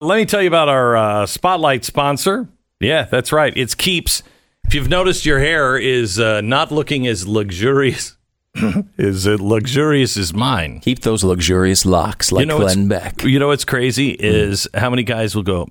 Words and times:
Let 0.00 0.16
me 0.16 0.26
tell 0.26 0.40
you 0.42 0.48
about 0.48 0.68
our 0.68 0.96
uh, 0.96 1.26
spotlight 1.26 1.84
sponsor. 1.84 2.48
Yeah, 2.80 3.04
that's 3.04 3.32
right. 3.32 3.52
It's 3.56 3.74
Keeps. 3.74 4.22
If 4.64 4.74
you've 4.74 4.88
noticed, 4.88 5.26
your 5.26 5.40
hair 5.40 5.76
is 5.76 6.20
uh, 6.20 6.40
not 6.40 6.70
looking 6.70 7.06
as 7.06 7.26
luxurious. 7.26 8.16
is 8.96 9.26
it 9.26 9.40
luxurious 9.40 10.16
as 10.16 10.32
mine? 10.32 10.78
Keep 10.80 11.00
those 11.00 11.24
luxurious 11.24 11.84
locks 11.84 12.30
like 12.30 12.42
you 12.42 12.46
know 12.46 12.58
Glenn 12.58 12.86
Beck. 12.86 13.24
You 13.24 13.38
know 13.40 13.48
what's 13.48 13.64
crazy 13.64 14.10
is 14.10 14.68
how 14.74 14.88
many 14.90 15.02
guys 15.02 15.34
will 15.34 15.42
go 15.42 15.66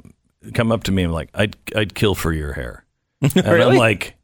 come 0.54 0.72
up 0.72 0.84
to 0.84 0.92
me 0.92 1.04
and 1.04 1.14
like, 1.14 1.30
I'd 1.34 1.56
I'd 1.76 1.96
kill 1.96 2.14
for 2.16 2.34
your 2.34 2.54
hair, 2.54 2.86
and 3.22 3.46
I'm 3.64 3.76
like, 3.76 4.16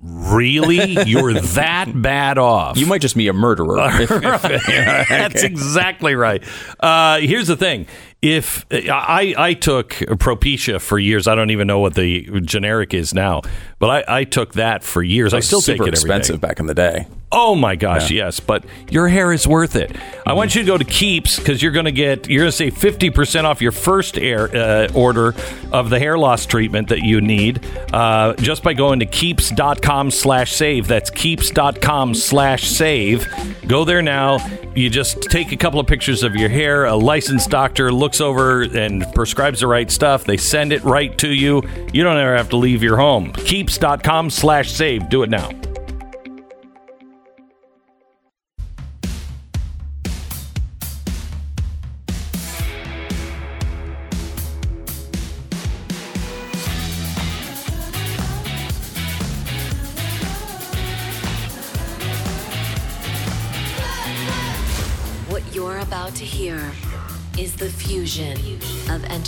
really? 0.00 1.02
You're 1.08 1.34
that 1.40 1.90
bad 2.00 2.38
off? 2.38 2.78
You 2.78 2.86
might 2.86 3.00
just 3.00 3.16
be 3.16 3.28
a 3.28 3.32
murderer. 3.32 3.78
if- 4.00 4.10
if- 4.10 5.08
That's 5.08 5.42
exactly 5.42 6.14
right. 6.14 6.42
Uh, 6.80 7.18
here's 7.20 7.46
the 7.48 7.56
thing: 7.56 7.86
if 8.22 8.66
I 8.70 9.34
I 9.38 9.54
took 9.54 9.90
Propecia 9.90 10.80
for 10.80 10.98
years, 10.98 11.26
I 11.26 11.34
don't 11.34 11.50
even 11.50 11.66
know 11.66 11.78
what 11.78 11.94
the 11.94 12.40
generic 12.42 12.94
is 12.94 13.14
now, 13.14 13.42
but 13.78 14.08
I, 14.08 14.20
I 14.20 14.24
took 14.24 14.54
that 14.54 14.84
for 14.84 15.02
years. 15.02 15.32
I 15.32 15.40
still 15.40 15.60
take 15.60 15.80
it 15.80 15.88
expensive 15.88 16.40
back 16.40 16.60
in 16.60 16.66
the 16.66 16.74
day. 16.74 17.06
Oh 17.32 17.54
my 17.54 17.76
gosh, 17.76 18.10
yes, 18.10 18.40
but 18.40 18.64
your 18.90 19.06
hair 19.06 19.32
is 19.32 19.46
worth 19.46 19.76
it. 19.76 19.94
I 20.26 20.32
want 20.32 20.56
you 20.56 20.62
to 20.62 20.66
go 20.66 20.76
to 20.76 20.84
Keeps 20.84 21.38
because 21.38 21.62
you're 21.62 21.70
going 21.70 21.84
to 21.84 21.92
get 21.92 22.28
you're 22.28 22.42
going 22.42 22.50
to 22.50 22.56
save 22.56 22.76
fifty 22.76 23.08
percent 23.08 23.46
off 23.46 23.62
your 23.62 23.70
first 23.70 24.18
air, 24.18 24.50
uh, 24.52 24.88
order 24.94 25.36
of 25.70 25.90
the 25.90 26.00
hair 26.00 26.18
loss 26.18 26.44
treatment 26.44 26.88
that 26.88 27.02
you 27.02 27.20
need 27.20 27.64
uh, 27.92 28.34
just 28.34 28.64
by 28.64 28.74
going 28.74 28.98
to 28.98 29.06
Keeps.com/slash/save. 29.06 30.88
That's 30.88 31.08
Keeps.com/slash/save. 31.10 33.68
Go 33.68 33.84
there 33.84 34.02
now. 34.02 34.38
You 34.74 34.90
just 34.90 35.22
take 35.22 35.52
a 35.52 35.56
couple 35.56 35.78
of 35.78 35.86
pictures 35.86 36.24
of 36.24 36.34
your 36.34 36.48
hair. 36.48 36.86
A 36.86 36.96
licensed 36.96 37.48
doctor 37.48 37.92
looks 37.92 38.09
over 38.18 38.62
and 38.62 39.04
prescribes 39.14 39.60
the 39.60 39.66
right 39.66 39.90
stuff. 39.90 40.24
They 40.24 40.38
send 40.38 40.72
it 40.72 40.82
right 40.84 41.16
to 41.18 41.28
you. 41.28 41.62
You 41.92 42.02
don't 42.02 42.16
ever 42.16 42.34
have 42.34 42.48
to 42.48 42.56
leave 42.56 42.82
your 42.82 42.96
home. 42.96 43.32
Keeps.com 43.34 44.30
slash 44.30 44.70
save. 44.72 45.10
Do 45.10 45.22
it 45.22 45.28
now. 45.28 45.50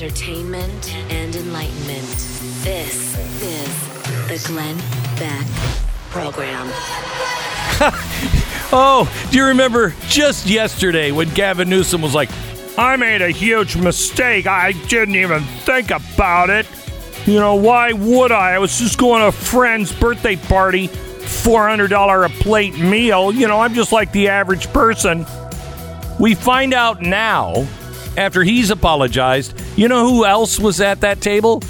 Entertainment 0.02 0.92
and 1.12 1.36
enlightenment. 1.36 2.08
This 2.64 3.16
is 3.40 4.26
the 4.26 4.48
Glenn 4.48 4.76
Beck 5.16 5.46
Program. 6.10 6.68
Oh, 8.74 9.06
do 9.30 9.36
you 9.36 9.44
remember 9.44 9.94
just 10.08 10.46
yesterday 10.46 11.10
when 11.10 11.28
Gavin 11.34 11.68
Newsom 11.68 12.00
was 12.00 12.14
like, 12.14 12.30
I 12.78 12.96
made 12.96 13.20
a 13.20 13.28
huge 13.28 13.76
mistake. 13.76 14.46
I 14.46 14.72
didn't 14.72 15.16
even 15.16 15.42
think 15.42 15.90
about 15.90 16.48
it. 16.48 16.66
You 17.26 17.34
know, 17.34 17.56
why 17.56 17.92
would 17.92 18.32
I? 18.32 18.52
I 18.54 18.58
was 18.58 18.78
just 18.78 18.96
going 18.96 19.20
to 19.20 19.26
a 19.26 19.32
friend's 19.32 19.92
birthday 19.92 20.36
party, 20.36 20.88
$400 20.88 22.24
a 22.24 22.28
plate 22.42 22.78
meal. 22.78 23.30
You 23.30 23.46
know, 23.46 23.60
I'm 23.60 23.74
just 23.74 23.92
like 23.92 24.10
the 24.12 24.28
average 24.28 24.72
person. 24.72 25.26
We 26.18 26.34
find 26.34 26.72
out 26.72 27.02
now, 27.02 27.66
after 28.16 28.42
he's 28.42 28.70
apologized, 28.70 29.60
you 29.76 29.88
know 29.88 30.08
who 30.08 30.24
else 30.24 30.58
was 30.58 30.80
at 30.80 31.00
that 31.00 31.20
table? 31.20 31.62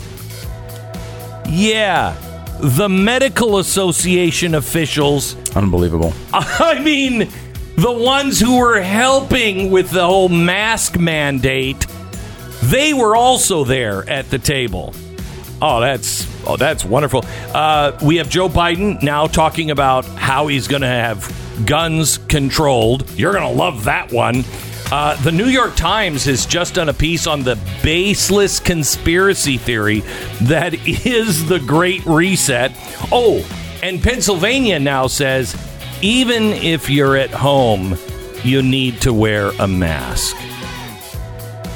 Yeah, 1.48 2.17
the 2.61 2.89
Medical 2.89 3.59
Association 3.59 4.55
officials 4.55 5.37
Unbelievable. 5.55 6.13
I 6.33 6.81
mean, 6.81 7.29
the 7.77 7.92
ones 7.92 8.41
who 8.41 8.58
were 8.58 8.81
helping 8.81 9.70
with 9.70 9.91
the 9.91 10.05
whole 10.05 10.29
mask 10.29 10.98
mandate, 10.98 11.86
they 12.63 12.95
were 12.95 13.14
also 13.14 13.64
there 13.64 14.08
at 14.08 14.31
the 14.31 14.39
table. 14.39 14.95
Oh, 15.61 15.81
that's 15.81 16.27
oh, 16.47 16.57
that's 16.57 16.85
wonderful. 16.85 17.25
Uh, 17.55 17.97
we 18.02 18.17
have 18.17 18.29
Joe 18.29 18.48
Biden 18.48 19.02
now 19.02 19.27
talking 19.27 19.70
about 19.70 20.05
how 20.05 20.47
he's 20.48 20.67
going 20.69 20.83
to 20.83 20.89
have 20.89 21.31
guns 21.67 22.19
controlled. 22.19 23.08
You're 23.11 23.33
going 23.33 23.48
to 23.48 23.57
love 23.57 23.85
that 23.85 24.11
one. 24.11 24.45
Uh, 24.92 25.17
the 25.23 25.33
New 25.33 25.47
York 25.47 25.75
Times 25.75 26.27
has 26.27 26.45
just 26.45 26.75
done 26.75 26.91
a 26.91 26.92
piece 26.92 27.27
on 27.27 27.42
the 27.42 27.58
baseless 27.83 28.61
conspiracy 28.61 29.57
theory 29.57 30.01
that 30.42 30.75
is 30.86 31.47
the 31.47 31.58
Great 31.61 32.05
Reset. 32.05 32.73
Oh, 33.11 33.42
and 33.83 34.02
Pennsylvania 34.02 34.79
now 34.79 35.07
says 35.07 35.57
even 36.02 36.42
if 36.42 36.91
you're 36.91 37.17
at 37.17 37.31
home, 37.31 37.97
you 38.45 38.61
need 38.63 39.01
to 39.01 39.14
wear 39.14 39.48
a 39.61 39.67
mask. 39.67 40.36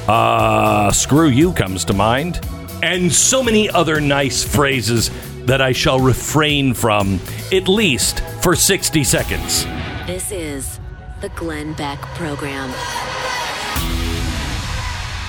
Uh, 0.06 0.92
screw 0.92 1.28
you 1.28 1.54
comes 1.54 1.86
to 1.86 1.94
mind. 1.94 2.46
And 2.82 3.10
so 3.10 3.42
many 3.42 3.70
other 3.70 3.98
nice 3.98 4.44
phrases 4.44 5.10
that 5.46 5.62
I 5.62 5.72
shall 5.72 6.00
refrain 6.00 6.74
from, 6.74 7.18
at 7.50 7.66
least 7.66 8.20
for 8.42 8.54
60 8.54 9.04
seconds. 9.04 9.64
This 10.06 10.30
is 10.30 10.80
the 11.20 11.28
Glenn 11.30 11.72
Beck 11.74 12.00
Program. 12.14 12.70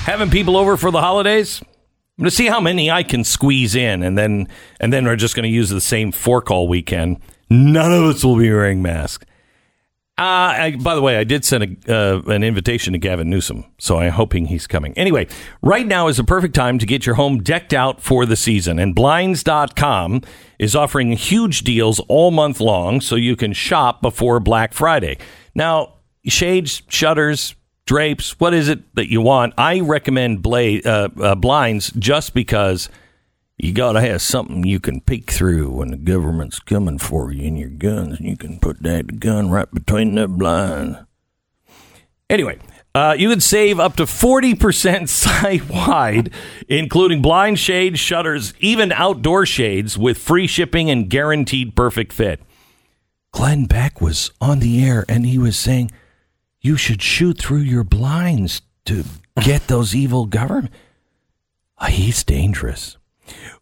Having 0.06 0.30
people 0.30 0.58
over 0.58 0.78
for 0.78 0.92
the 0.92 1.02
holidays? 1.02 1.62
I'm 1.62 2.24
going 2.24 2.30
to 2.30 2.36
see 2.36 2.48
how 2.48 2.60
many 2.60 2.90
I 2.90 3.04
can 3.04 3.24
squeeze 3.24 3.76
in, 3.76 4.02
and 4.04 4.18
then 4.18 4.48
and 4.80 4.92
then 4.92 5.06
we're 5.06 5.16
just 5.16 5.36
going 5.36 5.44
to 5.44 5.50
use 5.50 5.70
the 5.70 5.82
same 5.82 6.12
fork 6.12 6.50
all 6.50 6.68
weekend. 6.68 7.20
None 7.50 7.94
of 7.94 8.04
us 8.04 8.24
will 8.24 8.38
be 8.38 8.50
wearing 8.50 8.82
masks. 8.82 9.26
Uh, 10.20 10.24
I, 10.58 10.76
by 10.82 10.96
the 10.96 11.02
way, 11.02 11.18
I 11.18 11.24
did 11.24 11.46
send 11.46 11.78
a, 11.88 11.96
uh, 11.96 12.22
an 12.26 12.44
invitation 12.44 12.94
to 12.94 13.00
Gavin 13.00 13.30
Newsom, 13.30 13.66
so 13.78 14.00
I'm 14.00 14.12
hoping 14.12 14.48
he's 14.48 14.66
coming. 14.66 14.98
Anyway, 14.98 15.28
right 15.62 15.86
now 15.86 16.08
is 16.08 16.18
the 16.18 16.24
perfect 16.24 16.56
time 16.56 16.80
to 16.80 16.88
get 16.88 17.06
your 17.06 17.14
home 17.14 17.44
decked 17.44 17.72
out 17.72 18.02
for 18.02 18.26
the 18.26 18.36
season, 18.36 18.80
and 18.80 18.96
Blinds.com 18.96 20.24
is 20.58 20.76
offering 20.76 21.12
huge 21.12 21.62
deals 21.62 22.00
all 22.08 22.32
month 22.32 22.60
long 22.60 23.00
so 23.00 23.16
you 23.16 23.36
can 23.36 23.54
shop 23.54 24.02
before 24.02 24.40
Black 24.40 24.74
Friday. 24.74 25.20
Now, 25.58 25.96
shades, 26.24 26.84
shutters, 26.88 27.56
drapes, 27.88 28.40
what 28.40 28.54
is 28.54 28.70
it 28.70 28.96
that 28.96 29.12
you 29.12 29.22
want? 29.22 29.56
I 29.58 29.80
recommend 29.80 30.46
uh, 30.46 31.10
uh, 31.20 31.36
Blinds 31.36 31.92
just 31.98 32.36
because 32.36 32.90
you 33.58 33.74
got 33.74 33.94
to 33.94 34.02
have 34.02 34.22
something 34.22 34.64
you 34.64 34.80
can 34.80 35.02
peek 35.02 35.32
through 35.32 35.72
when 35.72 35.90
the 35.90 35.98
government's 35.98 36.60
coming 36.60 37.00
for 37.00 37.32
you 37.32 37.48
and 37.48 37.58
your 37.58 37.72
guns. 37.72 38.20
And 38.20 38.30
you 38.30 38.38
can 38.38 38.60
put 38.60 38.84
that 38.84 39.20
gun 39.20 39.50
right 39.50 39.70
between 39.74 40.14
the 40.14 40.28
blinds. 40.28 41.00
Anyway, 42.30 42.60
uh, 42.94 43.16
you 43.18 43.30
can 43.30 43.42
save 43.42 43.80
up 43.80 43.96
to 43.96 44.04
40% 44.04 45.10
site 45.10 45.68
wide, 45.68 46.32
including 46.68 47.24
blind 47.24 47.58
shades, 47.58 48.00
shutters, 48.00 48.54
even 48.60 48.92
outdoor 48.92 49.48
shades 49.48 49.98
with 49.98 50.20
free 50.20 50.46
shipping 50.46 50.92
and 50.92 51.10
guaranteed 51.10 51.76
perfect 51.76 52.14
fit. 52.14 52.42
Glenn 53.32 53.66
Beck 53.66 54.02
was 54.02 54.32
on 54.42 54.60
the 54.60 54.84
air 54.84 55.06
and 55.08 55.26
he 55.26 55.38
was 55.38 55.58
saying, 55.58 55.92
You 56.62 56.78
should 56.78 57.02
shoot 57.02 57.38
through 57.38 57.60
your 57.60 57.84
blinds 57.84 58.62
to 58.86 59.04
get 59.44 59.68
those 59.68 59.94
evil 59.96 60.26
government. 60.26 60.74
Ah, 61.78 61.88
He's 61.88 62.24
dangerous. 62.24 62.98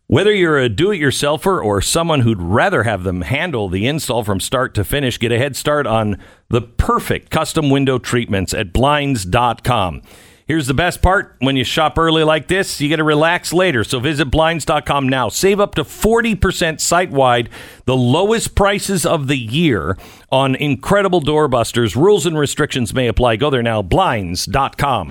Whether 0.07 0.31
you're 0.31 0.59
a 0.59 0.69
do 0.69 0.91
it 0.91 0.97
yourselfer 0.99 1.63
or 1.63 1.81
someone 1.81 2.21
who'd 2.21 2.41
rather 2.41 2.83
have 2.83 3.03
them 3.03 3.21
handle 3.21 3.69
the 3.69 3.87
install 3.87 4.23
from 4.23 4.39
start 4.39 4.75
to 4.75 4.83
finish, 4.83 5.17
get 5.17 5.31
a 5.31 5.39
head 5.39 5.55
start 5.55 5.87
on 5.87 6.21
the 6.49 6.61
perfect 6.61 7.31
custom 7.31 7.71
window 7.71 7.97
treatments 7.97 8.53
at 8.53 8.71
blinds.com. 8.71 10.03
Here's 10.47 10.67
the 10.67 10.75
best 10.75 11.01
part 11.01 11.35
when 11.39 11.55
you 11.55 11.63
shop 11.63 11.97
early 11.97 12.23
like 12.23 12.47
this, 12.47 12.79
you 12.79 12.87
get 12.87 12.97
to 12.97 13.03
relax 13.03 13.51
later. 13.51 13.83
So 13.83 13.99
visit 13.99 14.25
blinds.com 14.25 15.09
now. 15.09 15.27
Save 15.27 15.59
up 15.59 15.73
to 15.73 15.83
40% 15.83 16.79
site 16.79 17.09
wide, 17.09 17.49
the 17.85 17.97
lowest 17.97 18.53
prices 18.53 19.07
of 19.07 19.27
the 19.27 19.37
year 19.37 19.97
on 20.31 20.53
incredible 20.53 21.19
doorbusters. 21.19 21.95
Rules 21.95 22.27
and 22.27 22.37
restrictions 22.37 22.93
may 22.93 23.07
apply. 23.07 23.37
Go 23.37 23.49
there 23.49 23.63
now, 23.63 23.81
blinds.com. 23.81 25.09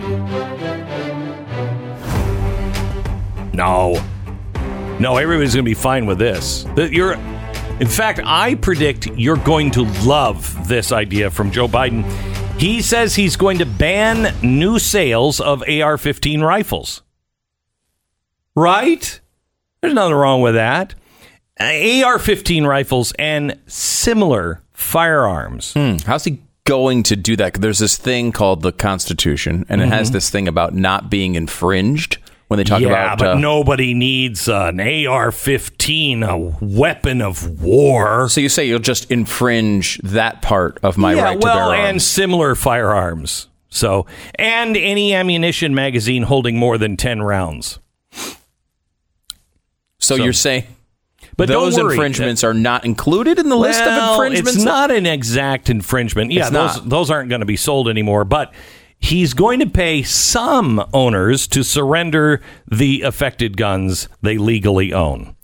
No. 3.53 4.00
No, 5.00 5.17
everybody's 5.17 5.55
going 5.55 5.64
to 5.64 5.69
be 5.69 5.75
fine 5.75 6.06
with 6.06 6.19
this. 6.19 6.64
You're, 6.76 7.14
in 7.81 7.88
fact, 7.88 8.20
I 8.23 8.55
predict 8.55 9.09
you're 9.17 9.37
going 9.38 9.73
to 9.73 9.82
love 10.05 10.69
this 10.69 10.93
idea 10.93 11.29
from 11.29 11.50
Joe 11.50 11.67
Biden. 11.67 12.05
He 12.59 12.81
says 12.83 13.15
he's 13.17 13.37
going 13.37 13.59
to 13.59 13.67
ban 13.67 14.35
new 14.43 14.79
sales 14.79 15.41
of 15.41 15.62
AR 15.69 15.99
15 15.99 16.41
rifles. 16.41 17.03
Right? 18.55 19.21
There's 19.81 19.95
nothing 19.95 20.15
wrong 20.15 20.41
with 20.41 20.55
that. 20.55 20.95
AR 21.61 22.19
15 22.19 22.65
rifles 22.65 23.12
and 23.19 23.59
similar 23.67 24.62
firearms. 24.73 25.73
Hmm. 25.75 25.97
How's 26.06 26.25
he 26.25 26.41
going 26.65 27.03
to 27.05 27.17
do 27.17 27.37
that? 27.37 27.55
There's 27.55 27.79
this 27.81 27.99
thing 27.99 28.33
called 28.33 28.62
the 28.62 28.73
Constitution, 28.73 29.67
and 29.69 29.81
it 29.83 29.89
has 29.89 30.11
this 30.11 30.31
thing 30.31 30.49
about 30.49 30.75
not 30.75 31.11
being 31.11 31.35
infringed 31.35 32.19
when 32.49 32.58
they 32.58 32.64
talk 32.64 32.81
yeah, 32.81 32.88
about. 32.88 33.19
but 33.19 33.29
uh, 33.29 33.38
nobody 33.38 33.94
needs 33.94 34.49
an 34.49 34.81
AR-15, 34.81 36.23
a 36.29 36.64
weapon 36.64 37.23
of 37.23 37.62
war. 37.62 38.29
So 38.29 38.41
you 38.41 38.49
say 38.49 38.67
you'll 38.67 38.79
just 38.79 39.11
infringe 39.11 39.99
that 40.02 40.43
part 40.43 40.79
of 40.82 40.99
my 40.99 41.14
yeah, 41.14 41.23
right 41.23 41.41
to 41.41 41.44
well, 41.44 41.70
bear 41.70 41.81
and 41.87 42.00
similar 42.00 42.55
firearms. 42.55 43.49
So, 43.70 44.06
and 44.37 44.76
any 44.76 45.14
ammunition 45.14 45.75
magazine 45.75 46.23
holding 46.23 46.56
more 46.56 46.79
than 46.79 46.96
ten 46.96 47.23
rounds. 47.23 47.81
So, 49.99 50.14
you're 50.14 50.32
saying 50.32 50.67
But 51.37 51.49
those 51.49 51.76
infringements 51.76 52.44
are 52.44 52.55
not 52.55 52.85
included 52.85 53.38
in 53.38 53.49
the 53.49 53.56
list 53.56 53.81
of 53.81 54.11
infringements? 54.11 54.56
It's 54.56 54.64
not 54.64 54.90
an 54.90 55.06
exact 55.06 55.70
infringement. 55.70 56.31
Yeah, 56.31 56.50
those 56.50 56.85
those 56.85 57.11
aren't 57.11 57.31
going 57.31 57.40
to 57.40 57.47
be 57.47 57.56
sold 57.56 57.88
anymore. 57.88 58.25
But 58.25 58.55
he's 59.05 59.35
going 59.35 59.61
to 59.61 59.67
pay 59.67 60.03
some 60.03 60.85
owners 60.93 61.47
to 61.49 61.62
surrender 61.62 62.41
the 62.71 63.03
affected 63.03 63.56
guns 63.56 64.09
they 64.23 64.39
legally 64.39 64.93
own, 64.93 65.37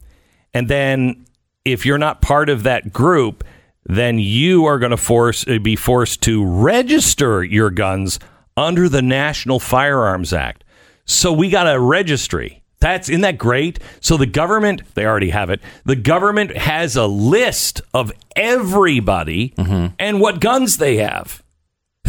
and 0.54 0.68
then 0.68 1.24
if 1.64 1.84
you're 1.84 1.98
not 1.98 2.22
part 2.22 2.48
of 2.48 2.62
that 2.62 2.92
group, 2.92 3.44
then 3.84 4.18
you 4.18 4.64
are 4.64 4.78
going 4.78 4.90
to 4.90 4.96
force 4.96 5.46
uh, 5.46 5.58
be 5.58 5.76
forced 5.76 6.22
to 6.22 6.44
register 6.44 7.44
your 7.44 7.70
guns 7.70 8.18
under 8.56 8.88
the 8.88 9.02
National 9.02 9.60
Firearms 9.60 10.32
Act. 10.32 10.64
So 11.04 11.32
we 11.32 11.50
got 11.50 11.72
a 11.72 11.78
registry. 11.80 12.62
That's 12.80 13.08
isn't 13.10 13.20
that 13.22 13.36
great? 13.36 13.78
So 14.00 14.16
the 14.16 14.26
government, 14.26 14.82
they 14.94 15.04
already 15.04 15.30
have 15.30 15.50
it. 15.50 15.60
The 15.84 15.96
government 15.96 16.56
has 16.56 16.96
a 16.96 17.06
list 17.06 17.82
of 17.92 18.10
everybody 18.36 19.52
and 19.98 20.20
what 20.20 20.40
guns 20.40 20.78
they 20.78 20.96
have. 20.96 21.42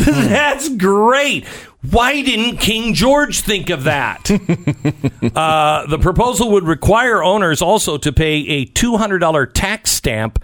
That's 0.06 0.70
great. 0.70 1.46
Why 1.90 2.22
didn't 2.22 2.58
King 2.58 2.94
George 2.94 3.42
think 3.42 3.70
of 3.70 3.86
that? 3.86 4.30
uh, 5.36 5.88
the 5.88 5.98
proposal 6.00 6.52
would 6.52 6.66
require 6.66 7.24
owners 7.24 7.62
also 7.62 7.98
to 7.98 8.12
pay 8.12 8.38
a 8.48 8.66
$200 8.68 9.52
tax 9.54 9.92
stamp 9.92 10.44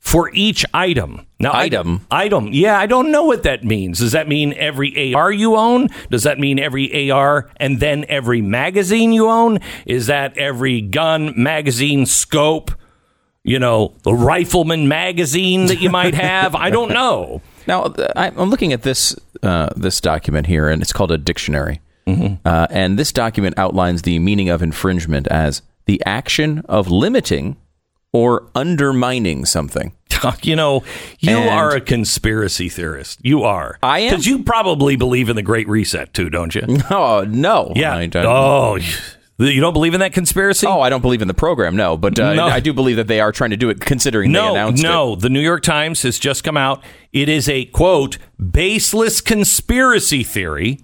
for 0.00 0.30
each 0.34 0.64
item. 0.74 1.26
Now, 1.40 1.52
I- 1.52 1.62
Item? 1.64 2.06
item. 2.10 2.48
Yeah, 2.52 2.78
I 2.78 2.86
don't 2.86 3.10
know 3.10 3.24
what 3.24 3.42
that 3.44 3.64
means. 3.64 3.98
Does 4.00 4.12
that 4.12 4.28
mean 4.28 4.52
every 4.54 5.14
AR 5.14 5.30
you 5.32 5.56
own? 5.56 5.88
Does 6.10 6.24
that 6.24 6.38
mean 6.38 6.58
every 6.58 7.10
AR 7.10 7.50
and 7.56 7.80
then 7.80 8.04
every 8.08 8.42
magazine 8.42 9.12
you 9.12 9.28
own? 9.28 9.60
Is 9.86 10.06
that 10.08 10.36
every 10.36 10.80
gun, 10.80 11.32
magazine, 11.36 12.04
scope? 12.06 12.70
You 13.46 13.58
know, 13.58 13.92
the 14.02 14.14
rifleman 14.14 14.88
magazine 14.88 15.66
that 15.66 15.78
you 15.80 15.90
might 15.90 16.14
have? 16.14 16.54
I 16.54 16.70
don't 16.70 16.92
know. 17.00 17.42
Now, 17.66 17.92
I- 18.16 18.32
I'm 18.36 18.48
looking 18.50 18.72
at 18.72 18.82
this 18.82 19.14
uh, 19.42 19.68
this 19.76 20.00
document 20.00 20.46
here, 20.46 20.68
and 20.68 20.80
it's 20.80 20.92
called 20.92 21.12
a 21.12 21.18
dictionary. 21.18 21.80
Uh, 22.06 22.66
and 22.68 22.98
this 22.98 23.12
document 23.12 23.54
outlines 23.58 24.02
the 24.02 24.18
meaning 24.18 24.50
of 24.50 24.62
infringement 24.62 25.26
as 25.28 25.62
the 25.86 26.02
action 26.04 26.58
of 26.68 26.90
limiting 26.90 27.56
or 28.12 28.46
undermining 28.54 29.44
something. 29.44 29.92
You 30.42 30.56
know, 30.56 30.82
you 31.20 31.36
And- 31.36 31.50
are 31.50 31.74
a 31.76 31.82
conspiracy 31.82 32.70
theorist. 32.70 33.18
You 33.22 33.42
are. 33.42 33.78
I 33.82 33.98
am. 34.00 34.10
Because 34.10 34.26
you 34.26 34.42
probably 34.42 34.96
believe 34.96 35.28
in 35.28 35.36
the 35.36 35.42
Great 35.42 35.68
Reset 35.68 36.14
too, 36.14 36.30
don't 36.30 36.54
you? 36.54 36.62
No, 36.90 37.24
no! 37.28 37.72
Yeah. 37.76 37.94
I 37.94 38.06
don't- 38.06 38.24
Oh, 38.24 38.78
you 39.38 39.60
don't 39.60 39.72
believe 39.72 39.94
in 39.94 40.00
that 40.00 40.12
conspiracy? 40.12 40.66
Oh, 40.66 40.80
I 40.80 40.88
don't 40.90 41.00
believe 41.02 41.22
in 41.22 41.28
the 41.28 41.34
program, 41.34 41.74
no, 41.76 41.96
but 41.96 42.18
uh, 42.18 42.34
No. 42.34 42.46
I 42.46 42.60
do 42.60 42.72
believe 42.72 42.96
that 42.96 43.08
they 43.08 43.20
are 43.20 43.32
trying 43.32 43.50
to 43.50 43.56
do 43.56 43.68
it, 43.70 43.80
considering 43.80 44.30
they 44.32 44.38
no, 44.38 44.52
announced 44.52 44.82
it. 44.84 44.86
no. 44.86 45.16
The 45.16 45.28
New 45.30 45.40
York 45.40 45.62
Times 45.62 46.02
has 46.02 46.18
just 46.18 46.44
come 46.44 46.56
out. 46.56 46.82
It 47.12 47.28
is 47.28 47.48
a 47.48 47.64
quote 47.66 48.18
baseless 48.38 49.20
conspiracy 49.20 50.22
theory 50.22 50.80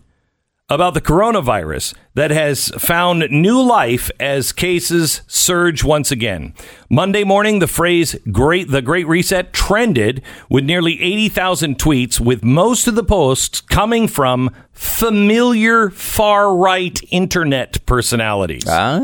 about 0.68 0.94
the 0.94 1.00
coronavirus 1.00 1.94
that 2.20 2.30
has 2.30 2.68
found 2.76 3.30
new 3.30 3.62
life 3.62 4.10
as 4.20 4.52
cases 4.52 5.22
surge 5.26 5.82
once 5.82 6.12
again. 6.12 6.52
Monday 6.90 7.24
morning, 7.24 7.60
the 7.60 7.66
phrase 7.66 8.14
"great," 8.30 8.70
the 8.70 8.82
Great 8.82 9.06
Reset, 9.08 9.54
trended 9.54 10.20
with 10.50 10.64
nearly 10.64 11.00
eighty 11.00 11.30
thousand 11.30 11.78
tweets, 11.78 12.20
with 12.20 12.44
most 12.44 12.86
of 12.86 12.94
the 12.94 13.02
posts 13.02 13.62
coming 13.62 14.06
from 14.06 14.50
familiar 14.74 15.88
far 15.88 16.54
right 16.54 17.00
internet 17.10 17.86
personalities. 17.86 18.64
Ah. 18.68 19.00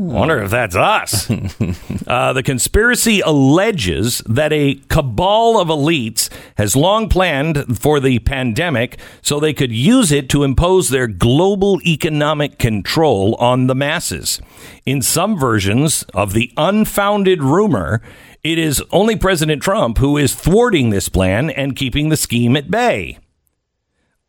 I 0.00 0.02
wonder 0.02 0.42
if 0.42 0.50
that's 0.50 0.74
us. 0.74 1.30
uh, 2.06 2.32
the 2.32 2.42
conspiracy 2.42 3.20
alleges 3.20 4.22
that 4.26 4.50
a 4.50 4.76
cabal 4.88 5.60
of 5.60 5.68
elites 5.68 6.30
has 6.56 6.74
long 6.74 7.10
planned 7.10 7.78
for 7.78 8.00
the 8.00 8.18
pandemic 8.20 8.98
so 9.20 9.38
they 9.38 9.52
could 9.52 9.72
use 9.72 10.10
it 10.10 10.30
to 10.30 10.42
impose 10.42 10.88
their 10.88 11.06
global 11.06 11.80
economic 11.84 12.58
control 12.60 13.34
on 13.36 13.66
the 13.66 13.74
masses. 13.74 14.40
In 14.86 15.02
some 15.02 15.38
versions 15.38 16.04
of 16.14 16.32
the 16.32 16.52
unfounded 16.56 17.42
rumor, 17.42 18.00
it 18.44 18.58
is 18.58 18.82
only 18.92 19.16
President 19.16 19.62
Trump 19.62 19.98
who 19.98 20.16
is 20.16 20.34
thwarting 20.34 20.90
this 20.90 21.08
plan 21.08 21.50
and 21.50 21.74
keeping 21.74 22.08
the 22.08 22.16
scheme 22.16 22.56
at 22.56 22.70
bay. 22.70 23.18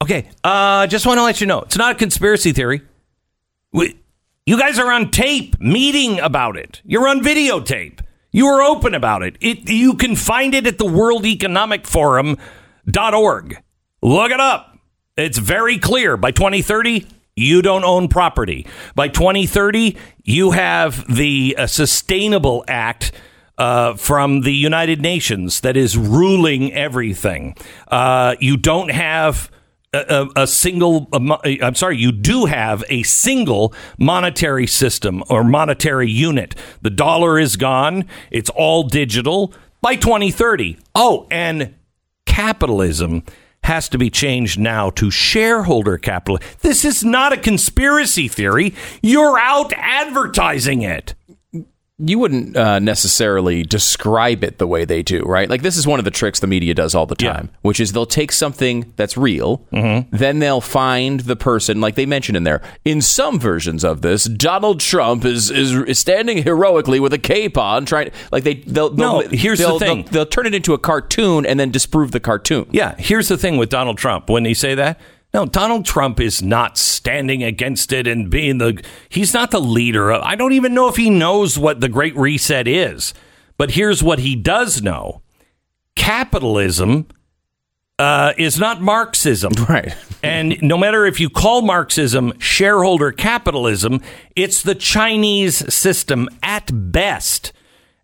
Okay, 0.01 0.28
uh, 0.44 0.88
just 0.88 1.06
want 1.06 1.19
to 1.19 1.24
let 1.24 1.42
you 1.42 1.48
know 1.48 1.62
it's 1.62 1.78
not 1.78 1.95
a 1.95 2.00
conspiracy 2.00 2.54
theory. 2.54 2.81
We, 3.72 4.00
you 4.45 4.57
guys 4.57 4.80
are 4.80 4.92
on 4.92 5.12
tape 5.12 5.60
meeting 5.62 6.19
about 6.19 6.57
it. 6.57 6.81
You're 6.84 7.07
on 7.07 7.22
videotape. 7.22 8.00
You 8.31 8.48
are 8.48 8.62
open 8.62 8.95
about 8.95 9.22
it. 9.24 9.38
it 9.39 9.69
you 9.69 9.94
can 9.95 10.16
find 10.16 10.56
it 10.56 10.66
at 10.66 10.77
the 10.77 10.86
World 10.86 11.25
Economic 11.25 11.86
Forum.org. 11.86 13.62
Look 14.01 14.31
it 14.31 14.39
up. 14.39 14.80
It's 15.16 15.38
very 15.38 15.77
clear. 15.77 16.18
By 16.18 16.31
2030, 16.31 17.06
you 17.41 17.61
don't 17.61 17.83
own 17.83 18.07
property. 18.07 18.65
By 18.95 19.07
2030, 19.07 19.97
you 20.23 20.51
have 20.51 21.13
the 21.13 21.55
uh, 21.57 21.67
Sustainable 21.67 22.63
Act 22.67 23.11
uh, 23.57 23.95
from 23.95 24.41
the 24.41 24.53
United 24.53 25.01
Nations 25.01 25.61
that 25.61 25.77
is 25.77 25.97
ruling 25.97 26.73
everything. 26.73 27.55
Uh, 27.88 28.35
you 28.39 28.57
don't 28.57 28.91
have 28.91 29.51
a, 29.93 30.27
a, 30.35 30.47
single, 30.47 31.09
I'm 31.11 31.75
sorry, 31.75 31.97
you 31.97 32.11
do 32.11 32.45
have 32.45 32.83
a 32.89 33.03
single 33.03 33.73
monetary 33.97 34.67
system 34.67 35.21
or 35.29 35.43
monetary 35.43 36.09
unit. 36.09 36.55
The 36.81 36.89
dollar 36.89 37.38
is 37.38 37.57
gone. 37.57 38.05
It's 38.31 38.49
all 38.49 38.83
digital 38.83 39.53
by 39.81 39.97
2030. 39.97 40.79
Oh, 40.95 41.27
and 41.29 41.75
capitalism 42.25 43.23
has 43.63 43.88
to 43.90 43.98
be 43.98 44.10
changed 44.10 44.60
now 44.60 44.90
to 44.92 45.12
shareholder 45.12 45.98
capital. 45.98 46.40
This 46.62 46.84
is 46.84 47.04
not 47.04 47.34
a 47.34 47.38
conspiracy 47.38 48.28
theory. 48.28 48.74
You're 49.02 49.40
out 49.40 49.72
advertising 49.74 50.81
it. 50.81 51.13
You 52.03 52.17
wouldn't 52.20 52.55
uh, 52.58 52.79
necessarily 52.79 53.63
describe 53.63 54.43
it 54.43 54.58
the 54.58 54.67
way 54.67 54.86
they 54.86 55.01
do, 55.03 55.22
right? 55.24 55.50
Like 55.50 55.62
this 55.62 55.77
is 55.77 55.86
one 55.86 56.00
of 56.00 56.05
the 56.05 56.12
tricks 56.12 56.39
the 56.39 56.48
media 56.48 56.74
does 56.74 56.96
all 56.96 57.05
the 57.05 57.15
Yeah. 57.20 57.34
time, 57.34 57.50
which 57.62 57.79
is 57.79 57.91
they'll 57.91 58.05
take 58.05 58.31
something 58.31 58.93
that's 58.96 59.17
real, 59.17 59.65
Mm-hmm. 59.72 60.15
then 60.15 60.39
they'll 60.39 60.62
find 60.62 61.22
the 61.22 61.36
person, 61.36 61.81
like 61.81 61.96
they 61.96 62.05
mentioned 62.05 62.36
in 62.38 62.43
there. 62.43 62.62
In 62.86 63.01
some 63.01 63.39
versions 63.39 63.84
of 63.84 64.01
this, 64.01 64.25
Donald 64.25 64.79
Trump 64.79 65.25
is 65.25 65.50
is, 65.51 65.74
is 65.74 66.00
standing 66.00 66.43
heroically 66.43 67.00
with 67.00 67.13
a 67.13 67.20
cape 67.20 67.58
on, 67.58 67.86
trying 67.86 68.12
like 68.31 68.43
they 68.43 68.55
they'll, 68.55 68.89
they'll 68.89 69.22
No, 69.22 69.27
here's 69.29 69.60
the 69.60 69.65
they'll, 69.67 69.79
thing. 69.79 70.03
They'll, 70.03 70.12
they'll 70.12 70.25
turn 70.25 70.46
it 70.46 70.53
into 70.55 70.74
a 70.74 70.77
cartoon 70.77 71.46
and 71.46 71.60
then 71.60 71.72
disprove 71.72 72.12
the 72.12 72.20
cartoon. 72.20 72.67
Yeah, 72.72 72.96
here's 72.98 73.27
the 73.27 73.38
thing 73.38 73.58
with 73.58 73.70
Donald 73.70 73.98
Trump. 73.98 74.29
When 74.29 74.46
he 74.46 74.53
say 74.53 74.75
that, 74.75 75.00
no, 75.33 75.45
Donald 75.45 75.85
Trump 75.85 76.19
is 76.19 76.41
not 76.41 76.77
standing 76.77 77.43
against 77.43 77.93
it 77.93 78.05
and 78.05 78.29
being 78.29 78.57
the. 78.57 78.83
He's 79.07 79.33
not 79.33 79.51
the 79.51 79.61
leader. 79.61 80.11
Of, 80.11 80.23
I 80.23 80.35
don't 80.35 80.53
even 80.53 80.73
know 80.73 80.89
if 80.89 80.97
he 80.97 81.09
knows 81.09 81.57
what 81.57 81.79
the 81.79 81.89
Great 81.89 82.15
Reset 82.17 82.67
is. 82.67 83.13
But 83.57 83.71
here's 83.71 84.03
what 84.03 84.19
he 84.19 84.35
does 84.35 84.81
know: 84.81 85.21
capitalism 85.95 87.07
uh, 87.97 88.33
is 88.38 88.59
not 88.59 88.81
Marxism. 88.81 89.53
Right. 89.69 89.95
And 90.23 90.61
no 90.61 90.77
matter 90.77 91.05
if 91.05 91.19
you 91.19 91.29
call 91.29 91.61
Marxism 91.61 92.38
shareholder 92.38 93.11
capitalism, 93.11 94.01
it's 94.35 94.61
the 94.61 94.75
Chinese 94.75 95.73
system 95.73 96.29
at 96.43 96.69
best. 96.91 97.53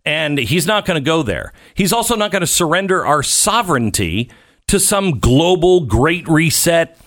And 0.04 0.38
he's 0.38 0.66
not 0.66 0.84
going 0.84 0.96
to 0.96 1.04
go 1.04 1.22
there. 1.22 1.52
He's 1.74 1.92
also 1.92 2.16
not 2.16 2.32
going 2.32 2.40
to 2.40 2.46
surrender 2.46 3.06
our 3.06 3.22
sovereignty 3.22 4.30
to 4.66 4.80
some 4.80 5.20
global 5.20 5.80
great 5.80 6.26
reset 6.26 6.98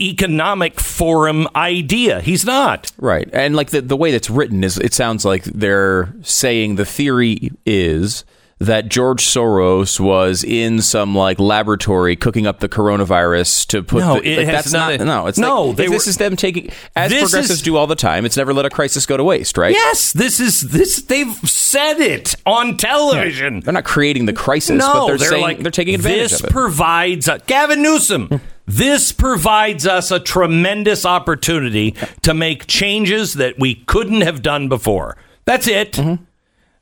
economic 0.00 0.78
forum 0.80 1.46
idea. 1.56 2.20
He's 2.20 2.44
not. 2.44 2.90
Right. 2.98 3.28
And 3.32 3.56
like 3.56 3.70
the, 3.70 3.80
the 3.82 3.96
way 3.96 4.12
that's 4.12 4.30
written 4.30 4.64
is 4.64 4.78
it 4.78 4.94
sounds 4.94 5.24
like 5.24 5.44
they're 5.44 6.14
saying 6.22 6.76
the 6.76 6.84
theory 6.84 7.50
is 7.66 8.24
that 8.60 8.88
George 8.88 9.22
Soros 9.22 10.00
was 10.00 10.42
in 10.42 10.82
some 10.82 11.14
like 11.14 11.38
laboratory 11.38 12.16
cooking 12.16 12.44
up 12.44 12.58
the 12.58 12.68
coronavirus 12.68 13.68
to 13.68 13.84
put 13.84 14.00
No, 14.00 14.14
the, 14.20 14.28
it 14.28 14.36
like, 14.38 14.46
has 14.48 14.64
that's 14.64 14.72
not 14.72 14.90
nothing- 14.90 15.06
no 15.06 15.26
it's 15.28 15.38
No, 15.38 15.66
like, 15.66 15.76
they 15.76 15.86
this 15.86 16.06
were- 16.06 16.10
is 16.10 16.16
them 16.16 16.34
taking 16.34 16.70
as 16.96 17.12
progressives 17.12 17.50
is- 17.50 17.62
do 17.62 17.76
all 17.76 17.86
the 17.86 17.94
time 17.94 18.24
it's 18.24 18.36
never 18.36 18.52
let 18.52 18.66
a 18.66 18.70
crisis 18.70 19.06
go 19.06 19.16
to 19.16 19.22
waste 19.22 19.56
right 19.58 19.72
Yes, 19.72 20.12
this 20.12 20.40
is 20.40 20.60
this. 20.62 21.02
They've 21.02 21.32
said 21.48 22.00
it 22.00 22.34
on 22.46 22.76
television. 22.76 23.60
they're 23.60 23.72
not 23.74 23.84
creating 23.84 24.26
the 24.26 24.32
crisis 24.32 24.76
No, 24.76 24.92
but 24.92 25.06
they're, 25.06 25.18
they're 25.18 25.28
saying 25.28 25.42
like 25.42 25.58
they're 25.60 25.70
taking 25.70 25.94
advantage 25.94 26.30
This 26.30 26.40
of 26.40 26.40
it 26.40 26.42
This 26.48 26.52
provides 26.52 27.28
a, 27.28 27.38
Gavin 27.46 27.80
Newsom. 27.80 28.26
Hmm. 28.26 28.36
This 28.68 29.12
provides 29.12 29.86
us 29.86 30.10
a 30.10 30.20
tremendous 30.20 31.06
opportunity 31.06 31.96
to 32.20 32.34
make 32.34 32.66
changes 32.66 33.32
that 33.34 33.58
we 33.58 33.74
couldn't 33.74 34.20
have 34.20 34.42
done 34.42 34.68
before. 34.68 35.16
That's 35.46 35.66
it. 35.66 35.92
Mm-hmm. 35.92 36.22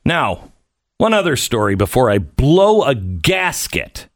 Now, 0.04 0.50
one 0.98 1.14
other 1.14 1.36
story 1.36 1.76
before 1.76 2.10
I 2.10 2.18
blow 2.18 2.82
a 2.82 2.96
gasket. 2.96 4.08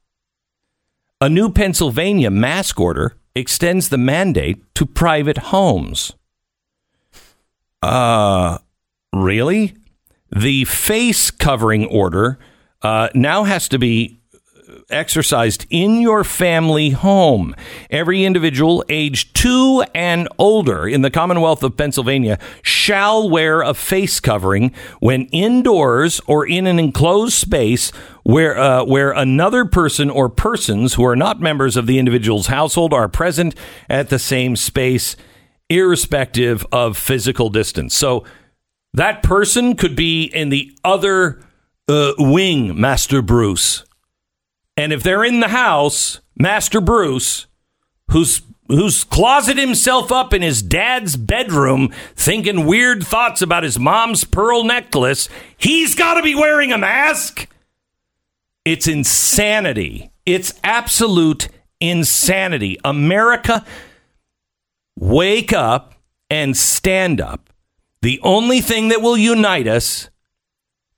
A 1.20 1.28
new 1.28 1.48
Pennsylvania 1.48 2.30
mask 2.30 2.80
order 2.80 3.16
extends 3.36 3.88
the 3.88 3.98
mandate 3.98 4.74
to 4.74 4.84
private 4.84 5.38
homes. 5.38 6.12
Uh, 7.82 8.58
really? 9.12 9.74
The 10.34 10.64
face 10.64 11.30
covering 11.30 11.86
order 11.86 12.38
uh, 12.82 13.10
now 13.14 13.44
has 13.44 13.68
to 13.68 13.78
be 13.78 14.19
exercised 14.90 15.66
in 15.70 16.00
your 16.00 16.24
family 16.24 16.90
home. 16.90 17.54
Every 17.90 18.24
individual 18.24 18.84
aged 18.88 19.34
two 19.34 19.84
and 19.94 20.28
older 20.38 20.86
in 20.86 21.02
the 21.02 21.10
Commonwealth 21.10 21.62
of 21.62 21.76
Pennsylvania 21.76 22.38
shall 22.62 23.28
wear 23.28 23.62
a 23.62 23.74
face 23.74 24.20
covering 24.20 24.72
when 25.00 25.26
indoors 25.26 26.20
or 26.26 26.46
in 26.46 26.66
an 26.66 26.78
enclosed 26.78 27.34
space 27.34 27.90
where 28.22 28.58
uh, 28.58 28.84
where 28.84 29.12
another 29.12 29.64
person 29.64 30.10
or 30.10 30.28
persons 30.28 30.94
who 30.94 31.04
are 31.04 31.16
not 31.16 31.40
members 31.40 31.76
of 31.76 31.86
the 31.86 31.98
individual's 31.98 32.46
household 32.48 32.92
are 32.92 33.08
present 33.08 33.54
at 33.88 34.08
the 34.08 34.18
same 34.18 34.56
space, 34.56 35.16
irrespective 35.68 36.66
of 36.72 36.96
physical 36.96 37.48
distance. 37.48 37.96
So 37.96 38.24
that 38.92 39.22
person 39.22 39.76
could 39.76 39.96
be 39.96 40.24
in 40.24 40.48
the 40.48 40.76
other 40.84 41.40
uh, 41.88 42.12
wing, 42.18 42.78
Master 42.78 43.22
Bruce. 43.22 43.84
And 44.80 44.94
if 44.94 45.02
they're 45.02 45.24
in 45.24 45.40
the 45.40 45.48
house, 45.48 46.20
Master 46.38 46.80
Bruce, 46.80 47.46
who's 48.12 48.40
who's 48.66 49.04
closeted 49.04 49.58
himself 49.58 50.10
up 50.10 50.32
in 50.32 50.40
his 50.40 50.62
dad's 50.62 51.16
bedroom 51.16 51.92
thinking 52.16 52.64
weird 52.64 53.04
thoughts 53.06 53.42
about 53.42 53.62
his 53.62 53.78
mom's 53.78 54.24
pearl 54.24 54.64
necklace, 54.64 55.28
he's 55.58 55.94
got 55.94 56.14
to 56.14 56.22
be 56.22 56.34
wearing 56.34 56.72
a 56.72 56.78
mask. 56.78 57.46
It's 58.64 58.88
insanity. 58.88 60.10
It's 60.24 60.58
absolute 60.64 61.48
insanity. 61.78 62.78
America, 62.82 63.66
wake 64.98 65.52
up 65.52 65.94
and 66.30 66.56
stand 66.56 67.20
up. 67.20 67.50
The 68.00 68.18
only 68.22 68.62
thing 68.62 68.88
that 68.88 69.02
will 69.02 69.18
unite 69.18 69.68
us 69.68 70.08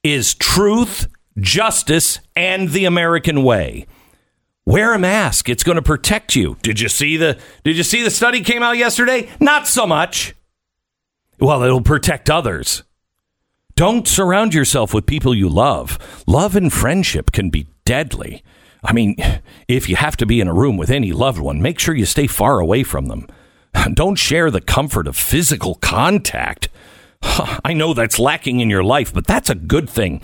is 0.04 0.34
truth, 0.34 1.08
justice, 1.38 2.20
and 2.36 2.70
the 2.70 2.84
American 2.84 3.42
way. 3.42 3.86
Wear 4.64 4.94
a 4.94 4.98
mask. 4.98 5.48
It's 5.48 5.64
going 5.64 5.76
to 5.76 5.82
protect 5.82 6.36
you. 6.36 6.56
Did 6.62 6.80
you 6.80 6.88
see 6.88 7.16
the 7.16 7.38
Did 7.64 7.76
you 7.76 7.82
see 7.82 8.02
the 8.02 8.10
study 8.10 8.42
came 8.42 8.62
out 8.62 8.76
yesterday? 8.76 9.28
Not 9.40 9.66
so 9.66 9.86
much. 9.86 10.34
Well, 11.40 11.62
it'll 11.64 11.80
protect 11.80 12.30
others. 12.30 12.84
Don't 13.74 14.06
surround 14.06 14.54
yourself 14.54 14.94
with 14.94 15.06
people 15.06 15.34
you 15.34 15.48
love. 15.48 15.98
Love 16.26 16.54
and 16.54 16.72
friendship 16.72 17.32
can 17.32 17.50
be 17.50 17.66
deadly. 17.84 18.44
I 18.84 18.92
mean, 18.92 19.16
if 19.66 19.88
you 19.88 19.96
have 19.96 20.16
to 20.18 20.26
be 20.26 20.40
in 20.40 20.48
a 20.48 20.54
room 20.54 20.76
with 20.76 20.90
any 20.90 21.12
loved 21.12 21.38
one, 21.38 21.62
make 21.62 21.78
sure 21.78 21.94
you 21.94 22.04
stay 22.04 22.26
far 22.26 22.60
away 22.60 22.82
from 22.84 23.06
them. 23.06 23.26
Don't 23.94 24.16
share 24.16 24.50
the 24.50 24.60
comfort 24.60 25.06
of 25.06 25.16
physical 25.16 25.76
contact. 25.76 26.68
I 27.64 27.72
know 27.72 27.94
that's 27.94 28.18
lacking 28.18 28.60
in 28.60 28.70
your 28.70 28.84
life, 28.84 29.12
but 29.12 29.26
that's 29.26 29.50
a 29.50 29.54
good 29.54 29.88
thing. 29.88 30.20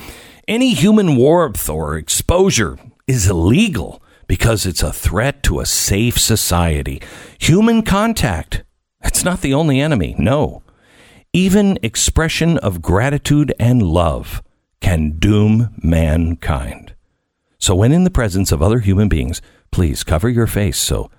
Any 0.48 0.72
human 0.72 1.16
warmth 1.16 1.68
or 1.68 1.98
exposure 1.98 2.78
is 3.06 3.28
illegal 3.28 4.02
because 4.26 4.64
it's 4.64 4.82
a 4.82 4.94
threat 4.94 5.42
to 5.42 5.60
a 5.60 5.66
safe 5.66 6.18
society. 6.18 7.02
Human 7.38 7.82
contact, 7.82 8.64
it's 9.02 9.22
not 9.22 9.42
the 9.42 9.52
only 9.52 9.78
enemy, 9.78 10.14
no. 10.18 10.62
Even 11.34 11.78
expression 11.82 12.56
of 12.56 12.80
gratitude 12.80 13.52
and 13.60 13.82
love 13.82 14.42
can 14.80 15.18
doom 15.18 15.74
mankind. 15.82 16.94
So 17.58 17.74
when 17.74 17.92
in 17.92 18.04
the 18.04 18.10
presence 18.10 18.50
of 18.50 18.62
other 18.62 18.78
human 18.78 19.10
beings, 19.10 19.42
please 19.70 20.02
cover 20.02 20.30
your 20.30 20.46
face 20.46 20.78
so 20.78 21.10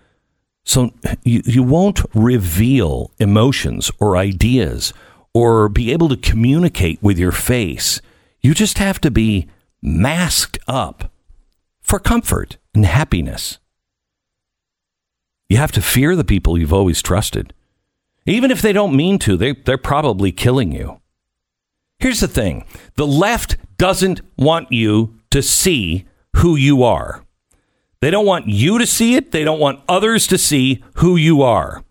so 0.65 0.91
you, 1.24 1.43
you 1.45 1.62
won't 1.62 2.01
reveal 2.15 3.12
emotions 3.19 3.91
or 4.00 4.17
ideas 4.17 4.91
or 5.36 5.69
be 5.69 5.91
able 5.91 6.09
to 6.09 6.17
communicate 6.17 7.01
with 7.03 7.19
your 7.19 7.31
face. 7.31 8.01
You 8.41 8.53
just 8.53 8.77
have 8.77 9.01
to 9.01 9.12
be 9.12 9.48
masked 9.81 10.60
up 10.67 11.12
for 11.81 12.00
comfort 12.00 12.58
and 12.74 12.86
happiness. 12.86 13.60
You 15.50 15.58
have 15.58 15.72
to 15.74 15.81
fear 15.81 16.15
the 16.15 16.24
people 16.24 16.58
you've 16.58 16.74
always 16.74 17.01
trusted. 17.01 17.53
Even 18.25 18.51
if 18.51 18.62
they 18.62 18.74
don't 18.74 18.96
mean 18.96 19.17
to, 19.19 19.36
they, 19.36 19.53
they're 19.53 19.77
probably 19.77 20.31
killing 20.31 20.72
you. 20.72 21.01
Here's 21.98 22.19
the 22.19 22.27
thing 22.27 22.65
the 22.96 23.08
left 23.08 23.58
doesn't 23.77 24.22
want 24.38 24.72
you 24.72 25.15
to 25.31 25.41
see 25.41 26.05
who 26.38 26.55
you 26.55 26.84
are. 26.84 27.24
They 28.01 28.12
don't 28.12 28.25
want 28.25 28.48
you 28.48 28.77
to 28.77 28.86
see 28.86 29.15
it. 29.15 29.31
They 29.31 29.43
don't 29.43 29.60
want 29.60 29.81
others 29.89 30.27
to 30.27 30.38
see 30.38 30.84
who 30.96 31.17
you 31.17 31.41
are. 31.41 31.84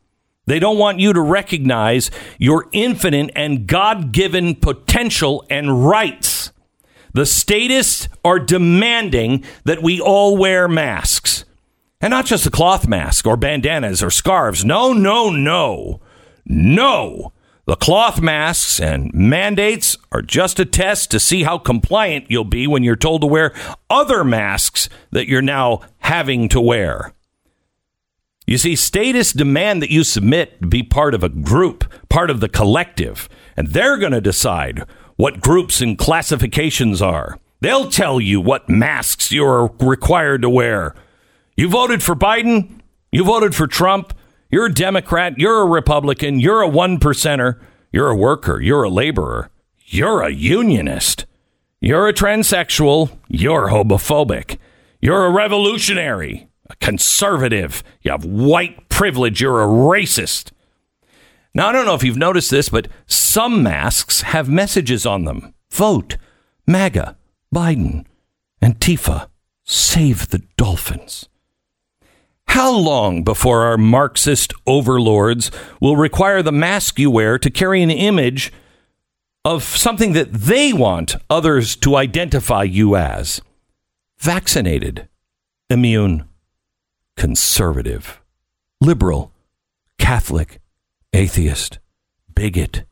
They 0.46 0.58
don't 0.58 0.78
want 0.78 0.98
you 0.98 1.12
to 1.12 1.20
recognize 1.20 2.10
your 2.38 2.70
infinite 2.72 3.30
and 3.36 3.66
God 3.66 4.12
given 4.12 4.54
potential 4.54 5.44
and 5.50 5.86
rights. 5.86 6.37
The 7.14 7.26
statists 7.26 8.08
are 8.24 8.38
demanding 8.38 9.44
that 9.64 9.82
we 9.82 10.00
all 10.00 10.36
wear 10.36 10.68
masks. 10.68 11.44
And 12.00 12.10
not 12.10 12.26
just 12.26 12.46
a 12.46 12.50
cloth 12.50 12.86
mask 12.86 13.26
or 13.26 13.36
bandanas 13.36 14.02
or 14.02 14.10
scarves. 14.10 14.64
No, 14.64 14.92
no, 14.92 15.30
no. 15.30 16.00
No. 16.46 17.32
The 17.66 17.76
cloth 17.76 18.20
masks 18.20 18.80
and 18.80 19.12
mandates 19.12 19.96
are 20.10 20.22
just 20.22 20.58
a 20.58 20.64
test 20.64 21.10
to 21.10 21.20
see 21.20 21.42
how 21.42 21.58
compliant 21.58 22.30
you'll 22.30 22.44
be 22.44 22.66
when 22.66 22.82
you're 22.82 22.96
told 22.96 23.20
to 23.20 23.26
wear 23.26 23.52
other 23.90 24.24
masks 24.24 24.88
that 25.10 25.28
you're 25.28 25.42
now 25.42 25.80
having 25.98 26.48
to 26.48 26.60
wear. 26.60 27.12
You 28.46 28.56
see, 28.56 28.76
statists 28.76 29.34
demand 29.34 29.82
that 29.82 29.90
you 29.90 30.04
submit 30.04 30.70
be 30.70 30.82
part 30.82 31.12
of 31.12 31.22
a 31.22 31.28
group, 31.28 31.84
part 32.08 32.30
of 32.30 32.40
the 32.40 32.48
collective, 32.48 33.28
and 33.54 33.68
they're 33.68 33.98
going 33.98 34.12
to 34.12 34.22
decide 34.22 34.86
what 35.18 35.40
groups 35.40 35.80
and 35.80 35.98
classifications 35.98 37.02
are. 37.02 37.40
They'll 37.60 37.90
tell 37.90 38.20
you 38.20 38.40
what 38.40 38.68
masks 38.68 39.32
you're 39.32 39.66
required 39.80 40.42
to 40.42 40.48
wear. 40.48 40.94
You 41.56 41.68
voted 41.68 42.04
for 42.04 42.14
Biden, 42.14 42.80
you 43.10 43.24
voted 43.24 43.52
for 43.52 43.66
Trump, 43.66 44.14
you're 44.48 44.66
a 44.66 44.72
Democrat, 44.72 45.34
you're 45.36 45.62
a 45.62 45.66
Republican, 45.66 46.38
you're 46.38 46.60
a 46.60 46.68
one 46.68 47.00
percenter, 47.00 47.60
you're 47.92 48.10
a 48.10 48.16
worker, 48.16 48.60
you're 48.60 48.84
a 48.84 48.88
laborer, 48.88 49.50
you're 49.86 50.22
a 50.22 50.30
unionist, 50.30 51.26
you're 51.80 52.06
a 52.06 52.14
transsexual, 52.14 53.10
you're 53.26 53.70
homophobic, 53.70 54.58
you're 55.00 55.24
a 55.24 55.32
revolutionary, 55.32 56.48
a 56.70 56.76
conservative, 56.76 57.82
you 58.02 58.12
have 58.12 58.24
white 58.24 58.88
privilege, 58.88 59.40
you're 59.40 59.64
a 59.64 59.66
racist. 59.66 60.52
Now, 61.54 61.68
I 61.68 61.72
don't 61.72 61.86
know 61.86 61.94
if 61.94 62.04
you've 62.04 62.16
noticed 62.16 62.50
this, 62.50 62.68
but 62.68 62.88
some 63.06 63.62
masks 63.62 64.22
have 64.22 64.48
messages 64.48 65.06
on 65.06 65.24
them 65.24 65.54
vote, 65.70 66.16
MAGA, 66.66 67.16
Biden, 67.54 68.04
Antifa, 68.62 69.28
save 69.64 70.28
the 70.28 70.42
dolphins. 70.56 71.28
How 72.48 72.74
long 72.74 73.22
before 73.22 73.64
our 73.64 73.76
Marxist 73.76 74.52
overlords 74.66 75.50
will 75.80 75.96
require 75.96 76.42
the 76.42 76.52
mask 76.52 76.98
you 76.98 77.10
wear 77.10 77.38
to 77.38 77.50
carry 77.50 77.82
an 77.82 77.90
image 77.90 78.52
of 79.44 79.62
something 79.62 80.14
that 80.14 80.32
they 80.32 80.72
want 80.72 81.16
others 81.28 81.76
to 81.76 81.96
identify 81.96 82.62
you 82.62 82.96
as? 82.96 83.40
Vaccinated, 84.18 85.08
immune, 85.70 86.26
conservative, 87.16 88.20
liberal, 88.80 89.32
Catholic, 89.98 90.60
atheist, 91.12 91.78
bigot, 92.34 92.84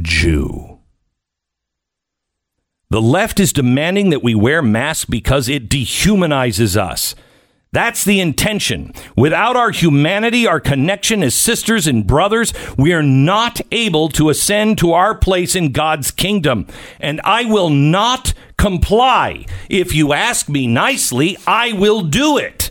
Jew. 0.00 0.80
The 2.90 3.00
left 3.00 3.40
is 3.40 3.52
demanding 3.52 4.10
that 4.10 4.22
we 4.22 4.34
wear 4.34 4.62
masks 4.62 5.06
because 5.06 5.48
it 5.48 5.68
dehumanizes 5.68 6.76
us. 6.76 7.14
That's 7.72 8.04
the 8.04 8.20
intention. 8.20 8.92
Without 9.16 9.56
our 9.56 9.70
humanity, 9.70 10.46
our 10.46 10.60
connection 10.60 11.22
as 11.22 11.34
sisters 11.34 11.86
and 11.86 12.06
brothers, 12.06 12.52
we 12.76 12.92
are 12.92 13.02
not 13.02 13.62
able 13.70 14.10
to 14.10 14.28
ascend 14.28 14.76
to 14.78 14.92
our 14.92 15.14
place 15.14 15.56
in 15.56 15.72
God's 15.72 16.10
kingdom. 16.10 16.66
And 17.00 17.18
I 17.24 17.46
will 17.46 17.70
not 17.70 18.34
comply. 18.58 19.46
If 19.70 19.94
you 19.94 20.12
ask 20.12 20.50
me 20.50 20.66
nicely, 20.66 21.38
I 21.46 21.72
will 21.72 22.02
do 22.02 22.36
it. 22.36 22.70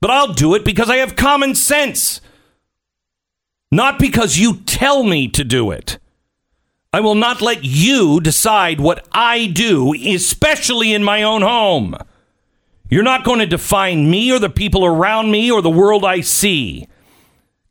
But 0.00 0.12
I'll 0.12 0.32
do 0.32 0.54
it 0.54 0.64
because 0.64 0.88
I 0.88 0.98
have 0.98 1.16
common 1.16 1.56
sense, 1.56 2.20
not 3.72 3.98
because 3.98 4.38
you 4.38 4.58
tell 4.66 5.02
me 5.02 5.26
to 5.28 5.42
do 5.42 5.70
it. 5.70 5.98
I 6.92 7.00
will 7.00 7.14
not 7.14 7.40
let 7.40 7.64
you 7.64 8.20
decide 8.20 8.78
what 8.78 9.08
I 9.12 9.46
do, 9.46 9.94
especially 9.94 10.92
in 10.92 11.02
my 11.02 11.22
own 11.22 11.40
home. 11.40 11.96
You're 12.90 13.02
not 13.02 13.24
going 13.24 13.38
to 13.38 13.46
define 13.46 14.10
me 14.10 14.30
or 14.30 14.38
the 14.38 14.50
people 14.50 14.84
around 14.84 15.30
me 15.30 15.50
or 15.50 15.62
the 15.62 15.70
world 15.70 16.04
I 16.04 16.20
see. 16.20 16.86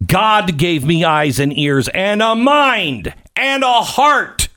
God 0.03 0.57
gave 0.57 0.83
me 0.83 1.03
eyes 1.03 1.39
and 1.39 1.55
ears 1.55 1.87
and 1.89 2.23
a 2.23 2.33
mind 2.33 3.13
and 3.35 3.63
a 3.63 3.83
heart. 3.83 4.47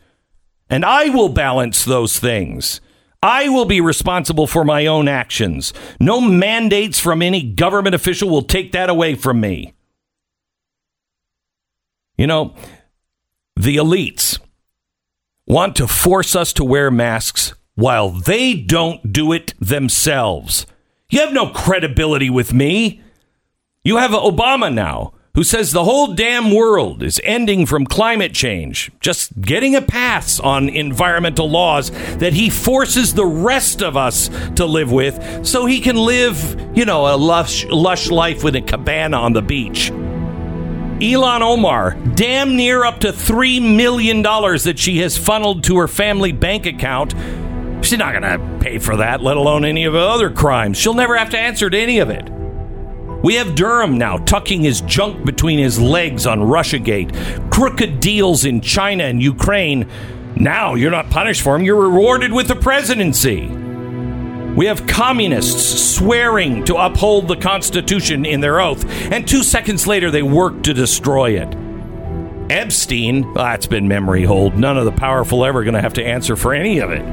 And 0.70 0.82
I 0.82 1.10
will 1.10 1.28
balance 1.28 1.84
those 1.84 2.18
things. 2.18 2.80
I 3.22 3.50
will 3.50 3.66
be 3.66 3.82
responsible 3.82 4.46
for 4.46 4.64
my 4.64 4.86
own 4.86 5.08
actions. 5.08 5.74
No 6.00 6.22
mandates 6.22 6.98
from 6.98 7.20
any 7.20 7.42
government 7.42 7.94
official 7.94 8.30
will 8.30 8.42
take 8.42 8.72
that 8.72 8.88
away 8.88 9.14
from 9.14 9.40
me. 9.40 9.73
You 12.16 12.26
know, 12.26 12.54
the 13.56 13.76
elites 13.76 14.38
want 15.46 15.76
to 15.76 15.86
force 15.86 16.34
us 16.34 16.52
to 16.54 16.64
wear 16.64 16.90
masks 16.90 17.54
while 17.74 18.10
they 18.10 18.54
don't 18.54 19.12
do 19.12 19.32
it 19.32 19.54
themselves. 19.60 20.66
You 21.10 21.20
have 21.20 21.32
no 21.32 21.48
credibility 21.48 22.30
with 22.30 22.52
me. 22.52 23.02
You 23.82 23.98
have 23.98 24.12
Obama 24.12 24.72
now, 24.72 25.12
who 25.34 25.44
says 25.44 25.72
the 25.72 25.84
whole 25.84 26.14
damn 26.14 26.54
world 26.54 27.02
is 27.02 27.20
ending 27.24 27.66
from 27.66 27.84
climate 27.84 28.32
change, 28.32 28.90
just 29.00 29.40
getting 29.40 29.74
a 29.74 29.82
pass 29.82 30.38
on 30.40 30.68
environmental 30.68 31.50
laws 31.50 31.90
that 32.18 32.32
he 32.32 32.48
forces 32.48 33.12
the 33.12 33.26
rest 33.26 33.82
of 33.82 33.96
us 33.96 34.30
to 34.54 34.64
live 34.64 34.90
with 34.90 35.44
so 35.44 35.66
he 35.66 35.80
can 35.80 35.96
live, 35.96 36.56
you 36.74 36.84
know, 36.84 37.12
a 37.12 37.16
lush, 37.16 37.66
lush 37.66 38.10
life 38.10 38.44
with 38.44 38.56
a 38.56 38.62
cabana 38.62 39.18
on 39.18 39.32
the 39.32 39.42
beach. 39.42 39.90
Ilhan 41.00 41.40
Omar, 41.40 41.96
damn 42.14 42.54
near 42.56 42.84
up 42.84 43.00
to 43.00 43.08
$3 43.08 43.76
million 43.76 44.22
that 44.22 44.78
she 44.78 44.98
has 44.98 45.18
funneled 45.18 45.64
to 45.64 45.78
her 45.78 45.88
family 45.88 46.30
bank 46.30 46.66
account. 46.66 47.14
She's 47.84 47.98
not 47.98 48.12
going 48.12 48.22
to 48.22 48.58
pay 48.64 48.78
for 48.78 48.96
that, 48.96 49.20
let 49.20 49.36
alone 49.36 49.64
any 49.64 49.84
of 49.84 49.92
the 49.92 49.98
other 49.98 50.30
crimes. 50.30 50.78
She'll 50.78 50.94
never 50.94 51.16
have 51.16 51.30
to 51.30 51.38
answer 51.38 51.68
to 51.68 51.76
any 51.76 51.98
of 51.98 52.10
it. 52.10 52.30
We 53.24 53.34
have 53.34 53.56
Durham 53.56 53.98
now 53.98 54.18
tucking 54.18 54.62
his 54.62 54.82
junk 54.82 55.24
between 55.24 55.58
his 55.58 55.80
legs 55.80 56.26
on 56.26 56.40
Russiagate, 56.40 57.50
crooked 57.50 57.98
deals 57.98 58.44
in 58.44 58.60
China 58.60 59.04
and 59.04 59.20
Ukraine. 59.20 59.88
Now 60.36 60.74
you're 60.74 60.90
not 60.90 61.10
punished 61.10 61.42
for 61.42 61.56
them, 61.56 61.66
you're 61.66 61.80
rewarded 61.80 62.32
with 62.32 62.48
the 62.48 62.56
presidency. 62.56 63.63
We 64.56 64.66
have 64.66 64.86
communists 64.86 65.96
swearing 65.96 66.64
to 66.66 66.76
uphold 66.76 67.26
the 67.26 67.36
Constitution 67.36 68.24
in 68.24 68.40
their 68.40 68.60
oath, 68.60 68.84
and 69.10 69.26
two 69.26 69.42
seconds 69.42 69.86
later 69.86 70.12
they 70.12 70.22
work 70.22 70.62
to 70.62 70.72
destroy 70.72 71.40
it. 71.40 71.56
Epstein, 72.50 73.22
well, 73.32 73.44
that's 73.44 73.66
been 73.66 73.88
memory 73.88 74.22
hold. 74.22 74.56
None 74.56 74.78
of 74.78 74.84
the 74.84 74.92
powerful 74.92 75.44
ever 75.44 75.64
going 75.64 75.74
to 75.74 75.80
have 75.80 75.94
to 75.94 76.04
answer 76.04 76.36
for 76.36 76.54
any 76.54 76.78
of 76.78 76.92
it. 76.92 77.04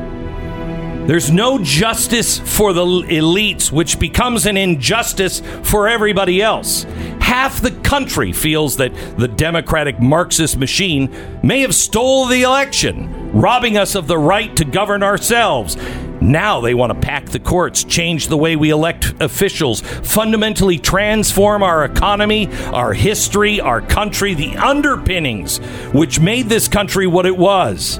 There's 1.07 1.31
no 1.31 1.57
justice 1.57 2.37
for 2.37 2.73
the 2.73 2.85
elites, 2.85 3.71
which 3.71 3.97
becomes 3.97 4.45
an 4.45 4.55
injustice 4.55 5.41
for 5.63 5.87
everybody 5.87 6.43
else. 6.43 6.83
Half 7.19 7.61
the 7.61 7.71
country 7.71 8.33
feels 8.33 8.77
that 8.77 8.93
the 9.17 9.27
Democratic 9.27 9.99
Marxist 9.99 10.57
machine 10.57 11.09
may 11.41 11.61
have 11.61 11.73
stole 11.73 12.27
the 12.27 12.43
election, 12.43 13.20
robbing 13.31 13.77
us 13.77 13.95
of 13.95 14.07
the 14.07 14.17
right 14.17 14.55
to 14.57 14.65
govern 14.65 15.03
ourselves. 15.03 15.77
Now 16.21 16.61
they 16.61 16.75
want 16.75 16.93
to 16.93 16.99
pack 16.99 17.29
the 17.29 17.39
courts, 17.39 17.83
change 17.83 18.27
the 18.27 18.37
way 18.37 18.55
we 18.55 18.69
elect 18.69 19.15
officials, 19.19 19.81
fundamentally 19.81 20.77
transform 20.77 21.63
our 21.63 21.83
economy, 21.83 22.47
our 22.67 22.93
history, 22.93 23.59
our 23.59 23.81
country, 23.81 24.35
the 24.35 24.55
underpinnings 24.57 25.57
which 25.93 26.19
made 26.19 26.47
this 26.47 26.67
country 26.67 27.07
what 27.07 27.25
it 27.25 27.35
was. 27.35 27.99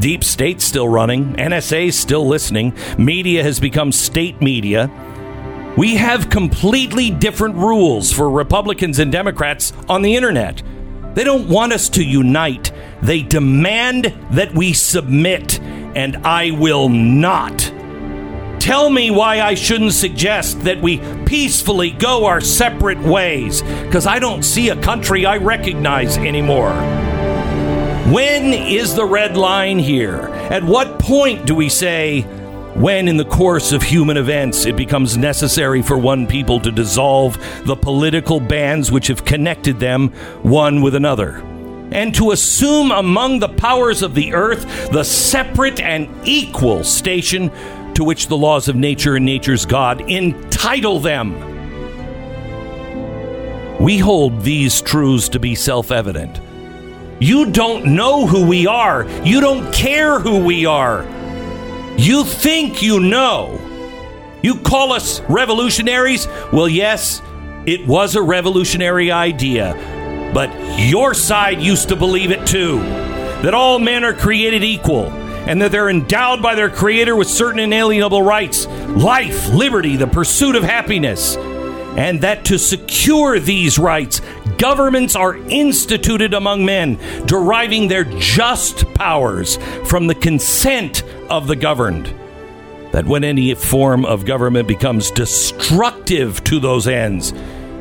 Deep 0.00 0.24
State's 0.24 0.64
still 0.64 0.88
running, 0.88 1.34
NSA's 1.34 1.96
still 1.96 2.26
listening, 2.26 2.74
media 2.98 3.42
has 3.42 3.60
become 3.60 3.92
state 3.92 4.40
media. 4.40 4.90
We 5.76 5.96
have 5.96 6.30
completely 6.30 7.10
different 7.10 7.54
rules 7.56 8.12
for 8.12 8.28
Republicans 8.28 8.98
and 8.98 9.12
Democrats 9.12 9.72
on 9.88 10.02
the 10.02 10.16
internet. 10.16 10.62
They 11.14 11.22
don't 11.22 11.48
want 11.48 11.72
us 11.72 11.88
to 11.90 12.04
unite. 12.04 12.72
They 13.02 13.22
demand 13.22 14.14
that 14.30 14.54
we 14.54 14.72
submit, 14.72 15.60
and 15.60 16.16
I 16.18 16.50
will 16.50 16.88
not. 16.88 17.72
Tell 18.60 18.90
me 18.90 19.10
why 19.10 19.40
I 19.40 19.54
shouldn't 19.54 19.94
suggest 19.94 20.64
that 20.64 20.82
we 20.82 20.98
peacefully 21.24 21.92
go 21.92 22.26
our 22.26 22.42
separate 22.42 23.00
ways, 23.00 23.62
because 23.62 24.06
I 24.06 24.18
don't 24.18 24.42
see 24.42 24.68
a 24.68 24.80
country 24.82 25.24
I 25.24 25.38
recognize 25.38 26.18
anymore. 26.18 26.74
When 28.12 28.52
is 28.52 28.94
the 28.94 29.06
red 29.06 29.36
line 29.36 29.78
here? 29.78 30.28
At 30.50 30.62
what 30.62 30.98
point 30.98 31.46
do 31.46 31.54
we 31.54 31.68
say, 31.70 32.22
when 32.74 33.08
in 33.08 33.16
the 33.16 33.24
course 33.24 33.72
of 33.72 33.82
human 33.82 34.16
events 34.16 34.66
it 34.66 34.76
becomes 34.76 35.16
necessary 35.16 35.80
for 35.80 35.96
one 35.96 36.26
people 36.26 36.60
to 36.60 36.70
dissolve 36.70 37.38
the 37.64 37.76
political 37.76 38.40
bands 38.40 38.92
which 38.92 39.06
have 39.06 39.24
connected 39.24 39.80
them 39.80 40.08
one 40.42 40.82
with 40.82 40.94
another? 40.94 41.42
And 41.92 42.14
to 42.14 42.30
assume 42.30 42.92
among 42.92 43.40
the 43.40 43.48
powers 43.48 44.02
of 44.02 44.14
the 44.14 44.32
earth 44.34 44.90
the 44.90 45.04
separate 45.04 45.80
and 45.80 46.08
equal 46.24 46.84
station 46.84 47.50
to 47.94 48.04
which 48.04 48.28
the 48.28 48.36
laws 48.36 48.68
of 48.68 48.76
nature 48.76 49.16
and 49.16 49.24
nature's 49.24 49.66
God 49.66 50.00
entitle 50.08 51.00
them. 51.00 51.34
We 53.80 53.98
hold 53.98 54.42
these 54.42 54.82
truths 54.82 55.30
to 55.30 55.40
be 55.40 55.54
self 55.54 55.90
evident. 55.90 56.40
You 57.18 57.50
don't 57.50 57.94
know 57.94 58.26
who 58.26 58.46
we 58.46 58.66
are. 58.66 59.06
You 59.24 59.40
don't 59.40 59.72
care 59.72 60.20
who 60.20 60.44
we 60.44 60.64
are. 60.66 61.04
You 61.96 62.24
think 62.24 62.82
you 62.82 63.00
know. 63.00 63.58
You 64.42 64.56
call 64.56 64.92
us 64.92 65.20
revolutionaries? 65.22 66.26
Well, 66.50 66.68
yes, 66.68 67.20
it 67.66 67.86
was 67.86 68.16
a 68.16 68.22
revolutionary 68.22 69.10
idea. 69.10 69.74
But 70.32 70.50
your 70.78 71.14
side 71.14 71.60
used 71.60 71.88
to 71.88 71.96
believe 71.96 72.30
it 72.30 72.46
too 72.46 72.78
that 73.42 73.54
all 73.54 73.78
men 73.78 74.04
are 74.04 74.12
created 74.12 74.62
equal 74.62 75.06
and 75.10 75.62
that 75.62 75.72
they're 75.72 75.88
endowed 75.88 76.42
by 76.42 76.54
their 76.54 76.68
Creator 76.68 77.16
with 77.16 77.28
certain 77.28 77.58
inalienable 77.58 78.22
rights 78.22 78.66
life, 78.66 79.48
liberty, 79.48 79.96
the 79.96 80.06
pursuit 80.06 80.54
of 80.54 80.62
happiness. 80.62 81.36
And 81.96 82.20
that 82.20 82.44
to 82.46 82.58
secure 82.58 83.40
these 83.40 83.78
rights, 83.78 84.20
governments 84.58 85.16
are 85.16 85.36
instituted 85.48 86.34
among 86.34 86.64
men, 86.64 86.98
deriving 87.26 87.88
their 87.88 88.04
just 88.04 88.86
powers 88.94 89.56
from 89.86 90.06
the 90.06 90.14
consent 90.14 91.02
of 91.28 91.46
the 91.46 91.56
governed. 91.56 92.14
That 92.92 93.06
when 93.06 93.24
any 93.24 93.54
form 93.54 94.04
of 94.04 94.24
government 94.24 94.68
becomes 94.68 95.10
destructive 95.10 96.44
to 96.44 96.60
those 96.60 96.86
ends, 96.86 97.32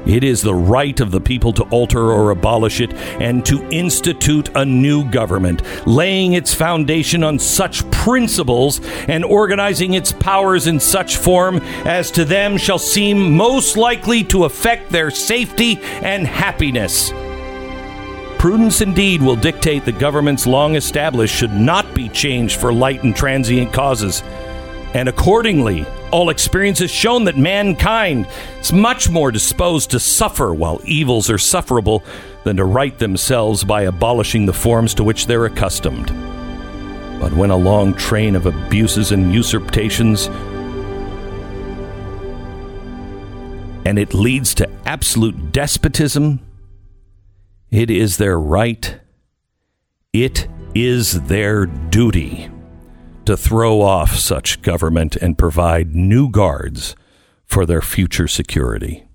it 0.06 0.24
is 0.24 0.42
the 0.42 0.54
right 0.54 1.00
of 1.00 1.12
the 1.12 1.22
people 1.22 1.54
to 1.54 1.64
alter 1.64 2.12
or 2.12 2.32
abolish 2.32 2.82
it 2.82 2.94
and 2.94 3.46
to 3.46 3.68
institute 3.70 4.50
a 4.56 4.66
new 4.66 5.10
government, 5.10 5.62
laying 5.88 6.34
its 6.34 6.54
foundation 6.54 7.24
on 7.24 7.40
such 7.40 7.90
principles 7.92 8.82
and 9.08 9.24
organizing 9.24 9.94
its 9.94 10.12
powers 10.14 10.68
in 10.68 10.80
such 10.80 11.18
form 11.18 11.58
as 11.86 12.12
to 12.12 12.26
them 12.26 12.58
shall 12.58 12.80
seem 12.80 13.36
most 13.36 13.78
likely 13.78 14.24
to 14.24 14.46
affect 14.46 14.92
their 14.92 15.12
safety 15.12 15.80
and 16.02 16.26
happiness. 16.26 17.12
Prudence 18.40 18.80
indeed 18.80 19.22
will 19.22 19.36
dictate 19.36 19.84
the 19.84 19.92
governments 19.92 20.48
long 20.48 20.76
established 20.76 21.36
should 21.36 21.52
not 21.52 21.94
be 21.94 22.08
changed 22.08 22.58
for 22.58 22.72
light 22.72 23.04
and 23.04 23.14
transient 23.14 23.74
causes. 23.74 24.24
And 24.94 25.08
accordingly, 25.08 25.86
all 26.12 26.32
experience 26.32 26.80
has 26.80 26.90
shown 26.90 27.26
that 27.26 27.38
mankind 27.38 28.28
is 28.60 28.74
much 28.74 29.10
more 29.10 29.32
disposed 29.32 29.92
to 29.92 30.00
suffer 30.00 30.52
while 30.54 30.82
evils 30.84 31.30
are 31.30 31.38
sufferable 31.38 32.04
than 32.44 32.58
to 32.58 32.66
right 32.66 32.98
themselves 32.98 33.64
by 33.64 33.84
abolishing 33.84 34.48
the 34.48 34.54
forms 34.54 34.96
to 34.96 35.04
which 35.04 35.28
they're 35.28 35.46
accustomed. 35.46 36.08
But 37.20 37.34
when 37.34 37.52
a 37.52 37.56
long 37.56 37.94
train 37.94 38.36
of 38.36 38.48
abuses 38.48 39.12
and 39.12 39.32
usurpations 39.32 40.28
and 43.86 44.00
it 44.00 44.14
leads 44.14 44.56
to 44.56 44.70
absolute 44.86 45.52
despotism, 45.52 46.40
it 47.70 47.92
is 47.92 48.18
their 48.18 48.40
right, 48.40 49.00
it 50.14 50.48
is 50.74 51.22
their 51.24 51.68
duty 51.68 52.50
to 53.30 53.38
throw 53.38 53.80
off 53.80 54.16
such 54.16 54.60
government 54.64 55.16
and 55.16 55.38
provide 55.38 55.94
new 55.94 56.32
guards 56.32 56.96
for 57.46 57.64
their 57.64 57.80
future 57.80 58.28
security. 58.28 59.06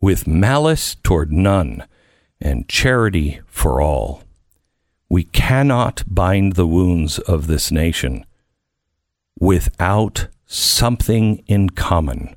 With 0.00 0.26
malice 0.26 0.96
toward 1.04 1.32
none 1.32 1.86
and 2.40 2.68
charity 2.68 3.40
for 3.46 3.80
all, 3.80 4.24
we 5.08 5.22
cannot 5.22 6.02
bind 6.08 6.54
the 6.54 6.66
wounds 6.66 7.20
of 7.20 7.46
this 7.46 7.70
nation 7.70 8.26
without 9.38 10.26
something 10.44 11.44
in 11.46 11.70
common. 11.70 12.34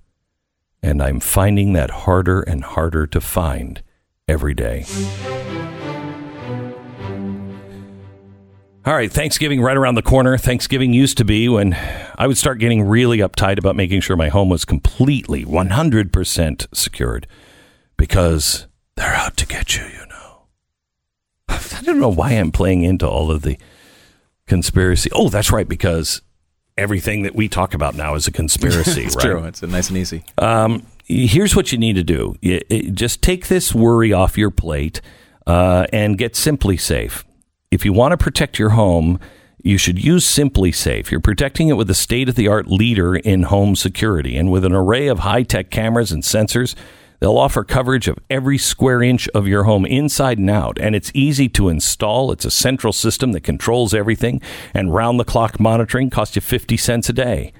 And 0.84 1.02
I'm 1.02 1.20
finding 1.20 1.74
that 1.74 1.90
harder 1.90 2.42
and 2.44 2.64
harder 2.64 3.08
to 3.08 3.20
find 3.20 3.82
every 4.28 4.54
day. 4.54 4.86
All 8.86 8.94
right, 8.94 9.12
Thanksgiving 9.12 9.62
right 9.62 9.76
around 9.76 9.96
the 9.96 10.04
corner. 10.04 10.38
Thanksgiving 10.38 10.94
used 10.94 11.18
to 11.18 11.26
be 11.26 11.50
when 11.50 11.74
I 12.20 12.28
would 12.28 12.38
start 12.38 12.60
getting 12.60 12.84
really 12.84 13.18
uptight 13.18 13.58
about 13.58 13.76
making 13.76 14.02
sure 14.02 14.16
my 14.16 14.30
home 14.30 14.48
was 14.48 14.64
completely 14.64 15.44
100% 15.44 16.68
secured 16.72 17.26
because 17.98 18.68
they're 18.96 19.16
out 19.16 19.38
to 19.38 19.48
get 19.48 19.76
you, 19.76 19.86
you 19.86 20.06
know. 20.08 20.44
I 21.50 21.82
don't 21.84 22.00
know 22.00 22.10
why 22.10 22.34
I'm 22.34 22.52
playing 22.52 22.84
into 22.84 23.08
all 23.08 23.32
of 23.32 23.42
the 23.42 23.58
conspiracy. 24.46 25.10
Oh, 25.14 25.30
that's 25.30 25.52
right, 25.52 25.68
because 25.68 26.22
everything 26.78 27.24
that 27.24 27.34
we 27.34 27.48
talk 27.50 27.74
about 27.74 27.96
now 27.96 28.14
is 28.14 28.28
a 28.28 28.32
conspiracy, 28.32 29.02
it's 29.06 29.16
right? 29.16 29.24
true. 29.26 29.44
It's 29.46 29.64
nice 29.64 29.90
and 29.90 29.98
easy. 29.98 30.24
Um, 30.38 30.86
here's 31.06 31.56
what 31.56 31.72
you 31.72 31.80
need 31.80 31.94
to 31.96 32.04
do 32.04 32.36
You- 32.40 32.62
it- 32.70 32.94
just 32.94 33.24
take 33.24 33.48
this 33.48 33.74
worry 33.74 34.14
off 34.14 34.38
your 34.38 34.52
plate 34.52 35.02
uh, 35.48 35.88
and 35.92 36.20
get 36.20 36.34
SimpliSafe. 36.34 37.24
If 37.76 37.84
you 37.84 37.92
want 37.92 38.14
to 38.14 38.18
protect 38.18 38.58
your 38.58 38.70
home, 38.70 39.20
you 39.62 39.78
should 39.78 40.02
use 40.02 40.26
SimpliSafe. 40.26 41.12
You're 41.12 41.20
protecting 41.20 41.68
it 41.68 41.76
with 41.76 41.90
a 41.90 41.94
state 41.94 42.30
of 42.30 42.36
the 42.36 42.48
art 42.48 42.68
leader 42.68 43.18
in 43.18 43.44
home 43.44 43.76
security. 43.76 44.38
And 44.38 44.50
with 44.50 44.64
an 44.64 44.72
array 44.72 45.08
of 45.08 45.20
high 45.20 45.44
tech 45.44 45.72
cameras 45.72 46.14
and 46.14 46.24
sensors, 46.24 46.74
they'll 47.20 47.38
offer 47.38 47.66
coverage 47.66 48.08
of 48.08 48.18
every 48.30 48.58
square 48.58 49.04
inch 49.04 49.28
of 49.36 49.46
your 49.46 49.66
home 49.66 49.86
inside 49.86 50.38
and 50.38 50.50
out. 50.50 50.80
And 50.80 50.96
it's 50.96 51.12
easy 51.14 51.50
to 51.50 51.68
install. 51.68 52.32
It's 52.32 52.46
a 52.46 52.50
central 52.50 52.94
system 52.94 53.34
that 53.34 53.42
controls 53.42 53.94
everything, 53.94 54.42
and 54.74 54.94
round 54.94 55.20
the 55.20 55.26
clock 55.26 55.60
monitoring 55.60 56.10
costs 56.10 56.38
you 56.38 56.42
50 56.42 56.78
cents 56.78 57.10
a 57.10 57.14
day. 57.14 57.52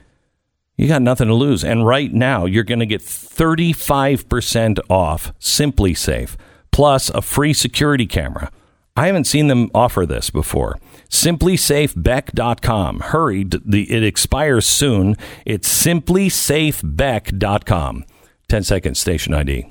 You 0.78 0.88
got 0.88 1.02
nothing 1.02 1.28
to 1.28 1.34
lose. 1.34 1.62
And 1.62 1.86
right 1.86 2.14
now, 2.14 2.46
you're 2.46 2.64
going 2.64 2.80
to 2.80 2.86
get 2.86 3.02
35% 3.02 4.80
off 4.90 5.38
SimpliSafe, 5.42 6.38
plus 6.72 7.10
a 7.10 7.22
free 7.22 7.52
security 7.52 8.08
camera. 8.08 8.50
I 8.98 9.08
haven't 9.08 9.26
seen 9.26 9.48
them 9.48 9.70
offer 9.74 10.06
this 10.06 10.30
before. 10.30 10.80
SimpliSafeBeck.com. 11.10 13.00
Hurry, 13.02 13.44
the, 13.44 13.92
it 13.92 14.04
expires 14.04 14.66
soon. 14.66 15.18
It's 15.46 15.68
SimpliSafeBeck.com. 15.86 18.06
10 18.48 18.64
seconds, 18.64 19.00
station 19.00 19.34
ID. 19.34 19.68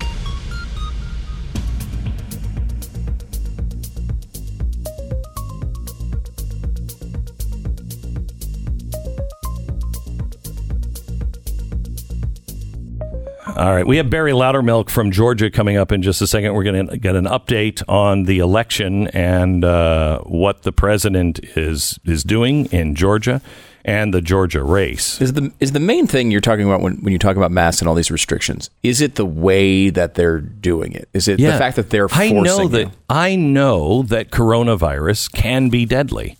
All 13.55 13.73
right. 13.73 13.87
We 13.87 13.95
have 13.97 14.09
Barry 14.09 14.33
Loudermilk 14.33 14.89
from 14.89 15.11
Georgia 15.11 15.49
coming 15.49 15.77
up 15.77 15.93
in 15.93 16.01
just 16.01 16.21
a 16.21 16.27
second. 16.27 16.53
We're 16.53 16.65
going 16.65 16.87
to 16.87 16.97
get 16.97 17.15
an 17.15 17.23
update 17.23 17.81
on 17.87 18.23
the 18.23 18.39
election 18.39 19.07
and 19.07 19.63
uh, 19.63 20.19
what 20.21 20.63
the 20.63 20.73
president 20.73 21.39
is 21.55 21.97
is 22.03 22.25
doing 22.25 22.65
in 22.65 22.95
Georgia 22.95 23.41
and 23.85 24.13
the 24.13 24.19
Georgia 24.19 24.61
race. 24.61 25.21
Is 25.21 25.33
the 25.33 25.53
is 25.61 25.71
the 25.71 25.79
main 25.79 26.05
thing 26.05 26.31
you're 26.31 26.41
talking 26.41 26.65
about 26.65 26.81
when, 26.81 26.97
when 26.97 27.13
you 27.13 27.19
talk 27.19 27.37
about 27.37 27.49
masks 27.49 27.81
and 27.81 27.87
all 27.87 27.95
these 27.95 28.11
restrictions? 28.11 28.69
Is 28.83 28.99
it 28.99 29.15
the 29.15 29.25
way 29.25 29.89
that 29.89 30.15
they're 30.15 30.41
doing 30.41 30.91
it? 30.91 31.07
Is 31.13 31.29
it 31.29 31.37
the 31.37 31.57
fact 31.57 31.77
that 31.77 31.91
they're 31.91 32.09
I 32.11 32.31
know 32.31 32.67
that 32.67 32.87
you? 32.87 32.91
I 33.09 33.37
know 33.37 34.01
that 34.03 34.31
coronavirus 34.31 35.31
can 35.31 35.69
be 35.69 35.85
deadly. 35.85 36.37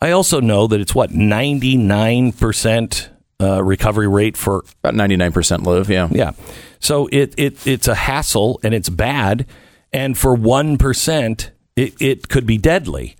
I 0.00 0.10
also 0.10 0.40
know 0.40 0.66
that 0.66 0.80
it's 0.80 0.94
what 0.94 1.10
99% 1.10 3.08
uh, 3.40 3.62
recovery 3.62 4.08
rate 4.08 4.36
for 4.36 4.64
about 4.82 4.94
99% 4.94 5.64
live? 5.64 5.90
Yeah. 5.90 6.08
Yeah. 6.10 6.32
So 6.80 7.08
it, 7.12 7.34
it 7.36 7.66
it's 7.66 7.88
a 7.88 7.94
hassle 7.94 8.60
and 8.62 8.74
it's 8.74 8.88
bad. 8.88 9.46
And 9.92 10.16
for 10.18 10.36
1%, 10.36 11.50
it, 11.76 11.94
it 12.00 12.28
could 12.28 12.46
be 12.46 12.58
deadly. 12.58 13.16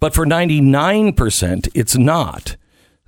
But 0.00 0.14
for 0.14 0.26
99%, 0.26 1.68
it's 1.74 1.96
not. 1.96 2.56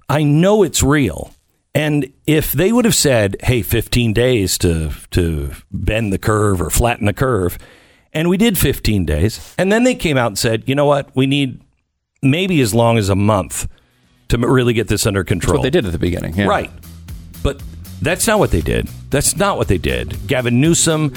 I 0.09 0.23
know 0.23 0.63
it's 0.63 0.83
real. 0.83 1.33
And 1.75 2.11
if 2.27 2.53
they 2.53 2.73
would 2.73 2.87
have 2.87 2.95
said, 2.95 3.37
hey, 3.43 3.61
15 3.61 4.15
days 4.15 4.57
to, 4.59 4.93
to 5.11 5.51
bend 5.71 6.13
the 6.13 6.19
curve 6.19 6.63
or 6.63 6.71
flatten 6.71 7.05
the 7.05 7.13
curve, 7.13 7.59
and 8.15 8.31
we 8.31 8.39
did 8.39 8.57
15 8.57 9.05
days, 9.05 9.55
and 9.59 9.71
then 9.71 9.85
they 9.85 9.95
came 9.95 10.17
out 10.17 10.29
and 10.29 10.39
said, 10.39 10.65
you 10.67 10.75
know 10.75 10.87
what, 10.87 11.15
we 11.15 11.27
need 11.27 11.61
maybe 12.23 12.63
as 12.63 12.75
long 12.75 12.97
as 12.97 13.11
a 13.11 13.15
month 13.15 13.69
to 14.29 14.39
really 14.39 14.73
get 14.73 14.89
this 14.89 15.07
under 15.07 15.25
control. 15.25 15.55
That's 15.55 15.59
what 15.59 15.63
they 15.65 15.71
did 15.71 15.87
at 15.87 15.93
the 15.93 15.99
beginning. 15.99 16.35
Yeah. 16.35 16.47
Right. 16.47 16.71
But 17.43 17.63
that's 18.03 18.27
not 18.27 18.39
what 18.39 18.51
they 18.51 18.61
did. 18.61 18.89
That's 19.11 19.37
not 19.37 19.57
what 19.57 19.69
they 19.69 19.79
did. 19.79 20.27
Gavin 20.27 20.61
Newsom, 20.61 21.15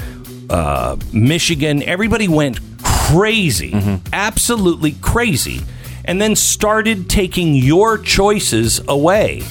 uh, 0.48 0.96
Michigan, 1.12 1.82
everybody 1.82 2.28
went 2.28 2.60
crazy, 2.82 4.00
absolutely 4.12 4.92
crazy, 5.00 5.60
and 6.04 6.20
then 6.20 6.36
started 6.36 7.10
taking 7.10 7.54
your 7.54 7.98
choices 7.98 8.80
away 8.88 9.42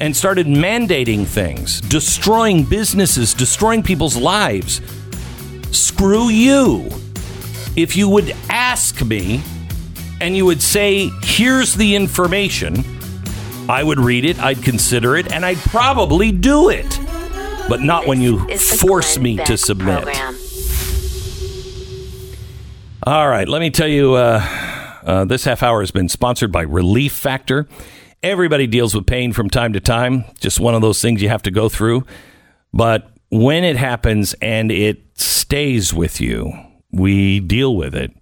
and 0.00 0.16
started 0.16 0.46
mandating 0.46 1.26
things, 1.26 1.80
destroying 1.80 2.64
businesses, 2.64 3.34
destroying 3.34 3.82
people's 3.82 4.16
lives. 4.16 4.80
Screw 5.70 6.28
you. 6.28 6.88
If 7.76 7.96
you 7.96 8.08
would 8.08 8.34
ask 8.48 9.02
me 9.04 9.42
and 10.20 10.36
you 10.36 10.44
would 10.46 10.62
say, 10.62 11.10
here's 11.22 11.74
the 11.74 11.94
information, 11.94 12.84
I 13.68 13.82
would 13.82 14.00
read 14.00 14.24
it, 14.24 14.38
I'd 14.40 14.62
consider 14.62 15.16
it, 15.16 15.32
and 15.32 15.44
I'd 15.44 15.58
probably 15.58 16.32
do 16.32 16.70
it. 16.70 16.98
But 17.68 17.82
not 17.82 18.06
when 18.06 18.20
you 18.20 18.48
force 18.56 19.18
me 19.18 19.36
to 19.36 19.56
submit. 19.58 20.04
program. 20.04 20.36
All 23.06 23.28
right, 23.28 23.48
let 23.48 23.60
me 23.60 23.70
tell 23.70 23.88
you 23.88 24.14
uh, 24.14 24.40
uh, 25.04 25.24
this 25.24 25.44
half 25.44 25.62
hour 25.62 25.80
has 25.80 25.90
been 25.90 26.08
sponsored 26.08 26.50
by 26.50 26.62
Relief 26.62 27.12
Factor. 27.12 27.68
Everybody 28.22 28.66
deals 28.66 28.94
with 28.94 29.06
pain 29.06 29.32
from 29.32 29.48
time 29.50 29.72
to 29.74 29.80
time, 29.80 30.24
just 30.40 30.60
one 30.60 30.74
of 30.74 30.82
those 30.82 31.00
things 31.00 31.22
you 31.22 31.28
have 31.28 31.42
to 31.42 31.50
go 31.50 31.68
through. 31.68 32.04
But 32.72 33.10
when 33.30 33.64
it 33.64 33.76
happens 33.76 34.34
and 34.40 34.72
it 34.72 35.02
stays 35.14 35.94
with 35.94 36.20
you, 36.20 36.52
we 36.90 37.40
deal 37.40 37.76
with 37.76 37.94
it 37.94 38.17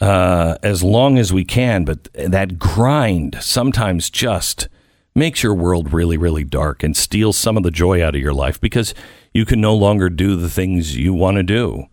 uh, 0.00 0.56
as 0.62 0.82
long 0.82 1.18
as 1.18 1.32
we 1.32 1.44
can. 1.44 1.84
But 1.84 2.04
that 2.14 2.58
grind 2.58 3.38
sometimes 3.40 4.10
just 4.10 4.68
makes 5.14 5.42
your 5.42 5.54
world 5.54 5.92
really, 5.92 6.16
really 6.16 6.44
dark 6.44 6.82
and 6.82 6.96
steals 6.96 7.36
some 7.36 7.56
of 7.56 7.62
the 7.62 7.70
joy 7.70 8.04
out 8.04 8.14
of 8.14 8.20
your 8.20 8.32
life 8.32 8.60
because 8.60 8.94
you 9.34 9.44
can 9.44 9.60
no 9.60 9.74
longer 9.74 10.08
do 10.08 10.36
the 10.36 10.50
things 10.50 10.96
you 10.96 11.12
want 11.12 11.36
to 11.36 11.42
do. 11.42 11.86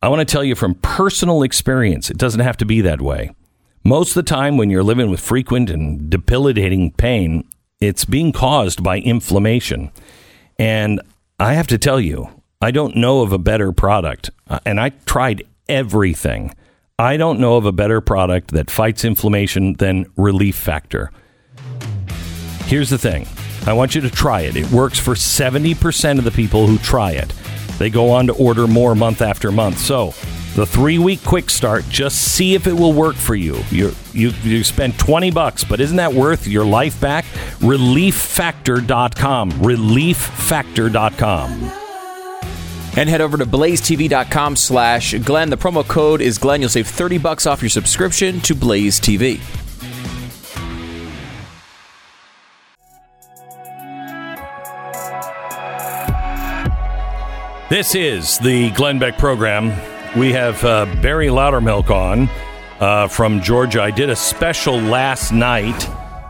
I 0.00 0.08
want 0.08 0.20
to 0.20 0.32
tell 0.32 0.42
you 0.42 0.54
from 0.54 0.74
personal 0.76 1.42
experience, 1.42 2.10
it 2.10 2.16
doesn't 2.16 2.40
have 2.40 2.56
to 2.58 2.64
be 2.64 2.80
that 2.80 3.00
way. 3.00 3.34
Most 3.84 4.10
of 4.10 4.14
the 4.14 4.22
time, 4.22 4.56
when 4.56 4.70
you're 4.70 4.82
living 4.82 5.10
with 5.10 5.20
frequent 5.20 5.68
and 5.68 6.08
debilitating 6.08 6.92
pain, 6.92 7.44
it's 7.80 8.04
being 8.04 8.32
caused 8.32 8.82
by 8.82 8.98
inflammation. 8.98 9.90
And 10.58 11.00
I 11.38 11.54
have 11.54 11.66
to 11.68 11.78
tell 11.78 12.00
you, 12.00 12.28
I 12.60 12.70
don't 12.70 12.96
know 12.96 13.22
of 13.22 13.32
a 13.32 13.38
better 13.38 13.72
product. 13.72 14.30
Uh, 14.48 14.60
And 14.64 14.80
I 14.80 14.90
tried 15.04 15.42
everything. 15.68 16.54
I 17.02 17.16
don't 17.16 17.40
know 17.40 17.56
of 17.56 17.66
a 17.66 17.72
better 17.72 18.00
product 18.00 18.52
that 18.52 18.70
fights 18.70 19.04
inflammation 19.04 19.72
than 19.74 20.06
Relief 20.16 20.54
Factor. 20.54 21.10
Here's 22.66 22.90
the 22.90 22.98
thing 22.98 23.26
I 23.66 23.72
want 23.72 23.96
you 23.96 24.00
to 24.02 24.10
try 24.10 24.42
it. 24.42 24.54
It 24.54 24.70
works 24.70 25.00
for 25.00 25.14
70% 25.14 26.18
of 26.18 26.24
the 26.24 26.30
people 26.30 26.68
who 26.68 26.78
try 26.78 27.10
it. 27.12 27.30
They 27.78 27.90
go 27.90 28.10
on 28.10 28.28
to 28.28 28.34
order 28.34 28.68
more 28.68 28.94
month 28.94 29.20
after 29.20 29.50
month. 29.50 29.78
So, 29.78 30.14
the 30.54 30.64
three 30.64 31.00
week 31.00 31.24
quick 31.24 31.50
start, 31.50 31.84
just 31.88 32.34
see 32.34 32.54
if 32.54 32.68
it 32.68 32.72
will 32.72 32.92
work 32.92 33.16
for 33.16 33.34
you. 33.34 33.56
You, 33.70 33.90
you. 34.12 34.30
you 34.44 34.62
spend 34.62 34.96
20 34.96 35.32
bucks, 35.32 35.64
but 35.64 35.80
isn't 35.80 35.96
that 35.96 36.14
worth 36.14 36.46
your 36.46 36.64
life 36.64 37.00
back? 37.00 37.24
ReliefFactor.com. 37.58 39.50
ReliefFactor.com. 39.50 41.81
And 42.96 43.08
head 43.08 43.20
over 43.20 43.38
to 43.38 43.46
blazetv.com 43.46 44.56
slash 44.56 45.14
Glenn. 45.14 45.50
The 45.50 45.56
promo 45.56 45.86
code 45.86 46.20
is 46.20 46.38
Glenn. 46.38 46.60
You'll 46.60 46.70
save 46.70 46.86
30 46.86 47.18
bucks 47.18 47.46
off 47.46 47.62
your 47.62 47.70
subscription 47.70 48.40
to 48.42 48.54
Blaze 48.54 49.00
TV. 49.00 49.40
This 57.72 57.94
is 57.94 58.38
the 58.38 58.70
Glenn 58.72 58.98
Beck 58.98 59.16
program. 59.16 59.68
We 60.14 60.32
have 60.32 60.62
uh, 60.62 60.84
Barry 61.00 61.28
Loudermilk 61.28 61.88
on 61.88 62.28
uh, 62.80 63.08
from 63.08 63.40
Georgia. 63.40 63.80
I 63.80 63.90
did 63.90 64.10
a 64.10 64.16
special 64.16 64.76
last 64.76 65.32
night 65.32 65.88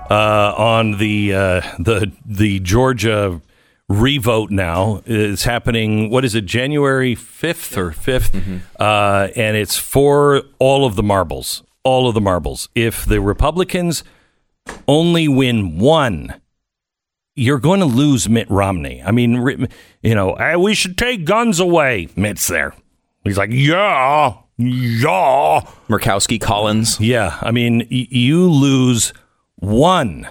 uh, 0.08 0.54
on 0.56 0.98
the 0.98 1.34
uh, 1.34 1.60
the 1.80 2.12
the 2.24 2.60
Georgia 2.60 3.40
revote. 3.88 4.50
Now 4.50 5.02
it's 5.06 5.44
happening. 5.44 6.10
What 6.10 6.24
is 6.24 6.34
it? 6.34 6.46
January 6.46 7.14
fifth 7.14 7.76
or 7.76 7.90
5th 7.90 8.60
uh, 8.78 9.28
and 9.36 9.56
it's 9.56 9.76
for 9.76 10.42
all 10.58 10.84
of 10.84 10.96
the 10.96 11.02
marbles. 11.02 11.62
All 11.84 12.08
of 12.08 12.14
the 12.14 12.20
marbles. 12.20 12.68
If 12.74 13.04
the 13.04 13.20
Republicans 13.20 14.04
only 14.86 15.26
win 15.28 15.78
one 15.78 16.34
you're 17.34 17.58
going 17.58 17.80
to 17.80 17.86
lose 17.86 18.28
Mitt 18.28 18.48
Romney. 18.50 19.02
I 19.02 19.10
mean, 19.10 19.66
you 20.02 20.14
know, 20.14 20.34
"Hey, 20.36 20.54
we 20.54 20.74
should 20.74 20.98
take 20.98 21.24
guns 21.24 21.60
away. 21.60 22.08
Mitt's 22.14 22.46
there. 22.46 22.74
He's 23.24 23.38
like, 23.38 23.48
yeah, 23.50 24.34
Yeah. 24.58 25.62
Murkowski, 25.88 26.38
Collins. 26.38 27.00
Yeah. 27.00 27.38
I 27.40 27.50
mean, 27.50 27.88
y- 27.90 28.06
you 28.10 28.50
lose 28.50 29.14
one 29.56 30.28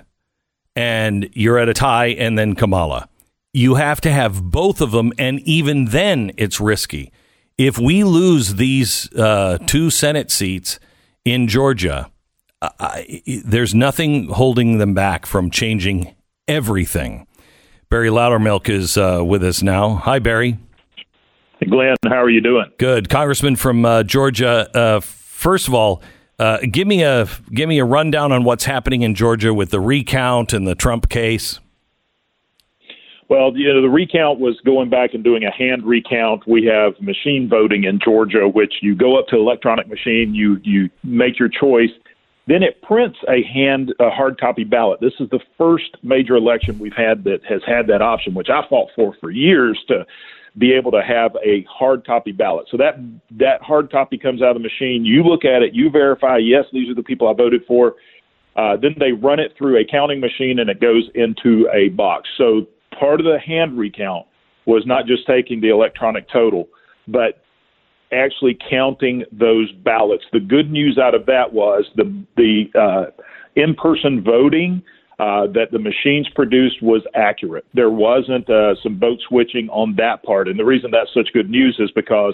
and 0.75 1.27
you're 1.33 1.57
at 1.57 1.69
a 1.69 1.73
tie, 1.73 2.09
and 2.09 2.37
then 2.37 2.53
Kamala. 2.53 3.09
You 3.53 3.75
have 3.75 3.99
to 4.01 4.11
have 4.11 4.43
both 4.43 4.79
of 4.79 4.91
them, 4.91 5.11
and 5.17 5.39
even 5.41 5.85
then, 5.85 6.31
it's 6.37 6.59
risky. 6.59 7.11
If 7.57 7.77
we 7.77 8.03
lose 8.03 8.55
these 8.55 9.13
uh, 9.13 9.57
two 9.65 9.89
Senate 9.89 10.31
seats 10.31 10.79
in 11.25 11.47
Georgia, 11.47 12.09
there's 13.45 13.75
nothing 13.75 14.29
holding 14.29 14.77
them 14.77 14.93
back 14.93 15.25
from 15.25 15.51
changing 15.51 16.15
everything. 16.47 17.27
Barry 17.89 18.09
Loudermilk 18.09 18.69
is 18.69 18.97
uh, 18.97 19.21
with 19.25 19.43
us 19.43 19.61
now. 19.61 19.95
Hi, 19.95 20.19
Barry. 20.19 20.57
Glenn, 21.69 21.95
how 22.05 22.23
are 22.23 22.29
you 22.29 22.41
doing? 22.41 22.65
Good, 22.79 23.09
Congressman 23.09 23.55
from 23.55 23.85
uh, 23.85 24.03
Georgia. 24.03 24.69
Uh, 24.73 24.99
first 25.01 25.67
of 25.67 25.73
all, 25.73 26.01
uh, 26.39 26.57
give 26.71 26.87
me 26.87 27.03
a 27.03 27.27
give 27.53 27.69
me 27.69 27.77
a 27.77 27.85
rundown 27.85 28.31
on 28.31 28.43
what's 28.43 28.63
happening 28.63 29.03
in 29.03 29.13
Georgia 29.13 29.53
with 29.53 29.69
the 29.69 29.79
recount 29.79 30.53
and 30.53 30.65
the 30.65 30.73
Trump 30.73 31.09
case. 31.09 31.59
Well, 33.31 33.55
you 33.55 33.73
know, 33.73 33.81
the 33.81 33.87
recount 33.87 34.41
was 34.41 34.59
going 34.65 34.89
back 34.89 35.13
and 35.13 35.23
doing 35.23 35.45
a 35.45 35.51
hand 35.51 35.85
recount. 35.85 36.45
We 36.45 36.65
have 36.65 36.99
machine 36.99 37.47
voting 37.47 37.85
in 37.85 37.97
Georgia, 37.97 38.45
which 38.45 38.73
you 38.81 38.93
go 38.93 39.17
up 39.17 39.27
to 39.27 39.37
electronic 39.37 39.87
machine, 39.87 40.35
you 40.35 40.57
you 40.63 40.89
make 41.01 41.39
your 41.39 41.47
choice, 41.47 41.91
then 42.47 42.61
it 42.61 42.81
prints 42.81 43.17
a 43.29 43.41
hand 43.43 43.95
a 44.01 44.09
hard 44.09 44.37
copy 44.37 44.65
ballot. 44.65 44.99
This 44.99 45.13
is 45.21 45.29
the 45.29 45.39
first 45.57 45.95
major 46.03 46.35
election 46.35 46.77
we've 46.77 46.91
had 46.91 47.23
that 47.23 47.39
has 47.47 47.61
had 47.65 47.87
that 47.87 48.01
option, 48.01 48.33
which 48.33 48.49
I 48.49 48.67
fought 48.67 48.89
for 48.97 49.15
for 49.21 49.31
years 49.31 49.81
to 49.87 50.05
be 50.57 50.73
able 50.73 50.91
to 50.91 51.01
have 51.01 51.31
a 51.41 51.65
hard 51.69 52.05
copy 52.05 52.33
ballot. 52.33 52.67
So 52.69 52.75
that 52.75 52.95
that 53.39 53.61
hard 53.61 53.89
copy 53.89 54.17
comes 54.17 54.41
out 54.41 54.57
of 54.57 54.61
the 54.61 54.67
machine. 54.67 55.05
You 55.05 55.23
look 55.23 55.45
at 55.45 55.61
it, 55.61 55.73
you 55.73 55.89
verify, 55.89 56.35
yes, 56.35 56.65
these 56.73 56.89
are 56.89 56.95
the 56.95 57.01
people 57.01 57.29
I 57.29 57.33
voted 57.33 57.63
for. 57.65 57.95
Uh, 58.57 58.75
then 58.75 58.93
they 58.99 59.13
run 59.13 59.39
it 59.39 59.53
through 59.57 59.79
a 59.79 59.85
counting 59.89 60.19
machine 60.19 60.59
and 60.59 60.69
it 60.69 60.81
goes 60.81 61.09
into 61.15 61.69
a 61.73 61.87
box. 61.95 62.27
So 62.37 62.67
part 63.01 63.19
of 63.19 63.25
the 63.25 63.39
hand 63.39 63.77
recount 63.77 64.27
was 64.65 64.83
not 64.85 65.07
just 65.07 65.25
taking 65.25 65.59
the 65.59 65.69
electronic 65.69 66.29
total, 66.29 66.69
but 67.07 67.41
actually 68.13 68.57
counting 68.69 69.23
those 69.31 69.71
ballots. 69.83 70.23
The 70.31 70.39
good 70.39 70.71
news 70.71 70.99
out 71.01 71.15
of 71.15 71.25
that 71.25 71.51
was 71.51 71.85
the 71.95 72.25
the 72.37 72.65
uh, 72.79 73.23
in-person 73.55 74.23
voting 74.23 74.83
uh, 75.19 75.47
that 75.47 75.67
the 75.71 75.79
machines 75.79 76.27
produced 76.35 76.81
was 76.81 77.01
accurate. 77.15 77.65
There 77.73 77.89
wasn't 77.89 78.49
uh, 78.49 78.75
some 78.81 78.99
vote 78.99 79.19
switching 79.27 79.69
on 79.69 79.95
that 79.97 80.23
part. 80.23 80.47
And 80.47 80.57
the 80.57 80.65
reason 80.65 80.91
that's 80.91 81.13
such 81.13 81.29
good 81.33 81.49
news 81.49 81.75
is 81.79 81.91
because 81.91 82.33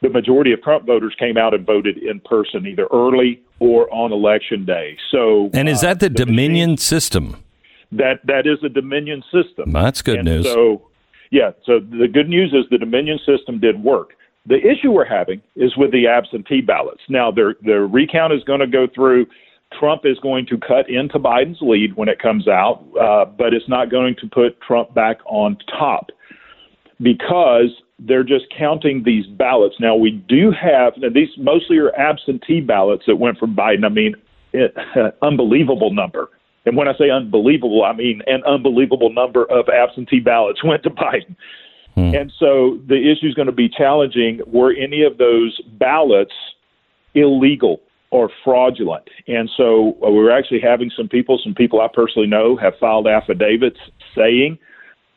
the 0.00 0.08
majority 0.08 0.52
of 0.52 0.62
Trump 0.62 0.86
voters 0.86 1.14
came 1.18 1.36
out 1.36 1.54
and 1.54 1.66
voted 1.66 1.98
in 1.98 2.20
person, 2.20 2.66
either 2.66 2.86
early 2.92 3.42
or 3.58 3.92
on 3.92 4.12
election 4.12 4.64
day. 4.64 4.96
So, 5.10 5.50
and 5.52 5.68
is 5.68 5.80
that 5.80 5.98
the, 5.98 6.06
uh, 6.06 6.10
the 6.10 6.24
Dominion 6.24 6.70
machines, 6.70 6.84
system? 6.84 7.42
That 7.92 8.20
that 8.24 8.46
is 8.46 8.58
a 8.62 8.68
Dominion 8.68 9.22
system. 9.32 9.72
That's 9.72 10.02
good 10.02 10.18
and 10.18 10.28
news. 10.28 10.44
So, 10.44 10.82
yeah. 11.30 11.52
So 11.64 11.80
the 11.80 12.08
good 12.08 12.28
news 12.28 12.52
is 12.52 12.64
the 12.70 12.78
Dominion 12.78 13.18
system 13.24 13.58
did 13.58 13.82
work. 13.82 14.10
The 14.46 14.56
issue 14.56 14.90
we're 14.90 15.04
having 15.04 15.42
is 15.56 15.76
with 15.76 15.92
the 15.92 16.06
absentee 16.06 16.60
ballots. 16.60 17.02
Now, 17.08 17.30
the 17.30 17.54
the 17.62 17.80
recount 17.80 18.32
is 18.32 18.44
going 18.44 18.60
to 18.60 18.66
go 18.66 18.86
through 18.94 19.26
Trump 19.78 20.02
is 20.04 20.18
going 20.20 20.46
to 20.46 20.58
cut 20.58 20.88
into 20.88 21.18
Biden's 21.18 21.58
lead 21.60 21.94
when 21.96 22.08
it 22.08 22.18
comes 22.18 22.48
out, 22.48 22.84
uh, 23.00 23.24
but 23.26 23.52
it's 23.52 23.68
not 23.68 23.90
going 23.90 24.16
to 24.20 24.26
put 24.26 24.60
Trump 24.60 24.94
back 24.94 25.18
on 25.26 25.58
top 25.78 26.10
because 27.00 27.70
they're 27.98 28.24
just 28.24 28.46
counting 28.56 29.02
these 29.04 29.26
ballots. 29.26 29.76
Now 29.78 29.94
we 29.96 30.10
do 30.10 30.50
have 30.50 30.94
now 30.96 31.08
these 31.12 31.28
mostly 31.36 31.78
are 31.78 31.94
absentee 31.96 32.60
ballots 32.60 33.04
that 33.06 33.16
went 33.16 33.38
from 33.38 33.54
Biden. 33.54 33.84
I 33.84 33.88
mean, 33.88 34.14
it, 34.52 34.74
unbelievable 35.22 35.92
number. 35.92 36.30
And 36.66 36.76
when 36.76 36.88
I 36.88 36.96
say 36.98 37.10
unbelievable, 37.10 37.84
I 37.84 37.92
mean 37.92 38.22
an 38.26 38.42
unbelievable 38.44 39.12
number 39.12 39.44
of 39.44 39.68
absentee 39.68 40.20
ballots 40.20 40.62
went 40.64 40.82
to 40.84 40.90
Biden. 40.90 41.36
Hmm. 41.94 42.14
And 42.14 42.32
so 42.38 42.78
the 42.86 42.96
issue 42.96 43.26
is 43.26 43.34
going 43.34 43.46
to 43.46 43.52
be 43.52 43.68
challenging. 43.68 44.40
Were 44.46 44.72
any 44.72 45.02
of 45.02 45.18
those 45.18 45.60
ballots 45.78 46.34
illegal? 47.14 47.80
or 48.10 48.30
fraudulent. 48.44 49.08
And 49.26 49.50
so 49.56 49.96
uh, 50.02 50.10
we're 50.10 50.30
actually 50.30 50.60
having 50.60 50.90
some 50.96 51.08
people, 51.08 51.38
some 51.42 51.54
people 51.54 51.80
I 51.80 51.88
personally 51.92 52.28
know, 52.28 52.56
have 52.56 52.72
filed 52.80 53.06
affidavits 53.06 53.78
saying 54.16 54.58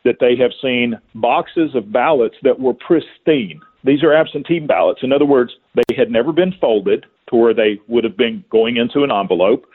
that 0.04 0.18
they 0.20 0.36
have 0.36 0.52
seen 0.62 1.00
boxes 1.16 1.76
of 1.76 1.92
ballots 1.92 2.36
that 2.44 2.60
were 2.60 2.74
pristine. 2.74 3.62
These 3.84 4.04
are 4.04 4.14
absentee 4.14 4.60
ballots. 4.60 5.02
In 5.04 5.14
other 5.14 5.26
words, 5.26 5.54
they 5.76 5.96
had 5.96 6.12
never 6.12 6.34
been 6.34 6.54
folded 6.60 7.06
to 7.30 7.36
where 7.36 7.54
they 7.54 7.80
would 7.88 8.04
have 8.04 8.18
been 8.18 8.44
going 8.50 8.78
into 8.78 9.04
an 9.04 9.12
envelope. 9.12 9.66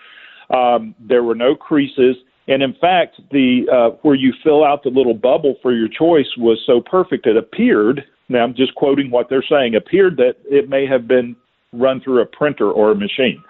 Um, 0.51 0.95
there 1.01 1.23
were 1.23 1.35
no 1.35 1.55
creases. 1.55 2.17
And 2.49 2.63
in 2.63 2.75
fact, 2.81 3.21
the 3.33 3.67
uh, 3.73 3.97
where 4.03 4.15
you 4.15 4.33
fill 4.45 4.65
out 4.65 4.85
the 4.85 4.91
little 4.91 5.15
bubble 5.15 5.57
for 5.63 5.73
your 5.73 5.89
choice 5.89 6.29
was 6.37 6.63
so 6.67 6.81
perfect 6.81 7.27
it 7.27 7.37
appeared. 7.37 8.05
Now 8.29 8.45
I'm 8.45 8.55
just 8.55 8.75
quoting 8.77 9.11
what 9.11 9.29
they're 9.29 9.45
saying. 9.49 9.75
Appeared 9.75 10.17
that 10.19 10.37
it 10.45 10.69
may 10.69 10.87
have 10.87 11.09
been 11.09 11.35
run 11.73 12.01
through 12.01 12.23
a 12.23 12.27
printer 12.27 12.71
or 12.71 12.93
a 12.93 12.95
machine. 12.95 13.43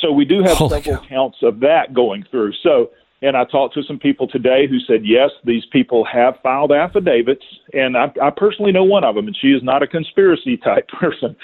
So 0.00 0.12
we 0.12 0.24
do 0.24 0.42
have 0.42 0.56
Holy 0.56 0.82
several 0.82 1.06
counts 1.06 1.38
of 1.42 1.60
that 1.60 1.92
going 1.92 2.24
through. 2.30 2.52
So, 2.62 2.90
and 3.22 3.36
I 3.36 3.44
talked 3.44 3.74
to 3.74 3.82
some 3.82 3.98
people 3.98 4.26
today 4.26 4.66
who 4.66 4.78
said, 4.80 5.02
yes, 5.04 5.30
these 5.44 5.64
people 5.72 6.04
have 6.10 6.36
filed 6.42 6.72
affidavits, 6.72 7.44
and 7.74 7.96
I, 7.96 8.10
I 8.22 8.30
personally 8.30 8.72
know 8.72 8.84
one 8.84 9.04
of 9.04 9.14
them, 9.14 9.26
and 9.26 9.36
she 9.38 9.48
is 9.48 9.62
not 9.62 9.82
a 9.82 9.86
conspiracy 9.86 10.56
type 10.56 10.88
person. 11.00 11.36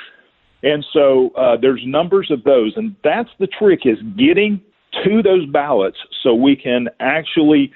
And 0.62 0.84
so 0.92 1.30
uh, 1.36 1.56
there's 1.60 1.82
numbers 1.84 2.30
of 2.30 2.42
those, 2.44 2.72
and 2.76 2.96
that's 3.04 3.28
the 3.38 3.46
trick 3.46 3.80
is 3.84 3.98
getting 4.16 4.62
to 5.04 5.22
those 5.22 5.46
ballots 5.46 5.98
so 6.22 6.34
we 6.34 6.56
can 6.56 6.88
actually. 7.00 7.72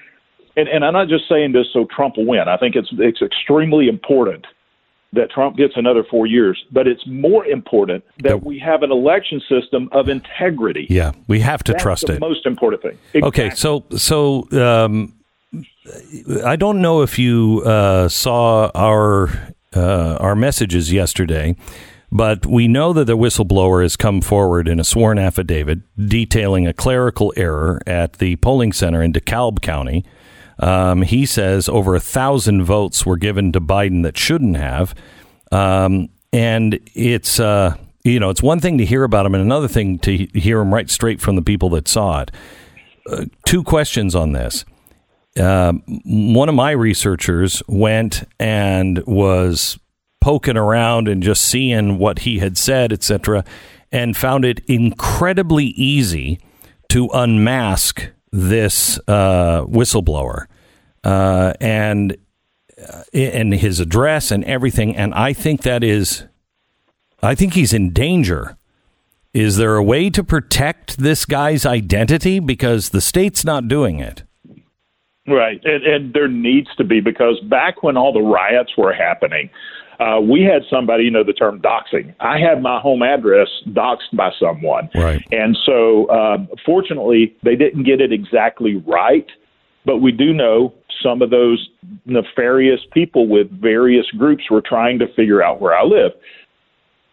And, 0.57 0.67
and 0.67 0.83
I'm 0.83 0.91
not 0.93 1.07
just 1.07 1.29
saying 1.29 1.53
this 1.53 1.67
so 1.71 1.85
Trump 1.85 2.17
will 2.17 2.25
win. 2.25 2.47
I 2.49 2.57
think 2.57 2.75
it's 2.75 2.89
it's 2.91 3.21
extremely 3.21 3.87
important 3.87 4.45
that 5.13 5.29
Trump 5.29 5.57
gets 5.57 5.73
another 5.75 6.03
four 6.09 6.25
years, 6.25 6.63
but 6.71 6.87
it's 6.87 7.05
more 7.05 7.45
important 7.45 8.03
that 8.19 8.43
we 8.43 8.57
have 8.59 8.81
an 8.81 8.91
election 8.91 9.41
system 9.49 9.89
of 9.91 10.07
integrity. 10.07 10.87
Yeah, 10.89 11.11
we 11.27 11.39
have 11.41 11.63
to 11.63 11.73
That's 11.73 11.83
trust 11.83 12.07
the 12.07 12.13
it. 12.13 12.19
Most 12.19 12.45
important 12.45 12.81
thing. 12.81 12.97
Exactly. 13.13 13.27
Okay, 13.27 13.49
so 13.55 13.85
so 13.95 14.47
um, 14.51 15.13
I 16.45 16.55
don't 16.55 16.81
know 16.81 17.01
if 17.01 17.19
you 17.19 17.61
uh, 17.65 18.07
saw 18.07 18.71
our 18.73 19.29
uh, 19.75 20.17
our 20.19 20.35
messages 20.35 20.91
yesterday. 20.91 21.55
But 22.11 22.45
we 22.45 22.67
know 22.67 22.91
that 22.93 23.05
the 23.05 23.17
whistleblower 23.17 23.83
has 23.83 23.95
come 23.95 24.19
forward 24.21 24.67
in 24.67 24.79
a 24.79 24.83
sworn 24.83 25.17
affidavit 25.17 25.79
detailing 25.97 26.67
a 26.67 26.73
clerical 26.73 27.33
error 27.37 27.81
at 27.87 28.13
the 28.13 28.35
polling 28.37 28.73
center 28.73 29.01
in 29.01 29.13
DeKalb 29.13 29.61
County 29.61 30.05
um, 30.61 31.01
he 31.01 31.25
says 31.25 31.67
over 31.67 31.95
a 31.95 31.99
thousand 31.99 32.63
votes 32.63 33.05
were 33.05 33.17
given 33.17 33.51
to 33.51 33.59
Biden 33.59 34.03
that 34.03 34.17
shouldn't 34.17 34.57
have, 34.57 34.93
um, 35.51 36.09
and 36.31 36.79
it's 36.93 37.39
uh, 37.39 37.75
you 38.03 38.19
know 38.19 38.29
it's 38.29 38.43
one 38.43 38.59
thing 38.59 38.77
to 38.77 38.85
hear 38.85 39.03
about 39.03 39.25
him, 39.25 39.33
and 39.33 39.43
another 39.43 39.67
thing 39.67 39.97
to 39.99 40.15
hear 40.15 40.61
him 40.61 40.73
right 40.73 40.89
straight 40.89 41.19
from 41.19 41.35
the 41.35 41.41
people 41.41 41.69
that 41.69 41.87
saw 41.87 42.21
it. 42.21 42.31
Uh, 43.09 43.25
two 43.45 43.63
questions 43.63 44.13
on 44.13 44.33
this. 44.33 44.63
Uh, 45.39 45.73
one 46.05 46.47
of 46.47 46.55
my 46.55 46.71
researchers 46.71 47.63
went 47.67 48.23
and 48.39 49.03
was 49.07 49.79
poking 50.21 50.55
around 50.55 51.07
and 51.07 51.21
just 51.21 51.43
seeing 51.43 51.97
what 51.97 52.19
he 52.19 52.39
had 52.39 52.57
said, 52.57 52.93
etc., 52.93 53.43
and 53.91 54.15
found 54.15 54.45
it 54.45 54.61
incredibly 54.67 55.65
easy 55.65 56.39
to 56.87 57.09
unmask 57.13 58.09
this 58.31 58.97
uh, 59.07 59.65
whistleblower 59.65 60.45
uh, 61.03 61.53
and 61.59 62.15
uh, 62.81 63.03
and 63.13 63.53
his 63.53 63.79
address 63.79 64.31
and 64.31 64.43
everything. 64.45 64.95
And 64.95 65.13
I 65.13 65.33
think 65.33 65.61
that 65.63 65.83
is, 65.83 66.25
I 67.21 67.35
think 67.35 67.53
he's 67.53 67.73
in 67.73 67.91
danger. 67.91 68.57
Is 69.33 69.57
there 69.57 69.75
a 69.75 69.83
way 69.83 70.09
to 70.09 70.23
protect 70.23 70.97
this 70.97 71.25
guy's 71.25 71.65
identity 71.65 72.39
because 72.39 72.89
the 72.89 73.01
state's 73.01 73.45
not 73.45 73.67
doing 73.67 73.99
it? 73.99 74.23
Right, 75.27 75.61
and, 75.63 75.83
and 75.85 76.13
there 76.13 76.27
needs 76.27 76.69
to 76.77 76.83
be 76.83 76.99
because 76.99 77.39
back 77.49 77.83
when 77.83 77.95
all 77.95 78.11
the 78.11 78.21
riots 78.21 78.71
were 78.77 78.91
happening, 78.91 79.49
uh, 80.01 80.19
we 80.19 80.41
had 80.41 80.63
somebody, 80.67 81.03
you 81.03 81.11
know, 81.11 81.23
the 81.23 81.33
term 81.33 81.61
doxing. 81.61 82.13
I 82.19 82.39
had 82.39 82.61
my 82.61 82.79
home 82.79 83.03
address 83.03 83.47
doxed 83.67 84.11
by 84.13 84.31
someone. 84.39 84.89
Right. 84.95 85.23
And 85.31 85.55
so, 85.63 86.07
uh, 86.07 86.37
fortunately, 86.65 87.35
they 87.43 87.55
didn't 87.55 87.83
get 87.83 88.01
it 88.01 88.11
exactly 88.11 88.77
right, 88.77 89.27
but 89.85 89.97
we 89.97 90.11
do 90.11 90.33
know 90.33 90.73
some 91.03 91.21
of 91.21 91.29
those 91.29 91.69
nefarious 92.05 92.79
people 92.91 93.27
with 93.27 93.51
various 93.61 94.05
groups 94.17 94.49
were 94.49 94.61
trying 94.61 94.97
to 94.99 95.05
figure 95.13 95.43
out 95.43 95.61
where 95.61 95.75
I 95.75 95.83
live. 95.83 96.11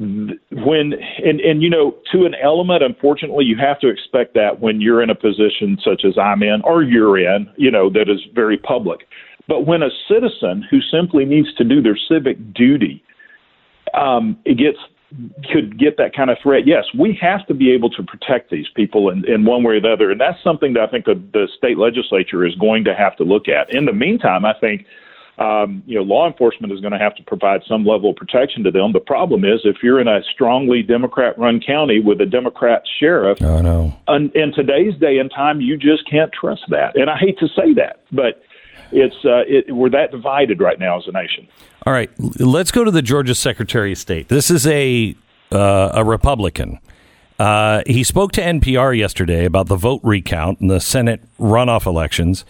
When 0.00 0.92
and 1.24 1.40
and 1.40 1.60
you 1.60 1.68
know 1.68 1.96
to 2.12 2.24
an 2.24 2.34
element, 2.40 2.84
unfortunately, 2.84 3.44
you 3.44 3.56
have 3.58 3.80
to 3.80 3.88
expect 3.88 4.34
that 4.34 4.60
when 4.60 4.80
you're 4.80 5.02
in 5.02 5.10
a 5.10 5.14
position 5.14 5.76
such 5.84 6.04
as 6.04 6.16
I'm 6.16 6.40
in 6.44 6.62
or 6.62 6.84
you're 6.84 7.18
in, 7.18 7.50
you 7.56 7.70
know, 7.70 7.90
that 7.90 8.08
is 8.08 8.20
very 8.32 8.56
public. 8.56 9.00
But 9.48 9.66
when 9.66 9.82
a 9.82 9.88
citizen 10.08 10.64
who 10.70 10.80
simply 10.80 11.24
needs 11.24 11.52
to 11.54 11.64
do 11.64 11.82
their 11.82 11.96
civic 11.96 12.54
duty, 12.54 13.02
um, 13.94 14.38
it 14.44 14.58
gets 14.58 14.78
could 15.50 15.78
get 15.78 15.96
that 15.96 16.14
kind 16.14 16.28
of 16.28 16.36
threat, 16.42 16.66
yes, 16.66 16.84
we 16.98 17.18
have 17.18 17.46
to 17.46 17.54
be 17.54 17.72
able 17.72 17.88
to 17.88 18.02
protect 18.02 18.50
these 18.50 18.66
people 18.76 19.08
in, 19.08 19.24
in 19.26 19.46
one 19.46 19.62
way 19.62 19.76
or 19.76 19.80
the 19.80 19.90
other. 19.90 20.10
And 20.10 20.20
that's 20.20 20.36
something 20.44 20.74
that 20.74 20.82
I 20.82 20.86
think 20.86 21.06
the, 21.06 21.14
the 21.32 21.48
state 21.56 21.78
legislature 21.78 22.44
is 22.44 22.54
going 22.56 22.84
to 22.84 22.94
have 22.94 23.16
to 23.16 23.24
look 23.24 23.48
at. 23.48 23.74
In 23.74 23.86
the 23.86 23.92
meantime, 23.94 24.44
I 24.44 24.52
think 24.60 24.84
um, 25.38 25.84
you 25.86 25.96
know, 25.96 26.02
law 26.02 26.26
enforcement 26.26 26.72
is 26.72 26.80
going 26.80 26.92
to 26.92 26.98
have 26.98 27.14
to 27.14 27.22
provide 27.22 27.62
some 27.68 27.86
level 27.86 28.10
of 28.10 28.16
protection 28.16 28.64
to 28.64 28.70
them. 28.70 28.92
The 28.92 29.00
problem 29.00 29.44
is 29.44 29.60
if 29.64 29.76
you're 29.82 30.00
in 30.00 30.08
a 30.08 30.20
strongly 30.34 30.82
Democrat-run 30.82 31.60
county 31.64 32.00
with 32.00 32.20
a 32.20 32.26
Democrat 32.26 32.82
sheriff, 32.98 33.38
oh, 33.40 33.62
no. 33.62 33.96
in, 34.08 34.32
in 34.34 34.52
today's 34.52 34.98
day 35.00 35.18
and 35.18 35.30
time, 35.30 35.60
you 35.60 35.76
just 35.76 36.10
can't 36.10 36.32
trust 36.32 36.62
that. 36.70 36.96
And 36.96 37.08
I 37.08 37.16
hate 37.16 37.38
to 37.38 37.46
say 37.48 37.72
that, 37.74 38.02
but 38.10 38.42
it's 38.92 39.24
uh, 39.24 39.44
it, 39.46 39.74
we're 39.74 39.90
that 39.90 40.10
divided 40.10 40.60
right 40.60 40.78
now 40.78 40.98
as 40.98 41.06
a 41.06 41.12
nation. 41.12 41.48
All 41.86 41.92
right, 41.92 42.10
let's 42.38 42.70
go 42.70 42.84
to 42.84 42.90
the 42.90 43.02
Georgia 43.02 43.34
Secretary 43.34 43.92
of 43.92 43.98
State. 43.98 44.28
This 44.28 44.50
is 44.50 44.66
a 44.66 45.14
uh, 45.52 45.90
a 45.94 46.04
Republican. 46.04 46.78
Uh, 47.38 47.82
he 47.86 48.02
spoke 48.02 48.32
to 48.32 48.40
NPR 48.40 48.96
yesterday 48.96 49.44
about 49.44 49.68
the 49.68 49.76
vote 49.76 50.00
recount 50.02 50.60
in 50.60 50.66
the 50.66 50.80
Senate 50.80 51.22
runoff 51.38 51.86
elections. 51.86 52.44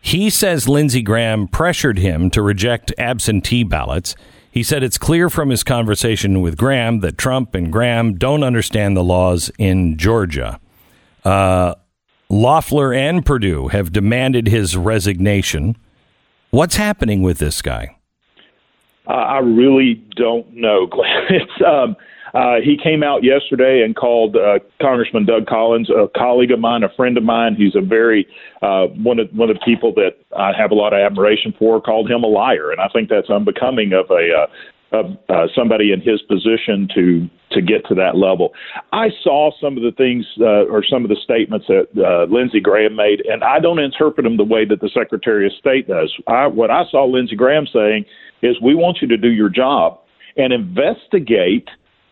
He 0.00 0.30
says 0.30 0.68
Lindsey 0.68 1.02
Graham 1.02 1.46
pressured 1.46 1.98
him 1.98 2.30
to 2.30 2.42
reject 2.42 2.92
absentee 2.98 3.62
ballots. 3.62 4.16
He 4.50 4.62
said 4.62 4.82
it's 4.82 4.98
clear 4.98 5.30
from 5.30 5.50
his 5.50 5.62
conversation 5.62 6.40
with 6.40 6.56
Graham 6.56 7.00
that 7.00 7.16
Trump 7.16 7.54
and 7.54 7.72
Graham 7.72 8.14
don't 8.14 8.42
understand 8.42 8.96
the 8.96 9.04
laws 9.04 9.50
in 9.58 9.96
Georgia. 9.96 10.58
Uh, 11.24 11.74
Loeffler 12.32 12.94
and 12.94 13.26
Perdue 13.26 13.68
have 13.68 13.92
demanded 13.92 14.48
his 14.48 14.74
resignation. 14.74 15.76
What's 16.48 16.76
happening 16.76 17.20
with 17.20 17.36
this 17.36 17.60
guy? 17.60 17.98
Uh, 19.06 19.10
I 19.10 19.38
really 19.40 20.02
don't 20.16 20.50
know, 20.54 20.86
Glenn. 20.90 21.46
Um, 21.62 21.94
uh, 22.32 22.62
he 22.64 22.78
came 22.82 23.02
out 23.02 23.22
yesterday 23.22 23.82
and 23.84 23.94
called 23.94 24.36
uh, 24.36 24.60
Congressman 24.80 25.26
Doug 25.26 25.46
Collins, 25.46 25.90
a 25.90 26.08
colleague 26.16 26.50
of 26.50 26.58
mine, 26.58 26.82
a 26.82 26.88
friend 26.96 27.18
of 27.18 27.22
mine. 27.22 27.54
He's 27.54 27.76
a 27.76 27.82
very 27.82 28.26
uh, 28.62 28.86
one 28.86 29.18
of 29.18 29.28
one 29.34 29.50
of 29.50 29.56
the 29.56 29.64
people 29.66 29.92
that 29.96 30.16
I 30.34 30.52
have 30.56 30.70
a 30.70 30.74
lot 30.74 30.94
of 30.94 31.00
admiration 31.00 31.52
for. 31.58 31.82
Called 31.82 32.10
him 32.10 32.24
a 32.24 32.28
liar, 32.28 32.70
and 32.70 32.80
I 32.80 32.88
think 32.88 33.10
that's 33.10 33.28
unbecoming 33.28 33.92
of 33.92 34.10
a 34.10 34.46
uh, 34.92 34.98
of 34.98 35.06
uh, 35.28 35.46
somebody 35.54 35.92
in 35.92 36.00
his 36.00 36.20
position 36.22 36.88
to 36.94 37.28
to 37.50 37.60
get 37.60 37.84
to 37.86 37.94
that 37.94 38.16
level. 38.16 38.52
I 38.92 39.08
saw 39.22 39.50
some 39.60 39.76
of 39.76 39.82
the 39.82 39.92
things 39.92 40.24
uh, 40.40 40.64
or 40.72 40.82
some 40.82 41.04
of 41.04 41.10
the 41.10 41.16
statements 41.22 41.66
that 41.68 41.86
uh, 41.96 42.32
Lindsey 42.32 42.60
Graham 42.60 42.96
made, 42.96 43.20
and 43.26 43.44
I 43.44 43.60
don't 43.60 43.78
interpret 43.78 44.24
them 44.24 44.38
the 44.38 44.44
way 44.44 44.64
that 44.64 44.80
the 44.80 44.88
Secretary 44.88 45.46
of 45.46 45.52
State 45.52 45.86
does. 45.88 46.12
I, 46.26 46.46
what 46.46 46.70
I 46.70 46.84
saw 46.90 47.04
Lindsey 47.04 47.36
Graham 47.36 47.66
saying 47.72 48.06
is, 48.42 48.60
"We 48.62 48.74
want 48.74 48.98
you 49.02 49.08
to 49.08 49.16
do 49.16 49.28
your 49.28 49.48
job 49.48 50.00
and 50.36 50.52
investigate." 50.52 51.68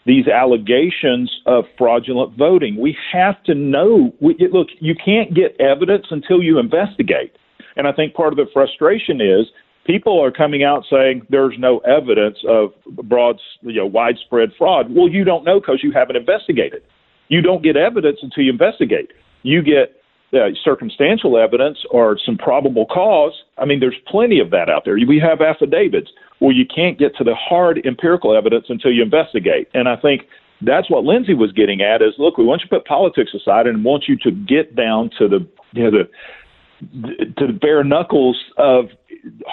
these 0.06 0.26
allegations 0.26 1.30
of 1.44 1.64
fraudulent 1.76 2.36
voting. 2.36 2.80
We 2.80 2.96
have 3.12 3.40
to 3.44 3.54
know. 3.54 4.14
We, 4.18 4.34
look, 4.50 4.68
you 4.80 4.94
can't 4.94 5.34
get 5.34 5.54
evidence 5.60 6.06
until 6.10 6.42
you 6.42 6.58
investigate. 6.58 7.36
And 7.76 7.86
I 7.86 7.92
think 7.92 8.14
part 8.14 8.32
of 8.32 8.38
the 8.38 8.46
frustration 8.52 9.20
is 9.20 9.46
people 9.86 10.22
are 10.22 10.30
coming 10.30 10.62
out 10.62 10.84
saying 10.90 11.26
there's 11.30 11.54
no 11.58 11.78
evidence 11.78 12.38
of 12.48 12.70
broad, 13.04 13.40
you 13.62 13.74
know, 13.80 13.86
widespread 13.86 14.50
fraud. 14.56 14.86
Well, 14.94 15.08
you 15.08 15.24
don't 15.24 15.44
know 15.44 15.60
because 15.60 15.80
you 15.82 15.92
haven't 15.92 16.16
investigated. 16.16 16.82
You 17.28 17.42
don't 17.42 17.62
get 17.62 17.76
evidence 17.76 18.18
until 18.22 18.44
you 18.44 18.52
investigate. 18.52 19.12
You 19.42 19.62
get 19.62 19.96
uh, 20.32 20.50
circumstantial 20.62 21.38
evidence 21.38 21.78
or 21.90 22.18
some 22.24 22.36
probable 22.36 22.86
cause. 22.86 23.32
I 23.58 23.64
mean, 23.64 23.80
there's 23.80 23.96
plenty 24.06 24.40
of 24.40 24.50
that 24.50 24.68
out 24.68 24.82
there. 24.84 24.94
We 24.94 25.20
have 25.24 25.40
affidavits. 25.40 26.10
Well, 26.40 26.52
you 26.52 26.64
can't 26.72 26.98
get 26.98 27.16
to 27.16 27.24
the 27.24 27.34
hard 27.34 27.84
empirical 27.84 28.36
evidence 28.36 28.66
until 28.68 28.92
you 28.92 29.02
investigate. 29.02 29.68
And 29.74 29.88
I 29.88 29.96
think 29.96 30.22
that's 30.62 30.90
what 30.90 31.04
Lindsey 31.04 31.34
was 31.34 31.52
getting 31.52 31.80
at 31.80 32.02
is 32.02 32.14
look, 32.18 32.38
we 32.38 32.44
want 32.44 32.62
you 32.62 32.68
to 32.68 32.76
put 32.76 32.86
politics 32.86 33.32
aside 33.34 33.66
and 33.66 33.84
want 33.84 34.04
you 34.08 34.16
to 34.18 34.30
get 34.30 34.76
down 34.76 35.10
to 35.18 35.28
the 35.28 35.46
you 35.72 35.84
know 35.84 35.90
the 35.90 37.34
to 37.36 37.46
the 37.46 37.52
bare 37.52 37.84
knuckles 37.84 38.38
of 38.56 38.86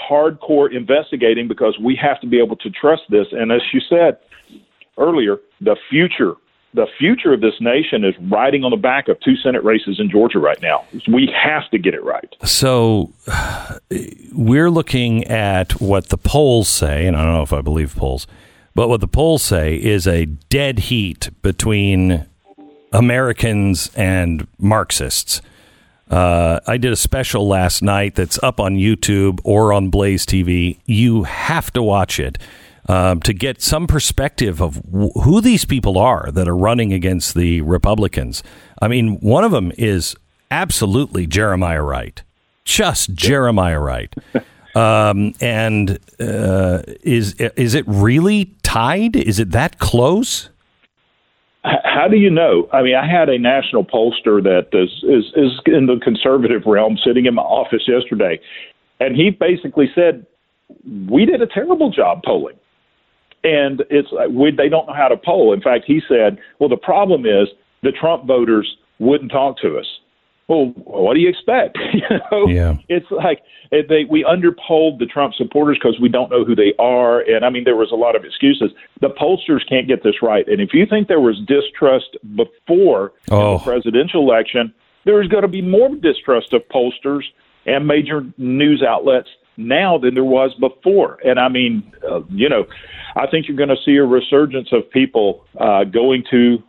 hardcore 0.10 0.74
investigating 0.74 1.48
because 1.48 1.78
we 1.80 1.96
have 2.02 2.20
to 2.22 2.28
be 2.28 2.40
able 2.40 2.56
to 2.58 2.70
trust 2.70 3.04
this. 3.10 3.28
And 3.32 3.52
as 3.52 3.62
you 3.74 3.82
said 3.90 4.18
earlier, 4.98 5.38
the 5.62 5.76
future 5.90 6.36
the 6.74 6.86
future 6.98 7.34
of 7.34 7.42
this 7.42 7.56
nation 7.60 8.04
is 8.04 8.14
riding 8.30 8.64
on 8.64 8.72
the 8.72 8.78
back 8.78 9.08
of 9.08 9.20
two 9.22 9.36
Senate 9.38 9.64
races 9.64 10.00
in 10.00 10.10
Georgia 10.10 10.40
right 10.40 10.62
now. 10.62 10.86
We 11.08 11.34
have 11.34 11.70
to 11.72 11.78
get 11.78 11.94
it 11.94 12.04
right. 12.04 12.36
So 12.44 13.14
we're 14.32 14.70
looking 14.70 15.24
at 15.26 15.82
what 15.82 16.10
the 16.10 16.18
polls 16.18 16.70
say, 16.70 17.08
and 17.08 17.16
I 17.16 17.24
don't 17.24 17.34
know 17.34 17.42
if 17.42 17.54
I 17.54 17.62
believe 17.62 17.96
polls, 17.96 18.28
but 18.76 18.90
what 18.90 19.02
the 19.02 19.08
polls 19.08 19.44
say 19.44 19.76
is 19.76 20.06
a 20.06 20.26
dead 20.26 20.80
heat 20.80 21.30
between 21.42 22.28
Americans 22.94 23.90
and 23.96 24.48
Marxists. 24.60 25.42
Uh, 26.10 26.60
I 26.66 26.78
did 26.78 26.92
a 26.94 26.96
special 26.96 27.48
last 27.48 27.82
night 27.82 28.16
that's 28.16 28.42
up 28.42 28.60
on 28.60 28.76
YouTube 28.76 29.40
or 29.44 29.74
on 29.74 29.90
Blaze 29.90 30.26
TV. 30.26 30.80
You 30.86 31.24
have 31.24 31.72
to 31.74 31.84
watch 31.84 32.20
it 32.20 32.38
um, 32.88 33.20
to 33.22 33.34
get 33.34 33.62
some 33.62 33.88
perspective 33.88 34.62
of 34.62 34.82
who 34.92 35.42
these 35.42 35.66
people 35.66 35.98
are 35.98 36.32
that 36.32 36.48
are 36.48 36.56
running 36.56 36.94
against 36.94 37.36
the 37.36 37.62
Republicans. 37.62 38.44
I 38.82 38.88
mean, 38.88 39.20
one 39.20 39.44
of 39.44 39.52
them 39.52 39.72
is 39.78 40.16
absolutely 40.50 41.28
Jeremiah 41.28 41.84
Wright, 41.84 42.24
just 42.64 43.14
Jeremiah 43.14 43.80
Wright. 43.80 44.14
Um, 44.76 45.34
and 45.42 45.98
uh, 46.20 46.84
is 47.02 47.34
is 47.34 47.74
it 47.74 47.84
really 47.88 48.54
tied? 48.62 49.16
Is 49.16 49.40
it 49.40 49.50
that 49.52 49.80
close? 49.80 50.50
How 51.84 52.08
do 52.10 52.18
you 52.18 52.30
know? 52.30 52.70
I 52.72 52.82
mean, 52.82 52.96
I 52.96 53.06
had 53.06 53.30
a 53.30 53.38
national 53.38 53.84
pollster 53.84 54.42
that 54.44 54.68
is, 54.74 54.90
is 55.04 55.26
is 55.36 55.60
in 55.66 55.88
the 55.88 56.00
conservative 56.04 56.64
realm 56.66 56.98
sitting 57.04 57.26
in 57.26 57.36
my 57.36 57.42
office 57.42 57.84
yesterday, 57.88 58.40
and 59.00 59.16
he 59.16 59.30
basically 59.32 59.90
said 59.94 60.26
we 61.10 61.26
did 61.26 61.42
a 61.42 61.48
terrible 61.48 61.90
job 61.90 62.22
polling 62.24 62.58
and 63.44 63.84
it's 63.90 64.10
we, 64.32 64.52
they 64.52 64.70
don't 64.70 64.88
know 64.88 64.94
how 64.94 65.08
to 65.08 65.18
poll. 65.18 65.54
In 65.54 65.62
fact, 65.62 65.86
he 65.88 66.02
said, 66.08 66.38
"Well, 66.60 66.70
the 66.70 66.78
problem 66.78 67.26
is 67.26 67.48
the 67.84 67.92
Trump 67.92 68.26
voters 68.26 68.78
wouldn't 69.00 69.32
talk 69.32 69.58
to 69.60 69.78
us." 69.78 69.86
Well, 70.48 70.72
what 70.86 71.16
do 71.16 71.20
you 71.20 71.28
expect? 71.28 71.78
you 71.94 72.02
know, 72.32 72.48
yeah. 72.48 72.78
it's 72.88 73.10
like 73.12 73.42
they 73.72 74.06
we 74.10 74.24
underpolled 74.24 75.00
the 75.00 75.06
Trump 75.06 75.34
supporters 75.36 75.78
because 75.78 76.00
we 76.00 76.08
don't 76.08 76.32
know 76.32 76.46
who 76.46 76.56
they 76.56 76.74
are, 76.80 77.20
and 77.20 77.44
I 77.44 77.50
mean 77.50 77.66
there 77.66 77.76
was 77.76 77.92
a 77.92 77.96
lot 77.96 78.16
of 78.16 78.24
excuses. 78.24 78.72
The 79.02 79.10
pollsters 79.10 79.68
can't 79.68 79.88
get 79.88 80.04
this 80.04 80.22
right, 80.22 80.48
and 80.48 80.62
if 80.62 80.70
you 80.74 80.86
think 80.86 81.10
there 81.10 81.20
was 81.20 81.38
distrust 81.48 82.18
before 82.36 83.12
oh. 83.30 83.58
the 83.58 83.64
presidential 83.64 84.22
election, 84.22 84.74
there 85.04 85.22
is 85.22 85.28
going 85.28 85.42
to 85.42 85.50
be 85.50 85.62
more 85.62 85.90
distrust 85.96 86.54
of 86.54 86.62
pollsters 86.70 87.24
and 87.66 87.86
major 87.86 88.22
news 88.38 88.82
outlets 88.88 89.28
now 89.58 89.98
than 89.98 90.14
there 90.14 90.24
was 90.24 90.54
before. 90.60 91.18
And 91.26 91.40
I 91.40 91.50
mean, 91.50 91.92
uh, 92.10 92.22
you 92.30 92.48
know, 92.48 92.66
I 93.18 93.28
think 93.28 93.48
you're 93.48 93.58
going 93.58 93.70
to 93.70 93.84
see 93.84 93.98
a 93.98 94.06
resurgence 94.06 94.70
of 94.72 94.90
people 94.92 95.44
uh, 95.60 95.84
going 95.84 96.24
to 96.32 96.60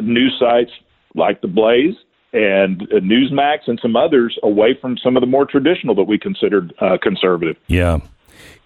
news 0.00 0.36
sites 0.38 0.70
like 1.14 1.42
the 1.42 1.48
Blaze 1.48 1.96
and 2.36 2.82
uh, 2.82 3.00
Newsmax 3.00 3.60
and 3.66 3.78
some 3.80 3.96
others 3.96 4.38
away 4.42 4.76
from 4.78 4.98
some 4.98 5.16
of 5.16 5.22
the 5.22 5.26
more 5.26 5.46
traditional 5.46 5.94
that 5.94 6.04
we 6.04 6.18
considered 6.18 6.74
uh, 6.80 6.98
conservative. 7.02 7.56
Yeah. 7.66 7.98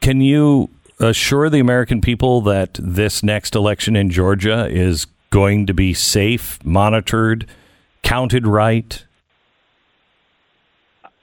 Can 0.00 0.20
you 0.20 0.68
assure 0.98 1.48
the 1.48 1.61
American 1.61 2.00
people 2.00 2.40
that 2.42 2.78
this 2.83 3.22
next 3.22 3.54
election 3.54 3.94
in 3.94 4.11
Georgia 4.11 4.66
is 4.68 5.06
going 5.30 5.66
to 5.66 5.74
be 5.74 5.94
safe, 5.94 6.62
monitored, 6.64 7.46
counted 8.02 8.46
right? 8.46 9.04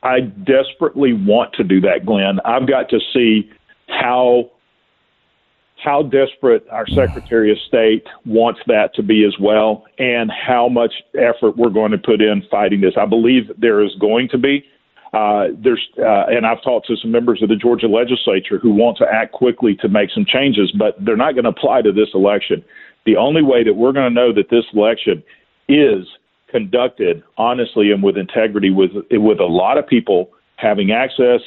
I 0.01 0.21
desperately 0.21 1.12
want 1.12 1.53
to 1.53 1.63
do 1.63 1.81
that, 1.81 2.05
Glenn. 2.05 2.39
I've 2.45 2.67
got 2.67 2.89
to 2.89 2.99
see 3.13 3.51
how 3.88 4.51
how 5.88 6.04
desperate 6.04 6.65
our 6.69 6.86
Secretary 6.86 7.50
of 7.50 7.58
State 7.65 8.04
wants 8.26 8.60
that 8.67 8.93
to 8.95 9.02
be 9.02 9.23
as 9.26 9.34
well, 9.39 9.86
and 9.97 10.30
how 10.30 10.67
much 10.67 10.91
effort 11.15 11.56
we're 11.56 11.69
going 11.69 11.91
to 11.91 11.97
put 11.97 12.21
in 12.21 12.43
fighting 12.52 12.82
this. 12.82 12.95
I 12.97 13.06
believe 13.06 13.43
there 13.58 13.82
is 13.82 13.91
going 14.00 14.28
to 14.30 14.38
be. 14.38 14.65
Uh, 15.13 15.45
there's, 15.63 15.88
uh, 16.00 16.26
and 16.28 16.45
I've 16.45 16.62
talked 16.62 16.88
to 16.88 16.97
some 16.97 17.11
members 17.11 17.41
of 17.41 17.47
the 17.47 17.55
Georgia 17.55 17.88
legislature 17.88 18.59
who 18.59 18.72
want 18.74 18.97
to 18.97 19.05
act 19.09 19.32
quickly 19.32 19.76
to 19.76 19.88
make 19.88 20.09
some 20.14 20.26
changes, 20.26 20.74
but 20.78 20.93
they're 20.99 21.16
not 21.16 21.36
going 21.36 21.45
to 21.45 21.51
apply 21.51 21.84
to 21.84 21.93
this 21.93 22.09
election. 22.14 22.66
The 23.05 23.16
only 23.16 23.41
way 23.41 23.64
that 23.64 23.76
we're 23.76 23.93
going 23.93 24.14
to 24.14 24.22
know 24.22 24.34
that 24.34 24.49
this 24.49 24.66
election 24.74 25.24
is 25.70 26.05
conducted 26.49 27.24
honestly 27.38 27.91
and 27.93 28.03
with 28.03 28.18
integrity, 28.18 28.72
with 28.72 28.91
with 29.11 29.39
a 29.39 29.45
lot 29.45 29.78
of 29.78 29.88
people 29.88 30.32
having 30.57 30.91
access 30.91 31.39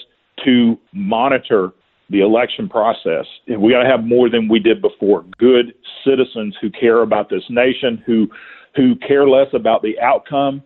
to 0.47 0.79
monitor 0.95 1.73
the 2.11 2.21
election 2.21 2.69
process. 2.69 3.25
And 3.47 3.63
we 3.63 3.73
got 3.73 3.83
to 3.83 3.89
have 3.89 4.05
more 4.05 4.29
than 4.29 4.49
we 4.49 4.59
did 4.59 4.83
before. 4.83 5.25
Good 5.39 5.75
citizens 6.05 6.57
who 6.61 6.71
care 6.71 7.03
about 7.03 7.31
this 7.31 7.45
nation, 7.49 8.03
who 8.07 8.29
who 8.77 8.95
care 8.97 9.29
less 9.29 9.49
about 9.53 9.83
the 9.83 9.99
outcome 10.01 10.63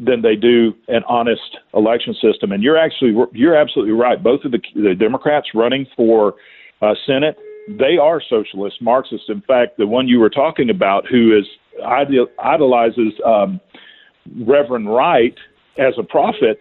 than 0.00 0.22
they 0.22 0.34
do 0.34 0.74
an 0.88 1.02
honest 1.08 1.58
election 1.74 2.14
system. 2.14 2.52
And 2.52 2.62
you're 2.62 2.78
actually 2.78 3.14
you're 3.32 3.56
absolutely 3.56 3.94
right. 3.94 4.22
Both 4.22 4.44
of 4.44 4.52
the, 4.52 4.60
the 4.74 4.94
Democrats 4.94 5.48
running 5.54 5.86
for 5.96 6.34
uh, 6.80 6.94
Senate 7.06 7.36
they 7.76 7.98
are 7.98 8.22
socialist 8.26 8.80
Marxists. 8.80 9.28
In 9.28 9.42
fact, 9.42 9.76
the 9.76 9.86
one 9.86 10.08
you 10.08 10.18
were 10.20 10.30
talking 10.30 10.70
about, 10.70 11.06
who 11.06 11.36
is 11.36 11.44
ideal, 11.84 12.28
idolizes 12.38 13.12
um, 13.24 13.60
Reverend 14.40 14.88
Wright 14.88 15.34
as 15.78 15.94
a 15.98 16.02
prophet, 16.02 16.58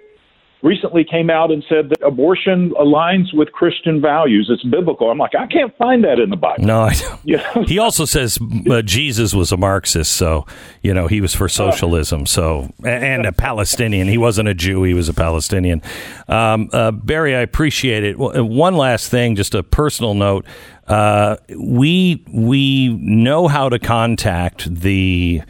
recently 0.62 1.04
came 1.04 1.30
out 1.30 1.52
and 1.52 1.64
said 1.70 1.90
that 1.90 2.02
abortion 2.06 2.72
aligns 2.80 3.34
with 3.34 3.52
Christian 3.52 4.02
values. 4.02 4.50
It's 4.52 4.64
biblical. 4.64 5.10
I'm 5.10 5.18
like, 5.18 5.36
I 5.36 5.46
can't 5.48 5.76
find 5.78 6.04
that 6.04 6.20
in 6.20 6.30
the 6.30 6.36
Bible. 6.36 6.64
No, 6.64 6.82
I 6.82 6.94
don't. 7.00 7.20
You 7.24 7.38
know? 7.38 7.64
he 7.68 7.80
also 7.80 8.06
says 8.06 8.40
uh, 8.70 8.82
Jesus 8.82 9.34
was 9.34 9.52
a 9.52 9.58
Marxist, 9.58 10.14
so 10.14 10.46
you 10.82 10.94
know 10.94 11.08
he 11.08 11.22
was 11.22 11.34
for 11.36 11.48
socialism. 11.48 12.26
So 12.26 12.72
and 12.84 13.26
a 13.26 13.32
Palestinian. 13.32 14.08
He 14.08 14.18
wasn't 14.18 14.50
a 14.50 14.54
Jew. 14.54 14.84
He 14.84 14.94
was 14.94 15.10
a 15.10 15.14
Palestinian. 15.14 15.82
Um, 16.28 16.70
uh, 16.74 16.92
Barry, 16.92 17.36
I 17.36 17.42
appreciate 17.42 18.04
it. 18.04 18.20
Uh, 18.20 18.44
one 18.46 18.76
last 18.76 19.10
thing, 19.10 19.36
just 19.36 19.54
a 19.56 19.64
personal 19.64 20.14
note. 20.14 20.46
Uh, 20.88 21.36
we 21.58 22.24
we 22.34 22.90
know 23.00 23.48
how 23.48 23.70
to 23.70 23.78
contact 23.78 24.74
the 24.74 25.42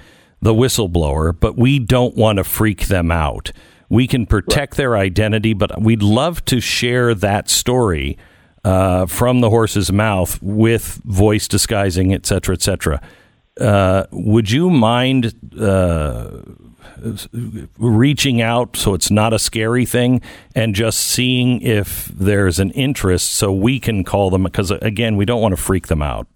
the 0.42 0.54
whistleblower, 0.54 1.38
but 1.38 1.58
we 1.58 1.80
don't 1.80 2.16
want 2.16 2.38
to 2.38 2.44
freak 2.44 2.88
them 2.88 3.12
out. 3.12 3.52
We 3.90 4.08
can 4.08 4.26
protect 4.26 4.74
right. 4.74 4.78
their 4.78 4.98
identity, 4.98 5.54
but 5.54 5.82
we'd 5.82 6.04
love 6.04 6.44
to 6.46 6.60
share 6.60 7.14
that 7.16 7.50
story 7.50 8.18
uh, 8.64 9.06
from 9.06 9.40
the 9.40 9.50
horse's 9.50 9.92
mouth 9.92 10.42
with 10.42 11.02
voice 11.06 11.48
disguising, 11.48 12.14
et 12.14 12.26
cetera, 12.26 12.54
et 12.54 12.62
cetera. 12.62 13.02
Uh, 13.60 14.06
would 14.12 14.52
you 14.52 14.70
mind 14.70 15.34
uh, 15.60 16.30
reaching 17.78 18.42
out 18.42 18.76
so 18.76 18.94
it's 18.94 19.10
not 19.10 19.34
a 19.34 19.40
scary 19.40 19.86
thing 19.86 20.22
and 20.54 20.76
just 20.76 21.00
seeing 21.00 21.62
if 21.62 22.06
there's 22.08 22.60
an 22.60 22.72
interest 22.72 23.32
so 23.32 23.54
we 23.54 23.80
can 23.80 24.04
call 24.04 24.30
them? 24.30 24.44
Because, 24.44 24.70
again, 24.72 25.16
we 25.16 25.26
don't 25.26 25.42
want 25.42 25.54
to 25.54 25.62
freak 25.62 25.88
them 25.88 26.02
out. 26.02 26.28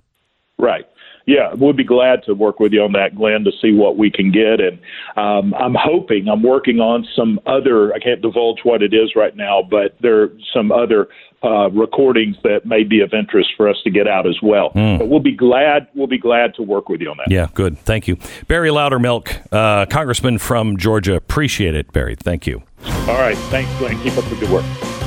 Right 0.58 0.88
yeah, 1.26 1.54
we'll 1.54 1.74
be 1.74 1.84
glad 1.84 2.24
to 2.26 2.34
work 2.34 2.60
with 2.60 2.74
you 2.74 2.82
on 2.82 2.94
that, 2.94 3.16
Glenn, 3.16 3.44
to 3.44 3.52
see 3.62 3.74
what 3.74 3.98
we 3.98 4.10
can 4.10 4.32
get. 4.32 4.60
And 4.60 4.80
um, 5.16 5.54
I'm 5.54 5.76
hoping 5.76 6.28
I'm 6.28 6.44
working 6.44 6.80
on 6.80 7.08
some 7.16 7.40
other. 7.46 7.94
I 7.94 8.00
can't 8.00 8.22
divulge 8.22 8.60
what 8.64 8.82
it 8.82 8.94
is 8.94 9.16
right 9.16 9.36
now, 9.36 9.62
but 9.62 9.96
there 10.02 10.22
are 10.24 10.30
some 10.54 10.72
other 10.72 11.08
uh, 11.44 11.70
recordings 11.72 12.36
that 12.44 12.66
may 12.66 12.84
be 12.84 13.02
of 13.02 13.14
interest 13.14 13.50
for 13.58 13.68
us 13.68 13.78
to 13.84 13.90
get 13.90 14.08
out 14.08 14.28
as 14.28 14.38
well. 14.42 14.72
Mm. 14.72 15.00
But 15.00 15.10
we'll 15.10 15.20
be 15.20 15.36
glad. 15.36 15.88
We'll 15.96 16.08
be 16.08 16.20
glad 16.20 16.54
to 16.56 16.64
work 16.64 16.90
with 16.90 17.02
you 17.02 17.10
on 17.10 17.18
that. 17.18 17.32
Yeah, 17.32 17.48
good. 17.54 17.78
Thank 17.80 18.08
you, 18.08 18.18
Barry 18.48 18.70
Loudermilk, 18.70 19.48
uh, 19.52 19.86
Congressman 19.88 20.38
from 20.38 20.78
Georgia. 20.78 21.16
Appreciate 21.16 21.76
it, 21.76 21.92
Barry. 21.92 22.16
Thank 22.16 22.48
you. 22.48 22.64
All 22.86 23.20
right, 23.20 23.38
thanks, 23.50 23.72
Glenn. 23.80 24.00
Keep 24.02 24.18
up 24.18 24.26
the 24.26 24.36
good 24.36 24.50
work. 24.50 25.01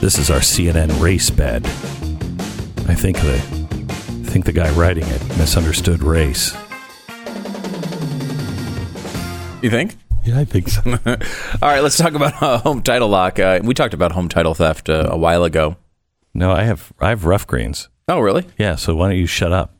This 0.00 0.16
is 0.18 0.30
our 0.30 0.38
CNN 0.38 1.00
race 1.00 1.28
bed. 1.28 1.66
I 2.88 2.94
think 2.94 3.16
the 3.18 3.34
I 3.34 4.30
think 4.30 4.44
the 4.44 4.52
guy 4.52 4.70
writing 4.74 5.04
it 5.06 5.20
misunderstood 5.38 6.02
race. 6.02 6.52
You 9.60 9.70
think? 9.70 9.96
Yeah, 10.24 10.38
I 10.38 10.44
think 10.44 10.68
so. 10.68 10.82
All 11.62 11.68
right, 11.68 11.80
let's 11.82 11.96
talk 11.96 12.14
about 12.14 12.40
uh, 12.40 12.58
home 12.58 12.80
title 12.82 13.08
lock. 13.08 13.40
Uh, 13.40 13.58
we 13.62 13.74
talked 13.74 13.94
about 13.94 14.12
home 14.12 14.28
title 14.28 14.54
theft 14.54 14.88
uh, 14.88 15.08
a 15.10 15.16
while 15.16 15.42
ago. 15.42 15.76
No, 16.32 16.52
I 16.52 16.62
have 16.62 16.92
I 17.00 17.08
have 17.08 17.24
Ruff 17.24 17.46
Greens. 17.46 17.88
Oh, 18.06 18.20
really? 18.20 18.46
Yeah. 18.56 18.76
So 18.76 18.94
why 18.94 19.08
don't 19.08 19.18
you 19.18 19.26
shut 19.26 19.52
up? 19.52 19.74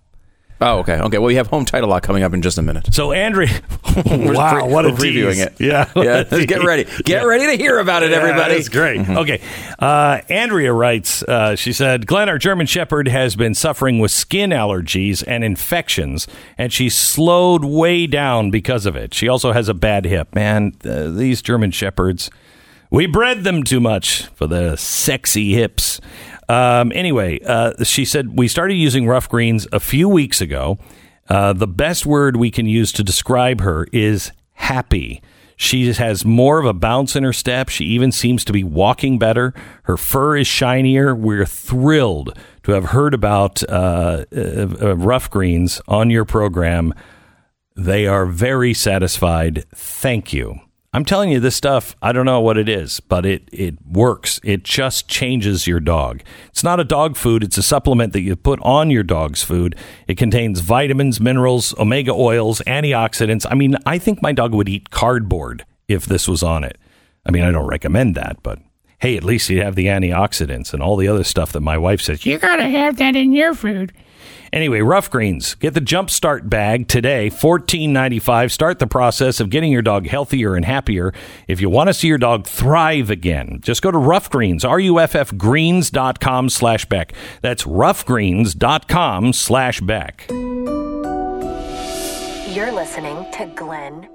Oh, 0.60 0.78
okay. 0.78 0.98
Okay. 0.98 1.18
Well, 1.18 1.30
you 1.30 1.36
have 1.36 1.46
home 1.46 1.64
title 1.64 1.88
lock 1.88 2.02
coming 2.02 2.24
up 2.24 2.34
in 2.34 2.42
just 2.42 2.58
a 2.58 2.62
minute. 2.62 2.92
So, 2.92 3.12
Andrea, 3.12 3.48
wow, 4.06 4.66
what 4.66 4.86
a 4.86 4.90
previewing 4.90 5.34
tease. 5.34 5.38
it. 5.40 5.60
Yeah, 5.60 5.90
yeah. 5.96 6.24
Get 6.24 6.64
ready. 6.64 6.84
Get 6.84 7.08
yeah. 7.08 7.24
ready 7.24 7.46
to 7.46 7.62
hear 7.62 7.78
about 7.78 8.02
it, 8.02 8.12
everybody. 8.12 8.54
That's 8.54 8.68
great. 8.68 9.00
Mm-hmm. 9.00 9.18
Okay. 9.18 9.40
Uh, 9.78 10.20
Andrea 10.28 10.72
writes. 10.72 11.22
Uh, 11.22 11.54
she 11.54 11.72
said, 11.72 12.06
"Glenn, 12.06 12.28
our 12.28 12.38
German 12.38 12.66
Shepherd 12.66 13.06
has 13.06 13.36
been 13.36 13.54
suffering 13.54 14.00
with 14.00 14.10
skin 14.10 14.50
allergies 14.50 15.22
and 15.26 15.44
infections, 15.44 16.26
and 16.56 16.72
she's 16.72 16.96
slowed 16.96 17.64
way 17.64 18.08
down 18.08 18.50
because 18.50 18.84
of 18.84 18.96
it. 18.96 19.14
She 19.14 19.28
also 19.28 19.52
has 19.52 19.68
a 19.68 19.74
bad 19.74 20.06
hip. 20.06 20.34
Man, 20.34 20.74
uh, 20.84 21.08
these 21.10 21.40
German 21.42 21.70
Shepherds." 21.70 22.30
We 22.90 23.04
bred 23.04 23.44
them 23.44 23.64
too 23.64 23.80
much 23.80 24.28
for 24.28 24.46
the 24.46 24.74
sexy 24.76 25.52
hips. 25.52 26.00
Um, 26.48 26.92
anyway, 26.94 27.40
uh, 27.44 27.84
she 27.84 28.04
said 28.04 28.38
we 28.38 28.48
started 28.48 28.74
using 28.74 29.06
Ruff 29.06 29.28
Greens 29.28 29.66
a 29.72 29.80
few 29.80 30.08
weeks 30.08 30.40
ago. 30.40 30.78
Uh, 31.28 31.52
the 31.52 31.66
best 31.66 32.06
word 32.06 32.36
we 32.36 32.50
can 32.50 32.66
use 32.66 32.90
to 32.92 33.04
describe 33.04 33.60
her 33.60 33.86
is 33.92 34.32
happy. 34.52 35.22
She 35.56 35.92
has 35.92 36.24
more 36.24 36.60
of 36.60 36.66
a 36.66 36.72
bounce 36.72 37.16
in 37.16 37.24
her 37.24 37.32
step. 37.32 37.68
She 37.68 37.84
even 37.86 38.12
seems 38.12 38.44
to 38.44 38.52
be 38.52 38.62
walking 38.62 39.18
better. 39.18 39.52
Her 39.82 39.96
fur 39.96 40.36
is 40.36 40.46
shinier. 40.46 41.14
We're 41.14 41.44
thrilled 41.44 42.38
to 42.62 42.72
have 42.72 42.86
heard 42.86 43.12
about 43.12 43.62
uh, 43.68 44.24
uh, 44.34 44.68
uh 44.80 44.96
Ruff 44.96 45.28
Greens 45.28 45.82
on 45.88 46.10
your 46.10 46.24
program. 46.24 46.94
They 47.74 48.06
are 48.06 48.24
very 48.24 48.72
satisfied. 48.72 49.64
Thank 49.74 50.32
you. 50.32 50.60
I'm 50.94 51.04
telling 51.04 51.30
you 51.30 51.38
this 51.38 51.54
stuff, 51.54 51.94
I 52.00 52.12
don't 52.12 52.24
know 52.24 52.40
what 52.40 52.56
it 52.56 52.66
is, 52.66 53.00
but 53.00 53.26
it, 53.26 53.46
it 53.52 53.74
works. 53.86 54.40
It 54.42 54.64
just 54.64 55.06
changes 55.06 55.66
your 55.66 55.80
dog. 55.80 56.22
It's 56.48 56.64
not 56.64 56.80
a 56.80 56.84
dog 56.84 57.16
food, 57.16 57.44
it's 57.44 57.58
a 57.58 57.62
supplement 57.62 58.14
that 58.14 58.22
you 58.22 58.34
put 58.36 58.58
on 58.62 58.90
your 58.90 59.02
dog's 59.02 59.42
food. 59.42 59.76
It 60.06 60.16
contains 60.16 60.60
vitamins, 60.60 61.20
minerals, 61.20 61.78
omega 61.78 62.12
oils, 62.12 62.62
antioxidants. 62.66 63.44
I 63.50 63.54
mean, 63.54 63.76
I 63.84 63.98
think 63.98 64.22
my 64.22 64.32
dog 64.32 64.54
would 64.54 64.68
eat 64.68 64.88
cardboard 64.88 65.66
if 65.88 66.06
this 66.06 66.26
was 66.26 66.42
on 66.42 66.64
it. 66.64 66.78
I 67.26 67.32
mean, 67.32 67.42
I 67.42 67.50
don't 67.50 67.66
recommend 67.66 68.14
that, 68.14 68.42
but 68.42 68.58
hey, 68.98 69.16
at 69.18 69.24
least 69.24 69.50
you 69.50 69.62
have 69.62 69.74
the 69.74 69.86
antioxidants 69.86 70.72
and 70.72 70.82
all 70.82 70.96
the 70.96 71.08
other 71.08 71.24
stuff 71.24 71.52
that 71.52 71.60
my 71.60 71.76
wife 71.76 72.00
says, 72.00 72.24
you 72.24 72.38
got 72.38 72.56
to 72.56 72.68
have 72.68 72.96
that 72.96 73.14
in 73.14 73.32
your 73.32 73.54
food. 73.54 73.92
Anyway, 74.52 74.80
Ruff 74.80 75.10
Greens. 75.10 75.54
Get 75.56 75.74
the 75.74 75.80
Jumpstart 75.80 76.48
bag 76.48 76.88
today, 76.88 77.30
fourteen 77.30 77.92
ninety 77.92 78.18
five. 78.18 78.52
Start 78.52 78.78
the 78.78 78.86
process 78.86 79.40
of 79.40 79.50
getting 79.50 79.72
your 79.72 79.82
dog 79.82 80.06
healthier 80.06 80.54
and 80.54 80.64
happier. 80.64 81.12
If 81.46 81.60
you 81.60 81.70
want 81.70 81.88
to 81.88 81.94
see 81.94 82.08
your 82.08 82.18
dog 82.18 82.46
thrive 82.46 83.10
again, 83.10 83.60
just 83.62 83.82
go 83.82 83.90
to 83.90 83.98
Ruff 83.98 84.30
Greens, 84.30 84.64
R-U-F-F 84.64 85.36
greens.com 85.36 86.48
slash 86.48 86.84
back. 86.86 87.12
That's 87.42 87.64
ruffgreens.com 87.64 89.32
slash 89.32 89.80
back. 89.80 90.26
You're 92.54 92.72
listening 92.72 93.30
to 93.32 93.46
Glenn 93.54 94.08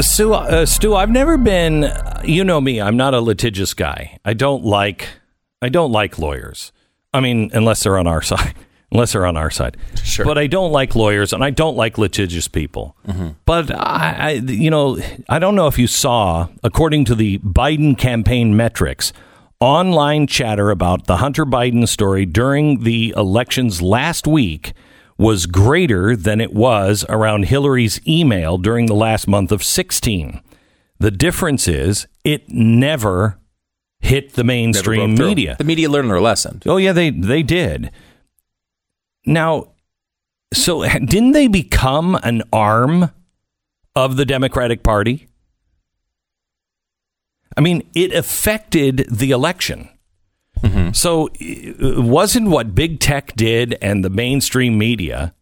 Stu, 0.00 0.34
uh, 0.34 0.66
Stu, 0.66 0.94
I've 0.94 1.10
never 1.10 1.36
been. 1.38 1.92
You 2.24 2.44
know 2.44 2.60
me. 2.60 2.80
I'm 2.80 2.96
not 2.96 3.14
a 3.14 3.20
litigious 3.20 3.72
guy. 3.74 4.18
I 4.24 4.34
don't 4.34 4.64
like. 4.64 5.08
I 5.62 5.68
don't 5.68 5.92
like 5.92 6.18
lawyers. 6.18 6.72
I 7.14 7.20
mean, 7.20 7.50
unless 7.54 7.82
they're 7.82 7.98
on 7.98 8.06
our 8.06 8.22
side. 8.32 8.54
Unless 8.92 9.12
they're 9.12 9.26
on 9.26 9.36
our 9.36 9.50
side. 9.50 9.76
Sure. 10.04 10.24
But 10.24 10.38
I 10.38 10.46
don't 10.46 10.70
like 10.70 10.94
lawyers, 10.94 11.32
and 11.32 11.42
I 11.42 11.50
don't 11.50 11.76
like 11.76 11.98
litigious 11.98 12.46
people. 12.46 12.96
Mm-hmm. 13.06 13.30
But 13.44 13.70
I, 13.70 14.16
I, 14.18 14.30
you 14.32 14.70
know, 14.70 14.98
I 15.28 15.38
don't 15.38 15.56
know 15.56 15.66
if 15.66 15.76
you 15.78 15.86
saw, 15.88 16.48
according 16.62 17.04
to 17.06 17.14
the 17.16 17.38
Biden 17.38 17.98
campaign 17.98 18.56
metrics, 18.56 19.12
online 19.60 20.26
chatter 20.28 20.70
about 20.70 21.06
the 21.06 21.16
Hunter 21.16 21.44
Biden 21.44 21.88
story 21.88 22.26
during 22.26 22.84
the 22.84 23.12
elections 23.16 23.82
last 23.82 24.26
week 24.26 24.72
was 25.18 25.46
greater 25.46 26.14
than 26.14 26.40
it 26.40 26.52
was 26.52 27.04
around 27.08 27.46
Hillary's 27.46 28.00
email 28.06 28.58
during 28.58 28.86
the 28.86 28.94
last 28.94 29.26
month 29.26 29.50
of 29.50 29.64
16. 29.64 30.40
The 30.98 31.10
difference 31.10 31.68
is 31.68 32.06
it 32.24 32.48
never 32.48 33.38
hit 34.00 34.34
the 34.34 34.44
mainstream 34.44 35.14
media. 35.14 35.56
The 35.58 35.64
media 35.64 35.90
learned 35.90 36.10
their 36.10 36.20
lesson. 36.20 36.62
Oh 36.66 36.76
yeah, 36.76 36.92
they 36.92 37.10
they 37.10 37.42
did. 37.42 37.90
Now, 39.24 39.72
so 40.52 40.82
didn't 40.98 41.32
they 41.32 41.48
become 41.48 42.14
an 42.22 42.42
arm 42.52 43.10
of 43.94 44.16
the 44.16 44.24
Democratic 44.24 44.82
Party? 44.82 45.28
I 47.56 47.62
mean, 47.62 47.88
it 47.94 48.12
affected 48.12 49.06
the 49.10 49.30
election. 49.30 49.88
So 50.96 51.28
it 51.34 52.02
wasn't 52.02 52.48
what 52.48 52.74
big 52.74 53.00
tech 53.00 53.36
did 53.36 53.76
and 53.82 54.02
the 54.02 54.08
mainstream 54.08 54.78
media 54.78 55.34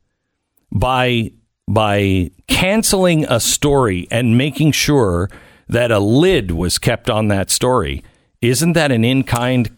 by 0.73 1.31
by 1.69 2.33
canceling 2.49 3.25
a 3.27 3.39
story 3.39 4.09
and 4.11 4.37
making 4.37 4.73
sure 4.73 5.31
that 5.69 5.93
a 5.93 6.01
lid 6.01 6.51
was 6.51 6.77
kept 6.79 7.09
on 7.09 7.29
that 7.29 7.51
story. 7.51 8.03
Isn't 8.43 8.73
that 8.73 8.91
an 8.91 9.05
in-kind 9.05 9.71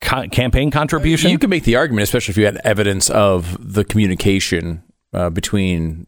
co- 0.00 0.28
campaign 0.28 0.70
contribution? 0.70 1.32
You 1.32 1.40
can 1.40 1.50
make 1.50 1.64
the 1.64 1.74
argument, 1.74 2.04
especially 2.04 2.30
if 2.30 2.38
you 2.38 2.44
had 2.44 2.58
evidence 2.62 3.10
of 3.10 3.58
the 3.60 3.84
communication 3.84 4.84
uh, 5.12 5.30
between 5.30 6.06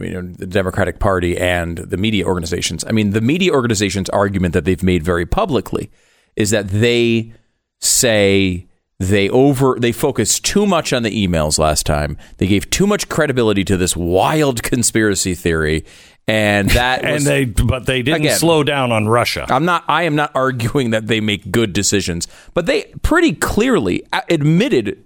you 0.00 0.20
know 0.20 0.32
the 0.32 0.48
Democratic 0.48 0.98
Party 0.98 1.38
and 1.38 1.78
the 1.78 1.96
media 1.96 2.26
organizations. 2.26 2.84
I 2.84 2.90
mean, 2.90 3.10
the 3.10 3.20
media 3.20 3.52
organizations' 3.52 4.10
argument 4.10 4.52
that 4.54 4.64
they've 4.64 4.82
made 4.82 5.04
very 5.04 5.26
publicly 5.26 5.92
is 6.34 6.50
that 6.50 6.68
they 6.68 7.32
say 7.80 8.66
they 9.00 9.28
over 9.28 9.76
they 9.78 9.92
focused 9.92 10.44
too 10.44 10.66
much 10.66 10.92
on 10.92 11.02
the 11.04 11.26
emails 11.26 11.58
last 11.58 11.86
time. 11.86 12.16
They 12.38 12.46
gave 12.46 12.68
too 12.70 12.86
much 12.86 13.08
credibility 13.08 13.64
to 13.64 13.76
this 13.76 13.96
wild 13.96 14.62
conspiracy 14.62 15.34
theory, 15.34 15.84
and 16.26 16.68
that 16.70 17.04
and 17.04 17.14
was- 17.14 17.24
they 17.24 17.44
but 17.44 17.86
they 17.86 18.02
didn't 18.02 18.22
Again. 18.22 18.38
slow 18.38 18.64
down 18.64 18.90
on 18.90 19.06
Russia. 19.08 19.46
I'm 19.48 19.64
not. 19.64 19.84
I 19.86 20.02
am 20.02 20.16
not 20.16 20.32
arguing 20.34 20.90
that 20.90 21.06
they 21.06 21.20
make 21.20 21.52
good 21.52 21.72
decisions, 21.72 22.26
but 22.54 22.66
they 22.66 22.84
pretty 23.02 23.32
clearly 23.34 24.04
admitted 24.28 25.04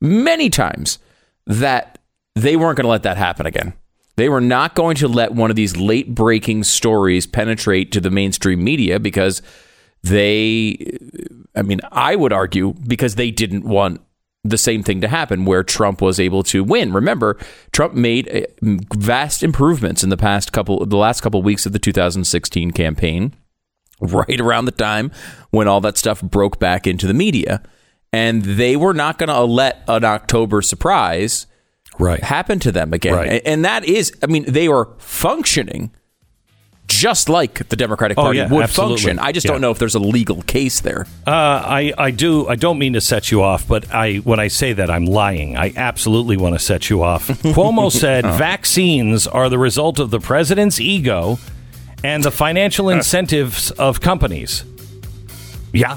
many 0.00 0.48
times 0.50 0.98
that 1.46 1.98
they 2.34 2.56
weren't 2.56 2.76
going 2.78 2.84
to 2.84 2.90
let 2.90 3.02
that 3.04 3.16
happen 3.18 3.44
again. 3.46 3.74
They 4.16 4.28
were 4.28 4.40
not 4.40 4.74
going 4.74 4.96
to 4.96 5.08
let 5.08 5.32
one 5.34 5.50
of 5.50 5.56
these 5.56 5.76
late 5.76 6.14
breaking 6.14 6.64
stories 6.64 7.26
penetrate 7.26 7.90
to 7.92 8.00
the 8.00 8.10
mainstream 8.10 8.62
media 8.62 8.98
because 9.00 9.42
they, 10.02 10.98
I 11.54 11.62
mean, 11.62 11.80
I 11.92 12.16
would 12.16 12.32
argue 12.32 12.74
because 12.86 13.14
they 13.14 13.30
didn't 13.30 13.64
want 13.64 14.00
the 14.44 14.58
same 14.58 14.82
thing 14.82 15.00
to 15.00 15.08
happen 15.08 15.46
where 15.46 15.62
Trump 15.62 16.02
was 16.02 16.20
able 16.20 16.42
to 16.44 16.62
win. 16.62 16.92
Remember, 16.92 17.38
Trump 17.72 17.94
made 17.94 18.28
uh, 18.28 18.42
vast 18.94 19.42
improvements 19.42 20.04
in 20.04 20.10
the 20.10 20.16
past 20.16 20.52
couple, 20.52 20.84
the 20.84 20.98
last 20.98 21.22
couple 21.22 21.42
weeks 21.42 21.64
of 21.64 21.72
the 21.72 21.78
2016 21.78 22.70
campaign 22.72 23.32
right 24.00 24.40
around 24.40 24.66
the 24.66 24.72
time 24.72 25.10
when 25.50 25.66
all 25.66 25.80
that 25.80 25.96
stuff 25.96 26.20
broke 26.20 26.58
back 26.58 26.86
into 26.86 27.06
the 27.06 27.14
media. 27.14 27.62
And 28.12 28.44
they 28.44 28.76
were 28.76 28.94
not 28.94 29.18
going 29.18 29.28
to 29.28 29.42
let 29.42 29.82
an 29.88 30.04
October 30.04 30.62
surprise 30.62 31.46
right. 31.98 32.22
happen 32.22 32.58
to 32.60 32.70
them 32.70 32.92
again. 32.92 33.14
Right. 33.14 33.42
And 33.44 33.64
that 33.64 33.84
is, 33.84 34.12
I 34.22 34.26
mean, 34.26 34.44
they 34.46 34.68
were 34.68 34.94
functioning 34.98 35.90
just 36.96 37.28
like 37.28 37.68
the 37.68 37.76
Democratic 37.76 38.18
Oh, 38.18 38.22
Party 38.22 38.38
yeah, 38.38 38.48
would 38.48 38.62
absolutely. 38.64 38.96
function. 38.96 39.18
I 39.18 39.32
just 39.32 39.44
Yeah. 39.46 39.52
don't 39.52 39.60
know 39.60 39.70
if 39.70 39.78
there's 39.78 39.94
a 39.94 39.98
legal 40.00 40.42
case 40.42 40.80
there. 40.80 41.06
Uh, 41.26 41.30
I, 41.30 41.92
I 41.98 42.10
do 42.10 42.46
I 42.48 42.56
don't 42.56 42.78
mean 42.78 42.92
to 42.94 43.00
set 43.00 43.30
you 43.30 43.42
off, 43.42 43.66
but 43.66 43.92
I 43.94 44.16
when 44.16 44.38
I 44.40 44.48
say 44.48 44.72
that 44.72 44.90
I'm 44.90 45.04
lying. 45.06 45.56
I 45.56 45.72
absolutely 45.76 46.36
want 46.36 46.54
to 46.54 46.58
set 46.58 46.90
you 46.90 47.02
off. 47.02 47.28
Cuomo 47.54 47.90
said 47.90 48.24
vaccines 48.24 49.26
are 49.26 49.48
the 49.48 49.58
result 49.58 49.98
of 49.98 50.10
the 50.10 50.20
president's 50.20 50.80
ego 50.80 51.38
and 52.02 52.22
the 52.22 52.30
financial 52.30 52.90
incentives 52.90 53.70
of 53.72 54.00
companies. 54.00 54.64
Yeah. 55.72 55.96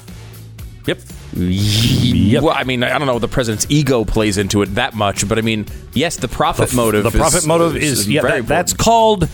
Yep. 0.86 1.00
Yep. 1.36 2.44
Well, 2.44 2.54
I 2.56 2.64
mean, 2.64 2.82
I 2.84 2.98
don't 2.98 3.08
know. 3.08 3.20
The 3.20 3.28
president's 3.28 3.68
ego 3.70 4.06
plays 4.06 4.38
into 4.38 4.62
it 4.62 4.74
that 4.76 4.94
much, 4.96 5.28
but 5.28 5.38
I 5.38 5.42
mean, 5.42 5.66
yes, 5.94 6.16
the 6.16 6.28
profit 6.28 6.74
motive. 6.74 7.04
The 7.04 7.12
profit 7.12 7.46
motive 7.46 7.76
is, 7.76 8.10
yeah. 8.10 8.22
very 8.22 8.40
that- 8.42 8.48
that's 8.48 8.74
called 8.74 9.28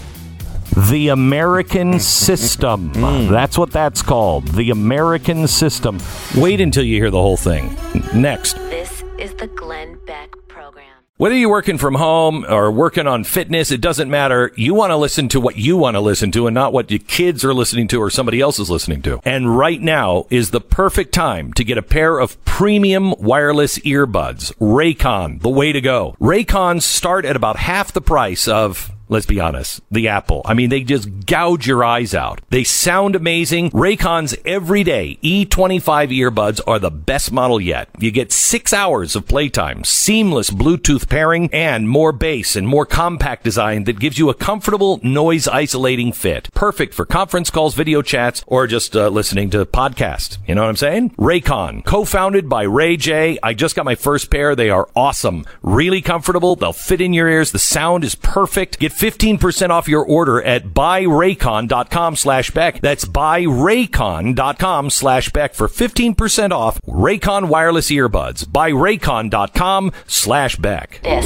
the 0.90 1.10
American 1.10 2.00
system. 2.00 2.92
Mm. 2.94 3.30
That's 3.30 3.58
what 3.58 3.72
that's 3.72 4.02
called. 4.02 4.48
The 4.50 4.70
American 4.70 5.48
system. 5.48 6.00
Wait 6.36 6.62
until 6.62 6.84
you 6.84 6.98
hear 6.98 7.12
the 7.12 7.22
whole 7.22 7.38
thing. 7.38 7.76
Next. 8.14 8.56
This 8.56 9.04
is 9.20 9.34
the 9.36 9.48
Glenn 9.48 10.00
Beck 10.06 10.36
Program. 10.48 10.86
Whether 11.18 11.36
you're 11.36 11.50
working 11.50 11.78
from 11.78 11.96
home 11.96 12.44
or 12.50 12.72
working 12.72 13.06
on 13.06 13.24
fitness, 13.24 13.72
it 13.72 13.82
doesn't 13.82 14.10
matter. 14.10 14.52
You 14.56 14.74
want 14.74 14.90
to 14.90 14.98
listen 14.98 15.30
to 15.30 15.40
what 15.40 15.58
you 15.58 15.78
want 15.78 15.96
to 15.96 16.00
listen 16.00 16.32
to 16.32 16.48
and 16.48 16.56
not 16.56 16.74
what 16.74 16.90
your 16.90 17.00
kids 17.00 17.46
are 17.46 17.54
listening 17.54 17.88
to 17.90 18.02
or 18.02 18.10
somebody 18.10 18.42
else 18.42 18.58
is 18.58 18.70
listening 18.70 19.04
to. 19.04 19.20
And 19.24 19.56
right 19.56 19.80
now 19.80 20.26
is 20.32 20.50
the 20.50 20.60
perfect 20.60 21.14
time 21.14 21.54
to 21.54 21.64
get 21.64 21.78
a 21.78 21.84
pair 21.84 22.18
of 22.18 22.44
premium 22.46 23.14
wireless 23.20 23.78
earbuds. 23.80 24.54
Raycon, 24.56 25.42
the 25.42 25.50
way 25.50 25.72
to 25.72 25.82
go. 25.82 26.16
Raycons 26.20 26.82
start 26.82 27.26
at 27.26 27.36
about 27.36 27.58
half 27.58 27.94
the 27.94 28.02
price 28.02 28.48
of 28.48 28.93
Let's 29.14 29.28
be 29.28 29.40
honest. 29.40 29.80
The 29.92 30.08
Apple. 30.08 30.42
I 30.44 30.56
mean, 30.56 30.72
they 30.72 30.82
just 30.82 31.28
gouge 31.28 31.68
your 31.68 31.84
eyes 31.84 32.16
out. 32.16 32.42
They 32.50 32.64
sound 32.64 33.16
amazing. 33.16 33.70
Raycon's 33.70 34.36
everyday 34.44 35.20
E25 35.24 36.10
earbuds 36.10 36.60
are 36.66 36.80
the 36.80 36.90
best 36.90 37.32
model 37.32 37.62
yet. 37.62 37.90
You 38.00 38.10
get 38.10 38.32
six 38.32 38.74
hours 38.74 39.16
of 39.16 39.28
playtime, 39.28 39.84
seamless 39.84 40.50
Bluetooth 40.50 41.08
pairing, 41.08 41.54
and 41.54 41.88
more 41.88 42.12
bass 42.12 42.56
and 42.56 42.68
more 42.68 42.88
compact 42.88 43.44
design 43.44 43.84
that 43.84 44.00
gives 44.00 44.18
you 44.18 44.32
a 44.32 44.34
comfortable 44.34 45.00
noise 45.04 45.48
isolating 45.48 46.12
fit. 46.12 46.50
Perfect 46.56 46.96
for 46.96 47.06
conference 47.06 47.52
calls, 47.52 47.76
video 47.76 48.02
chats, 48.02 48.44
or 48.48 48.66
just 48.66 48.96
uh, 48.96 49.10
listening 49.10 49.52
to 49.52 49.64
podcasts. 49.68 50.40
You 50.48 50.56
know 50.56 50.64
what 50.64 50.70
I'm 50.70 50.76
saying? 50.76 51.12
Raycon, 51.12 51.86
co-founded 51.86 52.50
by 52.50 52.64
Ray 52.64 52.98
J. 52.98 53.38
I 53.44 53.54
just 53.54 53.76
got 53.76 53.86
my 53.86 53.94
first 53.94 54.32
pair. 54.32 54.56
They 54.56 54.72
are 54.72 54.90
awesome. 54.96 55.46
Really 55.62 56.02
comfortable. 56.02 56.56
They'll 56.56 56.74
fit 56.74 57.00
in 57.00 57.14
your 57.14 57.30
ears. 57.30 57.52
The 57.52 57.60
sound 57.60 58.04
is 58.04 58.16
perfect. 58.16 58.80
Get 58.80 58.92
15% 59.04 59.70
off 59.70 59.90
your 59.90 60.06
order 60.06 60.42
at 60.42 60.64
buyraycon.com 60.68 62.16
slash 62.16 62.52
Beck. 62.52 62.80
That's 62.80 63.04
buyraycon.com 63.04 64.90
slash 64.90 65.30
Beck 65.34 65.54
for 65.54 65.68
15% 65.68 66.52
off 66.52 66.80
Raycon 66.84 67.50
wireless 67.50 67.92
earbuds. 67.92 68.46
Buyraycon.com 68.46 69.92
slash 70.08 70.56
Beck. 70.56 71.02
This 71.04 71.26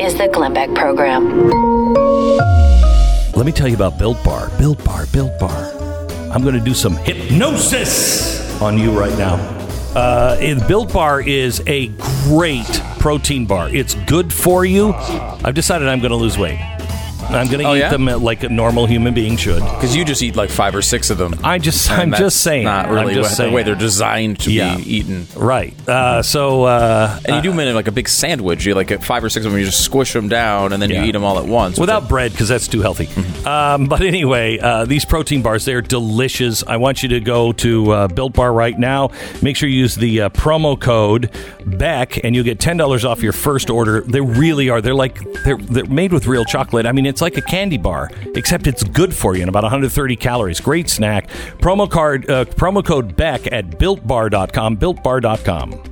is 0.00 0.16
the 0.16 0.30
Glenn 0.32 0.54
Beck 0.54 0.74
Program. 0.74 1.50
Let 3.36 3.44
me 3.44 3.52
tell 3.52 3.68
you 3.68 3.74
about 3.74 3.98
Built 3.98 4.24
Bar. 4.24 4.50
Built 4.56 4.82
Bar, 4.82 5.04
Built 5.12 5.38
Bar. 5.38 5.72
I'm 6.32 6.40
going 6.40 6.54
to 6.54 6.64
do 6.64 6.72
some 6.72 6.96
hypnosis 6.96 8.58
on 8.62 8.78
you 8.78 8.98
right 8.98 9.16
now. 9.18 9.34
Uh, 9.94 10.66
Built 10.66 10.90
Bar 10.90 11.20
is 11.20 11.62
a 11.66 11.88
great 12.24 12.64
protein 12.98 13.44
bar. 13.44 13.68
It's 13.68 13.94
good 14.06 14.32
for 14.32 14.64
you. 14.64 14.94
I've 14.94 15.54
decided 15.54 15.86
I'm 15.86 16.00
going 16.00 16.12
to 16.12 16.16
lose 16.16 16.38
weight. 16.38 16.79
I'm 17.34 17.46
going 17.48 17.60
to 17.60 17.64
Oh, 17.66 17.74
eat 17.74 17.78
yeah? 17.80 17.90
them 17.90 18.06
like 18.06 18.42
a 18.42 18.48
normal 18.48 18.86
human 18.86 19.14
being 19.14 19.36
should. 19.36 19.62
because 19.62 19.94
you 19.96 20.04
just 20.04 20.22
eat 20.22 20.36
like 20.36 20.50
five 20.50 20.74
or 20.74 20.82
six 20.82 21.10
of 21.10 21.18
them. 21.18 21.34
I 21.44 21.58
just, 21.58 21.90
And 21.90 22.14
I'm 22.14 22.18
just 22.18 22.40
saying. 22.42 22.64
Not 22.64 22.86
I'm 22.86 22.94
really 22.94 23.14
just 23.14 23.30
the 23.30 23.36
saying. 23.36 23.52
way 23.52 23.62
they're 23.62 23.74
designed 23.74 24.40
to 24.40 24.52
Yeah. 24.52 24.76
be 24.76 24.96
eaten. 24.96 25.26
Right. 25.36 25.74
Uh, 25.88 26.22
so, 26.22 26.64
uh, 26.64 27.18
And 27.24 27.36
you 27.36 27.42
do 27.42 27.50
them 27.50 27.60
in 27.60 27.74
like 27.74 27.88
a 27.88 27.92
big 27.92 28.08
sandwich. 28.08 28.64
You 28.66 28.74
like 28.74 29.02
five 29.02 29.22
or 29.24 29.28
six 29.30 29.46
of 29.46 29.52
them. 29.52 29.58
You 29.60 29.66
just 29.66 29.80
squish 29.84 30.12
them 30.12 30.28
down, 30.28 30.72
and 30.72 30.82
then 30.82 30.90
Yeah. 30.90 31.02
you 31.02 31.08
eat 31.08 31.12
them 31.12 31.24
all 31.24 31.38
at 31.38 31.46
once 31.46 31.78
without 31.78 32.08
bread 32.08 32.32
because 32.32 32.48
that's 32.48 32.66
too 32.68 32.82
healthy. 32.82 33.08
Um, 33.46 33.86
but 33.86 34.02
anyway, 34.02 34.58
uh, 34.58 34.84
these 34.84 35.04
protein 35.04 35.42
bars 35.42 35.64
they're 35.64 35.80
delicious. 35.82 36.62
I 36.66 36.76
want 36.76 37.02
you 37.02 37.08
to 37.10 37.20
go 37.20 37.52
to 37.52 37.90
uh, 37.92 38.08
Built 38.08 38.32
Bar 38.34 38.52
right 38.52 38.78
now. 38.78 39.10
Make 39.42 39.56
sure 39.56 39.68
you 39.68 39.78
use 39.80 39.94
the 39.94 40.22
uh, 40.22 40.28
promo 40.30 40.78
code 40.78 41.30
Beck, 41.64 42.22
and 42.24 42.34
you'll 42.34 42.44
get 42.44 42.58
ten 42.58 42.76
dollars 42.76 43.04
off 43.04 43.22
your 43.22 43.32
first 43.32 43.70
order. 43.70 44.00
They 44.02 44.20
really 44.20 44.68
are. 44.70 44.80
They're 44.80 44.94
like 44.94 45.18
they're 45.44 45.56
they're 45.58 45.84
made 45.86 46.12
with 46.12 46.26
real 46.26 46.44
chocolate. 46.44 46.86
I 46.86 46.92
mean, 46.92 47.06
it's 47.06 47.19
like 47.20 47.36
a 47.36 47.42
candy 47.42 47.76
bar, 47.78 48.10
except 48.34 48.66
it's 48.66 48.82
good 48.82 49.14
for 49.14 49.34
you 49.34 49.42
and 49.42 49.48
about 49.48 49.62
130 49.62 50.16
calories. 50.16 50.60
Great 50.60 50.88
snack. 50.88 51.28
Promo 51.58 51.90
card 51.90 52.28
uh, 52.30 52.44
promo 52.44 52.84
code 52.84 53.16
Beck 53.16 53.50
at 53.52 53.70
BuiltBar.com. 53.70 54.76
BuiltBar.com. 54.76 55.89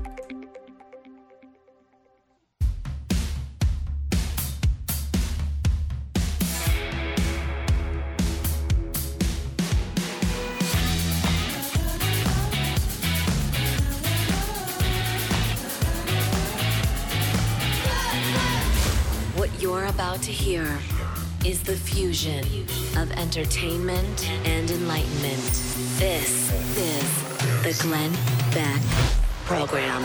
is 21.48 21.62
the 21.62 21.76
fusion 21.76 22.44
of 23.00 23.10
entertainment 23.12 24.28
and 24.46 24.70
enlightenment. 24.70 25.40
This 25.96 26.52
is 26.76 27.22
the 27.62 27.82
Glenn 27.82 28.12
Beck 28.52 28.82
Program. 29.46 30.04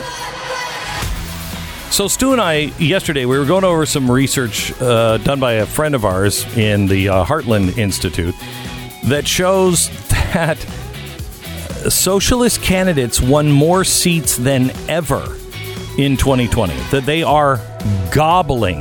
So 1.91 2.08
Stu 2.08 2.32
and 2.32 2.39
I 2.39 2.72
yesterday 2.80 3.26
we 3.26 3.38
were 3.38 3.44
going 3.44 3.66
over 3.66 3.86
some 3.86 4.10
research 4.10 4.72
uh, 4.82 5.18
done 5.18 5.41
by 5.41 5.54
a 5.56 5.66
friend 5.66 5.96
of 5.96 6.06
ours 6.06 6.46
in 6.56 6.88
the 6.88 7.10
uh, 7.10 7.26
Heartland 7.26 7.78
Institute 7.78 8.36
that 9.08 9.28
shows 9.28 9.89
that 10.34 10.58
socialist 11.89 12.62
candidates 12.62 13.20
won 13.20 13.52
more 13.52 13.84
seats 13.84 14.38
than 14.38 14.72
ever 14.88 15.24
in 15.98 16.16
2020. 16.16 16.74
That 16.91 17.06
they 17.06 17.22
are 17.22 17.60
gobbling 18.14 18.80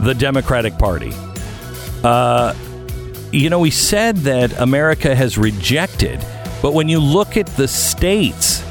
the 0.00 0.16
Democratic 0.18 0.76
Party. 0.76 1.12
Uh, 2.04 2.54
you 3.32 3.48
know, 3.48 3.58
we 3.58 3.70
said 3.70 4.18
that 4.18 4.60
America 4.60 5.14
has 5.14 5.38
rejected, 5.38 6.20
but 6.60 6.74
when 6.74 6.88
you 6.88 7.00
look 7.00 7.38
at 7.38 7.46
the 7.56 7.66
states, 7.66 8.62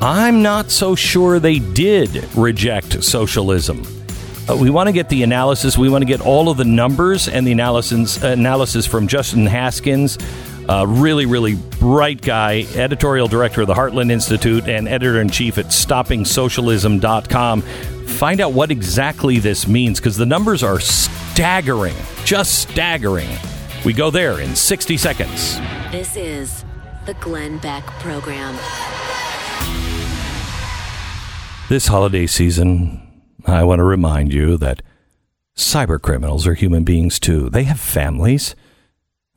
I'm 0.00 0.42
not 0.42 0.70
so 0.70 0.94
sure 0.94 1.38
they 1.38 1.58
did 1.58 2.26
reject 2.34 3.04
socialism. 3.04 3.86
Uh, 4.48 4.56
we 4.56 4.70
want 4.70 4.86
to 4.86 4.92
get 4.92 5.08
the 5.08 5.22
analysis. 5.22 5.76
We 5.76 5.90
want 5.90 6.02
to 6.02 6.06
get 6.06 6.20
all 6.20 6.48
of 6.48 6.56
the 6.56 6.64
numbers 6.64 7.28
and 7.28 7.46
the 7.46 7.52
analysis 7.52 8.22
analysis 8.22 8.86
from 8.86 9.06
Justin 9.06 9.44
Haskins, 9.44 10.16
a 10.68 10.86
really, 10.86 11.26
really 11.26 11.56
bright 11.78 12.22
guy, 12.22 12.66
editorial 12.74 13.28
director 13.28 13.60
of 13.60 13.66
the 13.66 13.74
Heartland 13.74 14.10
Institute 14.10 14.66
and 14.66 14.88
editor 14.88 15.20
in 15.20 15.28
chief 15.28 15.58
at 15.58 15.66
StoppingSocialism.com. 15.66 17.62
Find 17.62 18.40
out 18.40 18.52
what 18.52 18.70
exactly 18.70 19.38
this 19.40 19.68
means 19.68 20.00
because 20.00 20.16
the 20.16 20.26
numbers 20.26 20.62
are 20.62 20.80
staggering, 21.36 21.94
just 22.24 22.60
staggering. 22.60 23.28
We 23.84 23.92
go 23.92 24.08
there 24.08 24.40
in 24.40 24.56
60 24.56 24.96
seconds. 24.96 25.58
This 25.92 26.16
is 26.16 26.64
the 27.04 27.12
Glenn 27.12 27.58
Beck 27.58 27.84
Program. 28.00 28.54
This 31.68 31.88
holiday 31.88 32.26
season, 32.26 33.06
I 33.44 33.64
want 33.64 33.80
to 33.80 33.84
remind 33.84 34.32
you 34.32 34.56
that 34.56 34.80
cyber 35.54 36.00
criminals 36.00 36.46
are 36.46 36.54
human 36.54 36.84
beings 36.84 37.20
too. 37.20 37.50
They 37.50 37.64
have 37.64 37.80
families. 37.80 38.56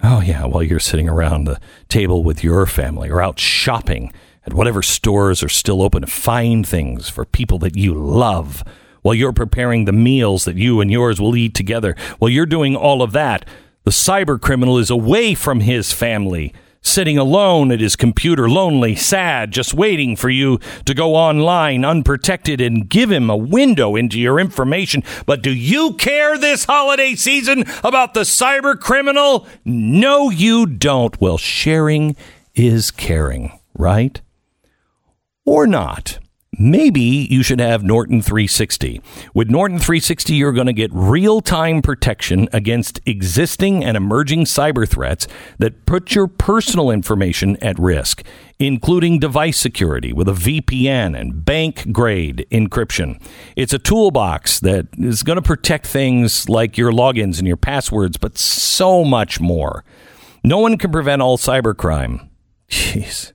Oh, 0.01 0.21
yeah, 0.21 0.45
while 0.45 0.63
you're 0.63 0.79
sitting 0.79 1.09
around 1.09 1.43
the 1.43 1.59
table 1.89 2.23
with 2.23 2.45
your 2.45 2.65
family 2.65 3.09
or 3.09 3.21
out 3.21 3.41
shopping 3.41 4.13
at 4.45 4.53
whatever 4.53 4.81
stores 4.81 5.43
are 5.43 5.49
still 5.49 5.81
open 5.81 5.99
to 6.03 6.07
find 6.07 6.65
things 6.65 7.09
for 7.09 7.25
people 7.25 7.59
that 7.59 7.75
you 7.75 7.93
love, 7.93 8.63
while 9.01 9.15
you're 9.15 9.33
preparing 9.33 9.85
the 9.85 9.91
meals 9.91 10.45
that 10.45 10.57
you 10.57 10.81
and 10.81 10.91
yours 10.91 11.19
will 11.19 11.35
eat 11.35 11.53
together, 11.53 11.95
while 12.19 12.29
you're 12.29 12.45
doing 12.45 12.75
all 12.75 13.01
of 13.01 13.11
that, 13.13 13.45
the 13.83 13.91
cyber 13.91 14.39
criminal 14.39 14.77
is 14.77 14.89
away 14.89 15.33
from 15.33 15.61
his 15.61 15.91
family 15.91 16.53
sitting 16.81 17.17
alone 17.17 17.71
at 17.71 17.79
his 17.79 17.95
computer, 17.95 18.49
lonely, 18.49 18.95
sad, 18.95 19.51
just 19.51 19.73
waiting 19.73 20.15
for 20.15 20.29
you 20.29 20.59
to 20.85 20.93
go 20.93 21.15
online 21.15 21.83
unprotected 21.83 22.61
and 22.61 22.89
give 22.89 23.11
him 23.11 23.29
a 23.29 23.37
window 23.37 23.95
into 23.95 24.19
your 24.19 24.39
information. 24.39 25.03
But 25.25 25.41
do 25.41 25.53
you 25.53 25.93
care 25.93 26.37
this 26.37 26.65
holiday 26.65 27.15
season 27.15 27.65
about 27.83 28.13
the 28.13 28.21
cyber 28.21 28.79
criminal? 28.79 29.47
No, 29.65 30.29
you 30.29 30.65
don't. 30.65 31.19
Well, 31.19 31.37
sharing 31.37 32.15
is 32.55 32.91
caring, 32.91 33.59
right? 33.73 34.21
Or 35.45 35.67
not. 35.67 36.19
Maybe 36.61 36.99
you 37.01 37.41
should 37.41 37.61
have 37.61 37.85
Norton 37.85 38.21
360. 38.21 39.01
With 39.33 39.49
Norton 39.49 39.79
360, 39.79 40.35
you're 40.35 40.51
going 40.51 40.67
to 40.67 40.73
get 40.73 40.91
real 40.93 41.39
time 41.39 41.81
protection 41.81 42.49
against 42.51 42.99
existing 43.05 43.81
and 43.85 43.95
emerging 43.95 44.43
cyber 44.43 44.85
threats 44.85 45.25
that 45.59 45.85
put 45.85 46.13
your 46.13 46.27
personal 46.27 46.91
information 46.91 47.55
at 47.63 47.79
risk, 47.79 48.23
including 48.59 49.19
device 49.19 49.57
security 49.57 50.11
with 50.11 50.27
a 50.27 50.33
VPN 50.33 51.17
and 51.17 51.45
bank 51.45 51.93
grade 51.93 52.45
encryption. 52.51 53.21
It's 53.55 53.71
a 53.71 53.79
toolbox 53.79 54.59
that 54.59 54.87
is 54.97 55.23
going 55.23 55.37
to 55.37 55.41
protect 55.41 55.87
things 55.87 56.49
like 56.49 56.77
your 56.77 56.91
logins 56.91 57.37
and 57.37 57.47
your 57.47 57.55
passwords, 57.55 58.17
but 58.17 58.37
so 58.37 59.05
much 59.05 59.39
more. 59.39 59.85
No 60.43 60.57
one 60.57 60.77
can 60.77 60.91
prevent 60.91 61.21
all 61.21 61.37
cybercrime. 61.37 62.27
Jeez. 62.69 63.31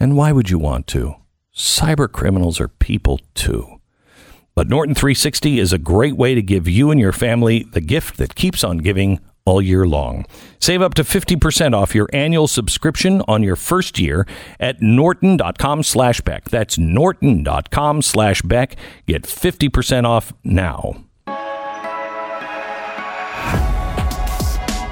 And 0.00 0.16
why 0.16 0.32
would 0.32 0.50
you 0.50 0.58
want 0.58 0.88
to? 0.88 1.14
Cyber 1.56 2.10
criminals 2.10 2.60
are 2.60 2.68
people 2.68 3.18
too. 3.34 3.80
But 4.54 4.68
Norton 4.68 4.94
360 4.94 5.58
is 5.58 5.72
a 5.72 5.78
great 5.78 6.16
way 6.16 6.34
to 6.34 6.42
give 6.42 6.68
you 6.68 6.90
and 6.90 7.00
your 7.00 7.12
family 7.12 7.64
the 7.72 7.80
gift 7.80 8.18
that 8.18 8.34
keeps 8.34 8.62
on 8.62 8.78
giving 8.78 9.20
all 9.46 9.62
year 9.62 9.86
long. 9.86 10.26
Save 10.58 10.82
up 10.82 10.92
to 10.94 11.02
50% 11.02 11.74
off 11.74 11.94
your 11.94 12.08
annual 12.12 12.46
subscription 12.46 13.22
on 13.26 13.42
your 13.42 13.56
first 13.56 13.98
year 13.98 14.26
at 14.60 14.82
norton.com 14.82 15.82
slash 15.82 16.20
Beck. 16.20 16.44
That's 16.50 16.76
norton.com 16.76 18.02
slash 18.02 18.42
Beck. 18.42 18.76
Get 19.06 19.22
50% 19.22 20.04
off 20.04 20.32
now. 20.44 21.04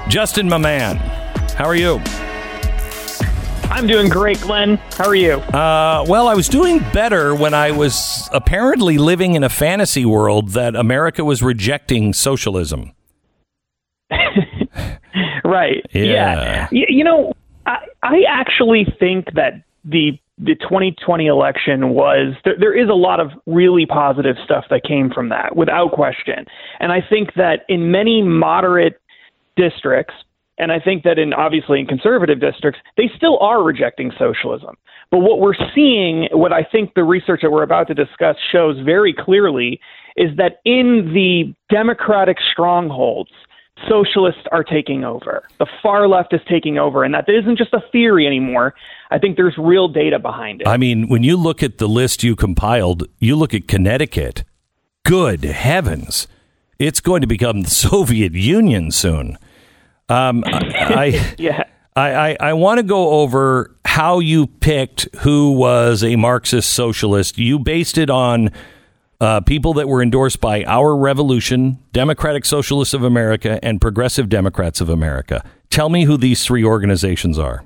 Justin, 0.07 0.47
my 0.47 0.57
man, 0.57 0.97
how 1.57 1.65
are 1.65 1.75
you? 1.75 2.01
I'm 3.69 3.87
doing 3.87 4.09
great, 4.09 4.39
Glenn. 4.41 4.77
How 4.97 5.07
are 5.07 5.15
you? 5.15 5.33
Uh, 5.33 6.05
well, 6.07 6.27
I 6.27 6.33
was 6.33 6.47
doing 6.47 6.79
better 6.93 7.35
when 7.35 7.53
I 7.53 7.71
was 7.71 8.29
apparently 8.31 8.97
living 8.97 9.35
in 9.35 9.43
a 9.43 9.49
fantasy 9.49 10.05
world 10.05 10.49
that 10.49 10.75
America 10.75 11.23
was 11.23 11.41
rejecting 11.41 12.13
socialism. 12.13 12.93
right. 15.43 15.85
Yeah. 15.91 16.67
yeah. 16.71 16.85
You 16.87 17.03
know, 17.03 17.33
I, 17.65 17.77
I 18.03 18.21
actually 18.27 18.85
think 18.99 19.33
that 19.35 19.63
the 19.83 20.19
the 20.37 20.55
2020 20.55 21.27
election 21.27 21.91
was 21.91 22.35
there, 22.43 22.55
there 22.59 22.77
is 22.77 22.89
a 22.89 22.93
lot 22.93 23.21
of 23.21 23.31
really 23.45 23.85
positive 23.85 24.35
stuff 24.43 24.65
that 24.69 24.83
came 24.83 25.09
from 25.09 25.29
that 25.29 25.55
without 25.55 25.93
question. 25.93 26.45
And 26.79 26.91
I 26.91 26.99
think 27.01 27.35
that 27.35 27.63
in 27.69 27.89
many 27.89 28.21
moderate 28.21 28.99
districts, 29.55 30.13
and 30.57 30.71
I 30.71 30.79
think 30.79 31.03
that 31.03 31.19
in 31.19 31.33
obviously 31.33 31.79
in 31.79 31.85
conservative 31.85 32.39
districts, 32.39 32.79
they 32.97 33.09
still 33.15 33.37
are 33.39 33.63
rejecting 33.63 34.11
socialism. 34.17 34.75
But 35.11 35.19
what 35.19 35.39
we're 35.39 35.55
seeing, 35.73 36.27
what 36.31 36.53
I 36.53 36.63
think 36.63 36.93
the 36.93 37.03
research 37.03 37.41
that 37.43 37.51
we're 37.51 37.63
about 37.63 37.87
to 37.87 37.93
discuss 37.93 38.37
shows 38.51 38.79
very 38.83 39.13
clearly, 39.13 39.79
is 40.15 40.35
that 40.37 40.61
in 40.65 41.11
the 41.13 41.53
democratic 41.69 42.37
strongholds, 42.51 43.31
socialists 43.89 44.43
are 44.51 44.63
taking 44.63 45.03
over. 45.03 45.43
The 45.59 45.67
far 45.83 46.07
left 46.07 46.33
is 46.33 46.39
taking 46.49 46.77
over, 46.77 47.03
and 47.03 47.13
that 47.13 47.27
isn't 47.27 47.57
just 47.57 47.73
a 47.73 47.83
theory 47.91 48.25
anymore. 48.25 48.73
I 49.11 49.19
think 49.19 49.35
there's 49.35 49.57
real 49.57 49.87
data 49.87 50.19
behind 50.19 50.61
it. 50.61 50.67
I 50.67 50.77
mean, 50.77 51.07
when 51.09 51.23
you 51.23 51.35
look 51.37 51.61
at 51.61 51.77
the 51.77 51.87
list 51.87 52.23
you 52.23 52.35
compiled, 52.35 53.07
you 53.19 53.35
look 53.35 53.53
at 53.53 53.67
Connecticut. 53.67 54.43
Good 55.03 55.43
heavens. 55.43 56.27
It's 56.79 56.99
going 56.99 57.21
to 57.21 57.27
become 57.27 57.61
the 57.61 57.69
Soviet 57.89 58.33
Union 58.33 58.91
soon. 58.91 59.37
Um, 60.09 60.43
I, 60.45 61.33
yeah. 61.37 61.63
I, 61.95 62.31
I, 62.31 62.37
I 62.39 62.53
want 62.53 62.79
to 62.79 62.83
go 62.83 63.21
over 63.21 63.75
how 63.85 64.19
you 64.19 64.47
picked 64.47 65.07
who 65.19 65.53
was 65.53 66.03
a 66.03 66.15
Marxist 66.17 66.73
socialist. 66.73 67.37
You 67.37 67.57
based 67.59 67.97
it 67.97 68.09
on 68.09 68.51
uh, 69.21 69.41
people 69.41 69.73
that 69.75 69.87
were 69.87 70.01
endorsed 70.01 70.41
by 70.41 70.63
Our 70.65 70.95
Revolution, 70.95 71.79
Democratic 71.93 72.45
Socialists 72.45 72.93
of 72.93 73.03
America, 73.03 73.59
and 73.63 73.79
Progressive 73.79 74.27
Democrats 74.27 74.81
of 74.81 74.89
America. 74.89 75.43
Tell 75.69 75.89
me 75.89 76.03
who 76.03 76.17
these 76.17 76.43
three 76.43 76.63
organizations 76.63 77.39
are. 77.39 77.65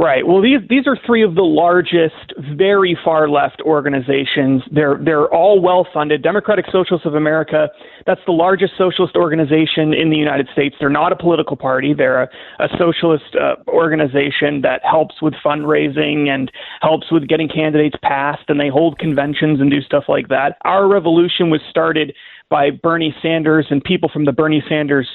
Right. 0.00 0.26
Well, 0.26 0.40
these 0.40 0.60
these 0.70 0.86
are 0.86 0.96
three 1.04 1.22
of 1.22 1.34
the 1.34 1.42
largest, 1.42 2.32
very 2.56 2.96
far 3.04 3.28
left 3.28 3.60
organizations. 3.60 4.62
They're 4.72 4.98
they're 4.98 5.26
all 5.26 5.60
well 5.60 5.86
funded. 5.92 6.22
Democratic 6.22 6.64
Socialists 6.72 7.04
of 7.04 7.14
America, 7.14 7.68
that's 8.06 8.22
the 8.24 8.32
largest 8.32 8.72
socialist 8.78 9.14
organization 9.14 9.92
in 9.92 10.08
the 10.08 10.16
United 10.16 10.48
States. 10.54 10.74
They're 10.80 10.88
not 10.88 11.12
a 11.12 11.16
political 11.16 11.54
party. 11.54 11.92
They're 11.92 12.22
a, 12.22 12.30
a 12.60 12.68
socialist 12.78 13.36
uh, 13.38 13.56
organization 13.68 14.62
that 14.62 14.80
helps 14.90 15.20
with 15.20 15.34
fundraising 15.44 16.28
and 16.28 16.50
helps 16.80 17.12
with 17.12 17.28
getting 17.28 17.50
candidates 17.50 17.96
passed, 18.02 18.44
and 18.48 18.58
they 18.58 18.68
hold 18.68 18.98
conventions 18.98 19.60
and 19.60 19.70
do 19.70 19.82
stuff 19.82 20.04
like 20.08 20.28
that. 20.28 20.56
Our 20.64 20.88
revolution 20.88 21.50
was 21.50 21.60
started 21.68 22.14
by 22.48 22.70
Bernie 22.70 23.14
Sanders 23.20 23.66
and 23.68 23.84
people 23.84 24.08
from 24.10 24.24
the 24.24 24.32
Bernie 24.32 24.64
Sanders 24.66 25.08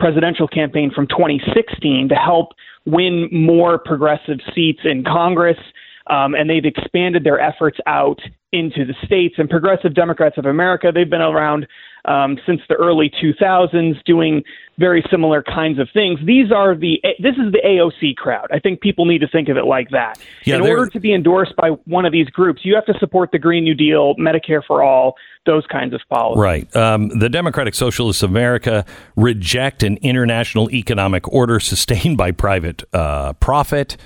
presidential 0.00 0.48
campaign 0.48 0.90
from 0.92 1.06
2016 1.06 2.08
to 2.08 2.14
help 2.16 2.48
win 2.86 3.28
more 3.32 3.78
progressive 3.78 4.38
seats 4.54 4.80
in 4.84 5.04
Congress. 5.04 5.58
Um, 6.08 6.34
and 6.34 6.50
they've 6.50 6.64
expanded 6.64 7.22
their 7.22 7.40
efforts 7.40 7.78
out 7.86 8.20
into 8.52 8.84
the 8.84 8.94
states. 9.04 9.36
And 9.38 9.48
Progressive 9.48 9.94
Democrats 9.94 10.36
of 10.36 10.46
America, 10.46 10.90
they've 10.92 11.08
been 11.08 11.20
around 11.20 11.66
um, 12.04 12.38
since 12.46 12.60
the 12.68 12.74
early 12.74 13.10
2000s, 13.22 14.02
doing 14.04 14.42
very 14.78 15.04
similar 15.10 15.42
kinds 15.42 15.78
of 15.78 15.88
things. 15.92 16.18
These 16.24 16.50
are 16.50 16.74
the 16.74 17.00
this 17.18 17.34
is 17.34 17.52
the 17.52 17.60
AOC 17.64 18.16
crowd. 18.16 18.48
I 18.50 18.58
think 18.58 18.80
people 18.80 19.04
need 19.04 19.20
to 19.20 19.28
think 19.28 19.48
of 19.48 19.56
it 19.56 19.64
like 19.64 19.90
that. 19.90 20.18
Yeah, 20.44 20.56
In 20.56 20.62
order 20.62 20.86
to 20.86 21.00
be 21.00 21.14
endorsed 21.14 21.54
by 21.56 21.68
one 21.84 22.04
of 22.04 22.12
these 22.12 22.28
groups, 22.30 22.62
you 22.64 22.74
have 22.74 22.86
to 22.86 22.94
support 22.98 23.30
the 23.32 23.38
Green 23.38 23.64
New 23.64 23.74
Deal, 23.74 24.14
Medicare 24.16 24.62
for 24.66 24.82
all, 24.82 25.14
those 25.44 25.66
kinds 25.66 25.92
of 25.92 26.00
policies. 26.08 26.40
Right. 26.40 26.76
Um, 26.76 27.08
the 27.08 27.28
Democratic 27.28 27.74
Socialists 27.74 28.22
of 28.22 28.30
America 28.30 28.84
reject 29.16 29.82
an 29.82 29.98
international 29.98 30.70
economic 30.70 31.26
order 31.32 31.60
sustained 31.60 32.16
by 32.16 32.32
private 32.32 32.82
uh, 32.92 33.32
profit. 33.34 33.96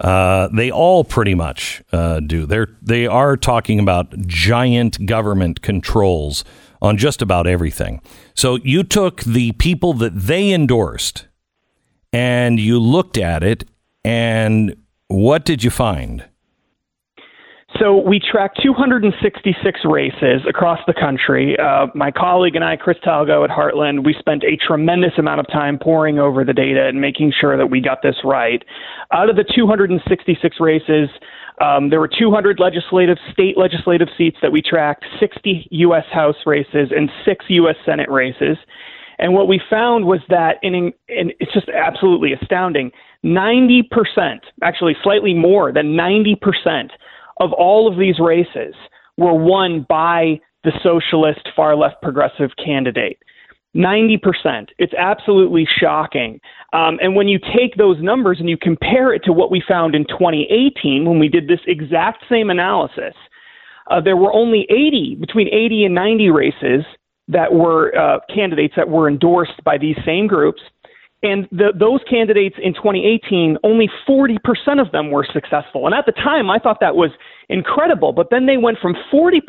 Uh, 0.00 0.48
they 0.48 0.70
all 0.70 1.04
pretty 1.04 1.34
much 1.34 1.82
uh, 1.92 2.20
do. 2.20 2.46
They're 2.46 2.68
they 2.82 3.06
are 3.06 3.36
talking 3.36 3.78
about 3.78 4.26
giant 4.26 5.06
government 5.06 5.62
controls 5.62 6.44
on 6.84 6.98
just 6.98 7.22
about 7.22 7.46
everything. 7.46 8.02
So 8.34 8.56
you 8.56 8.84
took 8.84 9.22
the 9.22 9.52
people 9.52 9.94
that 9.94 10.14
they 10.14 10.52
endorsed, 10.52 11.26
and 12.12 12.60
you 12.60 12.78
looked 12.78 13.16
at 13.16 13.42
it, 13.42 13.64
and 14.04 14.76
what 15.08 15.46
did 15.46 15.64
you 15.64 15.70
find? 15.70 16.24
So 17.80 17.96
we 17.96 18.20
tracked 18.20 18.60
266 18.62 19.80
races 19.84 20.42
across 20.48 20.78
the 20.86 20.94
country. 20.94 21.56
Uh, 21.58 21.86
my 21.94 22.12
colleague 22.12 22.54
and 22.54 22.64
I, 22.64 22.76
Chris 22.76 22.98
Talgo 23.04 23.42
at 23.42 23.50
Heartland, 23.50 24.04
we 24.04 24.14
spent 24.16 24.44
a 24.44 24.56
tremendous 24.64 25.12
amount 25.18 25.40
of 25.40 25.48
time 25.48 25.78
poring 25.82 26.20
over 26.20 26.44
the 26.44 26.52
data 26.52 26.86
and 26.86 27.00
making 27.00 27.32
sure 27.40 27.56
that 27.56 27.66
we 27.66 27.80
got 27.80 28.02
this 28.02 28.14
right. 28.22 28.62
Out 29.12 29.28
of 29.28 29.34
the 29.34 29.44
266 29.44 30.60
races, 30.60 31.08
um, 31.60 31.90
there 31.90 32.00
were 32.00 32.08
200 32.08 32.58
legislative 32.58 33.18
state 33.32 33.56
legislative 33.56 34.08
seats 34.18 34.36
that 34.42 34.52
we 34.52 34.60
tracked, 34.60 35.04
60 35.20 35.68
U.S. 35.70 36.04
House 36.12 36.36
races, 36.46 36.90
and 36.90 37.10
six 37.24 37.44
U.S. 37.48 37.76
Senate 37.84 38.10
races. 38.10 38.56
And 39.18 39.32
what 39.32 39.46
we 39.46 39.60
found 39.70 40.06
was 40.06 40.20
that, 40.28 40.56
in, 40.62 40.74
in, 40.74 40.92
it's 41.38 41.52
just 41.52 41.68
absolutely 41.68 42.32
astounding 42.32 42.90
90%, 43.24 43.84
actually 44.62 44.96
slightly 45.02 45.34
more 45.34 45.72
than 45.72 45.96
90% 45.96 46.90
of 47.40 47.52
all 47.52 47.90
of 47.90 47.98
these 47.98 48.18
races 48.18 48.74
were 49.16 49.34
won 49.34 49.86
by 49.88 50.40
the 50.64 50.72
socialist 50.82 51.48
far 51.54 51.76
left 51.76 52.02
progressive 52.02 52.50
candidate. 52.62 53.18
90%. 53.74 54.68
It's 54.78 54.94
absolutely 54.94 55.66
shocking. 55.80 56.40
Um, 56.72 56.98
and 57.02 57.16
when 57.16 57.28
you 57.28 57.38
take 57.38 57.76
those 57.76 58.00
numbers 58.00 58.38
and 58.40 58.48
you 58.48 58.56
compare 58.56 59.12
it 59.12 59.22
to 59.24 59.32
what 59.32 59.50
we 59.50 59.62
found 59.66 59.94
in 59.94 60.04
2018 60.06 61.04
when 61.04 61.18
we 61.18 61.28
did 61.28 61.48
this 61.48 61.60
exact 61.66 62.24
same 62.28 62.50
analysis, 62.50 63.14
uh, 63.90 64.00
there 64.00 64.16
were 64.16 64.32
only 64.32 64.66
80, 64.70 65.16
between 65.20 65.48
80 65.48 65.84
and 65.84 65.94
90 65.94 66.30
races 66.30 66.84
that 67.28 67.52
were 67.52 67.96
uh, 67.96 68.20
candidates 68.32 68.74
that 68.76 68.88
were 68.88 69.08
endorsed 69.08 69.62
by 69.64 69.78
these 69.78 69.96
same 70.04 70.26
groups. 70.26 70.60
And 71.22 71.48
the, 71.50 71.72
those 71.78 72.00
candidates 72.08 72.56
in 72.62 72.74
2018, 72.74 73.56
only 73.64 73.88
40% 74.06 74.38
of 74.80 74.92
them 74.92 75.10
were 75.10 75.26
successful. 75.32 75.86
And 75.86 75.94
at 75.94 76.04
the 76.06 76.12
time, 76.12 76.50
I 76.50 76.58
thought 76.58 76.80
that 76.80 76.96
was 76.96 77.10
incredible. 77.48 78.12
But 78.12 78.30
then 78.30 78.46
they 78.46 78.56
went 78.56 78.78
from 78.78 78.94
40% 79.12 79.40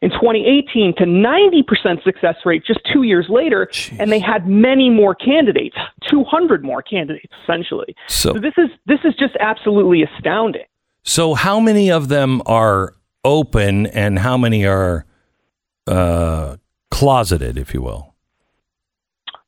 in 0.00 0.10
2018 0.10 0.94
to 0.96 1.04
90% 1.04 2.04
success 2.04 2.36
rate 2.44 2.64
just 2.64 2.80
two 2.92 3.02
years 3.02 3.26
later. 3.28 3.68
Jeez. 3.70 3.96
And 3.98 4.12
they 4.12 4.20
had 4.20 4.46
many 4.46 4.90
more 4.90 5.14
candidates, 5.14 5.76
200 6.08 6.64
more 6.64 6.82
candidates, 6.82 7.32
essentially. 7.42 7.94
So, 8.06 8.34
so 8.34 8.40
this 8.40 8.54
is 8.56 8.68
this 8.86 9.00
is 9.04 9.14
just 9.18 9.36
absolutely 9.40 10.02
astounding. 10.02 10.64
So, 11.02 11.34
how 11.34 11.60
many 11.60 11.90
of 11.90 12.08
them 12.08 12.42
are 12.46 12.94
open, 13.24 13.86
and 13.86 14.18
how 14.18 14.36
many 14.36 14.66
are 14.66 15.06
uh, 15.86 16.56
closeted, 16.90 17.56
if 17.56 17.72
you 17.72 17.82
will? 17.82 18.14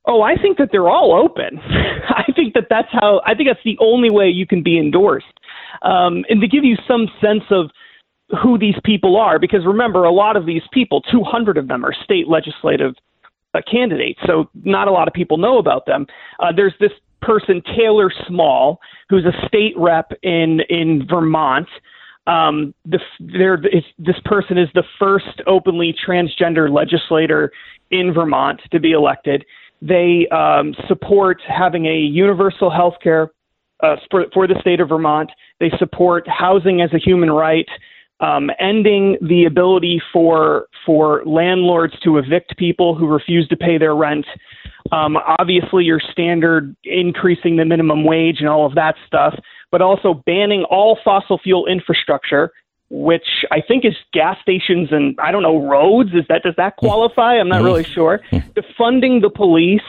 Oh, 0.06 0.22
I 0.22 0.34
think 0.36 0.58
that 0.58 0.70
they're 0.72 0.88
all 0.88 1.12
open. 1.12 1.60
I 2.08 2.32
think 2.34 2.54
that 2.54 2.66
that's 2.70 2.88
how. 2.90 3.20
I 3.26 3.34
think 3.34 3.48
that's 3.48 3.64
the 3.64 3.76
only 3.80 4.10
way 4.10 4.28
you 4.28 4.46
can 4.46 4.62
be 4.62 4.78
endorsed. 4.78 5.26
Um, 5.82 6.24
and 6.28 6.40
to 6.40 6.48
give 6.48 6.64
you 6.64 6.76
some 6.86 7.08
sense 7.20 7.44
of 7.50 7.70
who 8.42 8.58
these 8.58 8.76
people 8.84 9.16
are, 9.16 9.38
because 9.38 9.66
remember, 9.66 10.04
a 10.04 10.12
lot 10.12 10.36
of 10.36 10.46
these 10.46 10.62
people, 10.72 11.00
200 11.02 11.58
of 11.58 11.68
them, 11.68 11.84
are 11.84 11.92
state 12.04 12.28
legislative 12.28 12.94
uh, 13.54 13.60
candidates, 13.70 14.20
so 14.26 14.48
not 14.64 14.86
a 14.86 14.92
lot 14.92 15.08
of 15.08 15.14
people 15.14 15.36
know 15.36 15.58
about 15.58 15.86
them. 15.86 16.06
Uh, 16.38 16.52
there's 16.54 16.74
this 16.78 16.92
person, 17.20 17.62
Taylor 17.76 18.10
Small, 18.28 18.80
who's 19.08 19.24
a 19.24 19.46
state 19.46 19.74
rep 19.76 20.12
in 20.22 20.60
in 20.68 21.06
Vermont. 21.08 21.68
Um, 22.26 22.74
this 22.84 23.00
person 24.24 24.58
is 24.58 24.68
the 24.74 24.84
first 24.98 25.42
openly 25.46 25.94
transgender 26.06 26.72
legislator 26.72 27.50
in 27.90 28.12
Vermont 28.14 28.60
to 28.70 28.78
be 28.78 28.92
elected. 28.92 29.44
They 29.82 30.28
um, 30.28 30.74
support 30.86 31.40
having 31.46 31.86
a 31.86 31.96
universal 31.96 32.70
health 32.70 32.94
care 33.02 33.30
uh, 33.82 33.96
for, 34.10 34.26
for 34.32 34.46
the 34.46 34.56
state 34.60 34.80
of 34.80 34.88
Vermont. 34.88 35.30
They 35.58 35.70
support 35.78 36.26
housing 36.28 36.80
as 36.80 36.92
a 36.92 36.98
human 36.98 37.30
right, 37.30 37.68
um, 38.20 38.50
ending 38.58 39.16
the 39.20 39.44
ability 39.46 40.02
for 40.12 40.66
for 40.84 41.22
landlords 41.24 41.94
to 42.04 42.18
evict 42.18 42.56
people 42.56 42.94
who 42.94 43.06
refuse 43.06 43.48
to 43.48 43.56
pay 43.56 43.78
their 43.78 43.94
rent. 43.94 44.26
Um, 44.92 45.16
obviously, 45.16 45.84
your 45.84 46.00
standard 46.12 46.74
increasing 46.84 47.56
the 47.56 47.64
minimum 47.64 48.04
wage 48.04 48.36
and 48.40 48.48
all 48.48 48.66
of 48.66 48.74
that 48.74 48.94
stuff, 49.06 49.34
but 49.70 49.80
also 49.82 50.14
banning 50.26 50.64
all 50.64 50.98
fossil 51.04 51.38
fuel 51.38 51.66
infrastructure, 51.66 52.52
which 52.90 53.44
I 53.50 53.60
think 53.60 53.84
is 53.84 53.94
gas 54.12 54.36
stations 54.42 54.88
and 54.90 55.18
I 55.22 55.30
don't 55.32 55.42
know 55.42 55.66
roads. 55.66 56.10
Is 56.12 56.24
that 56.28 56.42
does 56.42 56.54
that 56.56 56.76
qualify? 56.76 57.34
I'm 57.34 57.48
not 57.48 57.62
really 57.62 57.84
sure. 57.84 58.20
Defunding 58.32 59.22
the 59.22 59.30
police. 59.30 59.82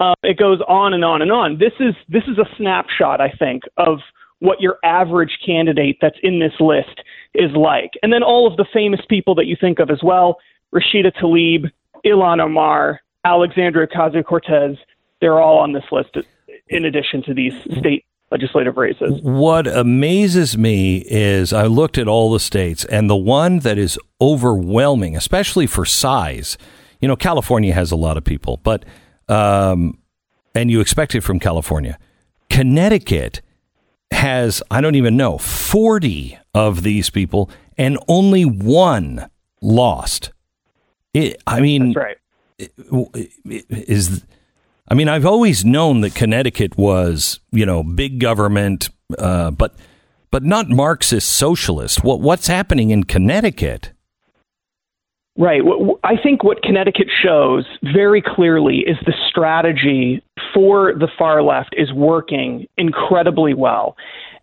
Uh, 0.00 0.14
it 0.22 0.36
goes 0.36 0.60
on 0.68 0.94
and 0.94 1.04
on 1.04 1.22
and 1.22 1.30
on. 1.30 1.58
This 1.58 1.72
is 1.78 1.94
this 2.08 2.24
is 2.26 2.38
a 2.38 2.46
snapshot, 2.56 3.20
I 3.20 3.30
think, 3.30 3.62
of 3.76 4.00
what 4.40 4.60
your 4.60 4.78
average 4.82 5.38
candidate 5.46 5.98
that's 6.00 6.18
in 6.22 6.40
this 6.40 6.54
list 6.58 7.02
is 7.34 7.52
like. 7.52 7.92
And 8.02 8.12
then 8.12 8.24
all 8.24 8.48
of 8.48 8.56
the 8.56 8.66
famous 8.72 9.00
people 9.08 9.36
that 9.36 9.46
you 9.46 9.56
think 9.60 9.78
of 9.78 9.90
as 9.90 10.00
well 10.02 10.38
Rashida 10.74 11.12
Tlaib, 11.20 11.70
Ilhan 12.04 12.40
Omar, 12.40 13.00
Alexandria 13.24 13.86
Ocasio 13.86 14.24
Cortez, 14.24 14.76
they're 15.20 15.38
all 15.38 15.58
on 15.58 15.72
this 15.72 15.84
list 15.92 16.16
in 16.68 16.84
addition 16.84 17.22
to 17.24 17.34
these 17.34 17.54
state 17.78 18.04
legislative 18.32 18.76
races. 18.76 19.20
What 19.22 19.66
amazes 19.66 20.56
me 20.56 21.04
is 21.06 21.52
I 21.52 21.66
looked 21.66 21.98
at 21.98 22.08
all 22.08 22.32
the 22.32 22.40
states, 22.40 22.84
and 22.86 23.08
the 23.08 23.16
one 23.16 23.60
that 23.60 23.78
is 23.78 23.98
overwhelming, 24.20 25.16
especially 25.16 25.66
for 25.66 25.84
size, 25.84 26.56
you 27.00 27.06
know, 27.06 27.16
California 27.16 27.74
has 27.74 27.92
a 27.92 27.96
lot 27.96 28.16
of 28.16 28.24
people, 28.24 28.58
but, 28.64 28.84
um, 29.32 29.98
and 30.54 30.70
you 30.70 30.80
expect 30.80 31.14
it 31.14 31.22
from 31.22 31.38
California. 31.38 31.98
Connecticut 32.50 33.40
has, 34.10 34.62
I 34.70 34.82
don't 34.82 34.94
even 34.94 35.16
know, 35.16 35.38
40 35.38 36.38
of 36.52 36.82
these 36.82 37.08
people, 37.08 37.50
and 37.78 37.98
only 38.08 38.44
one 38.44 39.30
lost. 39.62 40.32
It, 41.14 41.42
I 41.46 41.60
mean, 41.60 41.94
right. 41.94 42.18
is 42.58 44.22
I 44.88 44.94
mean, 44.94 45.08
I've 45.08 45.24
always 45.24 45.64
known 45.64 46.02
that 46.02 46.14
Connecticut 46.14 46.76
was, 46.76 47.40
you 47.50 47.64
know, 47.64 47.82
big 47.82 48.18
government, 48.18 48.90
uh, 49.18 49.50
but 49.50 49.74
but 50.30 50.42
not 50.42 50.68
Marxist 50.68 51.30
socialist. 51.30 52.04
What 52.04 52.20
what's 52.20 52.48
happening 52.48 52.90
in 52.90 53.04
Connecticut? 53.04 53.92
Right. 55.38 55.62
I 56.04 56.16
think 56.22 56.44
what 56.44 56.62
Connecticut 56.62 57.08
shows 57.22 57.64
very 57.82 58.20
clearly 58.20 58.80
is 58.80 58.98
the 59.06 59.14
strategy 59.30 60.22
for 60.52 60.92
the 60.92 61.08
far 61.18 61.42
left 61.42 61.74
is 61.74 61.90
working 61.90 62.66
incredibly 62.76 63.54
well. 63.54 63.96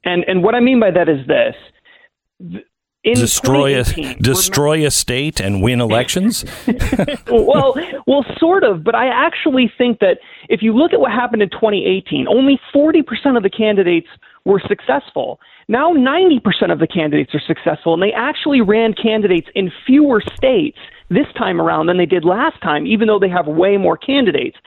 And 0.04 0.24
and 0.28 0.44
what 0.44 0.56
I 0.56 0.60
mean 0.62 0.80
by 0.80 0.90
that 0.90 1.08
is 1.08 1.28
this 1.28 2.64
in 3.04 3.14
destroy 3.14 3.80
a 3.80 3.84
destroy 4.16 4.72
remember, 4.72 4.88
a 4.88 4.92
state 4.92 5.40
and 5.40 5.62
win 5.62 5.80
elections? 5.80 6.44
well, 7.28 7.76
well, 8.08 8.26
sort 8.38 8.64
of. 8.64 8.84
But 8.84 8.96
I 8.96 9.08
actually 9.08 9.72
think 9.78 10.00
that 10.00 10.18
if 10.50 10.62
you 10.62 10.74
look 10.74 10.92
at 10.92 11.00
what 11.00 11.12
happened 11.12 11.42
in 11.42 11.50
2018, 11.50 12.28
only 12.28 12.60
40% 12.76 13.38
of 13.38 13.44
the 13.44 13.50
candidates 13.50 14.08
were 14.50 14.62
successful. 14.68 15.39
Now 15.68 15.93
90% 15.93 16.72
of 16.72 16.80
the 16.80 16.88
candidates 16.88 17.34
are 17.36 17.41
successful, 17.45 17.93
and 17.93 18.02
they 18.02 18.12
actually 18.12 18.62
ran 18.62 18.93
candidates 18.93 19.47
in 19.56 19.72
fewer 19.86 20.22
states 20.36 20.78
this 21.10 21.28
time 21.38 21.62
around 21.62 21.86
than 21.86 21.97
they 21.97 22.06
did 22.06 22.26
last 22.26 22.62
time, 22.62 22.86
even 22.86 23.08
though 23.08 23.20
they 23.20 23.30
have 23.30 23.47
way 23.47 23.78
more 23.78 23.95
candidates. 23.95 24.58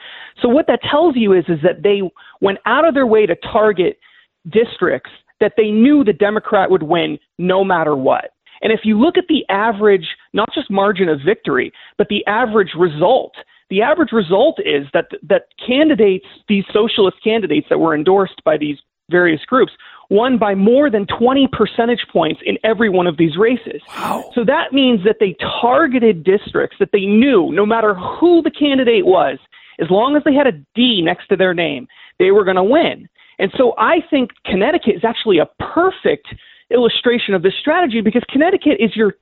So 0.41 0.47
what 0.47 0.67
that 0.67 0.79
tells 0.89 1.15
you 1.15 1.33
is 1.33 1.45
is 1.47 1.59
that 1.63 1.83
they 1.83 2.01
went 2.41 2.59
out 2.65 2.85
of 2.85 2.93
their 2.93 3.07
way 3.07 3.25
to 3.25 3.35
target 3.35 3.99
districts 4.49 5.11
that 5.39 5.53
they 5.57 5.71
knew 5.71 6.03
the 6.03 6.13
Democrat 6.13 6.71
would 6.71 6.83
win 6.83 7.19
no 7.37 7.63
matter 7.63 7.95
what. 7.95 8.31
And 8.61 8.71
if 8.71 8.81
you 8.83 8.97
look 8.97 9.17
at 9.17 9.25
the 9.27 9.45
average, 9.49 10.07
not 10.31 10.49
just 10.55 10.71
margin 10.71 11.09
of 11.09 11.19
victory, 11.25 11.71
but 11.97 12.07
the 12.07 12.25
average 12.27 12.71
result, 12.77 13.33
the 13.69 13.81
average 13.81 14.13
result 14.13 14.59
is 14.59 14.87
that 14.93 15.07
that 15.27 15.47
candidates, 15.65 16.25
these 16.47 16.63
socialist 16.71 17.17
candidates 17.21 17.67
that 17.69 17.79
were 17.79 17.93
endorsed 17.93 18.41
by 18.45 18.57
these 18.57 18.77
various 19.09 19.41
groups, 19.45 19.73
won 20.09 20.37
by 20.37 20.55
more 20.55 20.89
than 20.89 21.07
20 21.07 21.47
percentage 21.51 22.05
points 22.11 22.41
in 22.45 22.57
every 22.63 22.89
one 22.89 23.07
of 23.07 23.17
these 23.17 23.37
races. 23.37 23.81
Wow. 23.89 24.29
So 24.35 24.43
that 24.45 24.73
means 24.73 25.03
that 25.05 25.17
they 25.19 25.35
targeted 25.61 26.23
districts 26.23 26.77
that 26.79 26.89
they 26.91 27.05
knew, 27.05 27.51
no 27.51 27.65
matter 27.65 27.95
who 27.95 28.41
the 28.41 28.51
candidate 28.51 29.05
was, 29.05 29.39
as 29.79 29.89
long 29.89 30.15
as 30.15 30.23
they 30.23 30.33
had 30.33 30.47
a 30.47 30.51
D 30.75 31.01
next 31.01 31.27
to 31.27 31.35
their 31.35 31.53
name, 31.53 31.87
they 32.19 32.31
were 32.31 32.43
going 32.43 32.57
to 32.57 32.63
win. 32.63 33.09
And 33.39 33.51
so 33.57 33.73
I 33.77 33.97
think 34.09 34.31
Connecticut 34.45 34.95
is 34.95 35.03
actually 35.03 35.39
a 35.39 35.49
perfect 35.59 36.27
illustration 36.69 37.33
of 37.33 37.41
this 37.41 37.53
strategy 37.59 38.01
because 38.01 38.23
Connecticut 38.29 38.77
is 38.79 38.95
your 38.95 39.15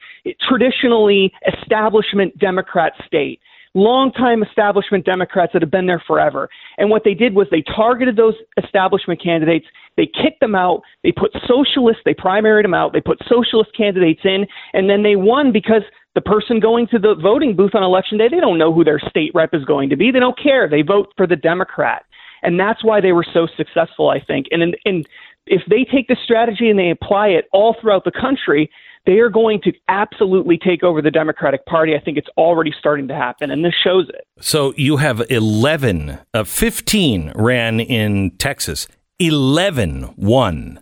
traditionally 0.47 1.31
establishment 1.47 2.37
Democrat 2.37 2.93
state. 3.05 3.39
Longtime 3.73 4.43
establishment 4.43 5.05
Democrats 5.05 5.53
that 5.53 5.61
have 5.61 5.71
been 5.71 5.85
there 5.85 6.03
forever. 6.05 6.49
And 6.77 6.89
what 6.89 7.03
they 7.03 7.13
did 7.13 7.35
was 7.35 7.47
they 7.51 7.61
targeted 7.61 8.15
those 8.15 8.35
establishment 8.61 9.21
candidates. 9.23 9.65
They 9.97 10.05
kicked 10.07 10.39
them 10.41 10.55
out. 10.55 10.81
They 11.03 11.11
put 11.11 11.31
socialists, 11.47 12.01
they 12.03 12.13
primaried 12.13 12.63
them 12.63 12.73
out. 12.73 12.93
They 12.93 13.01
put 13.01 13.19
socialist 13.27 13.71
candidates 13.75 14.21
in. 14.23 14.45
And 14.73 14.89
then 14.89 15.03
they 15.03 15.15
won 15.15 15.51
because 15.51 15.83
the 16.15 16.21
person 16.21 16.59
going 16.59 16.87
to 16.87 16.99
the 16.99 17.15
voting 17.15 17.55
booth 17.55 17.73
on 17.73 17.83
election 17.83 18.17
day, 18.17 18.27
they 18.29 18.41
don't 18.41 18.57
know 18.57 18.73
who 18.73 18.83
their 18.83 18.99
state 18.99 19.31
rep 19.33 19.53
is 19.53 19.63
going 19.63 19.89
to 19.89 19.95
be. 19.95 20.11
They 20.11 20.19
don't 20.19 20.37
care. 20.37 20.67
They 20.69 20.81
vote 20.81 21.13
for 21.15 21.25
the 21.25 21.37
Democrat 21.37 22.03
and 22.43 22.59
that's 22.59 22.83
why 22.83 23.01
they 23.01 23.11
were 23.11 23.25
so 23.33 23.47
successful, 23.57 24.09
I 24.09 24.19
think. 24.19 24.47
And 24.51 24.63
in, 24.63 24.73
in, 24.85 25.03
if 25.45 25.61
they 25.69 25.83
take 25.83 26.07
this 26.07 26.17
strategy 26.23 26.69
and 26.69 26.77
they 26.77 26.89
apply 26.89 27.29
it 27.29 27.47
all 27.51 27.75
throughout 27.79 28.03
the 28.03 28.11
country, 28.11 28.69
they 29.05 29.19
are 29.19 29.29
going 29.29 29.61
to 29.63 29.73
absolutely 29.87 30.57
take 30.57 30.83
over 30.83 31.01
the 31.01 31.11
Democratic 31.11 31.65
Party. 31.65 31.95
I 31.95 31.99
think 31.99 32.17
it's 32.17 32.29
already 32.37 32.73
starting 32.77 33.07
to 33.07 33.15
happen, 33.15 33.49
and 33.51 33.65
this 33.65 33.73
shows 33.83 34.07
it. 34.09 34.27
So 34.39 34.73
you 34.77 34.97
have 34.97 35.23
11, 35.29 36.19
uh, 36.33 36.43
15 36.43 37.31
ran 37.35 37.79
in 37.79 38.31
Texas, 38.37 38.87
11 39.19 40.13
won. 40.17 40.81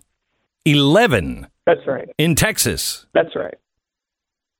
11. 0.66 1.48
That's 1.66 1.86
right. 1.88 2.10
In 2.18 2.36
Texas. 2.36 3.06
That's 3.14 3.36
right. 3.36 3.56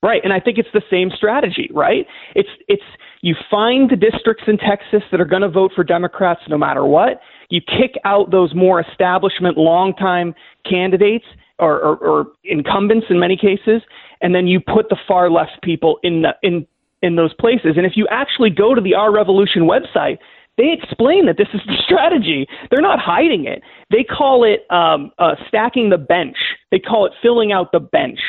Right, 0.01 0.22
and 0.24 0.32
I 0.32 0.39
think 0.39 0.57
it's 0.57 0.70
the 0.74 0.82
same 0.89 1.12
strategy, 1.14 1.70
right? 1.74 2.07
It's 2.34 2.47
it's 2.70 2.84
you 3.22 3.36
find 3.51 3.89
the 3.89 3.97
districts 3.97 4.45
in 4.47 4.57
Texas 4.57 5.03
that 5.12 5.20
are 5.20 5.26
going 5.26 5.41
to 5.41 5.49
vote 5.49 5.72
for 5.76 5.84
Democrats 5.84 6.39
no 6.47 6.57
matter 6.57 6.86
what. 6.86 7.20
You 7.49 7.60
kick 7.60 7.95
out 8.05 8.32
those 8.32 8.55
more 8.55 8.80
establishment, 8.80 9.57
longtime 9.57 10.36
candidates 10.64 11.26
or, 11.60 11.80
or, 11.80 11.95
or 11.97 12.28
incumbents 12.43 13.07
in 13.10 13.20
many 13.20 13.38
cases, 13.38 13.82
and 14.22 14.34
then 14.34 14.47
you 14.47 14.60
put 14.60 14.89
the 14.89 14.97
far 15.07 15.30
left 15.30 15.62
people 15.64 15.99
in 16.03 16.24
the, 16.24 16.36
in 16.43 16.66
in 17.01 17.16
those 17.16 17.34
places. 17.36 17.74
And 17.78 17.86
if 17.86 17.93
you 17.95 18.07
actually 18.12 18.49
go 18.49 18.76
to 18.76 18.82
the 18.82 18.93
Our 18.93 19.12
Revolution 19.12 19.64
website, 19.64 20.18
they 20.57 20.74
explain 20.74 21.26
that 21.28 21.38
this 21.38 21.47
is 21.53 21.62
the 21.66 21.78
strategy. 21.86 22.47
They're 22.70 22.82
not 22.82 22.99
hiding 22.99 23.45
it. 23.45 23.62
They 23.89 24.03
call 24.03 24.43
it 24.43 24.70
um, 24.70 25.12
uh, 25.18 25.36
stacking 25.47 25.89
the 25.89 25.97
bench. 25.97 26.36
They 26.72 26.80
call 26.80 27.05
it 27.05 27.14
filling 27.22 27.51
out 27.51 27.72
the 27.72 27.80
bench. 27.80 28.20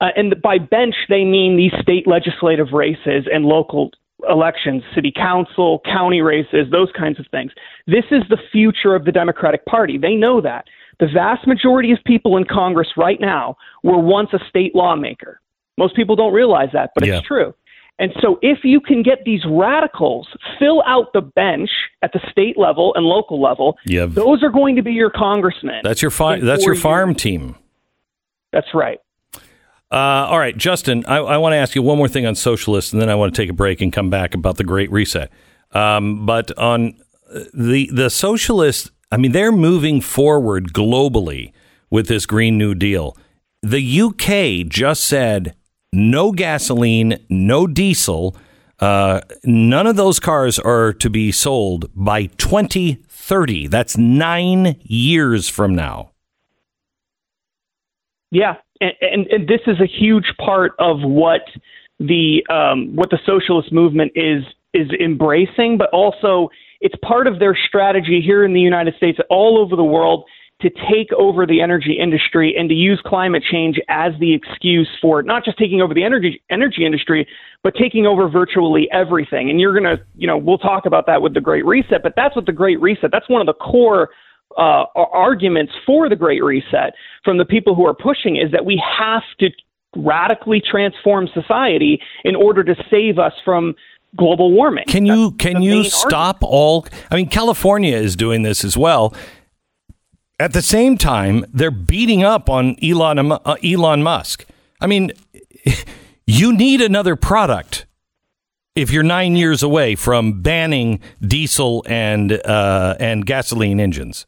Uh, 0.00 0.08
and 0.16 0.40
by 0.42 0.58
bench, 0.58 0.94
they 1.08 1.24
mean 1.24 1.56
these 1.56 1.72
state 1.80 2.06
legislative 2.06 2.72
races 2.72 3.26
and 3.32 3.44
local 3.44 3.90
elections, 4.28 4.82
city 4.94 5.12
council, 5.14 5.80
county 5.84 6.20
races, 6.20 6.66
those 6.70 6.88
kinds 6.96 7.20
of 7.20 7.26
things. 7.30 7.52
This 7.86 8.04
is 8.10 8.22
the 8.28 8.38
future 8.50 8.94
of 8.94 9.04
the 9.04 9.12
Democratic 9.12 9.64
Party. 9.66 9.96
They 9.98 10.14
know 10.14 10.40
that. 10.40 10.66
The 11.00 11.06
vast 11.06 11.46
majority 11.46 11.92
of 11.92 11.98
people 12.04 12.36
in 12.36 12.44
Congress 12.44 12.88
right 12.96 13.20
now 13.20 13.56
were 13.82 13.98
once 13.98 14.30
a 14.32 14.38
state 14.48 14.74
lawmaker. 14.74 15.40
Most 15.76 15.94
people 15.94 16.16
don't 16.16 16.32
realize 16.32 16.70
that, 16.72 16.90
but 16.94 17.06
Yeah. 17.06 17.18
it's 17.18 17.26
true. 17.26 17.54
And 18.00 18.12
so 18.20 18.38
if 18.42 18.58
you 18.64 18.80
can 18.80 19.02
get 19.02 19.24
these 19.24 19.44
radicals 19.44 20.28
fill 20.58 20.82
out 20.86 21.12
the 21.12 21.20
bench 21.20 21.70
at 22.02 22.12
the 22.12 22.20
state 22.30 22.56
level 22.58 22.92
and 22.94 23.04
local 23.04 23.40
level, 23.40 23.76
Yeah. 23.86 24.06
those 24.06 24.42
are 24.42 24.50
going 24.50 24.76
to 24.76 24.82
be 24.82 24.92
your 24.92 25.10
congressmen. 25.10 25.80
That's 25.82 26.00
your 26.02 26.10
fi- 26.12 26.38
that's 26.40 26.64
your 26.64 26.74
farm 26.76 27.10
years. 27.10 27.22
team. 27.22 27.54
That's 28.52 28.72
right. 28.74 28.98
Uh, 29.90 30.26
all 30.28 30.38
right, 30.38 30.56
Justin, 30.56 31.04
I, 31.06 31.16
I 31.16 31.36
want 31.38 31.54
to 31.54 31.56
ask 31.56 31.74
you 31.74 31.82
one 31.82 31.96
more 31.96 32.08
thing 32.08 32.26
on 32.26 32.34
socialists, 32.34 32.92
and 32.92 33.00
then 33.00 33.08
I 33.08 33.14
want 33.14 33.34
to 33.34 33.40
take 33.42 33.48
a 33.50 33.54
break 33.54 33.80
and 33.80 33.92
come 33.92 34.10
back 34.10 34.34
about 34.34 34.56
the 34.58 34.64
Great 34.64 34.90
Reset. 34.92 35.30
Um, 35.72 36.26
but 36.26 36.56
on 36.58 36.94
uh, 37.34 37.40
the 37.54 37.88
the 37.92 38.10
socialists, 38.10 38.90
I 39.10 39.16
mean, 39.16 39.32
they're 39.32 39.52
moving 39.52 40.00
forward 40.00 40.72
globally 40.72 41.52
with 41.90 42.08
this 42.08 42.26
Green 42.26 42.58
New 42.58 42.74
Deal. 42.74 43.16
The 43.62 44.00
UK 44.00 44.68
just 44.68 45.04
said 45.04 45.54
no 45.92 46.32
gasoline, 46.32 47.24
no 47.28 47.66
diesel. 47.66 48.36
Uh, 48.78 49.20
none 49.44 49.86
of 49.86 49.96
those 49.96 50.20
cars 50.20 50.58
are 50.58 50.92
to 50.92 51.10
be 51.10 51.32
sold 51.32 51.90
by 51.94 52.26
2030. 52.26 53.66
That's 53.66 53.96
nine 53.96 54.76
years 54.82 55.48
from 55.48 55.74
now. 55.74 56.12
Yeah, 58.30 58.56
and, 58.80 58.92
and, 59.00 59.26
and 59.28 59.48
this 59.48 59.62
is 59.66 59.80
a 59.80 59.86
huge 59.86 60.34
part 60.38 60.72
of 60.78 61.00
what 61.00 61.40
the 61.98 62.46
um, 62.50 62.94
what 62.94 63.10
the 63.10 63.18
socialist 63.24 63.72
movement 63.72 64.12
is 64.14 64.44
is 64.74 64.90
embracing, 65.00 65.78
but 65.78 65.88
also 65.90 66.50
it's 66.80 66.94
part 67.02 67.26
of 67.26 67.38
their 67.38 67.56
strategy 67.56 68.20
here 68.24 68.44
in 68.44 68.52
the 68.52 68.60
United 68.60 68.94
States, 68.96 69.18
all 69.30 69.58
over 69.58 69.76
the 69.76 69.84
world, 69.84 70.24
to 70.60 70.70
take 70.90 71.12
over 71.12 71.46
the 71.46 71.60
energy 71.60 71.96
industry 72.00 72.54
and 72.58 72.68
to 72.68 72.74
use 72.74 73.00
climate 73.06 73.44
change 73.48 73.78
as 73.88 74.12
the 74.18 74.34
excuse 74.34 74.88
for 75.00 75.22
not 75.22 75.44
just 75.44 75.56
taking 75.56 75.80
over 75.80 75.94
the 75.94 76.02
energy 76.02 76.42
energy 76.50 76.84
industry, 76.84 77.28
but 77.62 77.74
taking 77.76 78.06
over 78.06 78.28
virtually 78.28 78.88
everything. 78.92 79.50
And 79.50 79.60
you're 79.60 79.74
gonna, 79.74 79.98
you 80.16 80.26
know, 80.26 80.36
we'll 80.36 80.58
talk 80.58 80.84
about 80.84 81.06
that 81.06 81.22
with 81.22 81.34
the 81.34 81.40
Great 81.40 81.64
Reset, 81.64 82.02
but 82.02 82.14
that's 82.16 82.34
what 82.34 82.46
the 82.46 82.52
Great 82.52 82.80
Reset. 82.80 83.10
That's 83.12 83.28
one 83.28 83.40
of 83.40 83.46
the 83.46 83.54
core 83.54 84.10
uh, 84.56 84.84
arguments 84.96 85.72
for 85.86 86.08
the 86.08 86.16
Great 86.16 86.42
Reset 86.42 86.92
from 87.24 87.38
the 87.38 87.44
people 87.44 87.76
who 87.76 87.86
are 87.86 87.94
pushing 87.94 88.36
is 88.36 88.50
that 88.50 88.64
we 88.64 88.82
have 88.98 89.22
to 89.38 89.50
radically 89.96 90.60
transform 90.60 91.28
society 91.32 92.00
in 92.24 92.34
order 92.34 92.64
to 92.64 92.74
save 92.90 93.18
us 93.18 93.32
from 93.44 93.74
global 94.18 94.52
warming. 94.52 94.84
Can 94.86 95.06
you 95.06 95.30
That's 95.30 95.42
can 95.42 95.62
you 95.62 95.84
stop 95.84 96.38
all? 96.42 96.86
I 97.10 97.16
mean, 97.16 97.28
California 97.28 97.96
is 97.96 98.16
doing 98.16 98.42
this 98.42 98.64
as 98.64 98.76
well. 98.76 99.14
At 100.40 100.52
the 100.52 100.62
same 100.62 100.98
time, 100.98 101.44
they're 101.52 101.70
beating 101.70 102.22
up 102.22 102.50
on 102.50 102.76
Elon 102.82 103.32
uh, 103.32 103.56
Elon 103.64 104.02
Musk. 104.02 104.44
I 104.80 104.86
mean, 104.86 105.12
you 106.26 106.56
need 106.56 106.80
another 106.80 107.16
product 107.16 107.86
if 108.76 108.92
you're 108.92 109.02
nine 109.02 109.34
years 109.34 109.62
away 109.62 109.96
from 109.96 110.42
banning 110.42 111.00
diesel 111.20 111.84
and 111.88 112.32
uh, 112.32 112.94
and 113.00 113.26
gasoline 113.26 113.80
engines. 113.80 114.26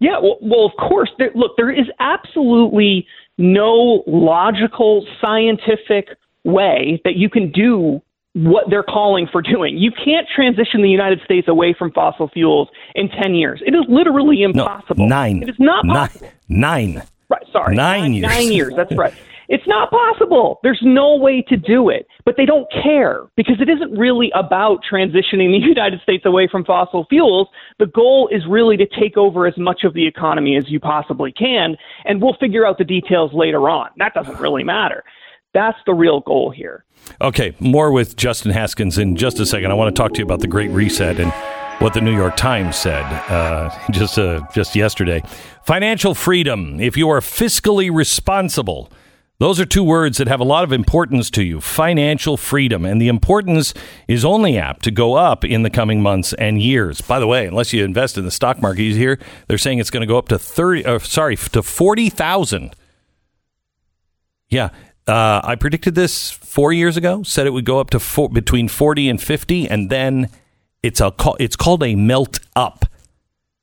Yeah, 0.00 0.18
well, 0.20 0.38
well 0.42 0.66
of 0.66 0.72
course. 0.76 1.10
There, 1.18 1.30
look, 1.34 1.52
there 1.56 1.70
is 1.70 1.86
absolutely 2.00 3.06
no 3.38 4.02
logical, 4.06 5.06
scientific 5.20 6.08
way 6.44 7.00
that 7.04 7.16
you 7.16 7.30
can 7.30 7.50
do 7.50 8.02
what 8.34 8.64
they're 8.70 8.82
calling 8.82 9.28
for 9.30 9.42
doing. 9.42 9.76
You 9.76 9.90
can't 9.92 10.26
transition 10.34 10.82
the 10.82 10.88
United 10.88 11.20
States 11.24 11.48
away 11.48 11.74
from 11.78 11.92
fossil 11.92 12.28
fuels 12.28 12.68
in 12.94 13.08
10 13.08 13.34
years. 13.34 13.62
It 13.66 13.74
is 13.74 13.84
literally 13.88 14.40
No, 14.40 14.46
impossible. 14.62 15.06
nine. 15.06 15.42
It 15.42 15.50
is 15.50 15.56
not 15.58 15.84
Nine. 15.84 15.96
possible. 15.96 16.30
Nine. 16.48 17.02
Right, 17.28 17.42
sorry. 17.52 17.74
Nine 17.76 18.14
years. 18.14 18.26
Nine 18.28 18.52
years, 18.52 18.72
that's 18.76 18.94
right. 18.96 19.12
It's 19.48 19.66
not 19.66 19.90
possible. 19.90 20.60
There's 20.62 20.80
no 20.82 21.16
way 21.16 21.42
to 21.48 21.58
do 21.58 21.90
it. 21.90 22.06
But 22.24 22.36
they 22.38 22.46
don't 22.46 22.66
care 22.72 23.24
because 23.36 23.60
it 23.60 23.68
isn't 23.68 23.92
really 23.98 24.30
about 24.34 24.80
transitioning 24.90 25.50
the 25.50 25.58
United 25.68 26.00
States 26.00 26.24
away 26.24 26.48
from 26.50 26.64
fossil 26.64 27.04
fuels. 27.10 27.48
The 27.78 27.86
goal 27.86 28.28
is 28.32 28.42
really 28.48 28.78
to 28.78 28.86
take 28.98 29.18
over 29.18 29.46
as 29.46 29.58
much 29.58 29.84
of 29.84 29.92
the 29.92 30.06
economy 30.06 30.56
as 30.56 30.70
you 30.70 30.80
possibly 30.80 31.32
can, 31.32 31.76
and 32.06 32.22
we'll 32.22 32.36
figure 32.40 32.64
out 32.66 32.78
the 32.78 32.84
details 32.84 33.32
later 33.34 33.68
on. 33.68 33.90
That 33.98 34.14
doesn't 34.14 34.38
really 34.40 34.64
matter. 34.64 35.04
That's 35.54 35.78
the 35.86 35.94
real 35.94 36.20
goal 36.20 36.50
here. 36.50 36.84
Okay, 37.20 37.54
more 37.60 37.92
with 37.92 38.16
Justin 38.16 38.52
Haskins 38.52 38.98
in 38.98 39.16
just 39.16 39.38
a 39.40 39.46
second. 39.46 39.70
I 39.70 39.74
want 39.74 39.94
to 39.94 40.00
talk 40.00 40.12
to 40.14 40.18
you 40.18 40.24
about 40.24 40.40
the 40.40 40.46
Great 40.46 40.70
Reset 40.70 41.18
and 41.20 41.32
what 41.82 41.94
the 41.94 42.00
New 42.00 42.14
York 42.14 42.36
Times 42.36 42.76
said 42.76 43.02
uh, 43.02 43.70
just 43.90 44.18
uh, 44.18 44.46
just 44.54 44.76
yesterday. 44.76 45.22
Financial 45.64 46.14
freedom. 46.14 46.80
If 46.80 46.96
you 46.96 47.08
are 47.10 47.20
fiscally 47.20 47.92
responsible, 47.92 48.90
those 49.38 49.58
are 49.58 49.66
two 49.66 49.82
words 49.82 50.18
that 50.18 50.28
have 50.28 50.40
a 50.40 50.44
lot 50.44 50.62
of 50.62 50.72
importance 50.72 51.28
to 51.30 51.42
you. 51.42 51.60
Financial 51.60 52.36
freedom, 52.36 52.84
and 52.84 53.02
the 53.02 53.08
importance 53.08 53.74
is 54.06 54.24
only 54.24 54.56
apt 54.56 54.84
to 54.84 54.90
go 54.90 55.14
up 55.14 55.44
in 55.44 55.64
the 55.64 55.70
coming 55.70 56.00
months 56.00 56.32
and 56.34 56.62
years. 56.62 57.00
By 57.00 57.18
the 57.18 57.26
way, 57.26 57.46
unless 57.46 57.72
you 57.72 57.84
invest 57.84 58.16
in 58.16 58.24
the 58.24 58.30
stock 58.30 58.62
market, 58.62 58.84
you 58.84 58.94
hear 58.94 59.18
they're 59.48 59.58
saying 59.58 59.80
it's 59.80 59.90
going 59.90 60.02
to 60.02 60.06
go 60.06 60.18
up 60.18 60.28
to 60.28 60.38
thirty. 60.38 60.84
Uh, 60.84 61.00
sorry, 61.00 61.36
to 61.36 61.62
forty 61.62 62.08
thousand. 62.08 62.76
Yeah. 64.48 64.68
Uh, 65.12 65.42
I 65.44 65.56
predicted 65.56 65.94
this 65.94 66.30
four 66.30 66.72
years 66.72 66.96
ago. 66.96 67.22
Said 67.22 67.46
it 67.46 67.50
would 67.50 67.66
go 67.66 67.78
up 67.78 67.90
to 67.90 68.00
four, 68.00 68.30
between 68.30 68.66
forty 68.66 69.10
and 69.10 69.20
fifty, 69.20 69.68
and 69.68 69.90
then 69.90 70.30
it's 70.82 71.02
a 71.02 71.12
it's 71.38 71.54
called 71.54 71.82
a 71.82 71.94
melt 71.94 72.40
up. 72.56 72.86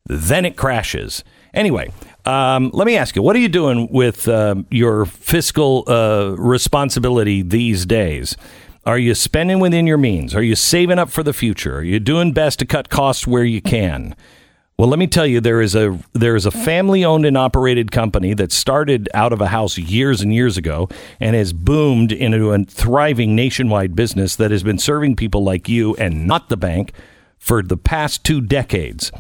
Then 0.06 0.46
it 0.46 0.56
crashes. 0.56 1.24
Anyway, 1.52 1.92
um, 2.24 2.70
let 2.72 2.86
me 2.86 2.96
ask 2.96 3.16
you: 3.16 3.24
What 3.24 3.36
are 3.36 3.40
you 3.40 3.50
doing 3.50 3.88
with 3.92 4.28
um, 4.28 4.68
your 4.70 5.08
fiscal 5.08 5.86
uh, 5.88 6.36
responsibility 6.38 7.42
these 7.42 7.84
days? 7.88 8.38
Are 8.86 9.00
you 9.00 9.16
spending 9.16 9.60
within 9.60 9.88
your 9.88 9.98
means? 9.98 10.36
Are 10.36 10.44
you 10.44 10.56
saving 10.56 11.00
up 11.00 11.10
for 11.10 11.24
the 11.24 11.34
future? 11.34 11.78
Are 11.78 11.84
you 11.84 12.00
doing 12.00 12.32
best 12.32 12.60
to 12.60 12.68
cut 12.68 12.90
costs 12.90 13.26
where 13.26 13.44
you 13.44 13.60
can? 13.60 14.16
Well, 14.80 14.88
let 14.88 14.98
me 14.98 15.08
tell 15.08 15.28
you, 15.28 15.42
there 15.42 15.62
is 15.62 15.76
a 15.76 16.00
there 16.14 16.38
is 16.38 16.46
a 16.46 16.52
family 16.52 17.04
owned 17.04 17.26
and 17.26 17.38
operated 17.38 17.92
company 17.92 18.34
that 18.36 18.54
started 18.54 19.10
out 19.14 19.34
of 19.34 19.42
a 19.42 19.48
house 19.48 19.78
years 19.78 20.22
and 20.22 20.34
years 20.34 20.56
ago 20.56 20.88
and 21.20 21.36
has 21.36 21.52
boomed 21.52 22.14
into 22.14 22.54
a 22.54 22.64
thriving 22.64 23.36
nationwide 23.36 23.94
business 23.94 24.38
that 24.38 24.52
has 24.52 24.64
been 24.64 24.78
serving 24.78 25.18
people 25.18 25.44
like 25.44 25.68
you 25.68 25.98
and 25.98 26.26
not 26.26 26.48
the 26.48 26.56
bank 26.56 26.94
for 27.38 27.62
the 27.62 27.76
past 27.76 28.24
two 28.24 28.40
decades. 28.40 29.12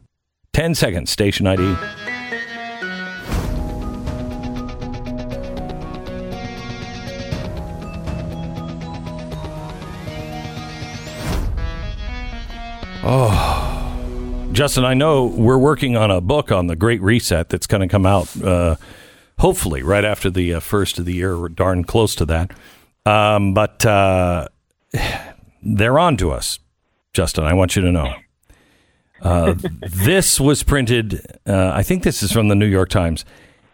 10 0.52 0.76
seconds, 0.76 1.12
station 1.12 1.48
ID. 1.48 2.09
Oh, 13.12 14.48
Justin, 14.52 14.86
I 14.86 14.94
know 14.94 15.26
we're 15.26 15.58
working 15.58 15.98
on 15.98 16.12
a 16.12 16.22
book 16.22 16.52
on 16.52 16.68
the 16.68 16.76
Great 16.76 17.02
Reset 17.02 17.50
that's 17.50 17.66
going 17.66 17.82
to 17.82 17.88
come 17.88 18.06
out 18.06 18.40
uh, 18.40 18.76
hopefully 19.40 19.82
right 19.82 20.06
after 20.06 20.30
the 20.30 20.54
uh, 20.54 20.60
first 20.60 21.00
of 21.00 21.06
the 21.06 21.14
year. 21.16 21.36
We're 21.36 21.50
darn 21.50 21.86
close 21.86 22.14
to 22.14 22.26
that. 22.26 22.52
Um, 23.08 23.56
but 23.56 23.84
uh, 23.84 24.50
they're 25.64 25.98
on 25.98 26.18
to 26.18 26.30
us, 26.30 26.60
Justin. 27.12 27.46
I 27.46 27.54
want 27.56 27.76
you 27.76 27.82
to 27.82 27.92
know. 27.92 28.14
Uh, 29.24 29.56
this 29.82 30.40
was 30.40 30.62
printed, 30.62 31.26
uh, 31.48 31.72
I 31.74 31.82
think 31.82 32.04
this 32.04 32.22
is 32.22 32.32
from 32.32 32.48
the 32.48 32.56
New 32.56 32.68
York 32.68 32.90
Times. 32.90 33.26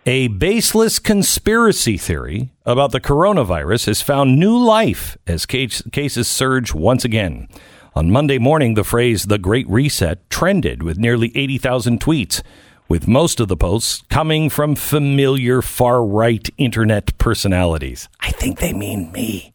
A 0.05 0.29
baseless 0.29 0.97
conspiracy 0.97 1.97
theory 1.97 2.51
about 2.65 2.93
the 2.93 3.01
coronavirus 3.01 3.87
has 3.87 4.01
found 4.01 4.39
new 4.39 4.57
life 4.57 5.17
as 5.27 5.45
case, 5.45 5.81
cases 5.91 6.29
surge 6.29 6.73
once 6.73 7.03
again. 7.03 7.49
On 7.97 8.11
Monday 8.11 8.37
morning, 8.37 8.73
the 8.73 8.83
phrase 8.83 9.27
the 9.27 9.37
Great 9.37 9.65
Reset 9.69 10.29
trended 10.29 10.83
with 10.83 10.97
nearly 10.97 11.31
80,000 11.33 12.01
tweets. 12.01 12.41
with 12.89 13.07
most 13.07 13.39
of 13.39 13.47
the 13.47 13.55
posts 13.55 14.03
coming 14.09 14.49
from 14.49 14.75
familiar 14.75 15.61
far 15.61 16.05
right 16.05 16.47
internet 16.57 17.17
personalities. 17.17 18.09
I 18.19 18.31
think 18.31 18.59
they 18.59 18.73
mean 18.73 19.13
me. 19.13 19.53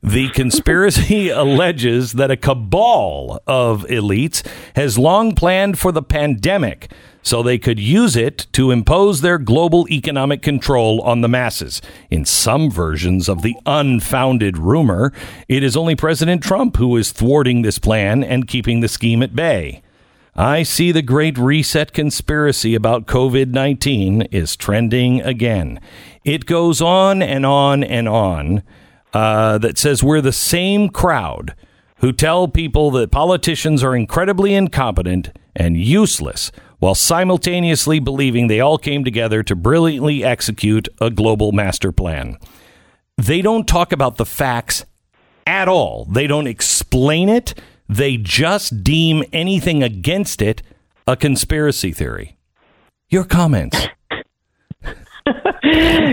The 0.00 0.28
conspiracy 0.34 1.28
alleges 1.28 2.12
that 2.12 2.30
a 2.30 2.36
cabal 2.36 3.42
of 3.48 3.84
elites 3.88 4.46
has 4.76 4.96
long 4.96 5.34
planned 5.34 5.76
for 5.76 5.90
the 5.90 6.04
pandemic 6.04 6.90
so 7.26 7.42
they 7.42 7.58
could 7.58 7.80
use 7.80 8.14
it 8.14 8.46
to 8.52 8.70
impose 8.70 9.20
their 9.20 9.36
global 9.36 9.84
economic 9.90 10.42
control 10.42 11.00
on 11.00 11.22
the 11.22 11.28
masses. 11.28 11.82
In 12.08 12.24
some 12.24 12.70
versions 12.70 13.28
of 13.28 13.42
the 13.42 13.56
unfounded 13.66 14.56
rumor, 14.56 15.12
it 15.48 15.64
is 15.64 15.76
only 15.76 15.96
President 15.96 16.40
Trump 16.40 16.76
who 16.76 16.96
is 16.96 17.10
thwarting 17.10 17.62
this 17.62 17.80
plan 17.80 18.22
and 18.22 18.46
keeping 18.46 18.78
the 18.78 18.86
scheme 18.86 19.24
at 19.24 19.34
bay. 19.34 19.82
I 20.36 20.62
see 20.62 20.92
the 20.92 21.02
Great 21.02 21.36
Reset 21.36 21.92
conspiracy 21.92 22.76
about 22.76 23.06
COVID 23.06 23.48
19 23.48 24.22
is 24.30 24.54
trending 24.54 25.20
again. 25.22 25.80
It 26.22 26.46
goes 26.46 26.80
on 26.80 27.22
and 27.22 27.44
on 27.44 27.82
and 27.82 28.08
on 28.08 28.62
uh, 29.12 29.58
that 29.58 29.78
says 29.78 30.00
we're 30.00 30.20
the 30.20 30.30
same 30.30 30.90
crowd 30.90 31.56
who 31.96 32.12
tell 32.12 32.46
people 32.46 32.92
that 32.92 33.10
politicians 33.10 33.82
are 33.82 33.96
incredibly 33.96 34.54
incompetent 34.54 35.36
and 35.56 35.76
useless 35.76 36.52
while 36.86 36.94
simultaneously 36.94 37.98
believing 37.98 38.46
they 38.46 38.60
all 38.60 38.78
came 38.78 39.02
together 39.02 39.42
to 39.42 39.56
brilliantly 39.56 40.22
execute 40.22 40.88
a 41.00 41.10
global 41.10 41.50
master 41.50 41.90
plan. 41.90 42.38
They 43.16 43.42
don't 43.42 43.66
talk 43.66 43.90
about 43.90 44.18
the 44.18 44.24
facts 44.24 44.84
at 45.48 45.66
all, 45.66 46.04
they 46.04 46.28
don't 46.28 46.46
explain 46.46 47.28
it. 47.28 47.54
They 47.88 48.16
just 48.16 48.84
deem 48.84 49.24
anything 49.32 49.82
against 49.82 50.40
it 50.40 50.62
a 51.08 51.16
conspiracy 51.16 51.90
theory. 51.90 52.36
Your 53.08 53.24
comments. 53.24 53.88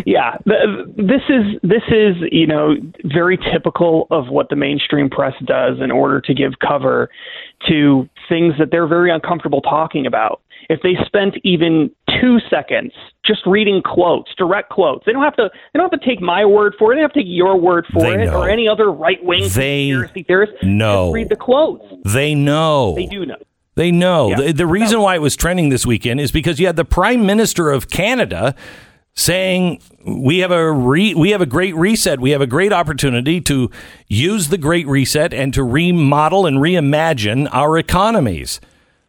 yeah, 0.06 0.38
this 0.46 1.22
is 1.30 1.60
this 1.62 1.84
is 1.90 2.16
you 2.32 2.48
know 2.48 2.76
very 3.06 3.38
typical 3.38 4.08
of 4.10 4.30
what 4.30 4.50
the 4.50 4.56
mainstream 4.56 5.10
press 5.10 5.34
does 5.46 5.78
in 5.82 5.92
order 5.92 6.20
to 6.22 6.34
give 6.34 6.54
cover 6.60 7.10
to 7.68 8.10
things 8.28 8.54
that 8.58 8.70
they're 8.72 8.88
very 8.88 9.12
uncomfortable 9.12 9.62
talking 9.62 10.06
about. 10.06 10.42
If 10.70 10.82
they 10.82 10.96
spent 11.06 11.36
even 11.44 11.92
two 12.22 12.40
seconds 12.50 12.92
just 13.26 13.42
reading 13.46 13.82
quotes, 13.84 14.32
direct 14.38 14.70
quotes, 14.70 15.06
they 15.06 15.12
don't 15.12 15.24
have 15.24 15.36
to 15.38 15.50
they 15.74 15.80
don't 15.80 15.92
have 15.92 16.00
to 16.00 16.06
take 16.06 16.22
my 16.22 16.46
word 16.46 16.76
for 16.78 16.92
it. 16.92 16.96
They 16.96 17.02
don't 17.02 17.10
have 17.10 17.14
to 17.14 17.20
take 17.20 17.28
your 17.30 17.58
word 17.58 17.86
for 17.92 18.02
They 18.02 18.24
it 18.24 18.26
know. 18.26 18.42
or 18.42 18.50
any 18.50 18.68
other 18.68 18.92
right 18.92 19.24
wing 19.24 19.42
conspiracy 19.42 20.24
theorist. 20.24 20.54
Just 20.62 21.14
read 21.14 21.30
the 21.30 21.36
quotes. 21.36 21.86
They 22.06 22.36
know. 22.36 22.96
They 22.96 23.06
do 23.06 23.26
know. 23.26 23.38
They 23.76 23.92
know. 23.92 24.30
Yeah. 24.30 24.36
The, 24.36 24.52
the 24.54 24.68
reason 24.68 25.02
why 25.02 25.16
it 25.16 25.22
was 25.22 25.36
trending 25.36 25.70
this 25.70 25.86
weekend 25.86 26.20
is 26.20 26.32
because 26.32 26.60
you 26.60 26.68
had 26.68 26.76
the 26.76 26.86
Prime 26.86 27.26
Minister 27.26 27.72
of 27.72 27.90
Canada 27.90 28.56
saying 29.16 29.82
we 30.06 30.40
have 30.40 30.52
a 30.52 30.72
re, 30.72 31.14
we 31.14 31.32
have 31.32 31.42
a 31.42 31.46
great 31.46 31.76
reset. 31.76 32.20
We 32.20 32.32
have 32.32 32.42
a 32.42 32.48
great 32.48 32.74
opportunity 32.74 33.42
to 33.42 33.70
use 34.08 34.50
the 34.50 34.58
great 34.58 34.88
reset 34.88 35.34
and 35.34 35.54
to 35.54 35.64
remodel 35.64 36.46
and 36.46 36.58
reimagine 36.58 37.48
our 37.52 37.78
economies. 37.78 38.60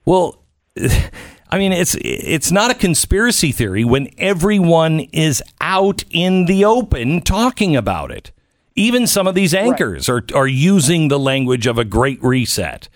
Well, 0.04 0.42
I 1.54 1.58
mean 1.58 1.72
it's 1.72 1.96
it's 2.00 2.50
not 2.50 2.72
a 2.72 2.74
conspiracy 2.74 3.52
theory 3.52 3.84
when 3.84 4.08
everyone 4.18 4.98
is 5.12 5.40
out 5.60 6.02
in 6.10 6.46
the 6.46 6.64
open 6.64 7.20
talking 7.20 7.76
about 7.76 8.10
it. 8.10 8.32
Even 8.74 9.06
some 9.06 9.28
of 9.28 9.36
these 9.36 9.54
anchors 9.54 10.08
are 10.08 10.24
are 10.34 10.48
using 10.48 11.06
the 11.06 11.18
language 11.18 11.68
of 11.68 11.78
a 11.78 11.84
great 11.84 12.20
reset. 12.24 12.88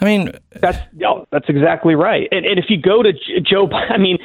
I 0.00 0.04
mean, 0.04 0.30
That's 0.52 0.78
no, 0.92 1.26
that's 1.32 1.48
exactly 1.48 1.96
right. 1.96 2.28
And, 2.30 2.46
and 2.46 2.56
if 2.56 2.66
you 2.68 2.80
go 2.80 3.02
to 3.02 3.12
Joe, 3.40 3.68
I 3.90 3.98
mean, 3.98 4.18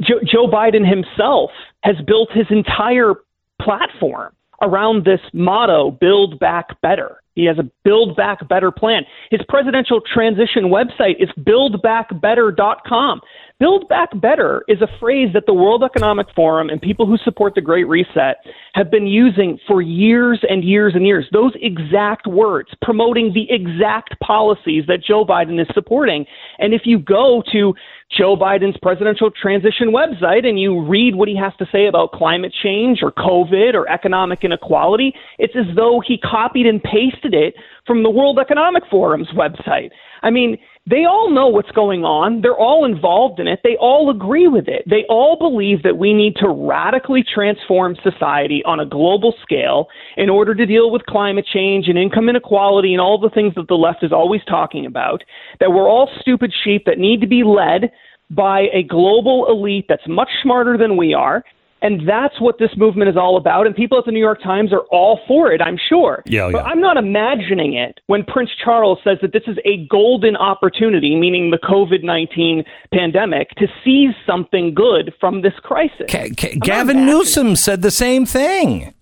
Joe, 0.00 0.20
Joe 0.24 0.46
Biden 0.46 0.88
himself 0.88 1.50
has 1.82 1.96
built 2.06 2.30
his 2.32 2.46
entire 2.48 3.16
platform 3.60 4.34
around 4.62 5.04
this 5.04 5.20
motto: 5.34 5.90
"Build 5.90 6.38
Back 6.38 6.80
Better." 6.80 7.19
He 7.34 7.44
has 7.44 7.58
a 7.58 7.70
Build 7.84 8.16
Back 8.16 8.46
Better 8.48 8.70
plan. 8.70 9.02
His 9.30 9.40
presidential 9.48 10.00
transition 10.00 10.64
website 10.64 11.20
is 11.20 11.28
buildbackbetter.com. 11.38 13.20
Build 13.60 13.88
Back 13.88 14.08
Better 14.20 14.64
is 14.68 14.80
a 14.80 14.88
phrase 14.98 15.28
that 15.34 15.44
the 15.46 15.54
World 15.54 15.84
Economic 15.84 16.26
Forum 16.34 16.70
and 16.70 16.80
people 16.80 17.06
who 17.06 17.18
support 17.18 17.54
the 17.54 17.60
Great 17.60 17.86
Reset 17.86 18.36
have 18.74 18.90
been 18.90 19.06
using 19.06 19.58
for 19.68 19.82
years 19.82 20.40
and 20.48 20.64
years 20.64 20.94
and 20.94 21.06
years. 21.06 21.26
Those 21.30 21.52
exact 21.60 22.26
words 22.26 22.70
promoting 22.82 23.32
the 23.34 23.46
exact 23.50 24.18
policies 24.20 24.84
that 24.88 25.04
Joe 25.06 25.24
Biden 25.24 25.60
is 25.60 25.68
supporting. 25.74 26.24
And 26.58 26.72
if 26.72 26.82
you 26.84 26.98
go 26.98 27.42
to 27.52 27.74
Joe 28.16 28.36
Biden's 28.36 28.76
presidential 28.82 29.30
transition 29.30 29.92
website 29.92 30.44
and 30.44 30.58
you 30.58 30.80
read 30.84 31.14
what 31.14 31.28
he 31.28 31.36
has 31.36 31.52
to 31.58 31.66
say 31.70 31.86
about 31.86 32.10
climate 32.12 32.52
change 32.62 33.00
or 33.02 33.12
COVID 33.12 33.74
or 33.74 33.88
economic 33.88 34.42
inequality, 34.42 35.14
it's 35.38 35.54
as 35.54 35.76
though 35.76 36.02
he 36.04 36.18
copied 36.18 36.66
and 36.66 36.82
pasted 36.82 37.34
it 37.34 37.54
from 37.86 38.02
the 38.02 38.10
World 38.10 38.38
Economic 38.40 38.82
Forum's 38.90 39.28
website. 39.28 39.90
I 40.22 40.30
mean, 40.30 40.58
they 40.86 41.04
all 41.04 41.30
know 41.30 41.46
what's 41.46 41.70
going 41.72 42.04
on. 42.04 42.40
They're 42.40 42.56
all 42.56 42.84
involved 42.84 43.38
in 43.38 43.46
it. 43.46 43.60
They 43.62 43.76
all 43.78 44.10
agree 44.10 44.48
with 44.48 44.66
it. 44.66 44.82
They 44.88 45.04
all 45.08 45.36
believe 45.38 45.82
that 45.82 45.98
we 45.98 46.14
need 46.14 46.36
to 46.36 46.48
radically 46.48 47.22
transform 47.22 47.96
society 48.02 48.62
on 48.64 48.80
a 48.80 48.86
global 48.86 49.34
scale 49.42 49.88
in 50.16 50.30
order 50.30 50.54
to 50.54 50.66
deal 50.66 50.90
with 50.90 51.04
climate 51.06 51.46
change 51.52 51.88
and 51.88 51.98
income 51.98 52.28
inequality 52.28 52.92
and 52.94 53.00
all 53.00 53.20
the 53.20 53.30
things 53.30 53.54
that 53.56 53.68
the 53.68 53.74
left 53.74 54.02
is 54.02 54.12
always 54.12 54.40
talking 54.48 54.86
about. 54.86 55.22
That 55.60 55.70
we're 55.70 55.88
all 55.88 56.10
stupid 56.20 56.52
sheep 56.64 56.84
that 56.86 56.98
need 56.98 57.20
to 57.20 57.26
be 57.26 57.44
led 57.44 57.92
by 58.30 58.68
a 58.72 58.82
global 58.82 59.48
elite 59.50 59.86
that's 59.88 60.08
much 60.08 60.30
smarter 60.42 60.78
than 60.78 60.96
we 60.96 61.12
are. 61.12 61.44
And 61.82 62.06
that's 62.08 62.40
what 62.40 62.58
this 62.58 62.70
movement 62.76 63.08
is 63.08 63.16
all 63.16 63.36
about. 63.36 63.66
And 63.66 63.74
people 63.74 63.98
at 63.98 64.04
the 64.04 64.12
New 64.12 64.20
York 64.20 64.42
Times 64.42 64.72
are 64.72 64.84
all 64.90 65.20
for 65.26 65.50
it, 65.50 65.62
I'm 65.62 65.78
sure. 65.88 66.22
Yeah, 66.26 66.50
But 66.52 66.64
yeah. 66.64 66.70
I'm 66.70 66.80
not 66.80 66.96
imagining 66.96 67.74
it 67.74 68.00
when 68.06 68.24
Prince 68.24 68.50
Charles 68.62 68.98
says 69.02 69.18
that 69.22 69.32
this 69.32 69.44
is 69.46 69.56
a 69.64 69.86
golden 69.86 70.36
opportunity, 70.36 71.16
meaning 71.16 71.50
the 71.50 71.58
COVID 71.58 72.02
19 72.02 72.64
pandemic, 72.92 73.50
to 73.56 73.66
seize 73.84 74.14
something 74.26 74.74
good 74.74 75.14
from 75.18 75.42
this 75.42 75.54
crisis. 75.62 76.06
Gavin 76.60 77.06
Newsom 77.06 77.56
said 77.56 77.82
the 77.82 77.90
same 77.90 78.26
thing. 78.26 78.94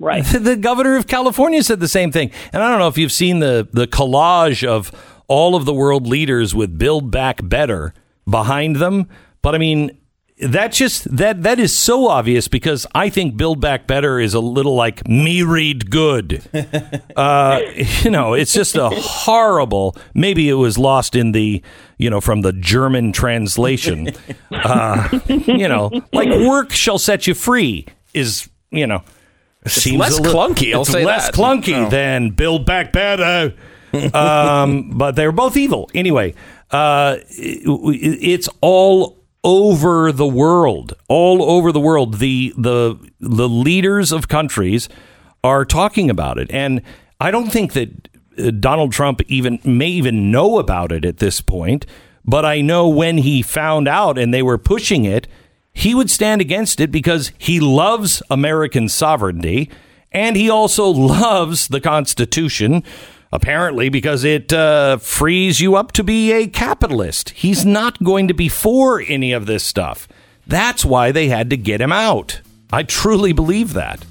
Right. 0.00 0.24
The 0.42 0.56
governor 0.56 0.96
of 0.96 1.06
California 1.06 1.62
said 1.62 1.78
the 1.78 1.86
same 1.86 2.10
thing. 2.10 2.32
And 2.52 2.62
I 2.62 2.68
don't 2.68 2.80
know 2.80 2.88
if 2.88 2.98
you've 2.98 3.12
seen 3.12 3.38
the, 3.38 3.68
the 3.72 3.86
collage 3.86 4.66
of 4.66 4.90
all 5.28 5.54
of 5.54 5.64
the 5.64 5.72
world 5.72 6.06
leaders 6.08 6.54
with 6.54 6.76
Build 6.76 7.12
Back 7.12 7.38
Better 7.42 7.94
behind 8.28 8.76
them. 8.76 9.08
But 9.40 9.54
I 9.54 9.58
mean, 9.58 9.96
that 10.42 10.72
just 10.72 11.14
that 11.16 11.42
that 11.42 11.58
is 11.60 11.74
so 11.76 12.08
obvious 12.08 12.48
because 12.48 12.86
I 12.94 13.08
think 13.08 13.36
Build 13.36 13.60
Back 13.60 13.86
Better 13.86 14.18
is 14.20 14.34
a 14.34 14.40
little 14.40 14.74
like 14.74 15.06
me 15.08 15.42
read 15.42 15.90
good. 15.90 16.42
uh, 17.16 17.60
you 17.74 18.10
know, 18.10 18.34
it's 18.34 18.52
just 18.52 18.76
a 18.76 18.90
horrible. 18.90 19.96
Maybe 20.14 20.48
it 20.48 20.54
was 20.54 20.78
lost 20.78 21.14
in 21.14 21.32
the 21.32 21.62
you 21.98 22.10
know 22.10 22.20
from 22.20 22.42
the 22.42 22.52
German 22.52 23.12
translation. 23.12 24.08
Uh, 24.52 25.08
you 25.28 25.66
know, 25.66 25.90
like 26.12 26.28
work 26.28 26.70
shall 26.72 26.98
set 26.98 27.26
you 27.26 27.34
free 27.34 27.86
is 28.14 28.48
you 28.70 28.86
know. 28.86 29.02
seems 29.66 29.98
less 29.98 30.20
little- 30.20 30.32
clunky, 30.34 30.72
I'll 30.74 30.82
it's 30.82 30.90
say 30.92 31.04
less 31.04 31.26
that. 31.26 31.34
clunky 31.34 31.86
Oh. 31.86 31.90
than 31.90 32.30
Build 32.30 32.64
Back 32.66 32.92
Better. 32.92 33.54
um, 34.14 34.90
but 34.96 35.16
they're 35.16 35.32
both 35.32 35.56
evil 35.56 35.90
anyway. 35.94 36.34
Uh, 36.70 37.16
it- 37.30 38.18
it's 38.22 38.48
all 38.60 39.18
over 39.44 40.12
the 40.12 40.26
world, 40.26 40.94
all 41.08 41.42
over 41.42 41.72
the 41.72 41.80
world. 41.80 42.18
The 42.18 42.54
the 42.56 42.96
the 43.20 43.48
leaders 43.48 44.12
of 44.12 44.28
countries 44.28 44.88
are 45.42 45.64
talking 45.64 46.10
about 46.10 46.38
it, 46.38 46.50
and 46.50 46.82
I 47.20 47.30
don't 47.30 47.50
think 47.50 47.72
that 47.72 48.08
uh, 48.38 48.50
Donald 48.50 48.92
Trump 48.92 49.20
even 49.28 49.60
may 49.64 49.88
even 49.88 50.30
know 50.30 50.58
about 50.58 50.92
it 50.92 51.04
at 51.04 51.18
this 51.18 51.40
point. 51.40 51.86
But 52.24 52.44
I 52.44 52.60
know 52.60 52.88
when 52.88 53.18
he 53.18 53.42
found 53.42 53.88
out 53.88 54.16
and 54.16 54.32
they 54.32 54.42
were 54.42 54.58
pushing 54.58 55.04
it, 55.04 55.26
he 55.72 55.94
would 55.94 56.10
stand 56.10 56.40
against 56.40 56.80
it 56.80 56.92
because 56.92 57.32
he 57.36 57.58
loves 57.58 58.22
American 58.30 58.88
sovereignty 58.88 59.70
and 60.12 60.36
he 60.36 60.48
also 60.48 60.86
loves 60.90 61.68
the 61.68 61.80
Constitution, 61.80 62.84
apparently, 63.32 63.88
because 63.88 64.24
it 64.24 64.52
uh, 64.52 64.98
frees 64.98 65.60
you 65.60 65.74
up 65.74 65.92
to 65.92 66.04
be 66.04 66.32
a 66.32 66.46
capitalist. 66.46 67.30
He's 67.30 67.64
not 67.64 68.02
going 68.02 68.28
to 68.28 68.34
be 68.34 68.48
for 68.48 69.00
any 69.00 69.32
of 69.32 69.46
this 69.46 69.64
stuff. 69.64 70.06
That's 70.46 70.84
why 70.84 71.12
they 71.12 71.28
had 71.28 71.50
to 71.50 71.56
get 71.56 71.80
him 71.80 71.92
out. 71.92 72.40
I 72.72 72.82
truly 72.82 73.32
believe 73.32 73.72
that. 73.74 74.04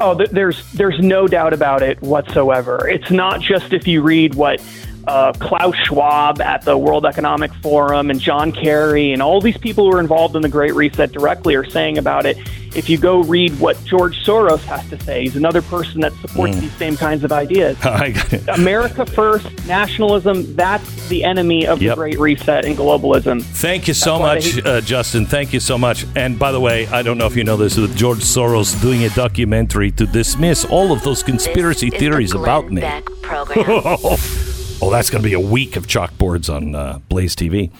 Oh, 0.00 0.14
there's 0.14 0.72
there's 0.72 0.98
no 0.98 1.28
doubt 1.28 1.52
about 1.52 1.82
it 1.82 2.02
whatsoever. 2.02 2.88
It's 2.88 3.12
not 3.12 3.40
just 3.40 3.72
if 3.72 3.86
you 3.86 4.02
read 4.02 4.34
what 4.34 4.60
uh, 5.06 5.32
Klaus 5.34 5.74
Schwab 5.84 6.40
at 6.40 6.62
the 6.62 6.76
World 6.76 7.04
Economic 7.06 7.52
Forum 7.54 8.10
and 8.10 8.20
John 8.20 8.52
Kerry 8.52 9.12
and 9.12 9.20
all 9.22 9.40
these 9.40 9.58
people 9.58 9.84
who 9.90 9.96
are 9.96 10.00
involved 10.00 10.36
in 10.36 10.42
the 10.42 10.48
Great 10.48 10.74
Reset 10.74 11.12
directly 11.12 11.54
are 11.54 11.68
saying 11.68 11.98
about 11.98 12.26
it. 12.26 12.36
If 12.74 12.88
you 12.88 12.98
go 12.98 13.20
read 13.22 13.56
what 13.60 13.82
George 13.84 14.16
Soros 14.24 14.58
has 14.64 14.88
to 14.90 14.98
say, 15.04 15.22
he's 15.22 15.36
another 15.36 15.62
person 15.62 16.00
that 16.00 16.12
supports 16.14 16.58
these 16.58 16.72
same 16.76 16.96
kinds 16.96 17.22
of 17.22 17.30
ideas. 17.30 17.78
I 17.84 18.10
got 18.10 18.32
it. 18.32 18.48
America 18.48 19.06
first, 19.06 19.46
nationalism, 19.68 20.56
that's 20.56 21.08
the 21.08 21.22
enemy 21.22 21.66
of 21.68 21.80
Yep. 21.80 21.90
the 21.92 21.94
Great 21.96 22.18
Reset 22.18 22.64
and 22.64 22.76
globalism. 22.76 23.42
Thank 23.42 23.86
you 23.86 23.94
so 23.94 24.18
why 24.18 24.34
much, 24.34 24.64
uh, 24.66 24.80
Justin. 24.80 25.24
Thank 25.24 25.52
you 25.52 25.60
so 25.60 25.78
much. 25.78 26.04
And 26.16 26.36
by 26.36 26.50
the 26.50 26.58
way, 26.60 26.88
I 26.88 27.02
don't 27.02 27.16
know 27.16 27.26
if 27.26 27.36
you 27.36 27.44
know 27.44 27.56
this, 27.56 27.76
but 27.76 27.94
George 27.94 28.18
Soros 28.20 28.80
doing 28.82 29.04
a 29.04 29.10
documentary 29.10 29.92
to 29.92 30.06
dismiss 30.06 30.64
all 30.64 30.90
of 30.90 31.04
those 31.04 31.22
conspiracy 31.22 31.90
This 31.90 31.94
is 31.94 32.00
theories 32.00 32.30
the 32.30 32.40
about 32.40 32.66
Glenn 32.68 32.74
me. 32.74 34.16
Oh, 34.86 34.90
that's 34.90 35.08
going 35.08 35.22
to 35.22 35.26
be 35.26 35.32
a 35.32 35.40
week 35.40 35.76
of 35.76 35.86
chalkboards 35.86 36.54
on 36.54 36.74
uh, 36.74 36.98
Blaze 37.08 37.34
TV. 37.34 37.72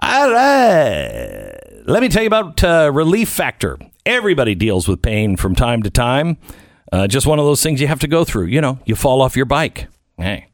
All 0.00 0.28
right. 0.28 1.52
Let 1.86 2.02
me 2.02 2.08
tell 2.08 2.24
you 2.24 2.26
about 2.26 2.64
uh, 2.64 2.90
Relief 2.92 3.28
Factor. 3.28 3.78
Everybody 4.04 4.56
deals 4.56 4.88
with 4.88 5.02
pain 5.02 5.36
from 5.36 5.54
time 5.54 5.84
to 5.84 5.90
time. 5.90 6.38
Uh, 6.90 7.06
just 7.06 7.28
one 7.28 7.38
of 7.38 7.44
those 7.44 7.62
things 7.62 7.80
you 7.80 7.86
have 7.86 8.00
to 8.00 8.08
go 8.08 8.24
through. 8.24 8.46
You 8.46 8.60
know, 8.60 8.80
you 8.86 8.96
fall 8.96 9.22
off 9.22 9.36
your 9.36 9.46
bike. 9.46 9.86
Hey, 10.16 10.48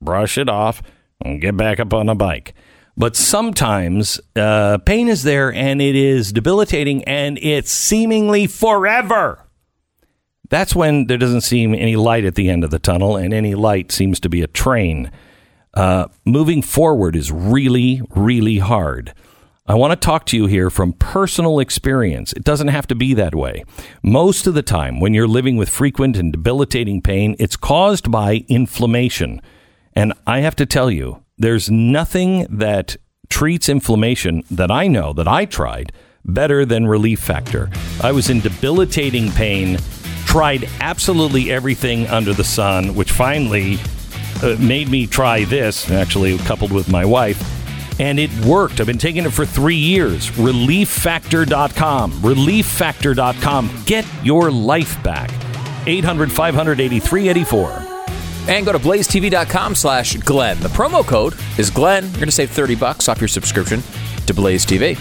brush 0.00 0.38
it 0.38 0.48
off 0.48 0.82
and 1.24 1.40
get 1.40 1.56
back 1.56 1.78
up 1.78 1.94
on 1.94 2.08
a 2.08 2.16
bike. 2.16 2.52
But 2.96 3.14
sometimes 3.14 4.20
uh, 4.34 4.78
pain 4.78 5.06
is 5.06 5.22
there 5.22 5.52
and 5.52 5.80
it 5.80 5.94
is 5.94 6.32
debilitating 6.32 7.04
and 7.04 7.38
it's 7.40 7.70
seemingly 7.70 8.48
forever. 8.48 9.46
That's 10.48 10.74
when 10.74 11.06
there 11.06 11.16
doesn't 11.16 11.42
seem 11.42 11.74
any 11.74 11.94
light 11.94 12.24
at 12.24 12.34
the 12.34 12.48
end 12.48 12.64
of 12.64 12.70
the 12.70 12.78
tunnel, 12.78 13.16
and 13.16 13.34
any 13.34 13.54
light 13.54 13.92
seems 13.92 14.18
to 14.20 14.28
be 14.28 14.40
a 14.40 14.46
train. 14.46 15.12
Uh, 15.78 16.08
moving 16.24 16.60
forward 16.60 17.14
is 17.14 17.30
really, 17.30 18.02
really 18.10 18.58
hard. 18.58 19.14
I 19.64 19.74
want 19.74 19.92
to 19.92 19.96
talk 19.96 20.26
to 20.26 20.36
you 20.36 20.46
here 20.46 20.70
from 20.70 20.92
personal 20.94 21.60
experience. 21.60 22.32
It 22.32 22.42
doesn't 22.42 22.66
have 22.66 22.88
to 22.88 22.96
be 22.96 23.14
that 23.14 23.32
way. 23.32 23.62
Most 24.02 24.48
of 24.48 24.54
the 24.54 24.62
time, 24.62 24.98
when 24.98 25.14
you're 25.14 25.28
living 25.28 25.56
with 25.56 25.68
frequent 25.68 26.16
and 26.16 26.32
debilitating 26.32 27.00
pain, 27.00 27.36
it's 27.38 27.54
caused 27.54 28.10
by 28.10 28.44
inflammation. 28.48 29.40
And 29.92 30.14
I 30.26 30.40
have 30.40 30.56
to 30.56 30.66
tell 30.66 30.90
you, 30.90 31.22
there's 31.36 31.70
nothing 31.70 32.48
that 32.50 32.96
treats 33.28 33.68
inflammation 33.68 34.42
that 34.50 34.72
I 34.72 34.88
know 34.88 35.12
that 35.12 35.28
I 35.28 35.44
tried 35.44 35.92
better 36.24 36.64
than 36.64 36.88
Relief 36.88 37.20
Factor. 37.20 37.70
I 38.02 38.10
was 38.10 38.30
in 38.30 38.40
debilitating 38.40 39.30
pain, 39.30 39.78
tried 40.26 40.68
absolutely 40.80 41.52
everything 41.52 42.08
under 42.08 42.32
the 42.32 42.42
sun, 42.42 42.96
which 42.96 43.12
finally 43.12 43.78
uh, 44.42 44.56
made 44.58 44.88
me 44.88 45.06
try 45.06 45.44
this, 45.44 45.90
actually, 45.90 46.38
coupled 46.38 46.72
with 46.72 46.88
my 46.88 47.04
wife. 47.04 47.42
And 48.00 48.18
it 48.18 48.30
worked. 48.44 48.80
I've 48.80 48.86
been 48.86 48.98
taking 48.98 49.24
it 49.24 49.30
for 49.30 49.44
three 49.44 49.76
years. 49.76 50.30
ReliefFactor.com. 50.30 52.12
ReliefFactor.com. 52.12 53.82
Get 53.86 54.06
your 54.22 54.50
life 54.50 55.02
back. 55.02 55.30
800 55.86 56.30
583 56.30 57.28
84. 57.28 57.70
And 58.48 58.64
go 58.64 58.72
to 58.72 58.78
blazetv.com 58.78 59.74
slash 59.74 60.16
Glenn. 60.16 60.58
The 60.60 60.68
promo 60.68 61.06
code 61.06 61.34
is 61.58 61.70
Glenn. 61.70 62.04
You're 62.04 62.12
going 62.14 62.26
to 62.26 62.32
save 62.32 62.50
30 62.50 62.76
bucks 62.76 63.08
off 63.08 63.20
your 63.20 63.28
subscription 63.28 63.82
to 64.26 64.34
Blaze 64.34 64.64
TV. 64.64 64.96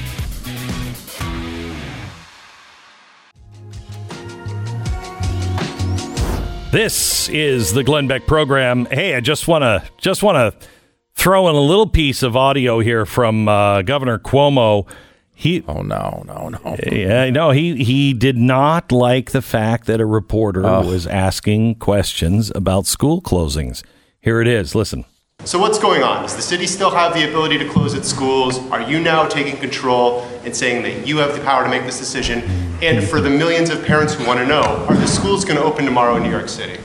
This 6.77 7.27
is 7.29 7.73
the 7.73 7.83
Glenn 7.83 8.05
Beck 8.05 8.27
program. 8.27 8.85
Hey, 8.85 9.15
I 9.15 9.19
just 9.19 9.47
want 9.47 9.63
to 9.63 9.83
just 9.97 10.21
want 10.21 10.35
to 10.35 10.67
throw 11.15 11.49
in 11.49 11.55
a 11.55 11.59
little 11.59 11.87
piece 11.87 12.21
of 12.21 12.37
audio 12.37 12.81
here 12.81 13.03
from 13.03 13.47
uh, 13.47 13.81
Governor 13.81 14.19
Cuomo. 14.19 14.87
He 15.33 15.63
Oh, 15.67 15.81
no, 15.81 16.23
no, 16.27 16.49
no. 16.49 16.77
Yeah, 16.85 17.31
no, 17.31 17.49
he 17.49 17.83
he 17.83 18.13
did 18.13 18.37
not 18.37 18.91
like 18.91 19.31
the 19.31 19.41
fact 19.41 19.87
that 19.87 19.99
a 19.99 20.05
reporter 20.05 20.61
was 20.61 21.07
asking 21.07 21.79
questions 21.79 22.51
about 22.53 22.85
school 22.85 23.23
closings. 23.23 23.83
Here 24.21 24.39
it 24.39 24.47
is. 24.47 24.75
Listen. 24.75 25.03
So 25.47 25.57
what's 25.59 25.79
going 25.79 26.03
on? 26.03 26.23
Does 26.23 26.35
the 26.35 26.41
city 26.41 26.67
still 26.67 26.91
have 26.91 27.13
the 27.13 27.25
ability 27.25 27.57
to 27.59 27.69
close 27.69 27.93
its 27.93 28.09
schools? 28.09 28.59
Are 28.69 28.81
you 28.81 28.99
now 28.99 29.29
taking 29.29 29.55
control 29.55 30.23
and 30.43 30.53
saying 30.53 30.83
that 30.83 31.07
you 31.07 31.19
have 31.19 31.37
the 31.37 31.41
power 31.41 31.63
to 31.63 31.69
make 31.69 31.83
this 31.83 31.97
decision? 31.97 32.41
And 32.81 33.01
for 33.01 33.21
the 33.21 33.29
millions 33.29 33.69
of 33.69 33.85
parents 33.85 34.13
who 34.13 34.27
want 34.27 34.41
to 34.41 34.45
know, 34.45 34.61
are 34.61 34.95
the 34.97 35.07
schools 35.07 35.45
going 35.45 35.57
to 35.57 35.63
open 35.63 35.85
tomorrow 35.85 36.17
in 36.17 36.23
New 36.23 36.29
York 36.29 36.49
City? 36.49 36.77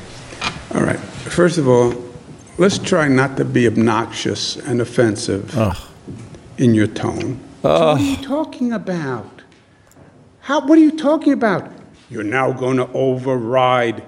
All 0.76 0.82
right. 0.82 0.96
First 1.00 1.58
of 1.58 1.66
all, 1.66 1.92
let's 2.56 2.78
try 2.78 3.08
not 3.08 3.36
to 3.38 3.44
be 3.44 3.66
obnoxious 3.66 4.54
and 4.58 4.80
offensive 4.80 5.52
in 6.56 6.72
your 6.72 6.86
tone. 6.86 7.40
So 7.62 7.68
what 7.68 8.00
are 8.00 8.04
you 8.04 8.16
talking 8.18 8.72
about? 8.72 9.42
How? 10.38 10.64
What 10.64 10.78
are 10.78 10.82
you 10.82 10.96
talking 10.96 11.32
about? 11.32 11.68
You're 12.08 12.22
now 12.22 12.52
going 12.52 12.76
to 12.76 12.88
override. 12.92 14.04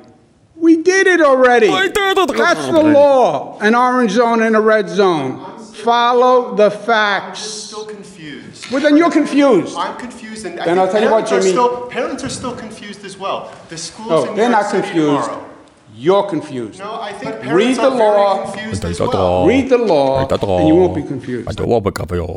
We 0.64 0.82
did 0.82 1.06
it 1.06 1.20
already. 1.20 1.66
That's 1.66 2.66
the 2.68 2.82
law. 2.82 3.58
An 3.60 3.74
orange 3.74 4.12
zone 4.12 4.40
and 4.42 4.56
a 4.56 4.60
red 4.60 4.88
zone. 4.88 5.30
Follow 5.74 6.54
the 6.56 6.70
I'm 6.70 6.70
facts. 6.70 7.40
still 7.40 7.84
confused. 7.84 8.70
Well, 8.70 8.80
then 8.80 8.96
you're 8.96 9.10
confused. 9.10 9.76
I'm 9.76 9.98
confused, 9.98 10.46
and 10.46 10.58
I 10.58 10.64
Then 10.64 10.76
think 10.76 10.78
I'll 10.86 10.92
tell 10.92 11.02
you 11.02 11.10
what, 11.10 11.26
parents 11.26 11.32
are 11.32 11.40
Jimmy. 11.40 11.50
Still, 11.50 11.86
parents 11.88 12.24
are 12.24 12.28
still 12.30 12.56
confused 12.56 13.04
as 13.04 13.18
well. 13.18 13.52
The 13.68 13.76
schools 13.76 14.08
Oh, 14.10 14.22
in 14.24 14.30
New 14.30 14.36
they're 14.36 14.50
York 14.50 14.62
not 14.62 14.70
City 14.70 14.82
confused. 14.88 15.24
tomorrow. 15.30 15.53
You're 15.96 16.24
confused. 16.28 16.80
No, 16.80 17.00
I 17.00 17.12
think 17.12 17.34
Read 17.36 17.42
parents 17.44 17.78
the 17.78 17.84
are 17.84 17.90
law. 17.90 18.34
very 18.34 18.52
confused 18.52 18.84
as 18.84 19.00
well. 19.00 19.46
Read 19.46 19.68
the 19.68 19.78
law, 19.78 20.26
and 20.28 20.68
you 20.68 20.74
won't 20.74 20.94
be 20.94 21.02
confused. 21.02 21.48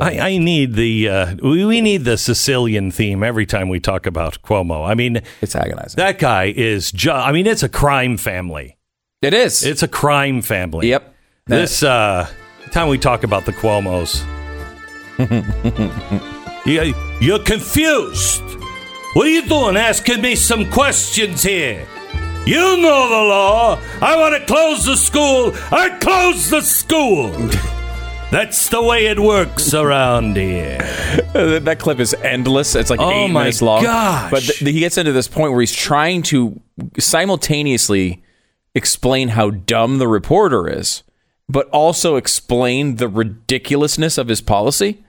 I, 0.00 0.18
I 0.18 0.38
need 0.38 0.74
the 0.74 1.08
uh, 1.08 1.34
we, 1.42 1.64
we 1.64 1.80
need 1.80 2.04
the 2.04 2.16
Sicilian 2.16 2.90
theme 2.92 3.22
every 3.24 3.46
time 3.46 3.68
we 3.68 3.80
talk 3.80 4.06
about 4.06 4.40
Cuomo. 4.42 4.88
I 4.88 4.94
mean, 4.94 5.22
It's 5.40 5.56
agonizing. 5.56 5.96
that 5.96 6.18
guy 6.18 6.52
is 6.56 6.92
ju- 6.92 7.10
I 7.10 7.32
mean, 7.32 7.46
it's 7.46 7.62
a 7.64 7.68
crime 7.68 8.16
family. 8.16 8.76
it 9.22 9.34
is. 9.34 9.64
It's 9.64 9.82
a 9.82 9.88
crime 9.88 10.40
family. 10.42 10.88
Yep. 10.90 11.14
This 11.46 11.82
uh, 11.82 12.28
time 12.70 12.88
we 12.88 12.98
talk 12.98 13.24
about 13.24 13.44
the 13.44 13.52
Cuomo's. 13.52 14.22
you, 16.66 16.94
you're 17.20 17.42
confused. 17.42 18.42
What 19.14 19.26
are 19.26 19.30
you 19.30 19.42
doing 19.48 19.76
asking 19.76 20.20
me 20.22 20.36
some 20.36 20.70
questions 20.70 21.42
here? 21.42 21.86
You 22.46 22.78
know 22.78 23.08
the 23.10 23.28
law. 23.28 23.78
I 24.00 24.16
want 24.16 24.34
to 24.40 24.46
close 24.46 24.84
the 24.86 24.96
school. 24.96 25.52
I 25.70 25.90
close 26.00 26.48
the 26.48 26.62
school. 26.62 27.30
That's 28.30 28.68
the 28.70 28.82
way 28.82 29.06
it 29.06 29.20
works 29.20 29.74
around 29.74 30.36
here. 30.36 30.78
Uh, 31.34 31.58
that 31.60 31.78
clip 31.78 31.98
is 32.00 32.14
endless. 32.14 32.74
It's 32.74 32.88
like 32.90 33.00
Oh 33.00 33.10
eight 33.10 33.28
my 33.28 33.40
minutes 33.44 33.60
long. 33.60 33.82
gosh. 33.82 34.30
But 34.30 34.42
th- 34.44 34.58
he 34.60 34.80
gets 34.80 34.96
into 34.96 35.12
this 35.12 35.28
point 35.28 35.52
where 35.52 35.60
he's 35.60 35.74
trying 35.74 36.22
to 36.24 36.58
simultaneously 36.98 38.22
explain 38.74 39.28
how 39.28 39.50
dumb 39.50 39.98
the 39.98 40.08
reporter 40.08 40.68
is, 40.68 41.02
but 41.50 41.68
also 41.70 42.16
explain 42.16 42.96
the 42.96 43.08
ridiculousness 43.08 44.16
of 44.16 44.28
his 44.28 44.40
policy. 44.40 45.04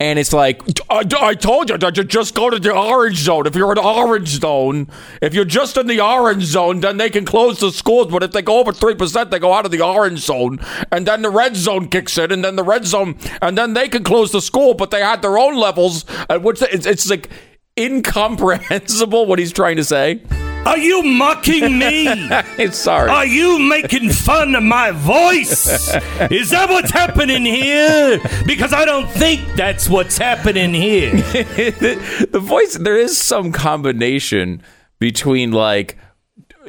And 0.00 0.18
it's 0.18 0.32
like, 0.32 0.60
I, 0.90 1.04
I 1.20 1.34
told 1.34 1.70
you 1.70 1.78
that 1.78 1.96
you 1.96 2.02
just 2.02 2.34
go 2.34 2.50
to 2.50 2.58
the 2.58 2.74
orange 2.74 3.18
zone. 3.18 3.46
If 3.46 3.54
you're 3.54 3.70
in 3.70 3.78
orange 3.78 4.40
zone, 4.40 4.88
if 5.22 5.34
you're 5.34 5.44
just 5.44 5.76
in 5.76 5.86
the 5.86 6.00
orange 6.00 6.42
zone, 6.44 6.80
then 6.80 6.96
they 6.96 7.08
can 7.08 7.24
close 7.24 7.60
the 7.60 7.70
schools. 7.70 8.08
But 8.08 8.24
if 8.24 8.32
they 8.32 8.42
go 8.42 8.58
over 8.58 8.72
3%, 8.72 9.30
they 9.30 9.38
go 9.38 9.52
out 9.52 9.64
of 9.64 9.70
the 9.70 9.82
orange 9.82 10.18
zone. 10.18 10.58
And 10.90 11.06
then 11.06 11.22
the 11.22 11.30
red 11.30 11.54
zone 11.54 11.88
kicks 11.88 12.18
in, 12.18 12.32
and 12.32 12.44
then 12.44 12.56
the 12.56 12.64
red 12.64 12.84
zone, 12.84 13.16
and 13.40 13.56
then 13.56 13.74
they 13.74 13.88
can 13.88 14.02
close 14.02 14.32
the 14.32 14.40
school, 14.40 14.74
but 14.74 14.90
they 14.90 15.00
had 15.00 15.22
their 15.22 15.38
own 15.38 15.56
levels. 15.56 16.04
At 16.28 16.42
which 16.42 16.60
it's, 16.60 16.86
it's 16.86 17.08
like 17.08 17.30
incomprehensible 17.78 19.26
what 19.26 19.38
he's 19.38 19.52
trying 19.52 19.76
to 19.76 19.84
say. 19.84 20.20
Are 20.66 20.78
you 20.78 21.02
mocking 21.02 21.78
me? 21.78 22.04
It's 22.56 22.78
sorry. 22.78 23.10
Are 23.10 23.26
you 23.26 23.58
making 23.58 24.10
fun 24.10 24.54
of 24.54 24.62
my 24.62 24.92
voice? 24.92 25.66
Is 26.30 26.50
that 26.50 26.68
what's 26.70 26.90
happening 26.90 27.44
here? 27.44 28.20
Because 28.46 28.72
I 28.72 28.84
don't 28.84 29.08
think 29.10 29.40
that's 29.56 29.88
what's 29.88 30.16
happening 30.16 30.72
here. 30.72 31.10
the, 31.12 32.28
the 32.30 32.38
voice 32.38 32.78
there 32.78 32.96
is 32.96 33.16
some 33.18 33.52
combination 33.52 34.62
between 35.00 35.52
like 35.52 35.98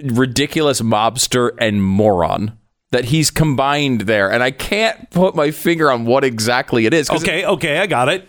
ridiculous 0.04 0.82
mobster 0.82 1.52
and 1.60 1.84
moron 1.84 2.58
that 2.92 3.06
he's 3.06 3.32
combined 3.32 4.02
there 4.02 4.32
and 4.32 4.44
i 4.44 4.52
can't 4.52 5.10
put 5.10 5.36
my 5.36 5.52
finger 5.52 5.90
on 5.92 6.06
what 6.06 6.24
exactly 6.24 6.86
it 6.86 6.94
is. 6.94 7.10
Okay, 7.10 7.46
okay, 7.46 7.80
I 7.80 7.88
got 7.88 8.10
it. 8.10 8.28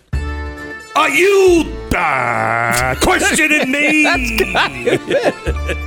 Are 0.95 1.11
you 1.11 1.65
uh, 1.97 2.95
questioning 3.01 3.71
me? 3.71 4.05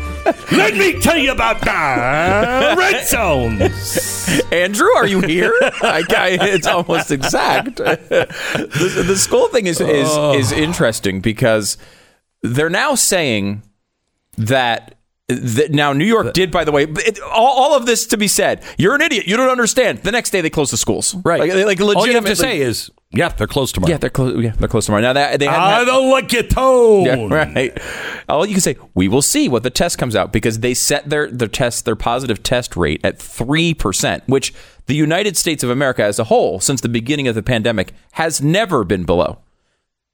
Let 0.52 0.76
me 0.76 1.00
tell 1.00 1.18
you 1.18 1.32
about 1.32 1.60
the 1.62 2.76
red 2.78 3.08
zones. 3.08 4.30
andrew 4.52 4.90
are 4.96 5.08
you 5.08 5.22
here 5.22 5.52
I, 5.82 6.04
I, 6.10 6.38
it's 6.42 6.68
almost 6.68 7.10
exact 7.10 7.78
the, 7.78 9.04
the 9.08 9.16
school 9.16 9.48
thing 9.48 9.66
is, 9.66 9.82
is 9.82 10.16
is 10.36 10.52
interesting 10.52 11.20
because 11.20 11.78
they're 12.44 12.70
now 12.70 12.94
saying 12.94 13.64
that 14.38 14.99
now 15.70 15.94
New 15.94 16.06
York 16.06 16.34
did, 16.34 16.52
by 16.52 16.64
the 16.64 16.72
way, 16.72 16.84
it, 16.84 17.20
all, 17.22 17.64
all 17.64 17.76
of 17.76 17.86
this 17.86 18.08
to 18.08 18.18
be 18.18 18.28
said. 18.28 18.64
You're 18.78 18.96
an 18.96 19.02
idiot. 19.02 19.28
You 19.28 19.38
don't 19.38 19.50
understand. 19.50 20.00
The 20.00 20.12
next 20.12 20.32
day 20.32 20.42
they 20.42 20.50
close 20.50 20.72
the 20.72 20.78
schools. 20.78 21.16
Right. 21.16 21.40
Like, 21.40 21.80
like 21.80 21.96
All 21.96 22.08
you 22.08 22.14
have 22.14 22.26
to 22.26 22.36
say 22.36 22.60
is, 22.60 22.90
yeah, 23.12 23.30
they're 23.30 23.48
closed 23.48 23.74
tomorrow. 23.76 23.92
yeah, 23.92 23.98
they're 23.98 24.10
close. 24.10 24.44
Yeah, 24.44 24.52
they're 24.52 24.68
close 24.68 24.86
tomorrow. 24.86 25.02
Now 25.02 25.14
that 25.14 25.40
they 25.40 25.48
I 25.48 25.80
had- 25.80 25.86
don't 25.86 26.12
like 26.12 26.32
your 26.32 26.44
tone. 26.44 27.06
Yeah, 27.06 27.28
right. 27.30 27.78
All 28.28 28.46
you 28.46 28.54
can 28.54 28.62
say, 28.62 28.78
we 28.94 29.08
will 29.08 29.22
see 29.24 29.50
what 29.50 29.64
the 29.64 29.70
test 29.72 29.98
comes 29.98 30.16
out 30.16 30.32
because 30.32 30.60
they 30.60 30.74
set 30.74 31.10
their 31.10 31.30
their 31.30 31.48
test 31.48 31.86
their 31.86 31.96
positive 31.96 32.44
test 32.44 32.76
rate 32.76 33.02
at 33.04 33.20
three 33.20 33.74
percent, 33.74 34.24
which 34.28 34.54
the 34.86 34.96
United 34.96 35.38
States 35.38 35.64
of 35.64 35.70
America 35.70 36.04
as 36.04 36.20
a 36.20 36.26
whole, 36.26 36.60
since 36.60 36.82
the 36.82 36.90
beginning 36.90 37.28
of 37.28 37.36
the 37.36 37.44
pandemic, 37.44 37.94
has 38.14 38.42
never 38.42 38.84
been 38.84 39.06
below. 39.06 39.40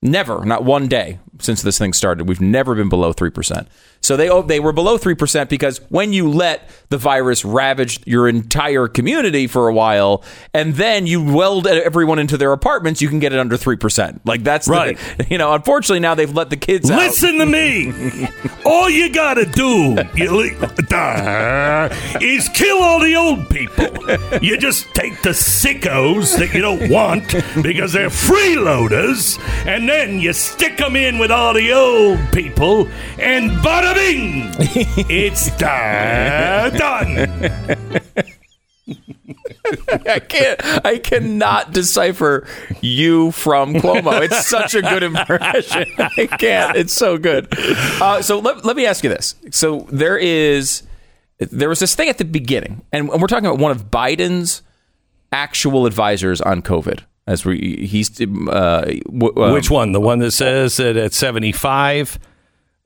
Never, 0.02 0.46
not 0.46 0.64
one 0.64 0.88
day 0.88 1.20
since 1.40 1.62
this 1.62 1.78
thing 1.78 1.94
started. 1.94 2.28
We've 2.28 2.42
never 2.42 2.76
been 2.76 2.90
below 2.90 3.14
three 3.14 3.30
percent. 3.30 3.68
So 4.02 4.16
they 4.18 4.30
oh, 4.30 4.42
they 4.44 4.60
were 4.60 4.72
below 4.74 4.98
three 5.00 5.16
percent 5.16 5.50
because 5.50 5.80
when 5.90 6.14
you 6.14 6.30
let 6.30 6.70
the 6.90 6.98
virus 6.98 7.44
ravage 7.44 8.00
your 8.06 8.28
entire 8.28 8.88
community 8.88 9.48
for 9.48 9.68
a 9.68 9.74
while, 9.74 10.24
and 10.54 10.76
then 10.76 11.08
you 11.08 11.24
weld 11.34 11.66
everyone 11.66 12.20
into 12.20 12.38
their 12.38 12.52
apartments, 12.52 13.02
you 13.02 13.10
can 13.10 13.18
get 13.20 13.34
it 13.34 13.40
under 13.40 13.58
three 13.58 13.78
percent. 13.78 14.22
Like 14.26 14.44
that's 14.44 14.68
the- 14.68 14.72
Right. 14.74 15.00
you 15.32 15.38
know, 15.40 15.54
unfortunately 15.54 16.02
now 16.02 16.14
they've 16.14 16.32
let 16.32 16.50
the 16.52 16.58
kids 16.58 16.92
out. 16.92 17.00
Listen 17.00 17.40
to 17.40 17.46
me. 17.48 18.28
all 18.66 18.90
you 18.90 19.12
gotta 19.12 19.46
do 19.46 19.96
you 20.16 20.36
li- 20.36 20.56
uh, 20.94 21.90
is 22.22 22.48
kill 22.50 22.78
all 22.84 23.00
the 23.00 23.16
old 23.16 23.50
people. 23.50 23.86
You 24.42 24.58
just 24.58 24.94
take 24.94 25.20
the 25.24 25.30
sickos 25.32 26.38
that 26.38 26.54
you 26.54 26.62
don't 26.62 26.90
want 26.92 27.28
because 27.64 27.94
they're 27.94 28.10
freeloaders, 28.10 29.40
and 29.66 29.88
then 29.90 30.20
you 30.20 30.34
stick 30.34 30.78
them 30.78 30.96
in 30.96 31.18
with 31.18 31.25
all 31.32 31.54
the 31.54 31.72
old 31.72 32.20
people, 32.32 32.88
and 33.20 33.52
bada 33.64 33.94
bing, 33.96 34.50
it's 35.10 35.56
da- 35.58 36.70
done. 36.70 37.52
I 40.08 40.20
can't. 40.20 40.86
I 40.86 40.98
cannot 41.00 41.72
decipher 41.72 42.48
you 42.82 43.32
from 43.32 43.74
Cuomo. 43.74 44.22
It's 44.22 44.48
such 44.48 44.76
a 44.76 44.82
good 44.82 45.04
impression. 45.04 45.86
I 45.98 46.28
can't. 46.28 46.78
It's 46.78 46.94
so 46.94 47.18
good. 47.18 47.48
Uh, 48.02 48.22
so 48.22 48.40
let, 48.40 48.64
let 48.64 48.76
me 48.76 48.86
ask 48.86 49.04
you 49.04 49.10
this. 49.10 49.36
So 49.52 49.88
there 49.92 50.18
is 50.18 50.84
there 51.40 51.70
was 51.70 51.80
this 51.80 51.96
thing 51.96 52.10
at 52.10 52.18
the 52.18 52.26
beginning, 52.26 52.84
and 52.92 53.10
we're 53.10 53.28
talking 53.28 53.46
about 53.46 53.60
one 53.60 53.72
of 53.72 53.90
Biden's 53.90 54.62
actual 55.32 55.86
advisors 55.86 56.42
on 56.42 56.62
COVID. 56.62 57.02
As 57.28 57.44
we 57.44 57.88
he's 57.90 58.22
uh, 58.22 58.26
w- 58.26 59.34
um, 59.44 59.54
Which 59.54 59.72
one? 59.72 59.94
The 59.94 60.00
one 60.00 60.20
that 60.20 60.32
says 60.32 60.78
that 60.78 60.96
at 60.96 61.14
seventy-five. 61.14 62.20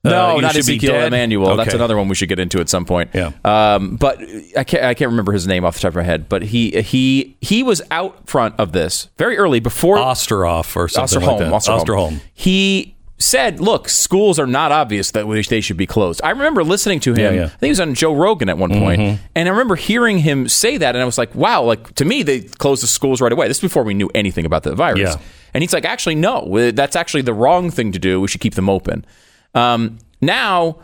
No, 0.01 0.37
uh, 0.37 0.39
not 0.39 0.53
should 0.53 0.65
be 0.65 0.77
Ezekiel? 0.77 0.95
Emanuel. 0.95 1.57
That's 1.57 1.73
another 1.73 1.97
one 1.97 2.07
we 2.07 2.15
should 2.15 2.29
get 2.29 2.39
into 2.39 2.61
at 2.61 2.69
some 2.69 2.85
point. 2.85 3.09
Yeah. 3.13 3.33
Um, 3.43 3.97
but 3.97 4.17
I 4.55 4.63
can't. 4.63 4.85
I 4.85 4.93
can't 4.93 5.09
remember 5.09 5.33
his 5.33 5.45
name 5.45 5.65
off 5.65 5.75
the 5.75 5.81
top 5.81 5.89
of 5.89 5.95
my 5.95 6.03
head. 6.03 6.29
But 6.29 6.43
he 6.43 6.71
he 6.81 7.35
he 7.41 7.63
was 7.63 7.81
out 7.91 8.29
front 8.29 8.55
of 8.57 8.71
this 8.71 9.09
very 9.17 9.37
early 9.37 9.59
before 9.59 9.97
Osterhoff 9.97 10.73
or 10.77 10.87
something 10.87 11.21
like 11.21 11.39
that. 11.39 11.51
Osterholm. 11.51 11.83
Osterholm. 11.85 12.21
He 12.33 12.95
said, 13.19 13.59
"Look, 13.59 13.89
schools 13.89 14.39
are 14.39 14.47
not 14.47 14.71
obvious 14.71 15.11
that 15.11 15.27
they 15.49 15.61
should 15.61 15.77
be 15.77 15.85
closed." 15.85 16.21
I 16.23 16.31
remember 16.31 16.63
listening 16.63 16.99
to 17.01 17.13
him. 17.13 17.35
Yeah, 17.35 17.41
yeah. 17.41 17.45
I 17.45 17.49
think 17.49 17.61
he 17.61 17.69
was 17.69 17.79
on 17.79 17.93
Joe 17.93 18.15
Rogan 18.15 18.49
at 18.49 18.57
one 18.57 18.71
point, 18.71 19.19
and 19.35 19.47
I 19.47 19.51
remember 19.51 19.75
hearing 19.75 20.19
him 20.19 20.47
say 20.47 20.77
that, 20.77 20.95
and 20.95 21.01
I 21.01 21.05
was 21.05 21.17
like, 21.17 21.35
"Wow!" 21.35 21.63
Like 21.63 21.93
to 21.95 22.05
me, 22.05 22.23
they 22.23 22.41
closed 22.41 22.81
the 22.81 22.87
schools 22.87 23.21
right 23.21 23.31
away. 23.31 23.47
This 23.47 23.57
is 23.57 23.61
before 23.61 23.83
we 23.83 23.93
knew 23.93 24.09
anything 24.15 24.45
about 24.45 24.63
the 24.63 24.73
virus. 24.73 25.15
Yeah. 25.15 25.21
And 25.53 25.61
he's 25.61 25.73
like, 25.73 25.85
"Actually, 25.85 26.15
no. 26.15 26.71
That's 26.71 26.95
actually 26.95 27.23
the 27.23 27.33
wrong 27.33 27.69
thing 27.71 27.91
to 27.91 27.99
do. 27.99 28.21
We 28.21 28.27
should 28.27 28.41
keep 28.41 28.55
them 28.55 28.69
open." 28.69 29.05
Um, 29.53 29.97
now. 30.21 30.79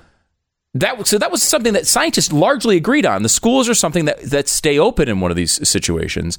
That 0.77 1.07
so 1.07 1.17
that 1.17 1.31
was 1.31 1.41
something 1.41 1.71
that 1.71 1.87
scientists 1.87 2.33
largely 2.33 2.75
agreed 2.75 3.05
on. 3.05 3.23
The 3.23 3.29
schools 3.29 3.69
are 3.69 3.73
something 3.73 4.03
that 4.05 4.21
that 4.23 4.49
stay 4.49 4.77
open 4.77 5.07
in 5.07 5.21
one 5.21 5.31
of 5.31 5.37
these 5.37 5.65
situations, 5.65 6.37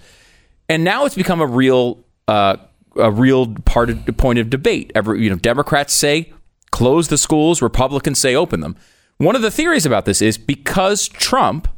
and 0.68 0.84
now 0.84 1.06
it's 1.06 1.14
become 1.14 1.40
a 1.40 1.46
real 1.46 2.04
uh, 2.28 2.58
a 2.98 3.10
real 3.10 3.54
part 3.64 3.90
of 3.90 4.04
point 4.16 4.38
of 4.38 4.50
debate. 4.50 4.92
Every 4.94 5.22
you 5.22 5.30
know, 5.30 5.36
Democrats 5.36 5.94
say 5.94 6.32
close 6.70 7.08
the 7.08 7.18
schools, 7.18 7.62
Republicans 7.62 8.18
say 8.18 8.34
open 8.34 8.60
them. 8.60 8.76
One 9.18 9.34
of 9.34 9.42
the 9.42 9.50
theories 9.50 9.86
about 9.86 10.04
this 10.04 10.20
is 10.20 10.36
because 10.36 11.08
Trump 11.08 11.68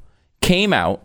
came 0.40 0.73
out 0.73 1.05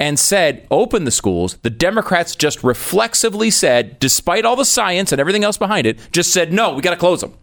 and 0.00 0.18
said 0.18 0.66
open 0.70 1.04
the 1.04 1.10
schools, 1.10 1.58
the 1.62 1.70
Democrats 1.70 2.34
just 2.34 2.64
reflexively 2.64 3.50
said, 3.50 3.98
despite 4.00 4.44
all 4.44 4.56
the 4.56 4.64
science 4.64 5.12
and 5.12 5.20
everything 5.20 5.44
else 5.44 5.58
behind 5.58 5.86
it, 5.86 5.98
just 6.10 6.32
said 6.32 6.52
no, 6.52 6.74
we 6.74 6.82
got 6.82 6.90
to 6.90 6.96
close 6.96 7.20
them. 7.20 7.34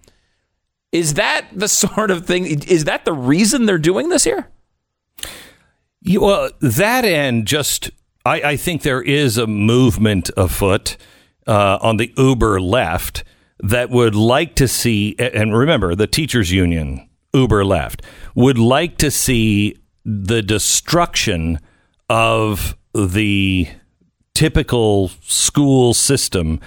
Is 0.91 1.13
that 1.13 1.47
the 1.53 1.67
sort 1.69 2.11
of 2.11 2.25
thing? 2.25 2.45
Is 2.45 2.85
that 2.85 3.05
the 3.05 3.13
reason 3.13 3.65
they're 3.65 3.77
doing 3.77 4.09
this 4.09 4.23
here? 4.23 4.49
You, 6.01 6.21
well, 6.21 6.49
that 6.61 7.05
and 7.05 7.45
just, 7.45 7.91
I, 8.25 8.41
I 8.41 8.57
think 8.57 8.81
there 8.81 9.01
is 9.01 9.37
a 9.37 9.47
movement 9.47 10.29
afoot 10.37 10.97
uh, 11.47 11.79
on 11.81 11.97
the 11.97 12.13
Uber 12.17 12.59
left 12.59 13.23
that 13.59 13.89
would 13.89 14.15
like 14.15 14.55
to 14.55 14.67
see, 14.67 15.15
and 15.17 15.57
remember, 15.57 15.95
the 15.95 16.07
teachers' 16.07 16.51
union, 16.51 17.09
Uber 17.33 17.65
left, 17.65 18.03
would 18.35 18.59
like 18.59 18.97
to 18.97 19.09
see 19.09 19.77
the 20.05 20.41
destruction 20.41 21.59
of 22.09 22.77
the 22.93 23.67
typical 24.33 25.09
school 25.21 25.93
system 25.93 26.59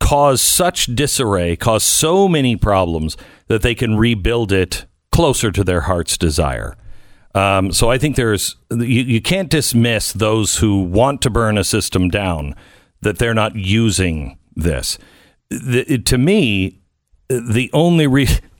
cause 0.00 0.40
such 0.40 0.86
disarray, 0.86 1.54
cause 1.54 1.82
so 1.84 2.26
many 2.26 2.56
problems 2.56 3.16
that 3.48 3.62
they 3.62 3.74
can 3.74 3.96
rebuild 3.96 4.50
it 4.50 4.86
closer 5.12 5.52
to 5.52 5.62
their 5.62 5.82
heart's 5.82 6.16
desire. 6.16 6.74
Um, 7.34 7.72
so 7.72 7.90
I 7.90 7.98
think 7.98 8.16
there's 8.16 8.56
you, 8.70 9.02
you 9.02 9.20
can't 9.20 9.48
dismiss 9.48 10.12
those 10.12 10.58
who 10.58 10.82
want 10.82 11.22
to 11.22 11.30
burn 11.30 11.56
a 11.56 11.64
system 11.64 12.08
down 12.08 12.54
that 13.02 13.18
they're 13.18 13.34
not 13.34 13.56
using 13.56 14.38
this. 14.56 14.98
The, 15.50 15.98
to 16.06 16.18
me, 16.18 16.80
the 17.28 17.70
only 17.72 18.06
reason. 18.06 18.40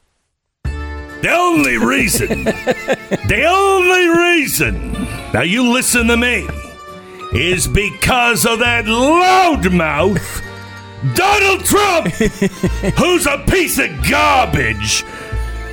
The 1.23 1.31
only 1.31 1.77
reason, 1.77 2.43
the 2.45 3.45
only 3.49 4.09
reason. 4.09 4.93
Now 5.33 5.43
you 5.43 5.73
listen 5.73 6.09
to 6.09 6.17
me 6.17 6.49
is 7.33 7.69
because 7.69 8.45
of 8.45 8.59
that 8.59 8.87
loudmouth 8.87 10.43
Donald 11.15 11.65
Trump, 11.65 12.07
who's 12.97 13.27
a 13.27 13.39
piece 13.49 13.79
of 13.79 13.91
garbage. 14.09 15.05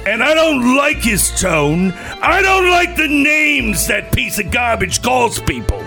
And 0.06 0.24
I 0.24 0.34
don't 0.34 0.76
like 0.76 0.98
his 0.98 1.30
tone. 1.40 1.92
I 2.22 2.42
don't 2.42 2.70
like 2.70 2.96
the 2.96 3.08
names 3.08 3.86
that 3.88 4.12
piece 4.12 4.40
of 4.40 4.50
garbage 4.50 5.04
calls 5.04 5.40
people. 5.40 5.86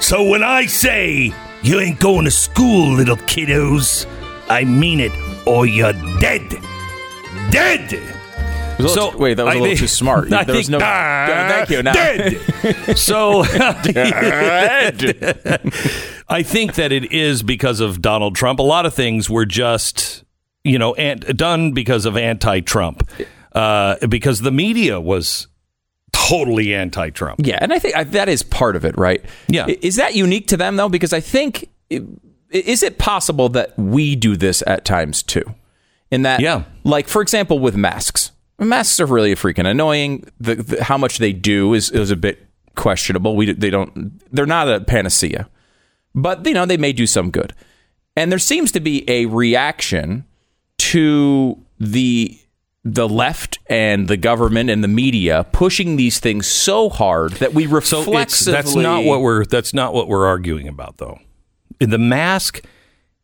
So 0.00 0.22
when 0.22 0.42
I 0.42 0.66
say, 0.66 1.32
you 1.62 1.80
ain't 1.80 2.00
going 2.00 2.24
to 2.24 2.30
school, 2.30 2.92
little 2.94 3.16
kiddos, 3.16 4.06
I 4.48 4.64
mean 4.64 5.00
it, 5.00 5.12
or 5.46 5.66
you're 5.66 5.92
dead. 6.20 6.48
Dead! 7.50 8.00
Was 8.78 8.96
little- 8.96 9.18
wait, 9.18 9.34
that 9.34 9.44
was 9.44 9.54
a 9.54 9.56
I 9.56 9.60
little 9.60 9.66
think- 9.68 9.80
too 9.80 9.86
smart. 9.86 10.32
I 10.32 10.44
There 10.44 10.56
was 10.56 10.66
think- 10.68 10.80
no- 10.80 10.84
Ah, 10.86 11.28
Yeah, 11.28 11.48
thank 11.48 11.70
you. 11.70 11.82
Now- 11.82 11.92
Dead. 11.92 12.96
so 12.98 13.44
dead. 13.44 15.02
I 16.28 16.42
think 16.42 16.74
that 16.74 16.92
it 16.92 17.12
is 17.12 17.42
because 17.42 17.80
of 17.80 18.00
Donald 18.00 18.34
Trump. 18.34 18.58
A 18.58 18.62
lot 18.62 18.86
of 18.86 18.94
things 18.94 19.28
were 19.28 19.44
just, 19.44 20.24
you 20.64 20.78
know, 20.78 20.94
ant- 20.94 21.36
done 21.36 21.72
because 21.72 22.06
of 22.06 22.16
anti-Trump, 22.16 23.08
uh, 23.54 23.96
because 24.08 24.40
the 24.40 24.50
media 24.50 24.98
was 25.00 25.48
totally 26.12 26.74
anti-Trump. 26.74 27.40
Yeah, 27.44 27.58
and 27.60 27.72
I 27.72 27.78
think 27.78 27.96
I, 27.96 28.04
that 28.04 28.28
is 28.28 28.42
part 28.42 28.76
of 28.76 28.84
it, 28.84 28.96
right? 28.96 29.24
Yeah. 29.48 29.66
Is 29.66 29.96
that 29.96 30.14
unique 30.14 30.48
to 30.48 30.56
them 30.56 30.76
though? 30.76 30.88
Because 30.88 31.12
I 31.12 31.20
think 31.20 31.68
is 32.50 32.82
it 32.82 32.98
possible 32.98 33.48
that 33.50 33.76
we 33.78 34.14
do 34.16 34.36
this 34.36 34.62
at 34.66 34.84
times 34.84 35.22
too? 35.22 35.44
In 36.10 36.22
that, 36.22 36.40
Yeah. 36.40 36.64
like 36.84 37.08
for 37.08 37.22
example, 37.22 37.58
with 37.58 37.74
masks, 37.76 38.32
masks 38.58 39.00
are 39.00 39.06
really 39.06 39.34
freaking 39.34 39.66
annoying. 39.66 40.24
The, 40.38 40.56
the, 40.56 40.84
how 40.84 40.98
much 40.98 41.18
they 41.18 41.32
do 41.32 41.72
is 41.74 41.90
is 41.90 42.10
a 42.10 42.16
bit 42.16 42.46
questionable. 42.76 43.34
We 43.36 43.52
they 43.52 43.70
don't 43.70 44.20
they're 44.32 44.46
not 44.46 44.68
a 44.68 44.80
panacea, 44.80 45.48
but 46.14 46.44
you 46.46 46.52
know 46.54 46.66
they 46.66 46.76
may 46.76 46.92
do 46.92 47.06
some 47.06 47.30
good. 47.30 47.54
And 48.14 48.30
there 48.30 48.38
seems 48.38 48.70
to 48.72 48.80
be 48.80 49.08
a 49.08 49.24
reaction 49.26 50.26
to 50.78 51.58
the 51.80 52.38
the 52.84 53.08
left 53.08 53.58
and 53.68 54.08
the 54.08 54.16
government 54.16 54.68
and 54.68 54.82
the 54.82 54.88
media 54.88 55.46
pushing 55.52 55.96
these 55.96 56.18
things 56.18 56.46
so 56.46 56.88
hard 56.88 57.32
that 57.34 57.54
we 57.54 57.64
So 57.66 57.74
reflexively. 57.74 58.22
it's, 58.22 58.44
that's 58.44 58.74
not 58.74 59.04
what 59.04 59.20
we're 59.20 59.44
that's 59.44 59.72
not 59.72 59.94
what 59.94 60.08
we're 60.08 60.26
arguing 60.26 60.68
about 60.68 60.96
though. 60.96 61.18
The 61.78 61.98
mask 61.98 62.64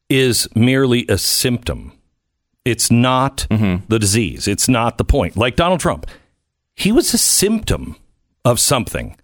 is 0.09 0.49
merely 0.55 1.07
a 1.09 1.19
symptom. 1.19 1.93
It's 2.65 2.91
not 2.91 3.47
mm-hmm. 3.51 3.85
the 3.89 3.99
disease. 3.99 4.47
It's 4.47 4.69
not 4.69 4.99
the 4.99 5.05
point. 5.05 5.37
Like 5.37 5.57
Donald 5.57 5.81
Trump, 5.81 6.07
he 6.75 6.93
was 6.93 7.13
a 7.13 7.19
symptom 7.19 7.97
of 8.45 8.61
something. 8.61 9.17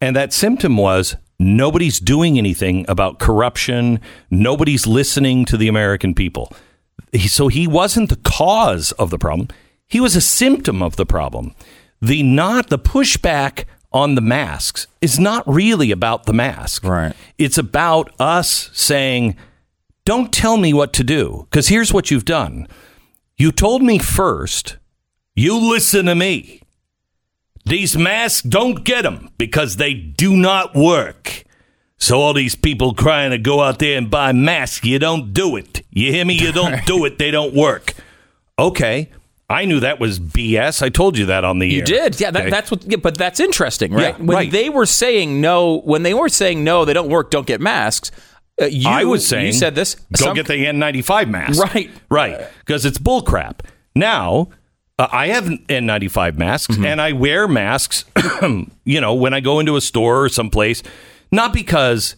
And 0.00 0.14
that 0.16 0.32
symptom 0.32 0.76
was 0.76 1.16
nobody's 1.38 2.00
doing 2.00 2.38
anything 2.38 2.84
about 2.88 3.18
corruption. 3.18 4.00
Nobody's 4.30 4.86
listening 4.86 5.44
to 5.46 5.56
the 5.56 5.68
American 5.68 6.14
people. 6.14 6.52
He, 7.12 7.28
so 7.28 7.48
he 7.48 7.66
wasn't 7.66 8.08
the 8.08 8.16
cause 8.16 8.92
of 8.92 9.10
the 9.10 9.18
problem. 9.18 9.48
He 9.88 10.00
was 10.00 10.16
a 10.16 10.20
symptom 10.20 10.82
of 10.82 10.96
the 10.96 11.06
problem. 11.06 11.54
the 12.02 12.22
not 12.22 12.68
the 12.68 12.78
pushback 12.78 13.64
on 13.92 14.14
the 14.16 14.20
masks 14.20 14.86
is 15.00 15.18
not 15.18 15.42
really 15.46 15.90
about 15.90 16.24
the 16.26 16.32
mask. 16.34 16.84
Right. 16.84 17.14
It's 17.38 17.56
about 17.56 18.10
us 18.20 18.68
saying, 18.74 19.34
"Don't 20.04 20.30
tell 20.32 20.58
me 20.58 20.74
what 20.74 20.92
to 20.94 21.02
do," 21.04 21.46
because 21.50 21.68
here's 21.68 21.92
what 21.94 22.10
you've 22.10 22.26
done. 22.26 22.68
You 23.38 23.50
told 23.52 23.82
me 23.82 23.98
first. 23.98 24.76
You 25.34 25.56
listen 25.56 26.06
to 26.06 26.14
me. 26.14 26.60
These 27.64 27.96
masks 27.96 28.42
don't 28.42 28.84
get 28.84 29.02
them 29.02 29.30
because 29.38 29.76
they 29.76 29.92
do 29.94 30.36
not 30.36 30.74
work. 30.74 31.44
So 31.98 32.20
all 32.20 32.34
these 32.34 32.54
people 32.54 32.92
crying 32.94 33.30
to 33.30 33.38
go 33.38 33.60
out 33.62 33.78
there 33.78 33.96
and 33.98 34.10
buy 34.10 34.32
masks, 34.32 34.84
you 34.84 34.98
don't 34.98 35.32
do 35.32 35.56
it. 35.56 35.82
You 35.90 36.12
hear 36.12 36.24
me? 36.24 36.34
You 36.34 36.52
don't 36.52 36.84
do 36.92 37.04
it. 37.06 37.18
They 37.18 37.30
don't 37.30 37.54
work. 37.54 37.94
Okay. 38.58 39.08
I 39.48 39.64
knew 39.64 39.78
that 39.80 40.00
was 40.00 40.18
BS. 40.18 40.82
I 40.82 40.88
told 40.88 41.16
you 41.16 41.26
that 41.26 41.44
on 41.44 41.60
the 41.60 41.68
You 41.68 41.78
air. 41.80 41.84
did, 41.84 42.20
yeah. 42.20 42.30
That, 42.32 42.40
Okay. 42.42 42.50
That's 42.50 42.70
what. 42.70 42.84
Yeah, 42.84 42.96
but 42.96 43.16
that's 43.16 43.38
interesting, 43.38 43.92
right? 43.92 44.16
Yeah, 44.18 44.24
when 44.24 44.36
right. 44.36 44.50
they 44.50 44.68
were 44.70 44.86
saying 44.86 45.40
no, 45.40 45.78
when 45.80 46.02
they 46.02 46.14
were 46.14 46.28
saying 46.28 46.64
no, 46.64 46.84
they 46.84 46.92
don't 46.92 47.08
work. 47.08 47.30
Don't 47.30 47.46
get 47.46 47.60
masks. 47.60 48.10
Uh, 48.60 48.64
you, 48.64 48.88
I 48.88 49.04
was 49.04 49.26
saying 49.26 49.46
you 49.46 49.52
said 49.52 49.74
this. 49.74 49.94
Go 50.16 50.24
some- 50.26 50.34
get 50.34 50.46
the 50.46 50.54
N95 50.54 51.28
mask. 51.28 51.62
Right. 51.62 51.90
Right. 52.10 52.40
Because 52.60 52.84
it's 52.84 52.98
bullcrap. 52.98 53.60
Now, 53.94 54.48
uh, 54.98 55.06
I 55.12 55.28
have 55.28 55.44
N95 55.44 56.36
masks 56.38 56.74
Mm-hmm. 56.74 56.84
and 56.86 57.00
I 57.00 57.12
wear 57.12 57.46
masks, 57.46 58.04
you 58.84 59.00
know, 59.00 59.14
when 59.14 59.32
I 59.34 59.40
go 59.40 59.60
into 59.60 59.76
a 59.76 59.80
store 59.80 60.24
or 60.24 60.28
someplace, 60.28 60.82
not 61.30 61.52
because 61.52 62.16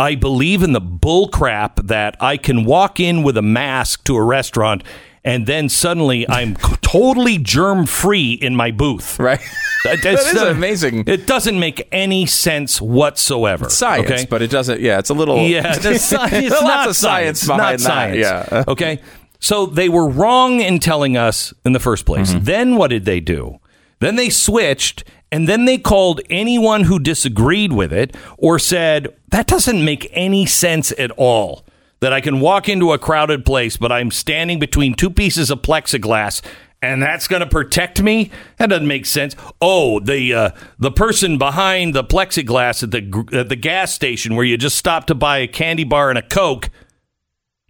I 0.00 0.16
believe 0.16 0.62
in 0.62 0.72
the 0.72 0.80
bullcrap 0.80 1.86
that 1.86 2.16
I 2.20 2.36
can 2.36 2.64
walk 2.64 3.00
in 3.00 3.22
with 3.22 3.36
a 3.36 3.42
mask 3.42 4.04
to 4.04 4.16
a 4.16 4.22
restaurant 4.22 4.82
and 5.28 5.46
then 5.46 5.68
suddenly 5.68 6.26
I'm 6.28 6.54
totally 6.80 7.36
germ 7.36 7.84
free 7.84 8.32
in 8.32 8.56
my 8.56 8.70
booth. 8.70 9.18
right. 9.18 9.40
That, 9.84 10.02
That 10.02 10.14
is 10.14 10.42
amazing. 10.42 11.04
It 11.06 11.28
doesn't 11.28 11.56
make 11.56 11.86
any 11.92 12.26
sense 12.26 12.80
whatsoever. 12.80 13.70
science, 13.70 14.10
okay? 14.10 14.26
but 14.28 14.42
it 14.42 14.50
doesn't. 14.50 14.80
Yeah, 14.80 14.98
it's 14.98 15.08
a 15.08 15.14
little. 15.14 15.38
Yeah, 15.46 15.78
the 15.78 15.92
it's 15.92 16.10
Lots 16.12 16.62
not 16.62 16.88
of 16.88 16.96
science 16.96 17.46
not 17.46 17.58
behind 17.58 17.78
that, 17.78 17.84
science. 17.84 18.18
yeah. 18.18 18.64
okay. 18.68 19.00
So 19.38 19.66
they 19.66 19.88
were 19.88 20.08
wrong 20.08 20.60
in 20.60 20.80
telling 20.80 21.16
us 21.16 21.54
in 21.64 21.74
the 21.74 21.78
first 21.78 22.06
place. 22.06 22.32
Mm-hmm. 22.32 22.44
Then 22.44 22.74
what 22.74 22.88
did 22.88 23.04
they 23.04 23.20
do? 23.20 23.60
Then 24.00 24.16
they 24.16 24.30
switched 24.30 25.04
and 25.30 25.48
then 25.48 25.64
they 25.64 25.78
called 25.78 26.20
anyone 26.28 26.82
who 26.82 26.98
disagreed 26.98 27.72
with 27.72 27.92
it 27.92 28.16
or 28.36 28.58
said, 28.58 29.14
that 29.30 29.46
doesn't 29.46 29.84
make 29.84 30.10
any 30.12 30.44
sense 30.44 30.92
at 30.98 31.12
all. 31.12 31.64
That 32.00 32.12
I 32.12 32.20
can 32.20 32.38
walk 32.38 32.68
into 32.68 32.92
a 32.92 32.98
crowded 32.98 33.44
place, 33.44 33.76
but 33.76 33.90
I'm 33.90 34.12
standing 34.12 34.60
between 34.60 34.94
two 34.94 35.10
pieces 35.10 35.50
of 35.50 35.62
plexiglass 35.62 36.42
and 36.80 37.02
that's 37.02 37.26
going 37.26 37.40
to 37.40 37.46
protect 37.46 38.02
me? 38.02 38.30
That 38.58 38.68
doesn't 38.68 38.86
make 38.86 39.06
sense. 39.06 39.34
Oh, 39.60 39.98
the 40.00 40.32
uh, 40.34 40.50
the 40.78 40.90
person 40.90 41.38
behind 41.38 41.94
the 41.94 42.04
plexiglass 42.04 42.82
at 42.82 42.90
the 42.92 43.38
at 43.38 43.48
the 43.48 43.56
gas 43.56 43.92
station 43.92 44.36
where 44.36 44.44
you 44.44 44.56
just 44.56 44.76
stopped 44.76 45.08
to 45.08 45.14
buy 45.14 45.38
a 45.38 45.48
candy 45.48 45.84
bar 45.84 46.08
and 46.08 46.18
a 46.18 46.22
coke. 46.22 46.70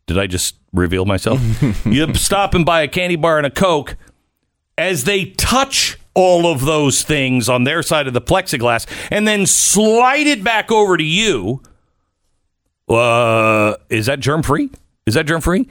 Did 0.07 0.19
I 0.19 0.27
just 0.27 0.57
reveal 0.73 1.07
myself? 1.07 1.41
you 1.87 2.13
stop 2.15 2.55
and 2.55 2.67
buy 2.67 2.83
a 2.83 2.89
candy 2.89 3.17
bar 3.17 3.39
and 3.39 3.47
a 3.47 3.51
coke. 3.51 3.97
As 4.77 5.05
they 5.05 5.27
touch 5.27 5.99
all 6.15 6.47
of 6.47 6.65
those 6.65 7.03
things 7.03 7.49
on 7.49 7.65
their 7.65 7.83
side 7.83 8.07
of 8.07 8.13
the 8.13 8.21
plexiglass 8.21 8.87
and 9.11 9.27
then 9.27 9.47
slide 9.47 10.27
it 10.27 10.45
back 10.45 10.71
over 10.71 10.97
to 10.97 11.05
you, 11.05 11.63
uh, 12.89 13.77
is 13.89 14.07
that 14.07 14.21
germ 14.21 14.43
free? 14.43 14.71
Is 15.07 15.15
that 15.15 15.27
germ 15.27 15.41
free? 15.41 15.69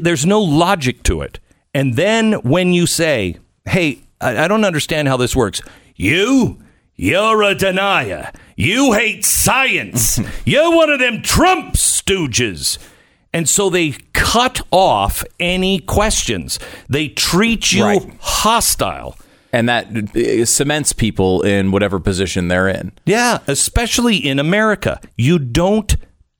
there's 0.00 0.26
no 0.26 0.40
logic 0.42 1.02
to 1.04 1.22
it. 1.22 1.38
And 1.72 1.94
then 1.94 2.34
when 2.42 2.72
you 2.74 2.86
say, 2.86 3.36
"Hey, 3.64 4.00
I, 4.20 4.44
I 4.44 4.48
don't 4.48 4.64
understand 4.64 5.08
how 5.08 5.16
this 5.16 5.34
works," 5.34 5.62
you, 5.94 6.58
you're 6.94 7.42
a 7.42 7.54
denier. 7.54 8.32
You 8.56 8.92
hate 8.92 9.24
science. 9.24 10.18
you're 10.44 10.74
one 10.74 10.90
of 10.90 10.98
them 11.00 11.22
Trump 11.22 11.74
stooges. 11.74 12.78
And 13.32 13.46
so 13.48 13.68
they 13.68 13.92
cut 14.14 14.60
off 14.70 15.22
any 15.38 15.78
questions. 15.78 16.58
They 16.88 17.08
treat 17.08 17.70
you 17.72 17.84
Right. 17.84 18.16
hostile. 18.20 19.16
and 19.52 19.68
that 19.68 19.86
uh, 20.16 20.44
cements 20.46 20.92
people 20.92 21.42
in 21.42 21.70
whatever 21.70 21.98
position 22.00 22.48
they're 22.48 22.68
in. 22.68 22.92
Yeah, 23.06 23.38
especially 23.46 24.16
in 24.16 24.38
America. 24.38 25.00
You 25.16 25.38
don't 25.38 25.96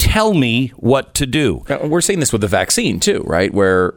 tell 0.07 0.35
me 0.35 0.69
what 0.77 1.15
to 1.15 1.27
do. 1.27 1.65
We're 1.83 2.01
seeing 2.01 2.21
this 2.21 2.33
with 2.33 2.41
the 2.41 2.49
vaccine 2.49 3.01
too, 3.01 3.23
right? 3.27 3.53
Where 3.53 3.95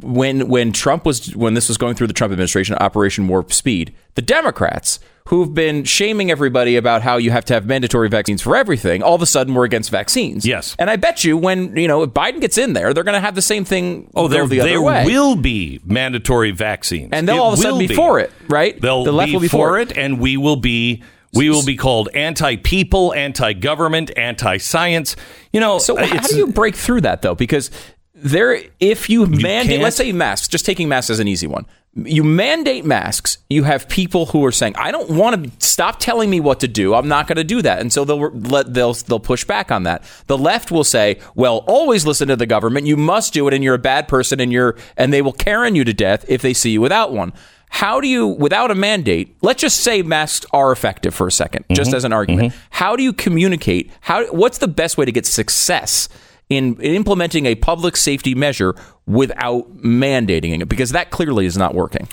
when 0.00 0.48
when 0.48 0.72
Trump 0.72 1.04
was 1.04 1.34
when 1.36 1.54
this 1.54 1.68
was 1.68 1.76
going 1.76 1.94
through 1.94 2.08
the 2.08 2.12
Trump 2.12 2.32
administration, 2.32 2.76
Operation 2.76 3.28
Warp 3.28 3.52
Speed, 3.52 3.94
the 4.14 4.22
Democrats 4.22 4.98
who've 5.28 5.52
been 5.52 5.84
shaming 5.84 6.30
everybody 6.30 6.76
about 6.76 7.02
how 7.02 7.18
you 7.18 7.30
have 7.30 7.44
to 7.44 7.52
have 7.52 7.66
mandatory 7.66 8.08
vaccines 8.08 8.40
for 8.40 8.56
everything, 8.56 9.02
all 9.02 9.14
of 9.14 9.20
a 9.20 9.26
sudden 9.26 9.54
were 9.54 9.64
against 9.64 9.90
vaccines. 9.90 10.46
Yes. 10.46 10.74
and 10.78 10.88
I 10.88 10.96
bet 10.96 11.22
you 11.22 11.36
when 11.36 11.76
you 11.76 11.86
know 11.86 12.02
if 12.02 12.10
Biden 12.10 12.40
gets 12.40 12.58
in 12.58 12.72
there, 12.72 12.92
they're 12.92 13.04
going 13.04 13.14
to 13.14 13.20
have 13.20 13.34
the 13.34 13.42
same 13.42 13.64
thing. 13.64 14.10
Oh, 14.14 14.26
there, 14.26 14.46
the 14.46 14.60
other 14.60 14.70
there 14.70 14.80
will 14.80 15.36
be 15.36 15.80
mandatory 15.84 16.50
vaccines, 16.50 17.10
and 17.12 17.28
they'll 17.28 17.36
It 17.36 17.40
all 17.40 17.52
of 17.52 17.58
a 17.58 17.62
sudden 17.62 17.78
will 17.78 17.88
be 17.88 17.94
for 17.94 18.18
it, 18.18 18.32
right? 18.48 18.80
They'll 18.80 19.04
the 19.04 19.12
left 19.12 19.28
be 19.28 19.34
will 19.34 19.40
be 19.40 19.48
for 19.48 19.78
it, 19.78 19.96
and 19.96 20.18
we 20.18 20.36
will 20.36 20.56
be 20.56 21.02
we 21.34 21.50
will 21.50 21.64
be 21.64 21.76
called 21.76 22.08
anti-people, 22.14 23.14
anti-government, 23.14 24.10
anti-science. 24.16 25.16
You 25.52 25.60
know, 25.60 25.78
So 25.78 25.96
how 25.96 26.26
do 26.26 26.36
you 26.36 26.48
break 26.48 26.74
through 26.74 27.02
that 27.02 27.22
though? 27.22 27.34
Because 27.34 27.70
there, 28.14 28.60
if 28.80 29.08
you 29.08 29.26
mandate, 29.26 29.70
can't? 29.70 29.82
let's 29.82 29.96
say 29.96 30.10
masks, 30.12 30.48
just 30.48 30.66
taking 30.66 30.88
masks 30.88 31.10
as 31.10 31.20
an 31.20 31.28
easy 31.28 31.46
one. 31.46 31.66
You 31.94 32.22
mandate 32.22 32.84
masks. 32.84 33.38
You 33.48 33.64
have 33.64 33.88
people 33.88 34.26
who 34.26 34.44
are 34.44 34.52
saying, 34.52 34.76
"I 34.76 34.92
don't 34.92 35.10
want 35.10 35.42
to 35.42 35.66
stop 35.66 35.98
telling 35.98 36.28
me 36.30 36.38
what 36.38 36.60
to 36.60 36.68
do. 36.68 36.94
I'm 36.94 37.08
not 37.08 37.26
going 37.26 37.36
to 37.36 37.44
do 37.44 37.62
that," 37.62 37.80
and 37.80 37.92
so 37.92 38.04
they'll 38.04 38.30
let 38.30 38.74
they'll 38.74 38.92
they'll 38.92 39.18
push 39.18 39.44
back 39.44 39.72
on 39.72 39.84
that. 39.84 40.04
The 40.26 40.38
left 40.38 40.70
will 40.70 40.84
say, 40.84 41.18
"Well, 41.34 41.64
always 41.66 42.06
listen 42.06 42.28
to 42.28 42.36
the 42.36 42.46
government. 42.46 42.86
You 42.86 42.96
must 42.96 43.32
do 43.32 43.48
it, 43.48 43.54
and 43.54 43.64
you're 43.64 43.74
a 43.74 43.78
bad 43.78 44.06
person, 44.06 44.38
and 44.38 44.52
you're 44.52 44.76
and 44.96 45.12
they 45.12 45.22
will 45.22 45.32
Karen 45.32 45.74
you 45.74 45.82
to 45.84 45.94
death 45.94 46.24
if 46.28 46.42
they 46.42 46.52
see 46.52 46.70
you 46.70 46.80
without 46.80 47.12
one." 47.12 47.32
How 47.70 48.00
do 48.00 48.08
you, 48.08 48.26
without 48.26 48.70
a 48.70 48.74
mandate, 48.74 49.36
let's 49.42 49.60
just 49.60 49.80
say 49.80 50.02
masks 50.02 50.46
are 50.52 50.72
effective 50.72 51.14
for 51.14 51.26
a 51.26 51.30
2nd 51.30 51.64
just 51.72 51.94
as 51.94 52.04
an 52.04 52.12
argument. 52.12 52.52
How 52.70 52.96
do 52.96 53.02
you 53.02 53.12
communicate? 53.12 53.90
How 54.00 54.24
what's 54.32 54.58
the 54.58 54.68
best 54.68 54.96
way 54.98 55.04
to 55.04 55.12
get 55.12 55.26
success 55.26 56.08
in, 56.48 56.74
in 56.80 56.94
implementing 56.94 57.46
a 57.46 57.54
public 57.54 57.96
safety 57.96 58.34
measure 58.34 58.74
without 59.06 59.76
mandating 59.76 60.60
it? 60.60 60.68
Because 60.68 60.90
that 60.90 61.10
clearly 61.10 61.46
is 61.46 61.56
not 61.56 61.74
working. 61.74 62.08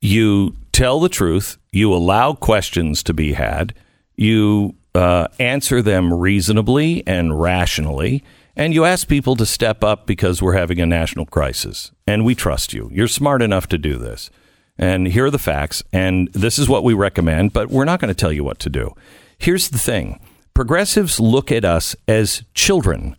you 0.00 0.54
tell 0.72 1.00
the 1.00 1.08
truth, 1.08 1.56
you 1.72 1.92
allow 1.94 2.34
questions 2.34 3.02
to 3.02 3.14
be 3.14 3.32
had, 3.32 3.72
you 4.16 4.74
uh, 4.94 5.26
answer 5.38 5.80
them 5.80 6.12
reasonably 6.12 7.02
and 7.06 7.40
rationally, 7.40 8.22
and 8.54 8.74
you 8.74 8.84
ask 8.84 9.08
people 9.08 9.36
to 9.36 9.46
step 9.46 9.82
up 9.82 10.06
because 10.06 10.42
we're 10.42 10.52
having 10.52 10.80
a 10.80 10.86
national 10.86 11.24
crisis. 11.24 11.92
And 12.06 12.24
we 12.26 12.34
trust 12.34 12.74
you. 12.74 12.90
You're 12.92 13.08
smart 13.08 13.40
enough 13.40 13.66
to 13.68 13.78
do 13.78 13.96
this. 13.96 14.30
And 14.78 15.08
here 15.08 15.26
are 15.26 15.30
the 15.30 15.38
facts, 15.38 15.82
and 15.92 16.28
this 16.32 16.58
is 16.58 16.68
what 16.68 16.84
we 16.84 16.92
recommend, 16.92 17.52
but 17.52 17.70
we're 17.70 17.84
not 17.86 18.00
going 18.00 18.12
to 18.12 18.14
tell 18.14 18.32
you 18.32 18.44
what 18.44 18.58
to 18.60 18.70
do. 18.70 18.94
Here's 19.38 19.68
the 19.68 19.78
thing 19.78 20.20
progressives 20.54 21.20
look 21.20 21.52
at 21.52 21.64
us 21.64 21.96
as 22.08 22.42
children. 22.54 23.16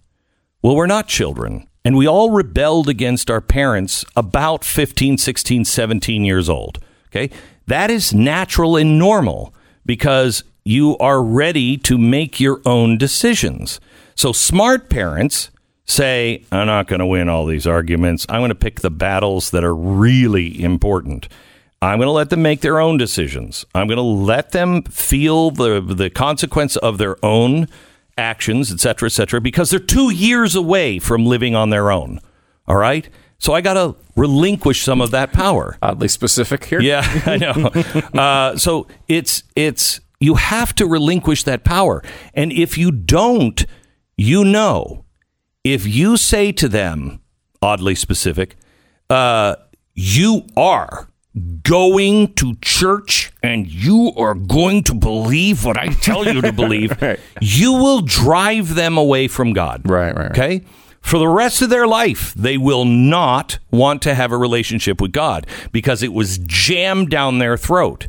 Well, 0.61 0.75
we're 0.75 0.87
not 0.87 1.07
children. 1.07 1.67
And 1.85 1.95
we 1.95 2.05
all 2.05 2.31
rebelled 2.31 2.89
against 2.89 3.31
our 3.31 3.39
parents 3.39 4.03
about 4.17 4.65
15, 4.65 5.17
16, 5.17 5.63
17 5.63 6.25
years 6.25 6.49
old. 6.49 6.79
Okay. 7.07 7.33
That 7.67 7.89
is 7.89 8.13
natural 8.13 8.75
and 8.75 8.99
normal 8.99 9.53
because 9.85 10.43
you 10.65 10.97
are 10.97 11.23
ready 11.23 11.77
to 11.77 11.97
make 11.97 12.41
your 12.41 12.61
own 12.65 12.97
decisions. 12.97 13.79
So 14.15 14.33
smart 14.33 14.89
parents 14.89 15.49
say, 15.87 16.43
I'm 16.51 16.67
not 16.67 16.87
going 16.87 16.99
to 16.99 17.05
win 17.05 17.29
all 17.29 17.45
these 17.45 17.65
arguments. 17.65 18.25
I'm 18.29 18.41
going 18.41 18.49
to 18.49 18.55
pick 18.55 18.81
the 18.81 18.91
battles 18.91 19.51
that 19.51 19.63
are 19.63 19.75
really 19.75 20.61
important. 20.61 21.27
I'm 21.81 21.99
going 21.99 22.07
to 22.07 22.11
let 22.11 22.29
them 22.29 22.41
make 22.41 22.61
their 22.61 22.79
own 22.79 22.97
decisions. 22.97 23.65
I'm 23.73 23.87
going 23.87 23.97
to 23.97 24.01
let 24.01 24.51
them 24.51 24.83
feel 24.83 25.51
the 25.51 25.79
the 25.79 26.09
consequence 26.09 26.75
of 26.75 26.97
their 26.97 27.23
own 27.23 27.67
actions, 28.17 28.71
et 28.71 28.79
cetera, 28.79 29.07
et 29.07 29.11
cetera, 29.11 29.39
because 29.39 29.69
they're 29.69 29.79
two 29.79 30.09
years 30.11 30.55
away 30.55 30.97
from 30.97 31.25
living 31.25 31.55
on 31.55 31.69
their 31.69 31.91
own. 31.91 32.19
All 32.67 32.77
right. 32.77 33.07
So 33.39 33.53
I 33.53 33.61
got 33.61 33.75
to 33.75 33.95
relinquish 34.15 34.81
some 34.81 34.99
of 34.99 35.11
that 35.11 35.31
power. 35.31 35.77
Oddly 35.83 36.07
specific 36.07 36.65
here. 36.65 36.81
Yeah, 36.81 37.03
I 37.27 37.37
know. 37.37 38.19
uh, 38.19 38.57
so 38.57 38.87
it's 39.07 39.43
it's 39.55 39.99
you 40.19 40.33
have 40.35 40.73
to 40.75 40.87
relinquish 40.87 41.43
that 41.43 41.63
power, 41.63 42.03
and 42.33 42.51
if 42.51 42.75
you 42.75 42.91
don't, 42.91 43.63
you 44.17 44.43
know, 44.43 45.05
if 45.73 45.85
you 45.87 46.17
say 46.17 46.51
to 46.53 46.67
them, 46.67 47.21
oddly 47.61 47.95
specific, 47.95 48.55
uh, 49.09 49.55
you 49.93 50.45
are 50.55 51.09
going 51.63 52.33
to 52.33 52.55
church 52.61 53.31
and 53.43 53.67
you 53.67 54.11
are 54.17 54.33
going 54.33 54.83
to 54.83 54.93
believe 54.93 55.63
what 55.65 55.77
I 55.77 55.87
tell 55.87 56.25
you 56.25 56.41
to 56.41 56.51
believe, 56.51 56.99
Right. 57.01 57.19
you 57.41 57.73
will 57.73 58.01
drive 58.01 58.75
them 58.75 58.97
away 58.97 59.27
from 59.27 59.53
God. 59.53 59.81
Right, 59.89 60.15
right, 60.15 60.17
right. 60.17 60.31
Okay? 60.31 60.65
For 61.01 61.19
the 61.19 61.27
rest 61.27 61.61
of 61.61 61.69
their 61.69 61.87
life, 61.87 62.33
they 62.33 62.57
will 62.57 62.83
not 62.85 63.59
want 63.71 64.01
to 64.01 64.15
have 64.15 64.31
a 64.31 64.37
relationship 64.37 64.99
with 64.99 65.11
God 65.13 65.47
because 65.71 66.03
it 66.03 66.11
was 66.11 66.37
jammed 66.39 67.09
down 67.11 67.37
their 67.37 67.55
throat. 67.55 68.07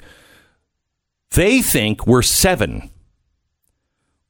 They 1.33 1.61
think 1.63 2.07
we're 2.07 2.23
seven. 2.23 2.91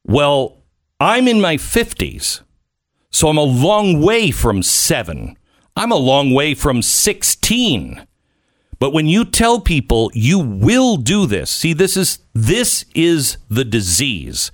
Well, 0.04 0.62
I'm 1.00 1.28
in 1.28 1.40
my 1.40 1.56
50s, 1.56 2.42
so 3.10 3.28
I'm 3.28 3.38
a 3.38 3.42
long 3.42 4.00
way 4.00 4.30
from 4.30 4.62
seven. 4.62 5.36
I'm 5.76 5.92
a 5.92 5.96
long 5.96 6.32
way 6.32 6.54
from 6.54 6.82
16. 6.82 8.04
But 8.80 8.92
when 8.92 9.06
you 9.06 9.24
tell 9.24 9.60
people 9.60 10.10
you 10.14 10.38
will 10.38 10.96
do 10.96 11.26
this, 11.26 11.50
see 11.50 11.72
this 11.72 11.96
is 11.96 12.20
this 12.34 12.84
is 12.94 13.38
the 13.48 13.64
disease. 13.64 14.50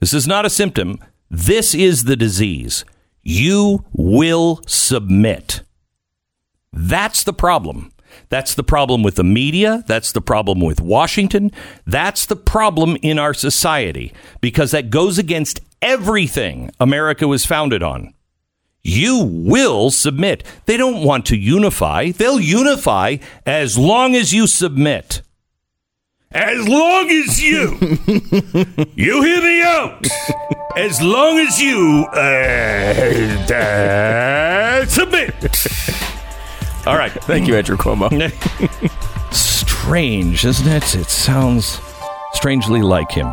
This 0.00 0.12
is 0.12 0.26
not 0.26 0.46
a 0.46 0.50
symptom. 0.50 0.98
This 1.30 1.74
is 1.74 2.04
the 2.04 2.16
disease. 2.16 2.84
You 3.22 3.84
will 3.92 4.62
submit. 4.66 5.62
That's 6.72 7.22
the 7.22 7.32
problem. 7.32 7.92
That's 8.30 8.54
the 8.54 8.64
problem 8.64 9.02
with 9.02 9.16
the 9.16 9.24
media. 9.24 9.84
That's 9.86 10.12
the 10.12 10.20
problem 10.20 10.60
with 10.60 10.80
Washington. 10.80 11.50
That's 11.86 12.26
the 12.26 12.36
problem 12.36 12.96
in 13.02 13.18
our 13.18 13.34
society 13.34 14.12
because 14.40 14.72
that 14.72 14.90
goes 14.90 15.18
against 15.18 15.60
everything 15.82 16.70
America 16.80 17.26
was 17.26 17.44
founded 17.44 17.82
on. 17.82 18.14
You 18.82 19.22
will 19.22 19.90
submit. 19.90 20.44
They 20.66 20.76
don't 20.76 21.02
want 21.02 21.26
to 21.26 21.36
unify. 21.36 22.10
They'll 22.10 22.40
unify 22.40 23.16
as 23.44 23.76
long 23.76 24.14
as 24.14 24.32
you 24.32 24.46
submit. 24.46 25.22
As 26.30 26.68
long 26.68 27.10
as 27.10 27.42
you, 27.42 27.78
you 28.94 29.22
hear 29.22 29.42
me 29.42 29.62
out. 29.62 30.06
As 30.76 31.00
long 31.00 31.38
as 31.38 31.60
you 31.60 32.06
uh, 32.12 33.52
uh, 33.52 34.86
submit. 34.86 35.34
All 36.86 36.96
right. 36.96 37.12
Thank 37.24 37.48
you, 37.48 37.56
Andrew 37.56 37.76
Cuomo. 37.76 38.08
Strange, 39.32 40.44
isn't 40.44 40.68
it? 40.68 40.94
It 40.94 41.08
sounds 41.08 41.80
strangely 42.32 42.82
like 42.82 43.10
him. 43.10 43.28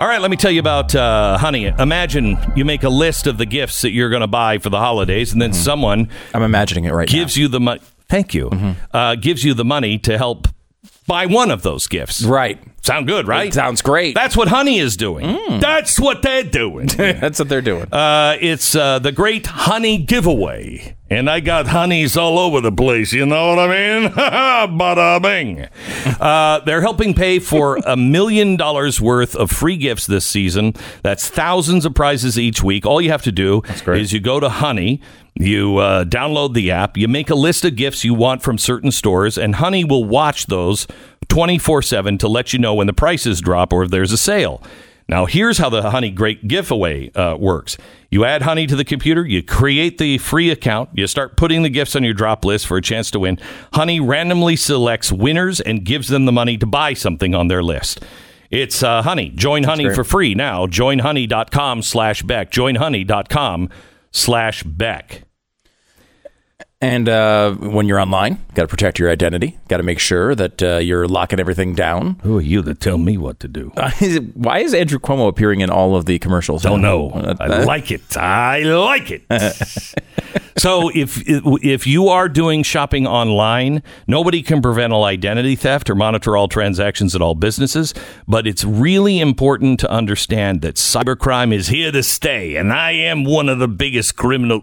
All 0.00 0.08
right, 0.08 0.22
let 0.22 0.30
me 0.30 0.38
tell 0.38 0.50
you 0.50 0.60
about 0.60 0.94
uh, 0.94 1.36
Honey. 1.36 1.66
Imagine 1.66 2.38
you 2.56 2.64
make 2.64 2.84
a 2.84 2.88
list 2.88 3.26
of 3.26 3.36
the 3.36 3.44
gifts 3.44 3.82
that 3.82 3.90
you're 3.90 4.08
going 4.08 4.22
to 4.22 4.26
buy 4.26 4.56
for 4.56 4.70
the 4.70 4.78
holidays, 4.78 5.34
and 5.34 5.42
then 5.42 5.52
someone 5.52 6.08
I'm 6.32 6.42
imagining 6.42 6.86
it 6.86 6.92
right 6.94 7.06
gives 7.06 7.36
you 7.36 7.48
the 7.48 7.60
money. 7.60 7.82
Thank 8.08 8.32
you. 8.32 8.50
Uh, 8.94 9.16
gives 9.16 9.44
you 9.44 9.52
the 9.52 9.64
money 9.64 9.98
to 9.98 10.16
help 10.16 10.48
buy 11.06 11.26
one 11.26 11.50
of 11.50 11.60
those 11.60 11.86
gifts. 11.86 12.22
Right. 12.24 12.58
Sound 12.82 13.06
good, 13.06 13.28
right? 13.28 13.48
It 13.48 13.54
sounds 13.54 13.82
great. 13.82 14.14
That's 14.14 14.36
what 14.36 14.48
Honey 14.48 14.78
is 14.78 14.96
doing. 14.96 15.60
That's 15.60 16.00
what 16.00 16.22
they're 16.22 16.42
doing. 16.44 16.86
That's 16.96 17.38
what 17.38 17.48
they're 17.48 17.60
doing. 17.60 17.92
Uh, 17.92 18.36
it's 18.40 18.74
uh, 18.74 18.98
the 18.98 19.12
Great 19.12 19.46
Honey 19.46 19.98
Giveaway. 19.98 20.96
And 21.12 21.28
I 21.28 21.40
got 21.40 21.66
honeys 21.66 22.16
all 22.16 22.38
over 22.38 22.60
the 22.60 22.70
place. 22.70 23.12
You 23.12 23.26
know 23.26 23.48
what 23.48 23.58
I 23.58 23.98
mean? 24.00 24.10
Bada 24.78 25.20
bing. 25.20 25.66
Uh, 26.20 26.60
they're 26.60 26.80
helping 26.82 27.14
pay 27.14 27.38
for 27.38 27.76
a 27.86 27.96
million 27.96 28.56
dollars 28.56 29.00
worth 29.00 29.34
of 29.34 29.50
free 29.50 29.76
gifts 29.76 30.06
this 30.06 30.24
season. 30.24 30.74
That's 31.02 31.28
thousands 31.28 31.86
of 31.86 31.94
prizes 31.94 32.38
each 32.38 32.62
week. 32.62 32.84
All 32.84 33.00
you 33.00 33.10
have 33.10 33.22
to 33.22 33.32
do 33.32 33.62
is 33.86 34.12
you 34.12 34.20
go 34.20 34.38
to 34.38 34.48
Honey. 34.50 35.00
You 35.34 35.78
uh, 35.78 36.04
download 36.04 36.52
the 36.54 36.70
app, 36.72 36.96
you 36.98 37.08
make 37.08 37.30
a 37.30 37.34
list 37.34 37.64
of 37.64 37.76
gifts 37.76 38.04
you 38.04 38.12
want 38.12 38.42
from 38.42 38.58
certain 38.58 38.90
stores, 38.90 39.38
and 39.38 39.54
Honey 39.54 39.84
will 39.84 40.04
watch 40.04 40.46
those 40.46 40.86
24 41.28 41.82
7 41.82 42.18
to 42.18 42.28
let 42.28 42.52
you 42.52 42.58
know 42.58 42.74
when 42.74 42.86
the 42.86 42.92
prices 42.92 43.40
drop 43.40 43.72
or 43.72 43.84
if 43.84 43.90
there's 43.90 44.12
a 44.12 44.16
sale. 44.16 44.62
Now, 45.08 45.26
here's 45.26 45.58
how 45.58 45.68
the 45.70 45.90
Honey 45.90 46.10
Great 46.10 46.46
Giveaway 46.46 47.10
uh, 47.14 47.36
works. 47.36 47.76
You 48.10 48.24
add 48.24 48.42
Honey 48.42 48.68
to 48.68 48.76
the 48.76 48.84
computer, 48.84 49.26
you 49.26 49.42
create 49.42 49.98
the 49.98 50.18
free 50.18 50.50
account, 50.50 50.90
you 50.94 51.08
start 51.08 51.36
putting 51.36 51.62
the 51.62 51.68
gifts 51.68 51.96
on 51.96 52.04
your 52.04 52.14
drop 52.14 52.44
list 52.44 52.68
for 52.68 52.76
a 52.76 52.82
chance 52.82 53.10
to 53.10 53.18
win. 53.18 53.38
Honey 53.72 53.98
randomly 53.98 54.54
selects 54.54 55.10
winners 55.10 55.60
and 55.60 55.84
gives 55.84 56.06
them 56.08 56.26
the 56.26 56.32
money 56.32 56.56
to 56.58 56.66
buy 56.66 56.94
something 56.94 57.34
on 57.34 57.48
their 57.48 57.62
list. 57.62 58.04
It's 58.50 58.84
uh, 58.84 59.02
Honey. 59.02 59.30
Join 59.30 59.64
Honey 59.64 59.84
great. 59.84 59.96
for 59.96 60.04
free 60.04 60.34
now. 60.34 60.66
Joinhoney.com 60.66 61.82
slash 61.82 62.22
Beck. 62.22 62.50
Joinhoney.com 62.52 63.68
slash 64.12 64.62
Beck. 64.62 65.22
And 66.82 67.10
uh, 67.10 67.52
when 67.56 67.86
you're 67.86 68.00
online, 68.00 68.38
got 68.54 68.62
to 68.62 68.68
protect 68.68 68.98
your 68.98 69.10
identity. 69.10 69.58
Got 69.68 69.78
to 69.78 69.82
make 69.82 69.98
sure 69.98 70.34
that 70.34 70.62
uh, 70.62 70.76
you're 70.78 71.06
locking 71.06 71.38
everything 71.38 71.74
down. 71.74 72.18
Who 72.22 72.38
are 72.38 72.42
you 72.42 72.62
to 72.62 72.74
tell 72.74 72.96
me 72.96 73.18
what 73.18 73.38
to 73.40 73.48
do? 73.48 73.70
Why 74.34 74.60
is 74.60 74.72
Andrew 74.72 74.98
Cuomo 74.98 75.28
appearing 75.28 75.60
in 75.60 75.68
all 75.68 75.94
of 75.94 76.06
the 76.06 76.18
commercials? 76.18 76.62
Don't 76.62 76.80
know. 76.80 77.10
Uh, 77.10 77.36
I 77.38 77.64
like 77.64 77.90
it. 77.90 78.16
I 78.16 78.62
like 78.62 79.10
it. 79.10 79.24
so 80.56 80.90
if 80.94 81.22
if 81.26 81.86
you 81.86 82.08
are 82.08 82.30
doing 82.30 82.62
shopping 82.62 83.06
online, 83.06 83.82
nobody 84.06 84.42
can 84.42 84.62
prevent 84.62 84.94
all 84.94 85.04
identity 85.04 85.56
theft 85.56 85.90
or 85.90 85.94
monitor 85.94 86.34
all 86.34 86.48
transactions 86.48 87.14
at 87.14 87.20
all 87.20 87.34
businesses. 87.34 87.92
But 88.26 88.46
it's 88.46 88.64
really 88.64 89.20
important 89.20 89.80
to 89.80 89.90
understand 89.90 90.62
that 90.62 90.76
cybercrime 90.76 91.52
is 91.52 91.68
here 91.68 91.92
to 91.92 92.02
stay, 92.02 92.56
and 92.56 92.72
I 92.72 92.92
am 92.92 93.24
one 93.24 93.50
of 93.50 93.58
the 93.58 93.68
biggest 93.68 94.16
criminal. 94.16 94.62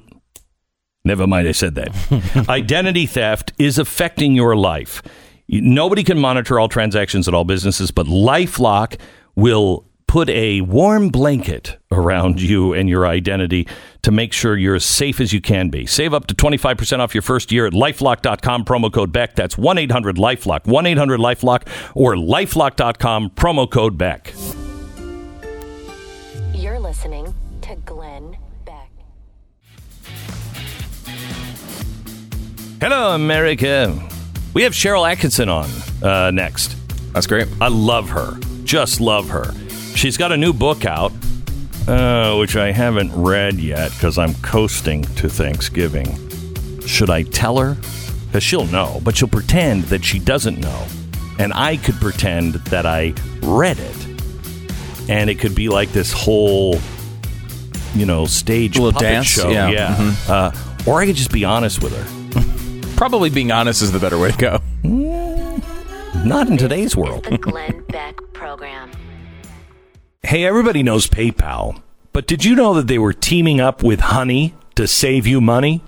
Never 1.07 1.25
mind, 1.25 1.47
I 1.47 1.53
said 1.53 1.75
that. 1.75 2.45
Identity 2.49 3.05
theft 3.05 3.53
is 3.57 3.79
affecting 3.79 4.33
your 4.33 4.55
life. 4.55 5.01
Nobody 5.47 6.03
can 6.03 6.19
monitor 6.19 6.59
all 6.59 6.67
transactions 6.67 7.27
at 7.27 7.33
all 7.33 7.45
businesses, 7.45 7.91
but 7.91 8.05
Lifelock 8.05 8.99
will 9.35 9.85
put 10.07 10.29
a 10.29 10.61
warm 10.61 11.09
blanket 11.09 11.77
around 11.91 12.41
you 12.41 12.73
and 12.73 12.89
your 12.89 13.05
identity 13.05 13.67
to 14.01 14.11
make 14.11 14.33
sure 14.33 14.57
you're 14.57 14.75
as 14.75 14.85
safe 14.85 15.19
as 15.19 15.33
you 15.33 15.41
can 15.41 15.69
be. 15.69 15.85
Save 15.85 16.13
up 16.13 16.27
to 16.27 16.35
25% 16.35 16.99
off 16.99 17.13
your 17.13 17.21
first 17.21 17.51
year 17.51 17.67
at 17.67 17.73
lifelock.com, 17.73 18.65
promo 18.65 18.91
code 18.91 19.11
Beck. 19.11 19.35
That's 19.35 19.57
1 19.57 19.77
800 19.77 20.15
Lifelock, 20.15 20.65
1 20.65 20.85
800 20.85 21.19
Lifelock, 21.19 21.67
or 21.93 22.15
lifelock.com, 22.15 23.31
promo 23.31 23.69
code 23.69 23.97
Beck. 23.97 24.33
You're 26.53 26.79
listening 26.79 27.33
to 27.61 27.75
Glenn 27.85 28.37
Hello, 32.79 33.15
America. 33.15 33.91
We 34.53 34.61
have 34.61 34.73
Sharyl 34.73 35.11
Attkisson 35.11 35.47
on 35.51 36.07
uh, 36.07 36.29
next. 36.29 36.75
That's 37.13 37.25
great. 37.25 37.47
I 37.59 37.69
love 37.69 38.09
her. 38.09 38.37
Just 38.65 39.01
love 39.01 39.29
her. 39.29 39.51
She's 39.95 40.15
got 40.15 40.31
a 40.31 40.37
new 40.37 40.53
book 40.53 40.85
out, 40.85 41.11
uh, 41.87 42.35
which 42.37 42.55
I 42.55 42.71
haven't 42.71 43.11
read 43.15 43.55
yet 43.55 43.91
because 43.93 44.19
I'm 44.19 44.35
coasting 44.35 45.01
to 45.15 45.27
Thanksgiving. 45.27 46.05
Should 46.81 47.09
I 47.09 47.23
tell 47.23 47.57
her? 47.57 47.77
Because 48.27 48.43
she'll 48.43 48.67
know, 48.67 49.01
but 49.03 49.17
she'll 49.17 49.27
pretend 49.27 49.85
that 49.85 50.05
she 50.05 50.19
doesn't 50.19 50.59
know. 50.59 50.85
And 51.39 51.53
I 51.53 51.77
could 51.77 51.95
pretend 51.95 52.55
that 52.65 52.85
I 52.85 53.15
read 53.41 53.79
it. 53.79 55.09
And 55.09 55.31
it 55.31 55.39
could 55.39 55.55
be 55.55 55.67
like 55.69 55.89
this 55.93 56.13
whole, 56.13 56.77
you 57.95 58.05
know, 58.05 58.25
stage 58.25 58.75
Little 58.77 58.91
puppet 58.91 59.07
dance? 59.07 59.27
show. 59.27 59.49
Yeah. 59.49 59.95
Mm-hmm. 59.95 60.31
Uh, 60.31 60.91
or 60.91 61.01
I 61.01 61.07
could 61.07 61.15
just 61.15 61.31
be 61.31 61.43
honest 61.43 61.81
with 61.81 61.95
her. 61.97 62.13
Probably 62.97 63.29
being 63.29 63.51
honest 63.51 63.83
is 63.83 63.91
the 63.91 63.99
better 63.99 64.17
way 64.17 64.31
to 64.31 64.37
go. 64.37 64.59
Mm, 64.81 66.25
not 66.25 66.47
in 66.47 66.57
today's 66.57 66.95
world. 66.95 67.25
The 67.25 67.37
Glenn 67.37 67.83
Beck 67.89 68.19
Program. 68.33 68.89
Hey, 70.23 70.43
everybody 70.45 70.81
knows 70.81 71.07
PayPal, 71.07 71.79
but 72.11 72.25
did 72.25 72.43
you 72.43 72.55
know 72.55 72.73
that 72.73 72.87
they 72.87 72.97
were 72.97 73.13
teaming 73.13 73.61
up 73.61 73.83
with 73.83 73.99
Honey 73.99 74.55
to 74.73 74.87
save 74.87 75.27
you 75.27 75.39
money? 75.39 75.83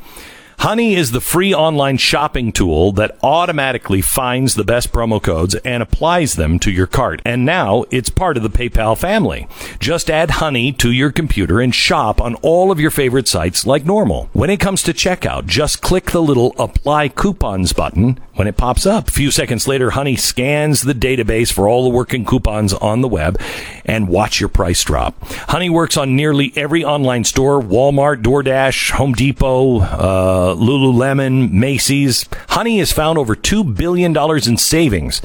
Honey 0.59 0.93
is 0.93 1.11
the 1.11 1.21
free 1.21 1.53
online 1.53 1.95
shopping 1.95 2.51
tool 2.51 2.91
that 2.91 3.17
automatically 3.23 4.01
finds 4.01 4.55
the 4.55 4.65
best 4.65 4.91
promo 4.91 5.23
codes 5.23 5.55
and 5.55 5.81
applies 5.81 6.33
them 6.35 6.59
to 6.59 6.69
your 6.69 6.85
cart. 6.85 7.21
And 7.23 7.45
now 7.45 7.85
it's 7.91 8.09
part 8.09 8.35
of 8.35 8.43
the 8.43 8.49
PayPal 8.49 8.97
family. 8.97 9.47
Just 9.79 10.11
add 10.11 10.31
Honey 10.31 10.73
to 10.73 10.91
your 10.91 11.13
computer 11.13 11.61
and 11.61 11.73
shop 11.73 12.19
on 12.19 12.35
all 12.35 12.71
of 12.71 12.79
your 12.79 12.91
favorite 12.91 13.29
sites 13.29 13.65
like 13.65 13.85
normal. 13.85 14.29
When 14.33 14.49
it 14.49 14.59
comes 14.59 14.83
to 14.83 14.93
checkout, 14.93 15.45
just 15.45 15.81
click 15.81 16.11
the 16.11 16.21
little 16.21 16.53
apply 16.59 17.07
coupons 17.07 17.71
button 17.71 18.19
when 18.35 18.47
it 18.47 18.57
pops 18.57 18.85
up. 18.85 19.07
A 19.07 19.11
few 19.11 19.31
seconds 19.31 19.65
later, 19.65 19.91
Honey 19.91 20.17
scans 20.17 20.81
the 20.81 20.93
database 20.93 21.53
for 21.53 21.69
all 21.69 21.83
the 21.83 21.95
working 21.95 22.25
coupons 22.25 22.73
on 22.73 22.99
the 22.99 23.07
web 23.07 23.39
and 23.85 24.09
watch 24.09 24.41
your 24.41 24.49
price 24.49 24.83
drop. 24.83 25.15
Honey 25.23 25.69
works 25.69 25.95
on 25.95 26.17
nearly 26.17 26.51
every 26.57 26.83
online 26.83 27.23
store 27.23 27.61
Walmart, 27.61 28.21
DoorDash, 28.21 28.91
Home 28.91 29.13
Depot, 29.13 29.79
uh, 29.79 30.48
Lululemon, 30.55 31.51
Macy's. 31.51 32.27
Honey 32.49 32.79
has 32.79 32.91
found 32.91 33.17
over 33.17 33.35
$2 33.35 33.75
billion 33.75 34.15
in 34.47 34.57
savings. 34.57 35.21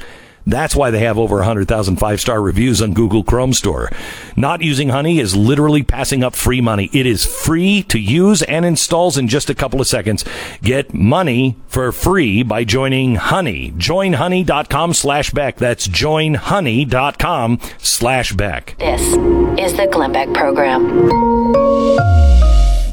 That's 0.47 0.77
why 0.77 0.91
they 0.91 1.01
have 1.01 1.19
over 1.19 1.37
100,000 1.37 1.97
five 1.97 2.21
star 2.21 2.41
reviews 2.41 2.83
on 2.83 2.93
Google 2.93 3.25
Chrome 3.25 3.53
Store. 3.55 3.91
Not 4.37 4.61
using 4.63 4.91
Honey 4.91 5.19
is 5.19 5.35
literally 5.35 5.83
passing 5.83 6.23
up 6.23 6.35
free 6.35 6.61
money. 6.61 6.91
It 6.93 7.07
is 7.07 7.25
free 7.25 7.83
to 7.85 7.99
use 7.99 8.43
and 8.43 8.65
installs 8.65 9.17
in 9.17 9.29
just 9.29 9.49
a 9.49 9.55
couple 9.55 9.81
of 9.81 9.87
seconds. 9.87 10.25
Get 10.63 10.93
money 10.93 11.57
for 11.67 11.91
free 11.93 12.43
by 12.43 12.65
joining 12.65 13.15
Honey. 13.17 13.73
Joinhoney.com 13.73 14.93
slash 14.93 15.31
Beck. 15.31 15.57
That's 15.57 15.89
joinhoney.com 15.89 17.61
slash 17.79 18.33
Beck. 18.33 18.77
This 18.79 19.01
is 19.59 19.77
the 19.77 19.89
Glenn 19.91 20.13
Beck 20.13 20.33
Program. 20.35 20.85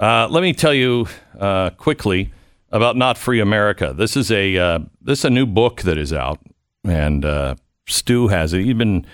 Uh, 0.01 0.27
let 0.29 0.41
me 0.41 0.53
tell 0.53 0.73
you 0.73 1.05
uh, 1.41 1.72
quickly 1.72 2.31
about 2.69 2.95
Not 2.95 3.18
Free 3.18 3.41
America. 3.41 3.93
This 3.93 4.15
is 4.15 4.31
a 4.31 4.57
uh, 4.57 4.80
this 5.01 5.19
is 5.19 5.26
a 5.26 5.30
new 5.30 5.45
book 5.45 5.81
that 5.81 5.97
is 5.97 6.13
out, 6.13 6.39
and 6.85 7.26
uh, 7.26 7.55
Stu 7.88 8.30
has 8.30 8.53
it. 8.53 8.63
He's 8.63 8.76
been 8.76 9.05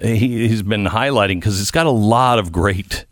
he, 0.00 0.48
he's 0.48 0.62
been 0.62 0.84
highlighting 0.84 1.40
because 1.40 1.60
it's 1.60 1.70
got 1.70 1.86
a 1.86 1.90
lot 1.90 2.38
of 2.38 2.52
great 2.52 3.06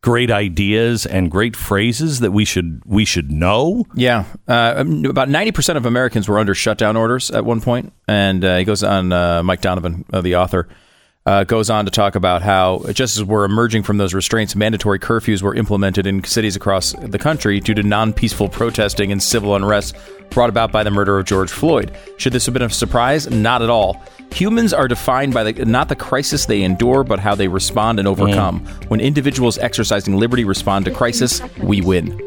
great 0.00 0.30
ideas 0.30 1.06
and 1.06 1.30
great 1.30 1.56
phrases 1.56 2.20
that 2.20 2.30
we 2.30 2.44
should 2.44 2.82
we 2.84 3.04
should 3.04 3.30
know. 3.30 3.84
Yeah, 3.94 4.24
uh, 4.46 4.84
about 5.08 5.28
ninety 5.28 5.52
percent 5.52 5.76
of 5.76 5.86
Americans 5.86 6.28
were 6.28 6.38
under 6.38 6.54
shutdown 6.54 6.96
orders 6.96 7.30
at 7.30 7.44
one 7.44 7.60
point, 7.60 7.92
and 8.06 8.44
uh, 8.44 8.58
he 8.58 8.64
goes 8.64 8.82
on. 8.82 9.12
Uh, 9.12 9.42
Mike 9.42 9.60
Donovan, 9.60 10.04
uh, 10.12 10.20
the 10.20 10.36
author, 10.36 10.68
uh, 11.26 11.44
goes 11.44 11.70
on 11.70 11.86
to 11.86 11.90
talk 11.90 12.16
about 12.16 12.42
how 12.42 12.82
just 12.92 13.16
as 13.16 13.24
we're 13.24 13.44
emerging 13.44 13.82
from 13.82 13.96
those 13.96 14.12
restraints, 14.12 14.54
mandatory 14.54 14.98
curfews 14.98 15.40
were 15.42 15.54
implemented 15.54 16.06
in 16.06 16.22
cities 16.24 16.54
across 16.54 16.92
the 16.92 17.18
country 17.18 17.60
due 17.60 17.72
to 17.74 17.82
non-peaceful 17.82 18.48
protesting 18.48 19.10
and 19.10 19.22
civil 19.22 19.56
unrest 19.56 19.96
brought 20.30 20.50
about 20.50 20.70
by 20.70 20.82
the 20.82 20.90
murder 20.90 21.18
of 21.18 21.24
George 21.24 21.50
Floyd. 21.50 21.96
Should 22.18 22.34
this 22.34 22.44
have 22.44 22.52
been 22.52 22.62
a 22.62 22.68
surprise? 22.68 23.30
Not 23.30 23.62
at 23.62 23.70
all. 23.70 24.02
Humans 24.32 24.74
are 24.74 24.88
defined 24.88 25.32
by 25.32 25.50
the, 25.50 25.64
not 25.64 25.88
the 25.88 25.96
crisis 25.96 26.44
they 26.44 26.62
endure, 26.62 27.04
but 27.04 27.20
how 27.20 27.34
they 27.34 27.48
respond 27.48 27.98
and 27.98 28.08
overcome. 28.08 28.60
When 28.88 29.00
individuals 29.00 29.56
exercising 29.58 30.16
liberty 30.16 30.44
respond 30.44 30.84
to 30.86 30.90
crisis, 30.90 31.40
we 31.58 31.80
win. 31.80 32.20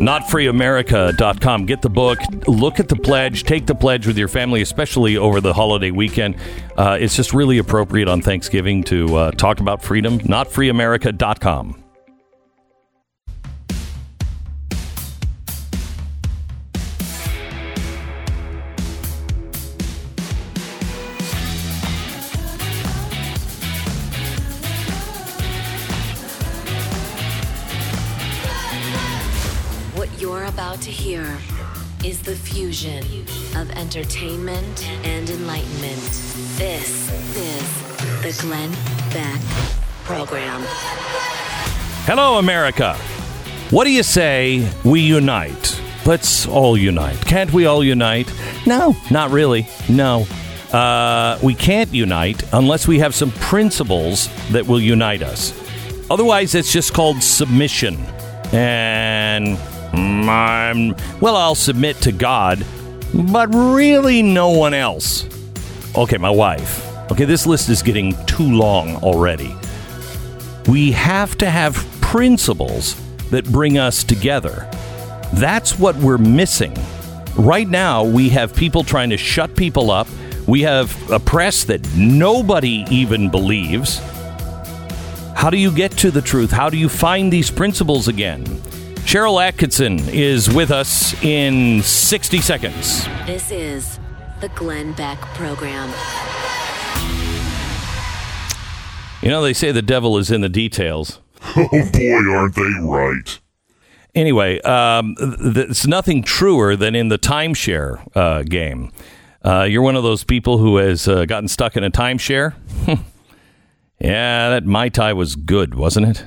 NotFreeAmerica.com. 0.00 1.66
Get 1.66 1.82
the 1.82 1.90
book, 1.90 2.18
look 2.46 2.80
at 2.80 2.88
the 2.88 2.96
pledge, 2.96 3.44
take 3.44 3.66
the 3.66 3.74
pledge 3.74 4.06
with 4.06 4.16
your 4.16 4.28
family, 4.28 4.62
especially 4.62 5.16
over 5.16 5.40
the 5.40 5.52
holiday 5.52 5.90
weekend. 5.90 6.36
Uh, 6.76 6.96
it's 6.98 7.14
just 7.14 7.32
really 7.34 7.58
appropriate 7.58 8.08
on 8.08 8.22
Thanksgiving 8.22 8.82
to 8.84 9.14
uh, 9.16 9.30
talk 9.32 9.60
about 9.60 9.82
freedom. 9.82 10.18
NotFreeAmerica.com. 10.20 11.89
is 32.04 32.22
the 32.22 32.34
fusion 32.34 33.04
of 33.56 33.70
entertainment 33.72 34.88
and 35.04 35.28
enlightenment. 35.28 36.00
This 36.56 37.10
is 37.36 37.82
the 38.22 38.42
Glenn 38.42 38.70
Beck 39.12 39.40
Program. 40.04 40.62
Hello, 42.06 42.38
America. 42.38 42.94
What 43.70 43.84
do 43.84 43.90
you 43.90 44.02
say 44.02 44.66
we 44.82 45.00
unite? 45.00 45.78
Let's 46.06 46.48
all 46.48 46.76
unite. 46.76 47.20
Can't 47.26 47.52
we 47.52 47.66
all 47.66 47.84
unite? 47.84 48.32
No, 48.66 48.96
not 49.10 49.30
really. 49.30 49.68
No. 49.88 50.26
Uh, 50.72 51.38
we 51.42 51.54
can't 51.54 51.92
unite 51.92 52.42
unless 52.54 52.88
we 52.88 52.98
have 53.00 53.14
some 53.14 53.30
principles 53.32 54.28
that 54.52 54.66
will 54.66 54.80
unite 54.80 55.22
us. 55.22 55.52
Otherwise, 56.10 56.54
it's 56.54 56.72
just 56.72 56.94
called 56.94 57.22
submission. 57.22 57.96
And 58.52 59.58
Mm, 59.92 60.28
I'm, 60.28 61.20
well, 61.20 61.36
I'll 61.36 61.54
submit 61.54 61.96
to 62.02 62.12
God, 62.12 62.64
but 63.12 63.54
really 63.54 64.22
no 64.22 64.50
one 64.50 64.74
else. 64.74 65.26
Okay, 65.96 66.16
my 66.16 66.30
wife. 66.30 66.86
Okay, 67.10 67.24
this 67.24 67.46
list 67.46 67.68
is 67.68 67.82
getting 67.82 68.14
too 68.26 68.50
long 68.50 68.96
already 68.96 69.54
we 70.70 70.92
have 70.92 71.36
to 71.38 71.50
have 71.50 71.74
principles 72.00 72.94
that 73.30 73.44
bring 73.50 73.78
us 73.78 74.04
together. 74.04 74.68
That's 75.34 75.78
what 75.78 75.96
we're 75.96 76.18
missing. 76.18 76.76
Right 77.36 77.68
now, 77.68 78.04
we 78.04 78.28
have 78.30 78.54
people 78.54 78.84
trying 78.84 79.10
to 79.10 79.16
shut 79.16 79.56
people 79.56 79.90
up. 79.90 80.06
We 80.46 80.62
have 80.62 81.10
a 81.10 81.18
press 81.18 81.64
that 81.64 81.84
nobody 81.94 82.84
even 82.90 83.30
believes. 83.30 83.98
How 85.34 85.50
do 85.50 85.56
you 85.56 85.72
get 85.72 85.92
to 85.98 86.10
the 86.10 86.22
truth? 86.22 86.50
How 86.50 86.68
do 86.68 86.76
you 86.76 86.88
find 86.88 87.32
these 87.32 87.50
principles 87.50 88.08
again? 88.08 88.44
Sharyl 89.10 89.44
Attkisson 89.44 90.06
is 90.14 90.48
with 90.48 90.70
us 90.70 91.20
in 91.24 91.82
60 91.82 92.40
seconds. 92.40 93.06
This 93.26 93.50
is 93.50 93.98
the 94.40 94.48
Glenn 94.50 94.92
Beck 94.92 95.18
Program. 95.34 95.88
You 99.20 99.30
know, 99.30 99.42
they 99.42 99.52
say 99.52 99.72
the 99.72 99.82
devil 99.82 100.16
is 100.16 100.30
in 100.30 100.42
the 100.42 100.48
details. 100.48 101.18
Oh 101.56 101.90
boy, 101.92 102.32
aren't 102.32 102.54
they 102.54 102.62
right? 102.82 103.40
Anyway, 104.14 104.60
um, 104.60 105.16
th- 105.16 105.70
it's 105.70 105.88
nothing 105.88 106.22
truer 106.22 106.76
than 106.76 106.94
in 106.94 107.08
the 107.08 107.18
timeshare 107.18 108.06
uh, 108.16 108.44
game. 108.44 108.92
Uh, 109.44 109.62
you're 109.68 109.82
one 109.82 109.96
of 109.96 110.04
those 110.04 110.22
people 110.22 110.58
who 110.58 110.76
has 110.76 111.08
uh, 111.08 111.24
gotten 111.24 111.48
stuck 111.48 111.76
in 111.76 111.82
a 111.82 111.90
timeshare. 111.90 112.54
yeah, 113.98 114.50
that 114.50 114.64
mai 114.66 114.88
tai 114.88 115.12
was 115.14 115.34
good, 115.34 115.74
wasn't 115.74 116.06
it? 116.06 116.26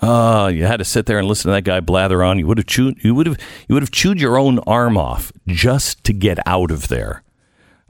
Oh, 0.00 0.48
you 0.48 0.66
had 0.66 0.76
to 0.76 0.84
sit 0.84 1.06
there 1.06 1.18
and 1.18 1.26
listen 1.26 1.48
to 1.48 1.54
that 1.54 1.64
guy 1.64 1.80
blather 1.80 2.22
on. 2.22 2.38
You 2.38 2.46
would 2.46 2.58
have 2.58 2.66
chewed. 2.66 3.02
You 3.02 3.14
would 3.14 3.26
have. 3.26 3.38
You 3.68 3.74
would 3.74 3.82
have 3.82 3.90
chewed 3.90 4.20
your 4.20 4.38
own 4.38 4.58
arm 4.60 4.96
off 4.98 5.32
just 5.46 6.04
to 6.04 6.12
get 6.12 6.38
out 6.46 6.70
of 6.70 6.88
there. 6.88 7.22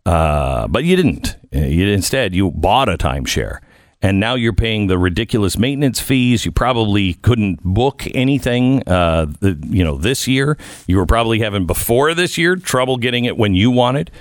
Uh, 0.04 0.68
but 0.68 0.84
you 0.84 0.94
didn't. 0.94 1.36
You 1.50 1.88
instead 1.88 2.32
you 2.32 2.52
bought 2.52 2.88
a 2.88 2.96
timeshare, 2.96 3.58
and 4.00 4.20
now 4.20 4.36
you're 4.36 4.52
paying 4.52 4.86
the 4.86 4.98
ridiculous 4.98 5.58
maintenance 5.58 6.00
fees. 6.00 6.44
You 6.44 6.52
probably 6.52 7.14
couldn't 7.14 7.60
book 7.64 8.04
anything. 8.14 8.86
Uh, 8.86 9.26
the, 9.40 9.58
you 9.68 9.82
know, 9.82 9.96
this 9.98 10.28
year 10.28 10.56
you 10.86 10.98
were 10.98 11.06
probably 11.06 11.40
having 11.40 11.66
before 11.66 12.14
this 12.14 12.38
year 12.38 12.54
trouble 12.54 12.98
getting 12.98 13.24
it 13.24 13.36
when 13.36 13.54
you 13.54 13.72
wanted. 13.72 14.12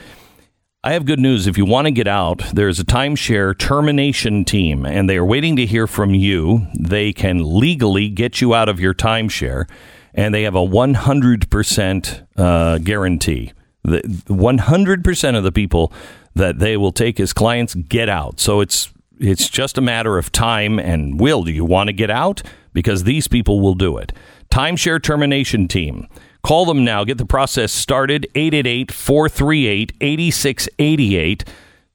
I 0.85 0.93
have 0.93 1.07
good 1.07 1.19
news. 1.19 1.47
If 1.47 1.57
you 1.57 1.65
want 1.65 1.87
to 1.87 1.91
get 1.91 2.07
out, 2.07 2.43
there's 2.53 2.79
a 2.79 2.85
timeshare 2.85 3.57
termination 3.57 4.45
team, 4.45 4.85
and 4.85 5.09
they 5.09 5.17
are 5.17 5.25
waiting 5.25 5.55
to 5.55 5.65
hear 5.65 5.87
from 5.87 6.13
you. 6.13 6.67
They 6.79 7.11
can 7.11 7.39
legally 7.39 8.07
get 8.07 8.39
you 8.39 8.53
out 8.53 8.69
of 8.69 8.79
your 8.79 8.93
timeshare, 8.93 9.67
and 10.13 10.31
they 10.31 10.43
have 10.43 10.53
a 10.53 10.59
100% 10.59 12.27
uh, 12.37 12.77
guarantee. 12.77 13.51
The 13.83 14.01
100% 14.27 15.35
of 15.35 15.43
the 15.43 15.51
people 15.51 15.91
that 16.35 16.59
they 16.59 16.77
will 16.77 16.91
take 16.91 17.19
as 17.19 17.33
clients 17.33 17.73
get 17.73 18.07
out. 18.07 18.39
So 18.39 18.61
it's 18.61 18.93
it's 19.19 19.49
just 19.49 19.79
a 19.79 19.81
matter 19.81 20.19
of 20.19 20.31
time 20.31 20.77
and 20.77 21.19
will. 21.19 21.41
Do 21.41 21.51
you 21.51 21.65
want 21.65 21.87
to 21.87 21.93
get 21.93 22.11
out? 22.11 22.43
Because 22.73 23.05
these 23.05 23.27
people 23.27 23.59
will 23.59 23.73
do 23.73 23.97
it. 23.97 24.13
Timeshare 24.51 25.01
termination 25.01 25.67
team. 25.67 26.07
Call 26.45 26.65
them 26.65 26.85
now. 26.85 27.03
Get 27.03 27.17
the 27.17 27.25
process 27.25 27.71
started. 27.71 28.27
888 28.35 28.91
438 28.91 29.93
8688. 29.99 31.43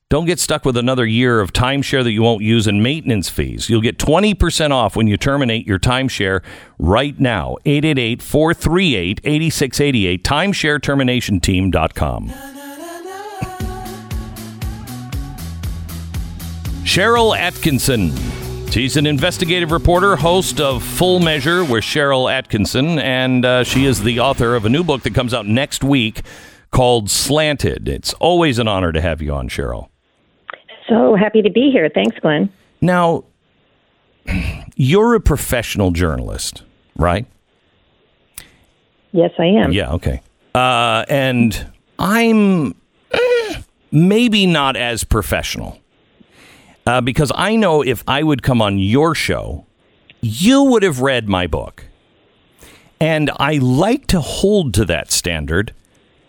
Don't 0.09 0.27
get 0.27 0.41
stuck 0.41 0.65
with 0.65 0.77
another 0.77 1.07
year 1.07 1.39
of 1.39 1.53
timeshare 1.53 2.03
that 2.03 2.11
you 2.11 2.23
won't 2.23 2.43
use 2.43 2.67
and 2.67 2.83
maintenance 2.83 3.29
fees. 3.29 3.71
You'll 3.71 3.81
get 3.81 3.97
20% 3.97 4.73
off 4.73 4.97
when 4.97 5.07
you 5.07 5.17
terminate 5.17 5.69
your 5.69 5.79
timeshare 5.79 6.43
right 6.81 7.17
now. 7.21 7.59
888 7.65 8.21
438 8.21 9.21
8688. 9.23 10.25
TimeshareTerminationTeam.com. 10.25 12.29
Sharyl 16.83 17.39
Attkisson. 17.39 18.50
She's 18.71 18.97
an 18.97 19.05
investigative 19.05 19.73
reporter, 19.73 20.15
host 20.15 20.61
of 20.61 20.85
Full 20.85 21.19
Measure 21.19 21.65
with 21.65 21.83
Sharyl 21.83 22.31
Attkisson, 22.31 23.03
and 23.03 23.45
uh, 23.45 23.65
she 23.65 23.85
is 23.85 24.05
the 24.05 24.21
author 24.21 24.55
of 24.55 24.65
a 24.65 24.69
new 24.69 24.85
book 24.85 25.03
that 25.03 25.13
comes 25.13 25.35
out 25.35 25.45
next 25.45 25.83
week 25.83 26.23
called 26.71 27.11
Slanted. 27.11 27.89
It's 27.89 28.13
always 28.15 28.61
an 28.61 28.69
honor 28.69 28.93
to 28.93 29.01
have 29.01 29.21
you 29.21 29.35
on, 29.35 29.49
Sharyl. 29.49 29.89
So 30.89 31.17
happy 31.17 31.43
to 31.43 31.51
be 31.51 31.73
here. 31.73 31.91
Thanks, 31.93 32.17
Glenn. 32.21 32.49
Now, 32.81 33.25
you're 34.77 35.17
a 35.17 35.21
professional 35.21 35.91
journalist, 35.91 36.63
right? 36.97 37.27
Yes, 39.11 39.33
I 39.37 39.47
am. 39.47 39.73
Yeah, 39.73 39.95
okay. 39.95 40.23
Uh, 40.55 41.05
and 41.09 41.73
I'm 41.99 42.77
eh, 43.11 43.63
maybe 43.91 44.47
not 44.47 44.77
as 44.77 45.03
professional 45.03 45.80
uh, 46.87 47.01
because 47.01 47.31
I 47.35 47.57
know 47.57 47.83
if 47.83 48.03
I 48.09 48.23
would 48.23 48.43
come 48.43 48.61
on 48.63 48.79
your 48.79 49.15
show, 49.15 49.67
you 50.21 50.63
would 50.65 50.83
have 50.83 51.01
read 51.01 51.29
my 51.29 51.47
book. 51.47 51.87
And 53.01 53.31
I 53.39 53.55
like 53.59 54.07
to 54.09 54.21
hold 54.21 54.75
to 54.75 54.85
that 54.87 55.11
standard, 55.11 55.73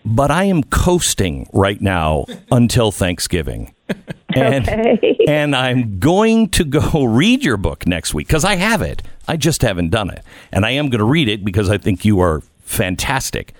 but 0.04 0.30
I 0.30 0.44
am 0.44 0.62
coasting 0.64 1.46
right 1.52 1.80
now 1.80 2.24
until 2.50 2.90
Thanksgiving. 2.92 3.74
And, 4.34 4.66
Okay. 4.66 5.18
and 5.28 5.54
I'm 5.54 5.98
going 5.98 6.48
to 6.50 6.64
go 6.64 7.04
read 7.04 7.44
your 7.44 7.58
book 7.58 7.86
next 7.86 8.14
week 8.14 8.28
because 8.28 8.46
I 8.46 8.56
have 8.56 8.80
it. 8.80 9.02
I 9.28 9.36
just 9.36 9.60
haven't 9.60 9.90
done 9.90 10.08
it. 10.08 10.24
And 10.50 10.64
I 10.64 10.70
am 10.70 10.88
going 10.88 11.00
to 11.00 11.04
read 11.04 11.28
it 11.28 11.44
because 11.44 11.68
I 11.68 11.76
think 11.76 12.06
you 12.06 12.18
are 12.20 12.40
fantastic. 12.62 13.52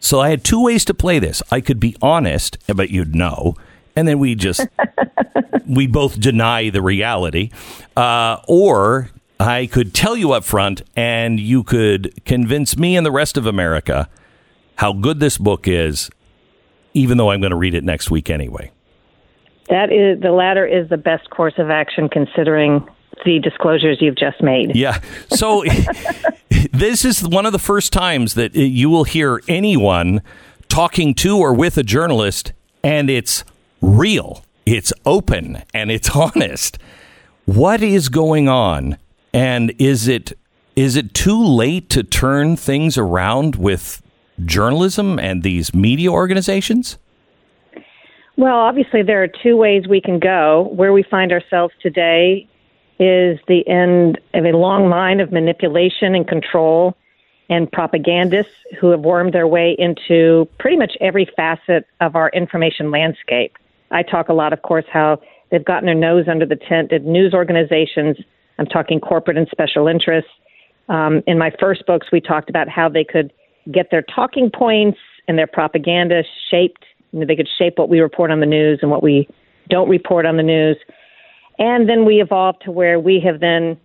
So 0.00 0.18
I 0.20 0.30
had 0.30 0.44
two 0.44 0.62
ways 0.64 0.86
to 0.86 0.94
play 0.94 1.18
this. 1.18 1.42
I 1.50 1.60
could 1.60 1.78
be 1.78 1.94
honest, 2.00 2.56
but 2.74 2.88
you'd 2.88 3.14
know. 3.14 3.54
And 3.98 4.06
then 4.06 4.20
we 4.20 4.36
just, 4.36 4.64
we 5.66 5.88
both 5.88 6.20
deny 6.20 6.70
the 6.70 6.80
reality. 6.80 7.50
Uh, 7.96 8.36
or 8.46 9.10
I 9.40 9.66
could 9.66 9.92
tell 9.92 10.16
you 10.16 10.30
up 10.30 10.44
front, 10.44 10.82
and 10.94 11.40
you 11.40 11.64
could 11.64 12.24
convince 12.24 12.76
me 12.76 12.96
and 12.96 13.04
the 13.04 13.10
rest 13.10 13.36
of 13.36 13.44
America 13.44 14.08
how 14.76 14.92
good 14.92 15.18
this 15.18 15.36
book 15.36 15.66
is, 15.66 16.10
even 16.94 17.18
though 17.18 17.32
I'm 17.32 17.40
going 17.40 17.50
to 17.50 17.56
read 17.56 17.74
it 17.74 17.82
next 17.82 18.08
week 18.08 18.30
anyway. 18.30 18.70
That 19.68 19.90
is 19.92 20.20
the 20.20 20.30
latter 20.30 20.64
is 20.64 20.88
the 20.88 20.96
best 20.96 21.28
course 21.30 21.54
of 21.58 21.68
action 21.68 22.08
considering 22.08 22.86
the 23.24 23.40
disclosures 23.40 23.98
you've 24.00 24.16
just 24.16 24.40
made. 24.40 24.76
Yeah. 24.76 25.00
So 25.30 25.64
this 26.72 27.04
is 27.04 27.26
one 27.26 27.46
of 27.46 27.52
the 27.52 27.58
first 27.58 27.92
times 27.92 28.34
that 28.34 28.54
you 28.54 28.90
will 28.90 29.02
hear 29.02 29.42
anyone 29.48 30.22
talking 30.68 31.14
to 31.16 31.36
or 31.36 31.52
with 31.52 31.76
a 31.76 31.82
journalist 31.82 32.52
and 32.84 33.10
it's 33.10 33.44
real, 33.80 34.44
it's 34.66 34.92
open, 35.04 35.62
and 35.74 35.90
it's 35.90 36.10
honest. 36.16 36.78
What 37.44 37.82
is 37.82 38.08
going 38.08 38.48
on? 38.48 38.98
And 39.32 39.74
is 39.78 40.08
it 40.08 40.38
is 40.76 40.96
it 40.96 41.12
too 41.12 41.42
late 41.42 41.90
to 41.90 42.04
turn 42.04 42.56
things 42.56 42.96
around 42.96 43.56
with 43.56 44.00
journalism 44.44 45.18
and 45.18 45.42
these 45.42 45.74
media 45.74 46.10
organizations? 46.10 46.98
Well, 48.36 48.54
obviously, 48.54 49.02
there 49.02 49.20
are 49.24 49.28
two 49.42 49.56
ways 49.56 49.88
we 49.88 50.00
can 50.00 50.20
go. 50.20 50.70
Where 50.72 50.92
we 50.92 51.02
find 51.02 51.32
ourselves 51.32 51.74
today 51.82 52.46
is 53.00 53.38
the 53.48 53.66
end 53.66 54.20
of 54.34 54.44
a 54.44 54.56
long 54.56 54.88
line 54.88 55.18
of 55.18 55.32
manipulation 55.32 56.14
and 56.14 56.26
control 56.26 56.96
and 57.50 57.70
propagandists 57.70 58.52
who 58.80 58.90
have 58.90 59.00
wormed 59.00 59.32
their 59.32 59.46
way 59.46 59.74
into 59.78 60.48
pretty 60.58 60.76
much 60.76 60.92
every 61.00 61.28
facet 61.34 61.86
of 62.00 62.14
our 62.14 62.28
information 62.30 62.90
landscape. 62.90 63.56
I 63.90 64.02
talk 64.02 64.28
a 64.28 64.32
lot, 64.32 64.52
of 64.52 64.62
course, 64.62 64.84
how 64.92 65.20
they've 65.50 65.64
gotten 65.64 65.86
their 65.86 65.94
nose 65.94 66.26
under 66.28 66.46
the 66.46 66.56
tent 66.56 66.92
at 66.92 67.04
news 67.04 67.34
organizations. 67.34 68.16
I'm 68.58 68.66
talking 68.66 69.00
corporate 69.00 69.36
and 69.36 69.48
special 69.50 69.88
interests. 69.88 70.30
Um, 70.88 71.22
in 71.26 71.38
my 71.38 71.52
first 71.60 71.86
books, 71.86 72.08
we 72.12 72.20
talked 72.20 72.50
about 72.50 72.68
how 72.68 72.88
they 72.88 73.04
could 73.04 73.32
get 73.70 73.90
their 73.90 74.02
talking 74.02 74.50
points 74.50 74.98
and 75.26 75.38
their 75.38 75.46
propaganda 75.46 76.22
shaped 76.50 76.84
you 77.12 77.20
know, 77.20 77.26
they 77.26 77.36
could 77.36 77.48
shape 77.58 77.78
what 77.78 77.88
we 77.88 78.00
report 78.00 78.30
on 78.30 78.40
the 78.40 78.46
news 78.46 78.80
and 78.82 78.90
what 78.90 79.02
we 79.02 79.28
don't 79.68 79.88
report 79.88 80.26
on 80.26 80.36
the 80.36 80.42
news. 80.42 80.76
And 81.58 81.88
then 81.88 82.04
we 82.04 82.20
evolved 82.20 82.62
to 82.64 82.70
where 82.70 83.00
we 83.00 83.20
have 83.20 83.40
then 83.40 83.78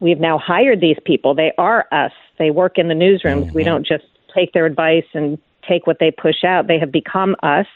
we've 0.00 0.20
now 0.20 0.38
hired 0.38 0.80
these 0.80 0.96
people. 1.04 1.34
They 1.34 1.52
are 1.58 1.86
us. 1.92 2.12
They 2.38 2.50
work 2.50 2.78
in 2.78 2.88
the 2.88 2.94
newsrooms. 2.94 3.46
Mm-hmm. 3.46 3.54
We 3.54 3.64
don't 3.64 3.86
just 3.86 4.04
take 4.34 4.52
their 4.52 4.66
advice 4.66 5.04
and 5.12 5.38
take 5.68 5.86
what 5.86 5.98
they 5.98 6.10
push 6.10 6.44
out. 6.44 6.66
They 6.66 6.78
have 6.78 6.92
become 6.92 7.36
us. 7.42 7.66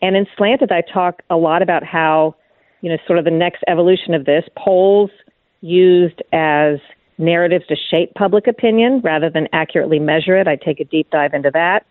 And 0.00 0.16
in 0.16 0.26
Slanted, 0.36 0.72
I 0.72 0.82
talk 0.82 1.22
a 1.30 1.36
lot 1.36 1.62
about 1.62 1.84
how, 1.84 2.36
you 2.80 2.90
know, 2.90 2.98
sort 3.06 3.18
of 3.18 3.24
the 3.24 3.30
next 3.30 3.64
evolution 3.66 4.14
of 4.14 4.24
this 4.24 4.44
polls 4.56 5.10
used 5.60 6.22
as 6.32 6.78
narratives 7.18 7.66
to 7.66 7.76
shape 7.90 8.14
public 8.14 8.46
opinion 8.46 9.00
rather 9.02 9.28
than 9.28 9.48
accurately 9.52 9.98
measure 9.98 10.36
it. 10.36 10.46
I 10.46 10.56
take 10.56 10.80
a 10.80 10.84
deep 10.84 11.10
dive 11.10 11.34
into 11.34 11.50
that. 11.52 11.84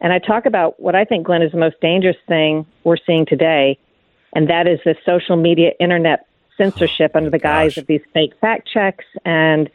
And 0.00 0.12
I 0.12 0.20
talk 0.20 0.46
about 0.46 0.78
what 0.78 0.94
I 0.94 1.04
think, 1.04 1.26
Glenn, 1.26 1.42
is 1.42 1.50
the 1.50 1.58
most 1.58 1.80
dangerous 1.80 2.16
thing 2.28 2.64
we're 2.84 2.98
seeing 3.04 3.26
today, 3.26 3.78
and 4.32 4.48
that 4.48 4.68
is 4.68 4.78
the 4.84 4.94
social 5.04 5.36
media 5.36 5.72
internet 5.80 6.26
censorship 6.56 7.16
under 7.16 7.30
the 7.30 7.38
guise 7.38 7.72
Gosh. 7.72 7.78
of 7.78 7.86
these 7.86 8.02
fake 8.14 8.32
fact 8.40 8.68
checks. 8.72 9.04
And 9.24 9.68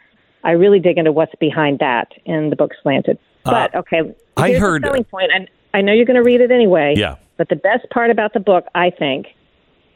I 0.43 0.51
really 0.51 0.79
dig 0.79 0.97
into 0.97 1.11
what's 1.11 1.35
behind 1.39 1.79
that 1.79 2.13
in 2.25 2.49
the 2.49 2.55
book 2.55 2.71
Slanted. 2.81 3.17
Uh, 3.45 3.51
but 3.51 3.75
okay, 3.75 4.15
I 4.37 4.53
heard 4.53 4.83
the 4.83 4.87
selling 4.87 5.03
point, 5.03 5.31
and 5.33 5.49
I 5.73 5.81
know 5.81 5.91
you're 5.91 6.05
going 6.05 6.15
to 6.15 6.23
read 6.23 6.39
it 6.39 6.51
anyway. 6.51 6.93
Yeah. 6.95 7.15
But 7.43 7.49
the 7.49 7.61
best 7.61 7.89
part 7.89 8.09
about 8.09 8.31
the 8.31 8.39
book, 8.39 8.63
I 8.73 8.89
think, 8.89 9.27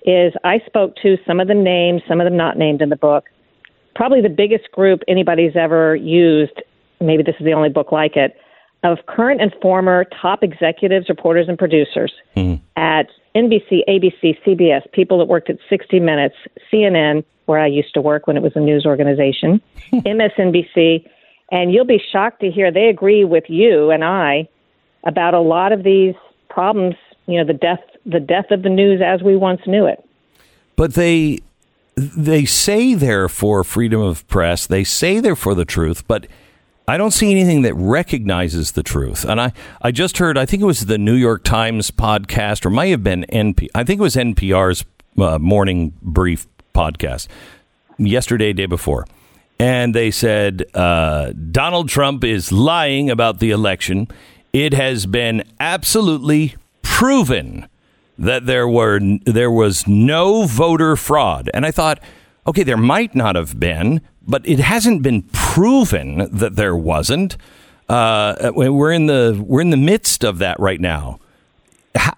is 0.06 0.34
I 0.44 0.60
spoke 0.66 0.98
to 1.02 1.16
some 1.26 1.40
of 1.40 1.48
the 1.48 1.54
names, 1.54 2.02
some 2.06 2.20
of 2.20 2.26
them 2.26 2.36
not 2.36 2.58
named 2.58 2.82
in 2.82 2.90
the 2.90 2.98
book. 2.98 3.24
Probably 3.96 4.20
the 4.20 4.28
biggest 4.28 4.70
group 4.74 5.00
anybody's 5.08 5.56
ever 5.56 5.96
used. 5.96 6.62
Maybe 7.00 7.24
this 7.24 7.36
is 7.40 7.46
the 7.46 7.54
only 7.54 7.70
book 7.70 7.94
like 7.94 8.18
it 8.18 8.36
of 8.84 8.98
current 9.08 9.42
and 9.42 9.56
former 9.62 10.04
top 10.22 10.44
executives, 10.44 11.08
reporters, 11.08 11.48
and 11.48 11.58
producers 11.58 12.12
mm. 12.36 12.60
at 12.76 13.08
NBC, 13.34 13.80
ABC, 13.88 14.38
CBS, 14.46 14.82
people 14.92 15.18
that 15.20 15.30
worked 15.30 15.50
at 15.50 15.58
60 15.70 16.02
Minutes, 16.02 16.36
CNN, 16.70 17.24
where 17.46 17.60
I 17.60 17.68
used 17.68 17.94
to 17.94 18.02
work 18.02 18.28
when 18.28 18.36
it 18.36 18.44
was 18.44 18.52
a 18.56 18.60
news 18.60 18.86
organization, 18.86 19.62
MSNBC, 19.94 21.08
and 21.50 21.72
you'll 21.72 21.86
be 21.86 22.02
shocked 22.12 22.42
to 22.42 22.52
hear 22.52 22.74
they 22.74 22.88
agree 22.88 23.24
with 23.24 23.46
you 23.48 23.90
and 23.90 24.04
I 24.04 24.50
about 25.06 25.34
a 25.34 25.40
lot 25.40 25.72
of 25.72 25.84
these 25.84 26.14
problems. 26.50 26.96
You 27.28 27.40
know, 27.40 27.46
the 27.46 27.54
death, 27.54 27.82
the 28.06 28.20
death 28.20 28.52
of 28.52 28.64
the 28.64 28.70
news 28.70 29.02
as 29.04 29.22
we 29.22 29.36
once 29.36 29.62
knew 29.68 29.86
it. 29.86 30.04
But 30.76 30.94
they 30.94 31.40
they 31.96 32.46
say 32.46 32.94
they're 32.94 33.28
for 33.28 33.64
freedom 33.64 34.02
of 34.02 34.28
press. 34.28 34.68
They 34.68 34.84
say 34.84 35.20
they're 35.20 35.36
for 35.36 35.56
the 35.56 35.66
truth, 35.66 36.08
but 36.08 36.28
I 36.88 36.96
don't 36.96 37.12
see 37.12 37.32
anything 37.32 37.64
that 37.64 37.74
recognizes 37.74 38.72
the 38.72 38.84
truth. 38.84 39.26
And 39.26 39.42
I, 39.42 39.52
I 39.82 39.92
just 39.92 40.20
heard, 40.20 40.38
I 40.38 40.46
think 40.46 40.62
it 40.62 40.66
was 40.66 40.86
the 40.86 40.98
New 40.98 41.16
York 41.16 41.44
Times 41.44 41.92
podcast, 41.92 42.66
or 42.66 42.70
might 42.70 42.88
have 42.88 43.04
been 43.04 43.26
NP. 43.30 43.68
I 43.76 43.84
think 43.84 44.00
it 44.00 44.04
was 44.04 44.16
NPR's 44.16 44.86
uh, 45.18 45.38
morning 45.40 45.92
brief 46.02 46.48
podcast 46.74 47.28
yesterday, 47.98 48.54
day 48.54 48.68
before. 48.68 49.06
And 49.60 49.94
they 49.94 50.12
said 50.12 50.64
uh, 50.74 51.34
Donald 51.52 51.90
Trump 51.90 52.24
is 52.24 52.52
lying 52.52 53.10
about 53.10 53.40
the 53.40 53.52
election. 53.52 54.08
It 54.54 54.74
has 54.74 55.06
been 55.06 55.44
absolutely 55.60 56.56
proven 56.82 57.68
that 58.18 58.46
there 58.46 58.68
were 58.68 59.00
there 59.26 59.52
was 59.52 59.88
no 59.88 60.46
voter 60.46 60.96
fraud. 60.96 61.50
And 61.54 61.66
I 61.66 61.72
thought, 61.72 62.00
okay, 62.46 62.64
there 62.64 62.78
might 62.78 63.16
not 63.16 63.36
have 63.36 63.60
been, 63.60 64.02
but 64.28 64.48
it 64.48 64.60
hasn't 64.60 65.04
been 65.04 65.24
proven 65.34 66.28
that 66.32 66.56
there 66.56 66.76
wasn't. 66.76 67.38
Uh, 67.88 68.52
we're 68.54 68.92
in 68.92 69.06
the 69.06 69.42
we're 69.46 69.62
in 69.62 69.70
the 69.70 69.78
midst 69.78 70.24
of 70.24 70.40
that 70.40 70.60
right 70.60 70.82
now. 70.82 71.20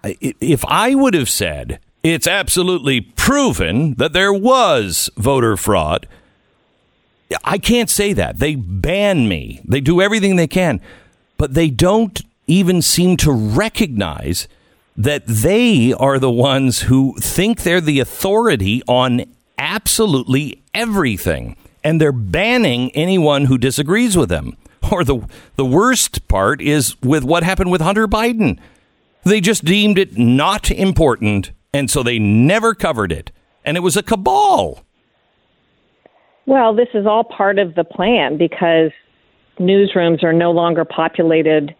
If 0.04 0.64
I 0.66 0.94
would 0.94 1.14
have 1.14 1.28
said 1.28 1.78
it's 2.02 2.26
absolutely 2.26 3.00
proven 3.00 3.94
that 3.94 4.12
there 4.12 4.32
was 4.32 5.10
voter 5.16 5.56
fraud, 5.56 6.08
I 7.44 7.58
can't 7.58 7.88
say 7.88 8.12
that. 8.14 8.38
They 8.38 8.56
ban 8.56 9.28
me. 9.28 9.60
They 9.64 9.80
do 9.80 10.00
everything 10.00 10.36
they 10.36 10.48
can, 10.48 10.80
but 11.36 11.54
they 11.54 11.70
don't 11.70 12.20
even 12.50 12.82
seem 12.82 13.16
to 13.18 13.32
recognize 13.32 14.48
that 14.96 15.26
they 15.26 15.92
are 15.92 16.18
the 16.18 16.30
ones 16.30 16.82
who 16.82 17.14
think 17.20 17.62
they're 17.62 17.80
the 17.80 18.00
authority 18.00 18.82
on 18.86 19.24
absolutely 19.56 20.62
everything 20.74 21.56
and 21.82 22.00
they're 22.00 22.12
banning 22.12 22.90
anyone 22.92 23.46
who 23.46 23.56
disagrees 23.56 24.16
with 24.16 24.28
them. 24.28 24.56
Or 24.90 25.04
the 25.04 25.24
the 25.54 25.64
worst 25.64 26.26
part 26.26 26.60
is 26.60 27.00
with 27.02 27.22
what 27.22 27.44
happened 27.44 27.70
with 27.70 27.80
Hunter 27.80 28.08
Biden. 28.08 28.58
They 29.24 29.40
just 29.40 29.64
deemed 29.64 29.98
it 29.98 30.18
not 30.18 30.70
important, 30.70 31.52
and 31.72 31.88
so 31.88 32.02
they 32.02 32.18
never 32.18 32.74
covered 32.74 33.12
it, 33.12 33.30
and 33.64 33.76
it 33.76 33.80
was 33.80 33.96
a 33.96 34.02
cabal. 34.02 34.82
Well, 36.46 36.74
this 36.74 36.88
is 36.94 37.06
all 37.06 37.22
part 37.22 37.58
of 37.58 37.74
the 37.76 37.84
plan 37.84 38.36
because 38.36 38.90
newsrooms 39.60 40.24
are 40.24 40.32
no 40.32 40.50
longer 40.50 40.84
populated, 40.84 41.74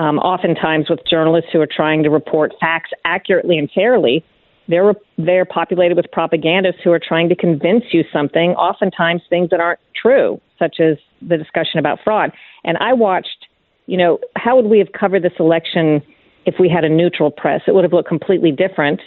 um, 0.00 0.18
oftentimes 0.18 0.88
with 0.88 1.00
journalists 1.08 1.50
who 1.52 1.60
are 1.60 1.68
trying 1.70 2.02
to 2.02 2.10
report 2.10 2.54
facts 2.58 2.90
accurately 3.04 3.58
and 3.58 3.70
fairly 3.70 4.24
they're 4.66 4.94
they're 5.18 5.44
populated 5.44 5.96
with 5.96 6.06
propagandists 6.12 6.80
who 6.82 6.92
are 6.92 7.00
trying 7.00 7.28
to 7.28 7.34
convince 7.34 7.84
you 7.92 8.04
something, 8.12 8.52
oftentimes 8.52 9.20
things 9.28 9.50
that 9.50 9.60
aren't 9.60 9.80
true, 10.00 10.40
such 10.58 10.80
as 10.80 10.96
the 11.20 11.36
discussion 11.36 11.78
about 11.78 11.98
fraud. 12.02 12.30
And 12.64 12.76
I 12.78 12.92
watched, 12.92 13.48
you 13.86 13.96
know, 13.96 14.18
how 14.36 14.56
would 14.56 14.66
we 14.66 14.78
have 14.78 14.92
covered 14.92 15.22
this 15.22 15.32
election 15.38 16.00
if 16.46 16.54
we 16.58 16.68
had 16.68 16.84
a 16.84 16.88
neutral 16.88 17.30
press? 17.30 17.62
It 17.66 17.74
would 17.74 17.84
have 17.84 17.92
looked 17.92 18.08
completely 18.08 18.52
different 18.52 19.00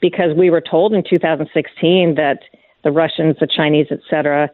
because 0.00 0.36
we 0.36 0.50
were 0.50 0.60
told 0.60 0.92
in 0.92 1.02
2016 1.08 2.14
that 2.16 2.40
the 2.84 2.92
Russians, 2.92 3.36
the 3.40 3.48
Chinese, 3.48 3.86
et 3.90 4.00
cetera, 4.08 4.50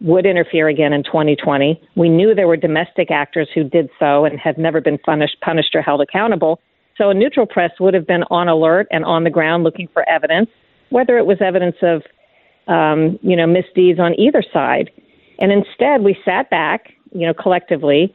would 0.00 0.26
interfere 0.26 0.68
again 0.68 0.92
in 0.92 1.02
2020. 1.02 1.80
We 1.96 2.08
knew 2.08 2.34
there 2.34 2.46
were 2.46 2.56
domestic 2.56 3.10
actors 3.10 3.48
who 3.54 3.64
did 3.64 3.90
so 3.98 4.24
and 4.24 4.38
have 4.38 4.58
never 4.58 4.80
been 4.80 4.98
punished, 4.98 5.36
punished 5.40 5.74
or 5.74 5.82
held 5.82 6.00
accountable. 6.00 6.60
So 6.96 7.10
a 7.10 7.14
neutral 7.14 7.46
press 7.46 7.72
would 7.80 7.94
have 7.94 8.06
been 8.06 8.24
on 8.30 8.48
alert 8.48 8.86
and 8.90 9.04
on 9.04 9.24
the 9.24 9.30
ground 9.30 9.64
looking 9.64 9.88
for 9.92 10.08
evidence, 10.08 10.50
whether 10.90 11.18
it 11.18 11.26
was 11.26 11.38
evidence 11.40 11.76
of, 11.82 12.02
um, 12.66 13.18
you 13.22 13.36
know, 13.36 13.46
misdeeds 13.46 13.98
on 13.98 14.18
either 14.18 14.42
side. 14.52 14.90
And 15.38 15.52
instead, 15.52 16.02
we 16.02 16.16
sat 16.24 16.50
back, 16.50 16.92
you 17.12 17.26
know, 17.26 17.34
collectively 17.34 18.14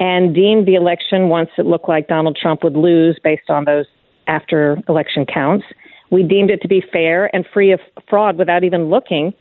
and 0.00 0.34
deemed 0.34 0.66
the 0.66 0.74
election 0.74 1.28
once 1.28 1.50
it 1.58 1.66
looked 1.66 1.88
like 1.88 2.08
Donald 2.08 2.36
Trump 2.40 2.64
would 2.64 2.76
lose 2.76 3.18
based 3.22 3.48
on 3.50 3.64
those 3.64 3.86
after 4.26 4.78
election 4.88 5.26
counts. 5.26 5.64
We 6.10 6.22
deemed 6.22 6.50
it 6.50 6.60
to 6.62 6.68
be 6.68 6.82
fair 6.92 7.34
and 7.34 7.46
free 7.52 7.72
of 7.72 7.80
fraud 8.08 8.36
without 8.36 8.64
even 8.64 8.90
looking. 8.90 9.32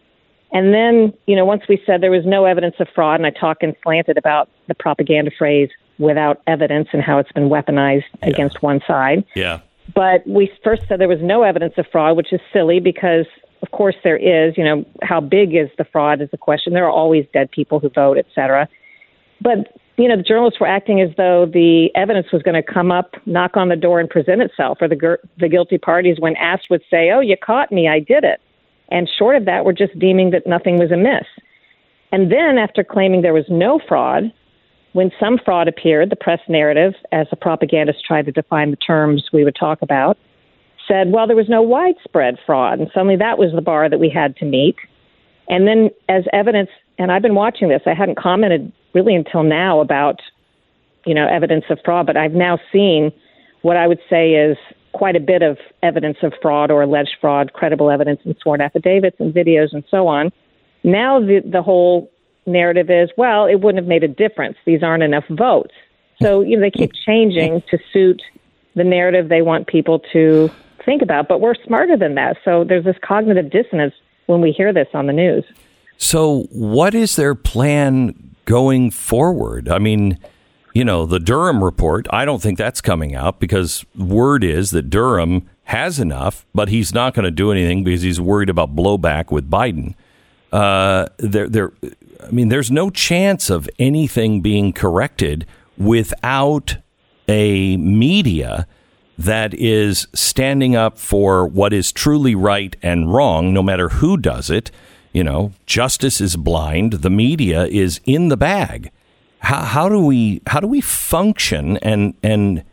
And 0.52 0.74
then, 0.74 1.14
you 1.28 1.36
know, 1.36 1.46
once 1.46 1.64
we 1.70 1.82
said 1.86 2.02
there 2.02 2.12
was 2.12 2.26
no 2.26 2.46
evidence 2.46 2.76
of 2.80 2.88
fraud, 2.94 3.20
and 3.20 3.26
I 3.26 3.30
talk 3.30 3.58
in 3.62 3.74
slanted 3.84 4.18
about 4.18 4.50
the 4.68 4.76
propaganda 4.76 5.32
phrase 5.38 5.70
without 5.98 6.42
evidence 6.48 6.90
and 6.92 7.02
how 7.02 7.20
it's 7.20 7.32
been 7.32 7.50
weaponized 7.50 8.04
yeah. 8.22 8.30
against 8.30 8.62
one 8.62 8.82
side. 8.86 9.24
Yeah. 9.36 9.60
But 9.94 10.26
we 10.28 10.52
first 10.64 10.84
said 10.88 11.00
there 11.00 11.08
was 11.08 11.22
no 11.22 11.44
evidence 11.44 11.74
of 11.78 11.86
fraud, 11.92 12.18
which 12.18 12.34
is 12.34 12.42
silly 12.52 12.80
because 12.80 13.26
of 13.62 13.72
course 13.72 13.96
there 14.04 14.18
is. 14.18 14.58
You 14.58 14.64
know, 14.64 14.86
how 15.02 15.22
big 15.22 15.56
is 15.56 15.70
the 15.78 15.86
fraud 15.86 16.22
is 16.22 16.30
the 16.32 16.38
question. 16.38 16.74
There 16.74 16.86
are 16.86 16.92
always 16.92 17.26
dead 17.34 17.52
people 17.52 17.80
who 17.80 17.90
vote, 17.90 18.18
et 18.18 18.26
cetera. 18.34 18.68
But 19.42 19.78
you 19.98 20.08
know, 20.08 20.18
the 20.18 20.24
journalists 20.24 20.60
were 20.60 20.68
acting 20.68 21.02
as 21.02 21.10
though 21.18 21.46
the 21.46 21.90
evidence 21.96 22.28
was 22.32 22.42
going 22.42 22.56
to 22.56 22.64
come 22.64 22.92
up, 22.92 23.16
knock 23.26 23.56
on 23.56 23.70
the 23.70 23.76
door, 23.76 24.00
and 24.00 24.10
present 24.10 24.42
itself, 24.42 24.80
or 24.82 24.88
the 24.88 25.18
the 25.40 25.50
guilty 25.50 25.78
parties, 25.78 26.18
when 26.20 26.36
asked, 26.38 26.70
would 26.70 26.84
say, 26.90 27.12
"Oh, 27.12 27.20
you 27.20 27.36
caught 27.38 27.72
me, 27.72 27.88
I 27.88 28.00
did 28.00 28.24
it." 28.24 28.42
And 28.92 29.10
short 29.18 29.36
of 29.36 29.46
that, 29.46 29.66
we're 29.66 29.74
just 29.74 29.98
deeming 29.98 30.32
that 30.32 30.46
nothing 30.46 30.78
was 30.78 30.92
amiss. 30.92 31.26
And 32.12 32.32
then, 32.32 32.58
after 32.58 32.84
claiming 32.84 33.22
there 33.22 33.34
was 33.34 33.46
no 33.50 33.80
fraud, 33.88 34.32
when 34.94 35.12
some 35.18 35.40
fraud 35.44 35.70
appeared, 35.70 36.10
the 36.10 36.18
press 36.18 36.42
narrative, 36.50 36.94
as 37.14 37.28
the 37.30 37.38
propagandists 37.38 38.02
tried 38.06 38.26
to 38.26 38.32
define 38.32 38.72
the 38.72 38.78
terms 38.78 39.30
we 39.32 39.46
would 39.46 39.56
talk 39.56 39.82
about, 39.82 40.18
said, 40.86 41.12
well, 41.12 41.26
there 41.26 41.38
was 41.38 41.48
no 41.48 41.62
widespread 41.62 42.38
fraud. 42.46 42.80
And 42.80 42.90
suddenly 42.94 43.16
that 43.16 43.38
was 43.38 43.54
the 43.56 43.62
bar 43.62 43.90
that 43.90 44.00
we 44.00 44.10
had 44.10 44.36
to 44.38 44.46
meet. 44.46 44.76
And 45.48 45.66
then, 45.68 45.90
as 46.10 46.26
evidence, 46.34 46.70
and 46.98 47.12
I've 47.12 47.22
been 47.22 47.36
watching 47.36 47.70
this, 47.70 47.82
I 47.86 47.94
hadn't 47.94 48.18
commented 48.18 48.72
really 48.94 49.16
until 49.16 49.44
now 49.44 49.80
about, 49.80 50.20
you 51.06 51.14
know, 51.14 51.28
evidence 51.28 51.66
of 51.70 51.80
fraud, 51.86 52.08
but 52.08 52.18
I've 52.18 52.34
now 52.34 52.60
seen 52.74 53.14
what 53.62 53.78
I 53.78 53.88
would 53.88 54.00
say 54.10 54.34
is 54.34 54.58
quite 54.94 55.16
a 55.16 55.20
bit 55.20 55.42
of 55.42 55.58
evidence 55.84 56.18
of 56.24 56.34
fraud 56.42 56.72
or 56.72 56.82
alleged 56.82 57.16
fraud, 57.20 57.54
credible 57.54 57.90
evidence 57.90 58.20
in 58.26 58.36
sworn 58.42 58.62
affidavits 58.62 59.18
and 59.20 59.34
videos 59.34 59.74
and 59.74 59.84
so 59.90 60.08
on. 60.08 60.32
Now 60.84 61.20
the 61.20 61.42
the 61.46 61.62
whole 61.62 62.12
narrative 62.46 62.90
is, 62.90 63.10
well, 63.18 63.46
it 63.46 63.56
wouldn't 63.56 63.84
have 63.84 63.88
made 63.88 64.04
a 64.04 64.08
difference. 64.08 64.58
These 64.66 64.84
aren't 64.84 65.04
enough 65.04 65.26
votes. 65.30 65.74
So, 66.22 66.42
you 66.42 66.56
know, 66.56 66.62
they 66.62 66.72
keep 66.72 66.92
changing 67.06 67.64
to 67.70 67.80
suit 67.92 68.22
the 68.76 68.84
narrative 68.84 69.30
they 69.30 69.42
want 69.42 69.68
people 69.68 70.00
to 70.14 70.50
think 70.86 71.02
about. 71.02 71.28
But 71.28 71.42
we're 71.42 71.56
smarter 71.66 71.98
than 71.98 72.16
that. 72.16 72.38
So 72.46 72.64
there's 72.64 72.86
this 72.86 72.96
cognitive 73.04 73.52
dissonance 73.52 73.94
when 74.28 74.42
we 74.42 74.52
hear 74.52 74.72
this 74.74 74.88
on 74.94 75.08
the 75.08 75.14
news. 75.14 75.44
So, 75.98 76.48
what 76.52 76.96
is 76.96 77.16
their 77.16 77.36
plan 77.36 78.36
going 78.46 78.90
forward? 78.92 79.70
I 79.70 79.78
mean, 79.78 80.18
you 80.74 80.86
know, 80.86 81.06
the 81.06 81.20
Durham 81.20 81.64
report, 81.64 82.08
I 82.12 82.26
don't 82.26 82.42
think 82.42 82.58
that's 82.58 82.82
coming 82.82 83.16
out 83.16 83.40
because 83.40 83.86
word 83.96 84.44
is 84.44 84.72
that 84.72 84.90
Durham 84.90 85.50
has 85.66 86.00
enough, 86.00 86.46
but 86.54 86.70
he's 86.70 86.94
not 86.94 87.14
going 87.14 87.26
to 87.26 87.32
do 87.32 87.52
anything 87.52 87.84
because 87.84 88.02
he's 88.02 88.22
worried 88.22 88.50
about 88.50 88.76
blowback 88.76 89.32
with 89.32 89.50
Biden. 89.50 89.96
Uh, 90.52 91.08
there, 91.18 91.48
there, 91.48 91.72
I 92.26 92.32
mean, 92.32 92.50
there's 92.50 92.72
no 92.72 92.90
chance 92.90 93.50
of 93.50 93.70
anything 93.80 94.42
being 94.42 94.74
corrected 94.74 95.46
without 95.78 96.78
a 97.28 97.78
media 97.78 98.68
that 99.18 99.54
is 99.54 100.08
standing 100.14 100.76
up 100.76 100.98
for 100.98 101.46
what 101.46 101.74
is 101.74 101.92
truly 101.92 102.36
right 102.36 102.76
and 102.82 103.14
wrong, 103.14 103.54
no 103.54 103.62
matter 103.62 103.90
who 103.90 104.18
does 104.18 104.50
it. 104.50 104.72
You 105.14 105.24
know, 105.24 105.52
justice 105.66 106.22
is 106.22 106.38
blind. 106.38 106.94
The 106.94 107.10
media 107.10 107.66
is 107.66 108.00
in 108.06 108.30
the 108.30 108.38
bag. 108.38 108.92
How, 109.42 109.64
how 109.64 109.90
do 109.90 110.00
we 110.00 110.42
how 110.48 110.60
do 110.60 110.68
we 110.68 110.82
function 110.82 111.78
and 111.78 112.14
and 112.22 112.64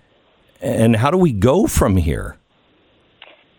and 0.60 0.96
how 0.96 1.10
do 1.10 1.16
we 1.16 1.32
go 1.32 1.66
from 1.66 1.96
here? 1.96 2.36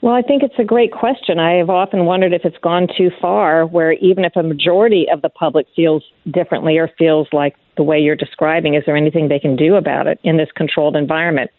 Well, 0.02 0.14
I 0.14 0.22
think 0.22 0.44
it's 0.44 0.58
a 0.58 0.64
great 0.64 0.94
question. 0.94 1.40
I 1.40 1.56
have 1.56 1.70
often 1.70 2.06
wondered 2.06 2.32
if 2.32 2.46
it's 2.46 2.58
gone 2.60 2.88
too 2.98 3.10
far, 3.20 3.66
where 3.66 3.94
even 3.94 4.24
if 4.24 4.34
a 4.36 4.44
majority 4.44 5.08
of 5.12 5.22
the 5.22 5.30
public 5.30 5.68
feels 5.76 6.04
differently 6.32 6.78
or 6.78 6.90
feels 6.98 7.28
like 7.34 7.56
the 7.76 7.84
way 7.84 8.00
you're 8.00 8.16
describing, 8.16 8.76
is 8.76 8.84
there 8.86 8.96
anything 8.96 9.28
they 9.28 9.40
can 9.40 9.58
do 9.58 9.76
about 9.76 10.08
it 10.08 10.20
in 10.24 10.38
this 10.38 10.50
controlled 10.56 10.96
environment? 10.96 11.52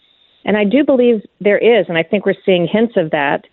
And 0.47 0.57
I 0.57 0.65
do 0.65 0.85
believe 0.85 1.21
there 1.41 1.59
is, 1.59 1.85
and 1.89 1.99
I 1.99 2.03
think 2.03 2.25
we're 2.25 2.35
seeing 2.47 2.67
hints 2.67 2.95
of 2.97 3.11
that 3.11 3.45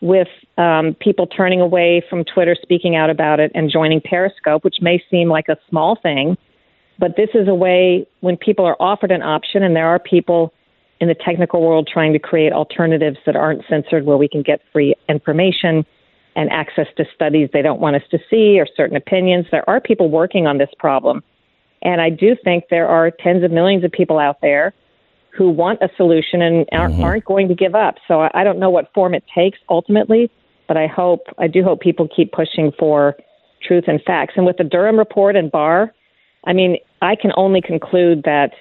with 0.00 0.28
um, 0.56 0.96
people 1.00 1.26
turning 1.26 1.60
away 1.60 2.02
from 2.08 2.24
Twitter, 2.24 2.56
speaking 2.62 2.96
out 2.96 3.10
about 3.10 3.40
it, 3.40 3.52
and 3.54 3.70
joining 3.70 4.00
Periscope, 4.00 4.64
which 4.64 4.76
may 4.80 5.02
seem 5.10 5.28
like 5.28 5.50
a 5.50 5.58
small 5.68 5.98
thing, 6.02 6.38
but 7.00 7.16
this 7.16 7.30
is 7.32 7.48
a 7.48 7.54
way 7.54 8.06
when 8.20 8.36
people 8.36 8.66
are 8.66 8.76
offered 8.78 9.10
an 9.10 9.22
option, 9.22 9.62
and 9.62 9.74
there 9.74 9.88
are 9.88 9.98
people 9.98 10.52
in 11.00 11.08
the 11.08 11.14
technical 11.14 11.62
world 11.62 11.88
trying 11.90 12.12
to 12.12 12.18
create 12.18 12.52
alternatives 12.52 13.16
that 13.24 13.34
aren't 13.34 13.62
censored 13.68 14.04
where 14.04 14.18
we 14.18 14.28
can 14.28 14.42
get 14.42 14.60
free 14.70 14.94
information 15.08 15.86
and 16.36 16.50
access 16.50 16.86
to 16.98 17.04
studies 17.14 17.48
they 17.52 17.62
don't 17.62 17.80
want 17.80 17.96
us 17.96 18.02
to 18.10 18.18
see 18.28 18.60
or 18.60 18.66
certain 18.76 18.96
opinions. 18.96 19.46
There 19.50 19.68
are 19.68 19.80
people 19.80 20.10
working 20.10 20.46
on 20.46 20.58
this 20.58 20.68
problem. 20.78 21.24
And 21.82 22.02
I 22.02 22.10
do 22.10 22.36
think 22.44 22.64
there 22.68 22.86
are 22.86 23.10
tens 23.10 23.42
of 23.42 23.50
millions 23.50 23.82
of 23.82 23.90
people 23.90 24.18
out 24.18 24.42
there 24.42 24.74
who 25.30 25.48
want 25.48 25.80
a 25.80 25.88
solution 25.96 26.42
and 26.42 26.68
aren't, 26.70 26.94
mm-hmm. 26.94 27.04
aren't 27.04 27.24
going 27.24 27.48
to 27.48 27.54
give 27.54 27.74
up. 27.74 27.94
So 28.06 28.20
I, 28.20 28.30
I 28.34 28.44
don't 28.44 28.58
know 28.58 28.68
what 28.68 28.92
form 28.92 29.14
it 29.14 29.24
takes 29.34 29.58
ultimately, 29.70 30.30
but 30.68 30.76
I 30.76 30.86
hope, 30.86 31.22
I 31.38 31.46
do 31.46 31.64
hope 31.64 31.80
people 31.80 32.08
keep 32.14 32.32
pushing 32.32 32.72
for 32.78 33.16
truth 33.66 33.84
and 33.86 34.02
facts. 34.02 34.34
And 34.36 34.44
with 34.44 34.58
the 34.58 34.64
Durham 34.64 34.98
report 34.98 35.34
and 35.34 35.50
Barr, 35.50 35.94
I 36.44 36.52
mean, 36.52 36.78
I 37.02 37.16
can 37.16 37.32
only 37.36 37.60
conclude 37.60 38.22
that 38.24 38.52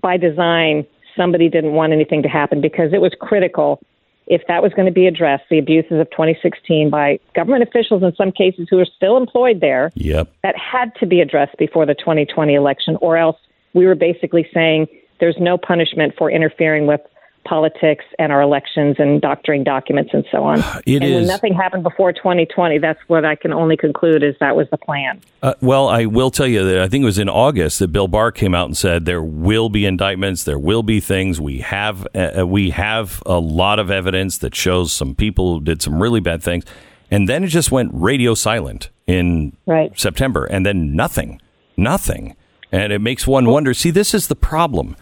by 0.00 0.16
design, 0.16 0.86
somebody 1.16 1.48
didn't 1.48 1.72
want 1.72 1.92
anything 1.92 2.22
to 2.22 2.28
happen 2.28 2.60
because 2.60 2.92
it 2.92 3.00
was 3.00 3.12
critical 3.20 3.80
if 4.26 4.42
that 4.48 4.62
was 4.62 4.72
going 4.72 4.86
to 4.86 4.92
be 4.92 5.06
addressed, 5.06 5.44
the 5.50 5.58
abuses 5.58 6.00
of 6.00 6.10
2016 6.10 6.90
by 6.90 7.18
government 7.34 7.62
officials 7.62 8.02
in 8.02 8.14
some 8.16 8.32
cases 8.32 8.66
who 8.68 8.78
are 8.78 8.86
still 8.96 9.16
employed 9.16 9.60
there, 9.60 9.92
yep. 9.94 10.32
that 10.42 10.56
had 10.56 10.92
to 10.96 11.06
be 11.06 11.20
addressed 11.20 11.56
before 11.58 11.86
the 11.86 11.94
2020 11.94 12.54
election, 12.54 12.96
or 13.00 13.16
else 13.16 13.36
we 13.72 13.86
were 13.86 13.94
basically 13.94 14.48
saying 14.52 14.88
there's 15.20 15.36
no 15.38 15.56
punishment 15.56 16.14
for 16.18 16.30
interfering 16.30 16.86
with 16.86 17.00
politics 17.46 18.04
and 18.18 18.32
our 18.32 18.42
elections 18.42 18.96
and 18.98 19.20
doctoring 19.20 19.64
documents 19.64 20.10
and 20.12 20.24
so 20.30 20.44
on. 20.44 20.62
It 20.86 21.02
and 21.02 21.22
is, 21.22 21.28
nothing 21.28 21.54
happened 21.54 21.82
before 21.82 22.12
2020, 22.12 22.78
that's 22.78 23.00
what 23.08 23.24
I 23.24 23.34
can 23.34 23.52
only 23.52 23.76
conclude 23.76 24.22
is 24.22 24.34
that 24.40 24.54
was 24.56 24.68
the 24.70 24.76
plan. 24.76 25.20
Uh, 25.42 25.54
well, 25.60 25.88
I 25.88 26.06
will 26.06 26.30
tell 26.30 26.46
you 26.46 26.64
that 26.64 26.80
I 26.80 26.88
think 26.88 27.02
it 27.02 27.06
was 27.06 27.18
in 27.18 27.28
August 27.28 27.78
that 27.78 27.88
Bill 27.88 28.08
Barr 28.08 28.30
came 28.30 28.54
out 28.54 28.66
and 28.66 28.76
said 28.76 29.04
there 29.04 29.22
will 29.22 29.68
be 29.68 29.84
indictments, 29.84 30.44
there 30.44 30.58
will 30.58 30.82
be 30.82 31.00
things. 31.00 31.40
We 31.40 31.58
have 31.58 32.06
uh, 32.14 32.40
uh 32.40 32.46
we 32.46 32.70
have 32.70 33.22
a 33.26 33.38
lot 33.38 33.78
of 33.78 33.90
evidence 33.90 34.38
that 34.38 34.54
shows 34.54 34.92
some 34.92 35.14
people 35.14 35.60
did 35.60 35.82
some 35.82 36.00
really 36.00 36.20
bad 36.20 36.42
things, 36.42 36.64
and 37.10 37.28
then 37.28 37.44
it 37.44 37.48
just 37.48 37.72
went 37.72 37.90
radio 37.92 38.34
silent 38.34 38.90
in 39.06 39.56
right. 39.66 39.98
September, 39.98 40.44
and 40.44 40.64
then 40.64 40.94
nothing, 40.94 41.40
nothing, 41.76 42.36
and 42.70 42.92
it 42.92 43.00
makes 43.00 43.26
one 43.26 43.46
wonder. 43.46 43.74
See, 43.74 43.90
this 43.90 44.14
is 44.14 44.28
the 44.28 44.36
problem. 44.36 44.96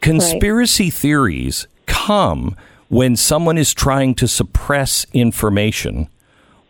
Conspiracy 0.00 0.84
right. 0.84 0.92
theories 0.92 1.66
come 1.86 2.56
when 2.88 3.16
someone 3.16 3.58
is 3.58 3.74
trying 3.74 4.14
to 4.16 4.26
suppress 4.26 5.06
information 5.12 6.08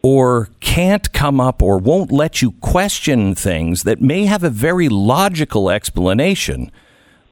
or 0.03 0.49
can't 0.61 1.13
come 1.13 1.41
up 1.41 1.63
or 1.63 1.79
won't 1.79 2.11
let 2.11 2.41
you 2.41 2.53
question 2.53 3.35
things 3.35 3.83
that 3.83 4.01
may 4.01 4.25
have 4.27 4.43
a 4.43 4.51
very 4.51 4.89
logical 4.89 5.71
explanation 5.71 6.71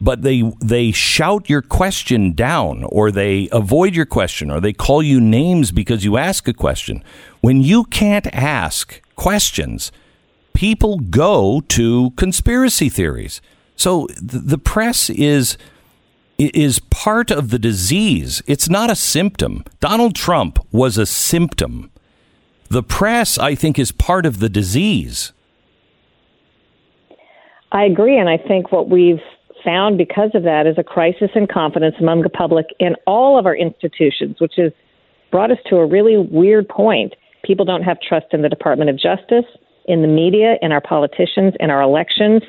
but 0.00 0.22
they 0.22 0.52
they 0.60 0.92
shout 0.92 1.50
your 1.50 1.62
question 1.62 2.32
down 2.32 2.84
or 2.84 3.10
they 3.10 3.48
avoid 3.50 3.96
your 3.96 4.06
question 4.06 4.50
or 4.50 4.60
they 4.60 4.72
call 4.72 5.02
you 5.02 5.20
names 5.20 5.72
because 5.72 6.04
you 6.04 6.16
ask 6.16 6.46
a 6.46 6.52
question 6.52 7.02
when 7.40 7.60
you 7.62 7.84
can't 7.84 8.26
ask 8.34 9.00
questions 9.16 9.90
people 10.54 10.98
go 10.98 11.60
to 11.68 12.10
conspiracy 12.12 12.88
theories 12.88 13.40
so 13.76 14.06
the 14.20 14.58
press 14.58 15.10
is 15.10 15.56
is 16.38 16.78
part 16.78 17.30
of 17.30 17.50
the 17.50 17.58
disease. 17.58 18.42
It's 18.46 18.68
not 18.68 18.90
a 18.90 18.96
symptom. 18.96 19.64
Donald 19.80 20.14
Trump 20.14 20.64
was 20.70 20.96
a 20.96 21.06
symptom. 21.06 21.90
The 22.68 22.82
press, 22.82 23.38
I 23.38 23.54
think, 23.54 23.78
is 23.78 23.90
part 23.90 24.24
of 24.24 24.38
the 24.38 24.48
disease. 24.48 25.32
I 27.72 27.84
agree. 27.84 28.18
And 28.18 28.28
I 28.28 28.38
think 28.38 28.70
what 28.70 28.88
we've 28.88 29.20
found 29.64 29.98
because 29.98 30.30
of 30.34 30.44
that 30.44 30.66
is 30.66 30.76
a 30.78 30.84
crisis 30.84 31.30
in 31.34 31.46
confidence 31.46 31.96
among 32.00 32.22
the 32.22 32.28
public 32.28 32.66
in 32.78 32.94
all 33.06 33.38
of 33.38 33.46
our 33.46 33.56
institutions, 33.56 34.36
which 34.40 34.54
has 34.56 34.72
brought 35.30 35.50
us 35.50 35.58
to 35.68 35.76
a 35.76 35.86
really 35.86 36.16
weird 36.16 36.68
point. 36.68 37.14
People 37.42 37.64
don't 37.64 37.82
have 37.82 37.98
trust 38.00 38.26
in 38.32 38.42
the 38.42 38.48
Department 38.48 38.90
of 38.90 38.96
Justice, 38.96 39.44
in 39.86 40.02
the 40.02 40.08
media, 40.08 40.56
in 40.62 40.70
our 40.70 40.80
politicians, 40.80 41.54
in 41.58 41.70
our 41.70 41.82
elections. 41.82 42.42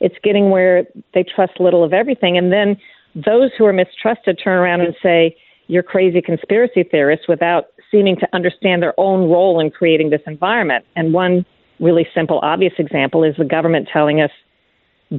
It's 0.00 0.16
getting 0.22 0.50
where 0.50 0.84
they 1.14 1.24
trust 1.24 1.60
little 1.60 1.84
of 1.84 1.92
everything. 1.92 2.36
And 2.36 2.52
then 2.52 2.76
those 3.16 3.50
who 3.56 3.64
are 3.64 3.72
mistrusted 3.72 4.38
turn 4.42 4.58
around 4.58 4.82
and 4.82 4.94
say, 5.02 5.36
You're 5.68 5.82
crazy 5.82 6.20
conspiracy 6.20 6.84
theorists 6.84 7.26
without 7.26 7.68
seeming 7.90 8.16
to 8.16 8.28
understand 8.32 8.82
their 8.82 8.94
own 8.98 9.30
role 9.30 9.58
in 9.58 9.70
creating 9.70 10.10
this 10.10 10.20
environment. 10.26 10.84
And 10.96 11.12
one 11.12 11.46
really 11.80 12.06
simple, 12.14 12.40
obvious 12.42 12.74
example 12.78 13.24
is 13.24 13.34
the 13.36 13.44
government 13.44 13.88
telling 13.92 14.20
us, 14.20 14.30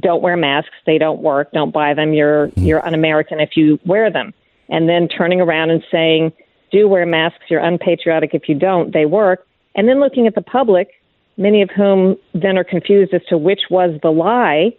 don't 0.00 0.22
wear 0.22 0.36
masks, 0.36 0.74
they 0.86 0.98
don't 0.98 1.22
work, 1.22 1.50
don't 1.52 1.72
buy 1.72 1.94
them, 1.94 2.12
you're 2.12 2.48
hmm. 2.48 2.60
you're 2.60 2.86
un 2.86 2.94
American 2.94 3.40
if 3.40 3.56
you 3.56 3.78
wear 3.84 4.10
them. 4.10 4.32
And 4.70 4.88
then 4.88 5.08
turning 5.08 5.40
around 5.40 5.70
and 5.70 5.82
saying, 5.90 6.32
do 6.70 6.88
wear 6.88 7.06
masks, 7.06 7.44
you're 7.48 7.64
unpatriotic 7.64 8.34
if 8.34 8.48
you 8.48 8.54
don't, 8.54 8.92
they 8.92 9.06
work. 9.06 9.46
And 9.74 9.88
then 9.88 9.98
looking 9.98 10.26
at 10.26 10.34
the 10.34 10.42
public, 10.42 10.90
many 11.38 11.62
of 11.62 11.70
whom 11.70 12.16
then 12.34 12.58
are 12.58 12.64
confused 12.64 13.14
as 13.14 13.22
to 13.30 13.38
which 13.38 13.62
was 13.70 13.98
the 14.02 14.10
lie 14.10 14.72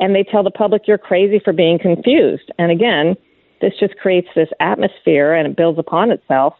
and 0.00 0.14
they 0.14 0.22
tell 0.22 0.42
the 0.42 0.50
public 0.50 0.82
you're 0.86 0.98
crazy 0.98 1.40
for 1.42 1.52
being 1.52 1.78
confused. 1.78 2.50
And 2.58 2.70
again, 2.70 3.16
this 3.60 3.72
just 3.78 3.96
creates 3.96 4.28
this 4.34 4.48
atmosphere 4.60 5.34
and 5.34 5.48
it 5.48 5.56
builds 5.56 5.78
upon 5.78 6.10
itself 6.10 6.54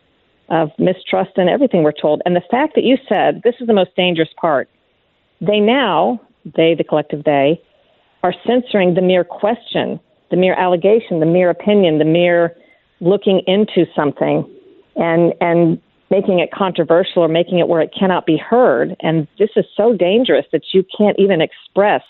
of 0.49 0.71
mistrust 0.79 1.33
in 1.37 1.49
everything 1.49 1.83
we're 1.83 1.93
told. 1.93 2.23
And 2.25 2.35
the 2.35 2.43
fact 2.51 2.75
that 2.75 2.85
you 2.85 2.97
said 3.09 3.43
this 3.45 3.55
is 3.61 3.67
the 3.67 3.75
most 3.75 3.95
dangerous 3.97 4.31
part, 4.41 4.69
they 5.41 5.61
now, 5.61 6.21
they, 6.45 6.75
the 6.75 6.85
collective 6.85 7.25
they, 7.25 7.61
are 8.23 8.35
censoring 8.47 8.95
the 8.95 9.03
mere 9.03 9.25
question, 9.25 10.01
the 10.31 10.37
mere 10.37 10.55
allegation, 10.55 11.21
the 11.21 11.27
mere 11.27 11.51
opinion, 11.51 11.99
the 11.99 12.05
mere 12.05 12.57
looking 13.01 13.43
into 13.47 13.87
something 13.95 14.49
and 14.97 15.33
and 15.41 15.81
making 16.11 16.39
it 16.41 16.51
controversial 16.51 17.23
or 17.23 17.29
making 17.29 17.59
it 17.59 17.69
where 17.69 17.83
it 17.83 17.95
cannot 17.97 18.27
be 18.27 18.37
heard. 18.37 18.97
And 19.01 19.29
this 19.39 19.51
is 19.57 19.67
so 19.77 19.95
dangerous 19.95 20.47
that 20.53 20.63
you 20.73 20.83
can't 20.97 21.19
even 21.19 21.41
express 21.41 22.03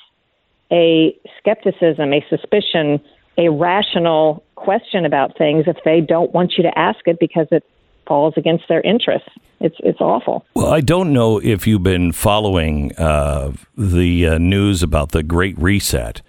a 0.72 1.16
skepticism, 1.38 2.12
a 2.12 2.24
suspicion, 2.28 3.00
a 3.36 3.48
rational 3.48 4.44
question 4.56 5.04
about 5.04 5.36
things 5.38 5.64
if 5.66 5.76
they 5.84 6.00
don't 6.00 6.32
want 6.32 6.54
you 6.56 6.64
to 6.64 6.78
ask 6.78 7.06
it 7.06 7.18
because 7.20 7.46
it 7.50 7.64
falls 8.06 8.34
against 8.36 8.64
their 8.68 8.80
interests. 8.80 9.28
It's 9.60 9.76
it's 9.80 10.00
awful. 10.00 10.44
Well, 10.54 10.72
I 10.72 10.80
don't 10.80 11.12
know 11.12 11.38
if 11.38 11.66
you've 11.66 11.82
been 11.82 12.12
following 12.12 12.96
uh, 12.96 13.52
the 13.76 14.26
uh, 14.26 14.38
news 14.38 14.82
about 14.82 15.12
the 15.12 15.22
Great 15.22 15.58
Reset, 15.58 16.22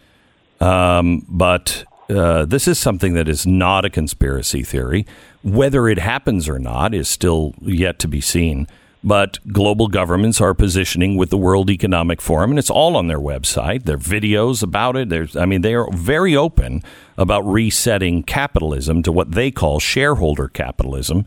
um, 0.60 1.26
but 1.30 1.86
uh, 2.10 2.46
this 2.46 2.68
is 2.68 2.78
something 2.78 3.14
that 3.14 3.28
is 3.28 3.46
not 3.46 3.86
a 3.86 3.90
conspiracy 3.90 4.64
theory. 4.64 5.06
Whether 5.44 5.88
it 5.88 6.00
happens 6.00 6.50
or 6.50 6.60
not 6.60 6.94
is 6.94 7.08
still 7.08 7.54
yet 7.62 8.00
to 8.00 8.08
be 8.08 8.22
seen. 8.22 8.68
But 9.02 9.40
global 9.54 9.88
governments 9.88 10.42
are 10.42 10.54
positioning 10.54 11.16
with 11.16 11.30
the 11.30 11.38
World 11.38 11.70
Economic 11.70 12.22
Forum, 12.22 12.50
and 12.52 12.60
it's 12.60 12.70
all 12.70 12.98
on 12.98 13.08
their 13.08 13.20
website. 13.20 13.84
There 13.84 13.96
are 13.96 14.00
videos 14.00 14.62
about 14.62 14.98
it. 14.98 15.08
There's, 15.08 15.38
I 15.38 15.46
mean, 15.46 15.62
they 15.62 15.74
are 15.74 15.90
very 15.92 16.36
open 16.36 16.84
about 17.18 17.46
resetting 17.46 18.24
capitalism 18.24 19.02
to 19.04 19.12
what 19.12 19.32
they 19.32 19.52
call 19.52 19.80
shareholder 19.80 20.50
capitalism. 20.50 21.26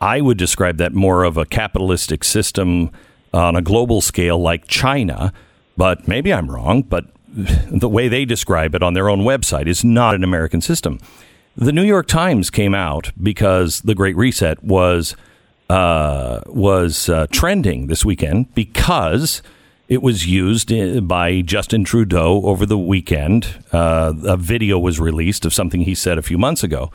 I 0.00 0.20
would 0.20 0.38
describe 0.38 0.76
that 0.76 0.92
more 0.92 1.24
of 1.24 1.36
a 1.36 1.44
capitalistic 1.44 2.22
system 2.22 2.90
on 3.34 3.56
a 3.56 3.62
global 3.62 4.00
scale 4.00 4.40
like 4.40 4.68
China, 4.68 5.32
but 5.76 6.06
maybe 6.06 6.32
I'm 6.32 6.48
wrong. 6.48 6.82
But 6.82 7.06
the 7.26 7.88
way 7.88 8.06
they 8.06 8.24
describe 8.24 8.74
it 8.74 8.84
on 8.84 8.94
their 8.94 9.08
own 9.08 9.22
website 9.22 9.66
is 9.66 9.84
not 9.84 10.14
an 10.14 10.22
American 10.22 10.60
system. 10.60 11.00
The 11.56 11.72
New 11.72 11.82
York 11.82 12.06
Times 12.06 12.50
came 12.50 12.74
out 12.74 13.10
because 13.20 13.80
the 13.80 13.96
Great 13.96 14.16
Reset 14.16 14.62
was 14.62 15.16
uh, 15.70 16.40
was 16.46 17.08
uh, 17.08 17.28
trending 17.30 17.86
this 17.86 18.04
weekend 18.04 18.52
because 18.56 19.40
it 19.88 20.02
was 20.02 20.26
used 20.26 20.72
by 21.06 21.42
Justin 21.42 21.84
Trudeau 21.84 22.42
over 22.44 22.66
the 22.66 22.76
weekend. 22.76 23.62
Uh, 23.72 24.12
a 24.24 24.36
video 24.36 24.80
was 24.80 24.98
released 24.98 25.44
of 25.44 25.54
something 25.54 25.82
he 25.82 25.94
said 25.94 26.18
a 26.18 26.22
few 26.22 26.38
months 26.38 26.64
ago, 26.64 26.90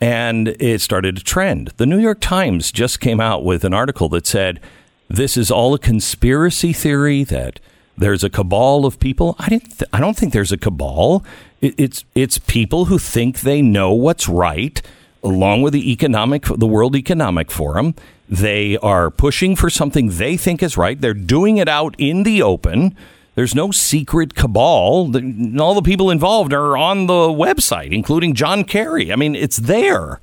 and 0.00 0.48
it 0.60 0.80
started 0.80 1.16
to 1.16 1.24
trend. 1.24 1.72
The 1.78 1.86
New 1.86 1.98
York 1.98 2.20
Times 2.20 2.70
just 2.70 3.00
came 3.00 3.20
out 3.20 3.44
with 3.44 3.64
an 3.64 3.74
article 3.74 4.08
that 4.10 4.26
said 4.26 4.60
this 5.08 5.36
is 5.36 5.50
all 5.50 5.74
a 5.74 5.78
conspiracy 5.78 6.72
theory 6.72 7.24
that 7.24 7.58
there's 7.98 8.22
a 8.22 8.30
cabal 8.30 8.86
of 8.86 9.00
people. 9.00 9.34
I 9.40 9.48
didn't. 9.48 9.78
Th- 9.78 9.90
I 9.92 9.98
don't 9.98 10.16
think 10.16 10.32
there's 10.32 10.52
a 10.52 10.58
cabal. 10.58 11.24
It, 11.60 11.74
it's 11.76 12.04
it's 12.14 12.38
people 12.38 12.84
who 12.84 12.98
think 12.98 13.40
they 13.40 13.62
know 13.62 13.92
what's 13.92 14.28
right, 14.28 14.80
along 15.26 15.62
with 15.62 15.72
the 15.72 15.90
economic, 15.92 16.44
the 16.44 16.66
World 16.66 16.96
Economic 16.96 17.50
Forum. 17.50 17.94
They 18.28 18.76
are 18.78 19.10
pushing 19.10 19.56
for 19.56 19.68
something 19.68 20.10
they 20.10 20.36
think 20.36 20.62
is 20.62 20.76
right. 20.76 21.00
They're 21.00 21.14
doing 21.14 21.58
it 21.58 21.68
out 21.68 21.94
in 21.98 22.22
the 22.22 22.42
open. 22.42 22.96
There's 23.34 23.54
no 23.54 23.70
secret 23.70 24.34
cabal. 24.34 25.12
All 25.60 25.74
the 25.74 25.82
people 25.84 26.10
involved 26.10 26.52
are 26.52 26.76
on 26.76 27.06
the 27.06 27.28
website, 27.28 27.92
including 27.92 28.34
John 28.34 28.64
Kerry. 28.64 29.12
I 29.12 29.16
mean, 29.16 29.34
it's 29.34 29.58
there, 29.58 30.20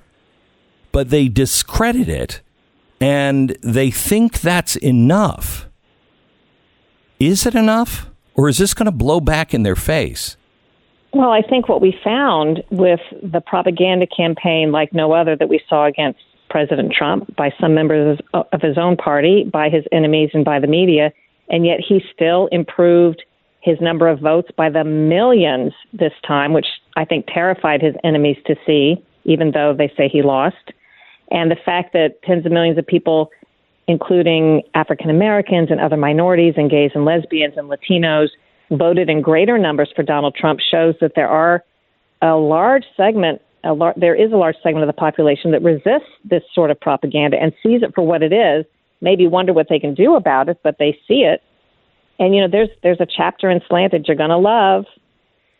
but 0.92 1.10
they 1.12 1.28
discredit 1.28 2.10
it, 2.10 2.42
and 3.00 3.56
they 3.62 3.92
think 3.92 4.42
that's 4.42 4.76
enough. 4.78 5.68
Is 7.20 7.46
it 7.46 7.56
enough? 7.56 8.10
Or 8.34 8.50
is 8.50 8.58
this 8.58 8.74
going 8.74 8.88
to 8.88 8.92
blow 8.92 9.20
back 9.20 9.54
in 9.54 9.62
their 9.62 9.76
face? 9.76 10.36
Well, 11.14 11.30
I 11.30 11.42
think 11.42 11.70
what 11.70 11.82
we 11.82 11.98
found 12.04 12.64
with 12.72 13.00
the 13.22 13.40
propaganda 13.40 14.08
campaign 14.08 14.72
like 14.72 14.94
no 14.94 15.12
other 15.12 15.36
that 15.36 15.48
we 15.48 15.62
saw 15.70 15.86
against 15.86 16.20
President 16.50 16.92
Trump 16.92 17.36
by 17.36 17.52
some 17.60 17.74
members 17.76 18.20
of 18.34 18.62
his 18.62 18.78
own 18.78 18.98
party, 18.98 19.44
by 19.44 19.70
his 19.70 19.84
enemies, 19.92 20.32
and 20.34 20.44
by 20.44 20.60
the 20.60 20.68
media, 20.68 21.12
and 21.50 21.66
yet 21.66 21.80
he 21.88 22.04
still 22.14 22.48
improved 22.52 23.24
his 23.62 23.80
number 23.80 24.08
of 24.08 24.20
votes 24.20 24.50
by 24.58 24.70
the 24.70 24.84
millions 24.84 25.72
this 25.94 26.14
time, 26.28 26.52
which 26.52 26.68
I 26.98 27.06
think 27.06 27.28
terrified 27.28 27.82
his 27.82 27.96
enemies 28.04 28.38
to 28.46 28.56
see, 28.66 29.04
even 29.24 29.52
though 29.52 29.74
they 29.76 29.92
say 29.96 30.10
he 30.10 30.22
lost. 30.22 30.72
And 31.32 31.50
the 31.50 31.56
fact 31.56 31.94
that 31.94 32.22
tens 32.24 32.46
of 32.46 32.52
millions 32.52 32.78
of 32.78 32.86
people 32.86 33.30
including 33.88 34.64
African 34.76 35.10
Americans 35.10 35.70
and 35.70 35.80
other 35.80 35.98
minorities 35.98 36.54
and 36.58 36.70
gays 36.70 36.92
and 36.96 37.06
lesbians 37.06 37.56
and 37.58 37.70
Latinos, 37.70 38.30
voted 38.78 39.10
in 39.10 39.22
greater 39.22 39.58
numbers 39.58 39.92
for 39.96 40.04
Donald 40.04 40.36
Trump 40.36 40.60
shows 40.60 40.96
that 41.02 41.14
there 41.16 41.28
are 41.28 41.64
a 42.22 42.36
large 42.36 42.86
segment, 42.96 43.42
a 43.64 43.74
lar- 43.74 43.94
there 43.98 44.16
is 44.16 44.32
a 44.32 44.38
large 44.38 44.56
segment 44.64 44.88
of 44.88 44.88
the 44.88 45.00
population 45.00 45.52
that 45.52 45.62
resists 45.62 46.10
this 46.24 46.44
sort 46.54 46.72
of 46.72 46.80
propaganda 46.80 47.38
and 47.40 47.54
sees 47.62 47.84
it 47.84 47.94
for 47.94 48.06
what 48.06 48.24
it 48.24 48.34
is. 48.34 48.66
Maybe 49.02 49.28
wonder 49.28 49.54
what 49.54 49.68
they 49.70 49.80
can 49.80 49.94
do 49.94 50.16
about 50.16 50.50
it, 50.50 50.60
but 50.64 50.78
they 50.80 50.98
see 51.08 51.24
it. 51.24 51.42
And 52.20 52.34
you 52.34 52.42
know, 52.42 52.48
there's 52.50 52.70
there's 52.84 53.02
a 53.02 53.08
chapter 53.08 53.50
in 53.50 53.62
Slanted 53.68 54.06
you're 54.08 54.16
going 54.16 54.30
to 54.30 54.38
love 54.38 54.86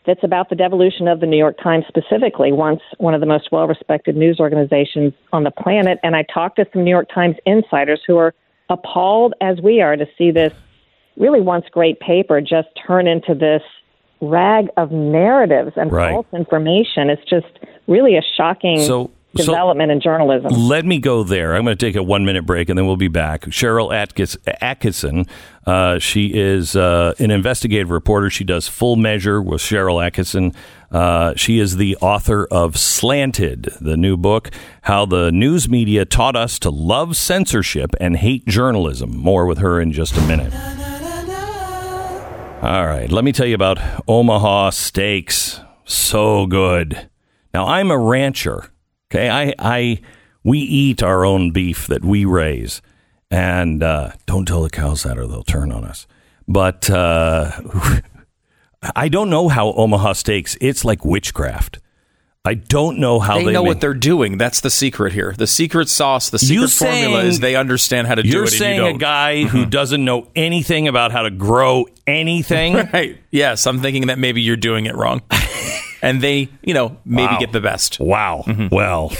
that's 0.06 0.22
about 0.22 0.50
the 0.50 0.56
devolution 0.56 1.08
of 1.08 1.20
the 1.20 1.26
New 1.26 1.36
York 1.36 1.56
Times 1.62 1.84
specifically, 1.88 2.52
once 2.52 2.80
one 2.98 3.14
of 3.14 3.20
the 3.20 3.26
most 3.26 3.50
well 3.50 3.66
respected 3.66 4.16
news 4.16 4.38
organizations 4.38 5.12
on 5.32 5.44
the 5.44 5.50
planet. 5.50 5.98
And 6.02 6.14
I 6.14 6.24
talked 6.32 6.56
to 6.56 6.66
some 6.72 6.84
New 6.84 6.90
York 6.90 7.08
Times 7.12 7.36
insiders 7.46 8.00
who 8.06 8.16
are 8.18 8.34
appalled 8.70 9.34
as 9.40 9.60
we 9.60 9.80
are 9.80 9.96
to 9.96 10.06
see 10.16 10.30
this 10.30 10.52
really 11.16 11.40
once 11.40 11.64
great 11.70 12.00
paper 12.00 12.40
just 12.40 12.68
turn 12.86 13.06
into 13.06 13.34
this 13.34 13.62
rag 14.20 14.68
of 14.76 14.90
narratives 14.90 15.72
and 15.76 15.92
right. 15.92 16.12
false 16.12 16.26
information. 16.32 17.10
It's 17.10 17.28
just 17.28 17.46
really 17.86 18.16
a 18.16 18.22
shocking. 18.36 18.80
So 18.80 19.10
development 19.34 19.88
so 19.88 19.92
in 19.92 20.00
journalism. 20.00 20.52
Let 20.52 20.84
me 20.84 20.98
go 20.98 21.22
there. 21.22 21.54
I'm 21.54 21.64
going 21.64 21.76
to 21.76 21.86
take 21.86 21.96
a 21.96 22.02
one 22.02 22.24
minute 22.24 22.46
break 22.46 22.68
and 22.68 22.78
then 22.78 22.86
we'll 22.86 22.96
be 22.96 23.08
back. 23.08 23.42
Sharyl 23.42 23.90
Atkis, 23.90 24.36
Attkisson, 24.62 25.28
uh, 25.66 25.98
she 25.98 26.32
is 26.34 26.76
uh, 26.76 27.14
an 27.18 27.30
investigative 27.30 27.90
reporter. 27.90 28.30
She 28.30 28.44
does 28.44 28.68
Full 28.68 28.96
Measure 28.96 29.42
with 29.42 29.60
Sharyl 29.60 29.96
Attkisson. 30.08 30.54
Uh, 30.90 31.34
she 31.36 31.58
is 31.58 31.76
the 31.76 31.96
author 31.96 32.46
of 32.46 32.76
Slanted, 32.76 33.68
the 33.80 33.96
new 33.96 34.16
book, 34.16 34.50
How 34.82 35.04
the 35.06 35.32
News 35.32 35.68
Media 35.68 36.04
Taught 36.04 36.36
Us 36.36 36.58
to 36.60 36.70
Love 36.70 37.16
Censorship 37.16 37.94
and 37.98 38.16
Hate 38.16 38.46
Journalism. 38.46 39.16
More 39.16 39.46
with 39.46 39.58
her 39.58 39.80
in 39.80 39.92
just 39.92 40.16
a 40.16 40.22
minute. 40.22 40.52
All 42.64 42.86
right, 42.86 43.12
let 43.12 43.24
me 43.24 43.32
tell 43.32 43.44
you 43.44 43.54
about 43.54 43.78
Omaha 44.08 44.70
Steaks. 44.70 45.60
So 45.84 46.46
good. 46.46 47.10
Now, 47.52 47.66
I'm 47.66 47.90
a 47.90 47.98
rancher. 47.98 48.70
Okay, 49.10 49.28
I, 49.28 49.52
I, 49.58 50.00
we 50.42 50.60
eat 50.60 51.02
our 51.02 51.26
own 51.26 51.50
beef 51.50 51.86
that 51.88 52.02
we 52.02 52.24
raise, 52.24 52.80
and 53.30 53.82
uh, 53.82 54.12
don't 54.24 54.48
tell 54.48 54.62
the 54.62 54.70
cows 54.70 55.02
that 55.02 55.18
or 55.18 55.26
they'll 55.26 55.42
turn 55.42 55.72
on 55.72 55.84
us. 55.84 56.06
But 56.48 56.88
uh, 56.88 57.50
I 58.96 59.10
don't 59.10 59.28
know 59.28 59.50
how 59.50 59.72
Omaha 59.72 60.14
Steaks. 60.14 60.56
It's 60.58 60.86
like 60.86 61.04
witchcraft. 61.04 61.80
I 62.46 62.54
don't 62.54 62.98
know 62.98 63.20
how 63.20 63.38
they, 63.38 63.46
they 63.46 63.52
know 63.52 63.62
make, 63.62 63.68
what 63.68 63.80
they're 63.80 63.94
doing. 63.94 64.36
That's 64.36 64.60
the 64.60 64.68
secret 64.68 65.14
here. 65.14 65.32
The 65.32 65.46
secret 65.46 65.88
sauce, 65.88 66.28
the 66.28 66.38
secret 66.38 66.68
formula 66.68 67.22
is 67.22 67.40
they 67.40 67.56
understand 67.56 68.06
how 68.06 68.16
to 68.16 68.22
do 68.22 68.28
it. 68.28 68.32
You're 68.32 68.46
saying 68.46 68.82
you 68.82 68.94
a 68.94 68.98
guy 68.98 69.44
who 69.44 69.64
doesn't 69.64 70.04
know 70.04 70.28
anything 70.36 70.86
about 70.86 71.10
how 71.10 71.22
to 71.22 71.30
grow 71.30 71.86
anything, 72.06 72.74
right? 72.92 73.18
Yes, 73.30 73.66
I'm 73.66 73.80
thinking 73.80 74.08
that 74.08 74.18
maybe 74.18 74.42
you're 74.42 74.56
doing 74.56 74.84
it 74.84 74.94
wrong, 74.94 75.22
and 76.02 76.20
they, 76.20 76.50
you 76.62 76.74
know, 76.74 76.98
maybe 77.06 77.32
wow. 77.32 77.38
get 77.38 77.52
the 77.52 77.62
best. 77.62 77.98
Wow. 77.98 78.44
Mm-hmm. 78.46 78.74
Well 78.74 79.10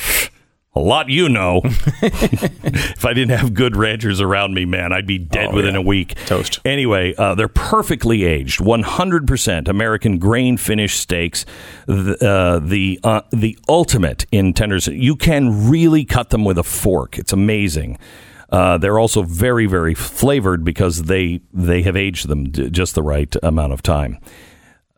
a 0.75 0.81
lot 0.81 1.09
you 1.09 1.29
know. 1.29 1.61
if 1.65 3.05
I 3.05 3.13
didn't 3.13 3.39
have 3.39 3.55
good 3.55 3.77
ranchers 3.77 4.21
around 4.21 4.55
me, 4.55 4.65
man, 4.65 4.93
I'd 4.93 5.07
be 5.07 5.19
dead 5.19 5.51
oh, 5.53 5.57
within 5.57 5.75
yeah. 5.75 5.81
a 5.81 5.83
week. 5.83 6.15
Toast. 6.27 6.61
Anyway, 6.65 7.15
uh, 7.17 7.35
they're 7.35 7.49
perfectly 7.49 8.25
aged, 8.25 8.61
100% 8.61 9.69
American 9.69 10.19
grain 10.19 10.57
finished 10.57 11.01
steaks, 11.01 11.47
the 11.87 12.17
uh, 12.25 12.59
the, 12.59 13.01
uh, 13.05 13.23
the 13.31 13.59
ultimate 13.69 14.27
in 14.33 14.53
tenders. 14.53 14.87
You 14.87 15.17
can 15.17 15.69
really 15.69 16.05
cut 16.05 16.31
them 16.31 16.45
with 16.45 16.59
a 16.59 16.63
fork. 16.63 17.19
It's 17.19 17.33
amazing. 17.33 17.99
Uh, 18.51 18.79
they're 18.79 18.99
also 18.99 19.23
very, 19.23 19.67
very 19.67 19.95
flavored 19.95 20.65
because 20.65 21.05
they 21.05 21.41
they 21.53 21.83
have 21.83 21.97
aged 21.97 22.29
them 22.29 22.53
just 22.53 22.95
the 22.95 23.03
right 23.03 23.35
amount 23.43 23.73
of 23.73 23.83
time. 23.83 24.19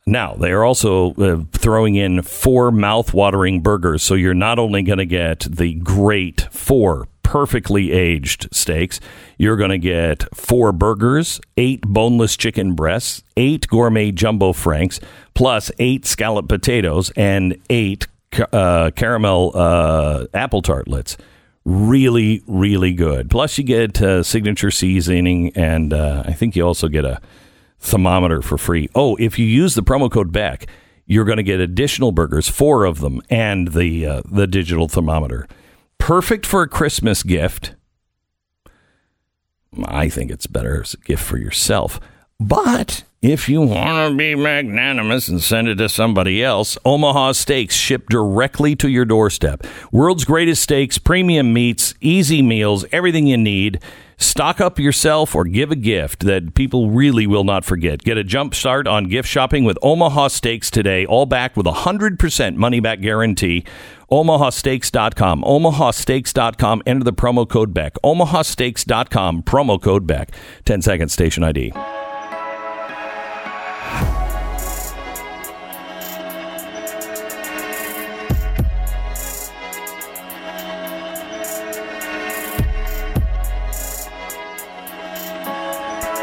Now, 0.09 0.35
they 0.35 0.53
are 0.53 0.65
also 0.65 1.15
uh, 1.15 1.45
throwing 1.51 1.97
in 1.97 2.23
four 2.23 2.71
mouth-watering 2.71 3.61
burgers, 3.61 4.05
so 4.05 4.15
you're 4.15 4.35
not 4.35 4.61
only 4.61 4.83
going 4.83 4.99
to 4.99 5.07
get 5.07 5.41
the 5.41 5.75
great 5.75 6.47
four 6.53 7.09
perfectly 7.25 7.91
aged 7.91 8.49
steaks, 8.53 9.01
you're 9.37 9.57
going 9.57 9.71
to 9.71 9.79
get 9.79 10.25
four 10.33 10.71
burgers, 10.71 11.41
eight 11.57 11.81
boneless 11.81 12.37
chicken 12.37 12.75
breasts, 12.77 13.25
eight 13.37 13.67
gourmet 13.67 14.13
jumbo 14.13 14.53
franks, 14.53 15.01
plus 15.35 15.73
eight 15.81 16.07
scalloped 16.07 16.49
potatoes 16.49 17.11
and 17.17 17.61
eight 17.69 18.07
uh, 18.53 18.93
caramel 18.95 19.51
uh, 19.57 20.27
apple 20.33 20.63
tartlets. 20.63 21.17
Really, 21.65 22.45
really 22.47 22.93
good. 22.93 23.29
Plus, 23.29 23.59
you 23.59 23.65
get 23.65 24.01
uh, 24.01 24.23
signature 24.23 24.71
seasoning, 24.71 25.51
and 25.57 25.93
uh, 25.93 26.23
I 26.25 26.33
think 26.33 26.55
you 26.55 26.65
also 26.65 26.87
get 26.87 27.05
a 27.05 27.21
thermometer 27.79 28.43
for 28.43 28.59
free. 28.59 28.89
Oh, 28.95 29.17
if 29.17 29.39
you 29.39 29.47
use 29.47 29.75
the 29.75 29.83
promo 29.83 30.11
code 30.11 30.33
Beck, 30.33 30.67
you're 31.07 31.25
going 31.25 31.37
to 31.37 31.43
get 31.43 31.61
additional 31.61 32.13
burgers, 32.13 32.49
four 32.49 32.85
of 32.85 33.01
them, 33.01 33.23
and 33.31 33.69
the 33.69 34.07
uh, 34.07 34.23
the 34.25 34.47
digital 34.47 34.89
thermometer. 34.89 35.47
Perfect 35.99 36.45
for 36.45 36.63
a 36.63 36.69
Christmas 36.69 37.23
gift. 37.23 37.75
I 39.85 40.09
think 40.09 40.31
it's 40.31 40.47
better 40.47 40.83
as 40.83 40.95
a 40.95 40.99
gift 40.99 41.23
for 41.23 41.39
yourself. 41.39 42.01
But 42.39 43.05
if 43.23 43.49
you 43.49 43.61
want 43.63 44.13
to 44.13 44.17
be 44.17 44.35
magnanimous 44.35 45.29
and 45.29 45.41
send 45.41 45.69
it 45.69 45.77
to 45.77 45.89
somebody 45.89 46.43
else, 46.45 46.77
Omaha 46.85 47.33
Steaks 47.33 47.75
ship 47.75 48.09
directly 48.09 48.77
to 48.77 48.89
your 48.89 49.05
doorstep. 49.05 49.65
World's 49.91 50.25
greatest 50.25 50.63
steaks, 50.63 50.99
premium 50.99 51.53
meats, 51.53 51.95
easy 52.01 52.43
meals, 52.43 52.85
everything 52.93 53.27
you 53.27 53.37
need. 53.37 53.81
Stock 54.19 54.61
up 54.61 54.79
yourself 54.79 55.35
or 55.35 55.45
give 55.45 55.71
a 55.71 55.77
gift 55.77 56.21
that 56.25 56.55
people 56.55 56.91
really 56.91 57.27
will 57.27 57.45
not 57.45 57.65
forget. 57.65 58.03
Get 58.03 58.17
a 58.17 58.25
jump 58.25 58.55
start 58.55 58.87
on 58.87 59.05
gift 59.09 59.29
shopping 59.29 59.65
with 59.65 59.79
Omaha 59.83 60.29
Steaks 60.29 60.71
today, 60.71 61.05
all 61.05 61.27
backed 61.27 61.57
with 61.57 61.67
a 61.67 61.73
100% 61.73 62.57
money 62.57 62.81
Beck 62.81 63.01
guarantee. 63.01 63.65
OmahaSteaks.com. 64.11 65.43
OmahaSteaks.com. 65.43 66.83
Enter 66.87 67.05
the 67.05 67.13
promo 67.13 67.49
code 67.49 67.75
Beck. 67.75 67.95
OmahaSteaks.com. 68.05 69.43
Promo 69.43 69.83
code 69.83 70.07
back. 70.07 70.31
10 70.65 70.81
seconds 70.83 71.13
station 71.13 71.43
ID. 71.43 71.73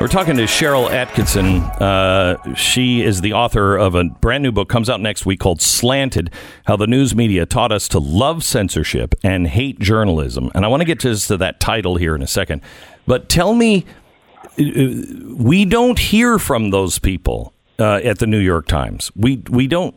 We're 0.03 0.09
talking 0.09 0.35
to 0.35 0.43
Sharyl 0.43 0.89
Attkisson. 0.89 1.61
Uh, 1.79 2.55
she 2.55 3.01
is 3.01 3.21
the 3.21 3.31
author 3.31 3.77
of 3.77 3.95
a 3.95 4.03
brand 4.03 4.43
new 4.43 4.51
book, 4.51 4.67
comes 4.67 4.89
out 4.89 4.99
next 4.99 5.25
week 5.25 5.39
called 5.39 5.61
Slanted 5.61 6.29
How 6.65 6.75
the 6.75 6.87
News 6.87 7.15
Media 7.15 7.45
Taught 7.45 7.71
Us 7.71 7.87
to 7.87 7.99
Love 7.99 8.43
Censorship 8.43 9.15
and 9.23 9.47
Hate 9.47 9.79
Journalism. 9.79 10.51
And 10.53 10.65
I 10.65 10.67
want 10.67 10.81
to 10.81 10.85
get 10.85 10.99
to, 10.99 11.37
that 11.37 11.61
title 11.61 11.95
here 11.95 12.15
in 12.15 12.21
a 12.21 12.27
second. 12.27 12.61
But 13.07 13.29
tell 13.29 13.53
me, 13.53 13.85
uh, 14.59 15.35
we 15.37 15.63
don't 15.63 15.97
hear 15.97 16.37
from 16.37 16.71
those 16.71 16.99
people 16.99 17.53
uh, 17.79 18.01
at 18.03 18.19
the 18.19 18.27
New 18.27 18.39
York 18.39 18.67
Times. 18.67 19.09
We, 19.15 19.41
we 19.49 19.67
don't 19.67 19.95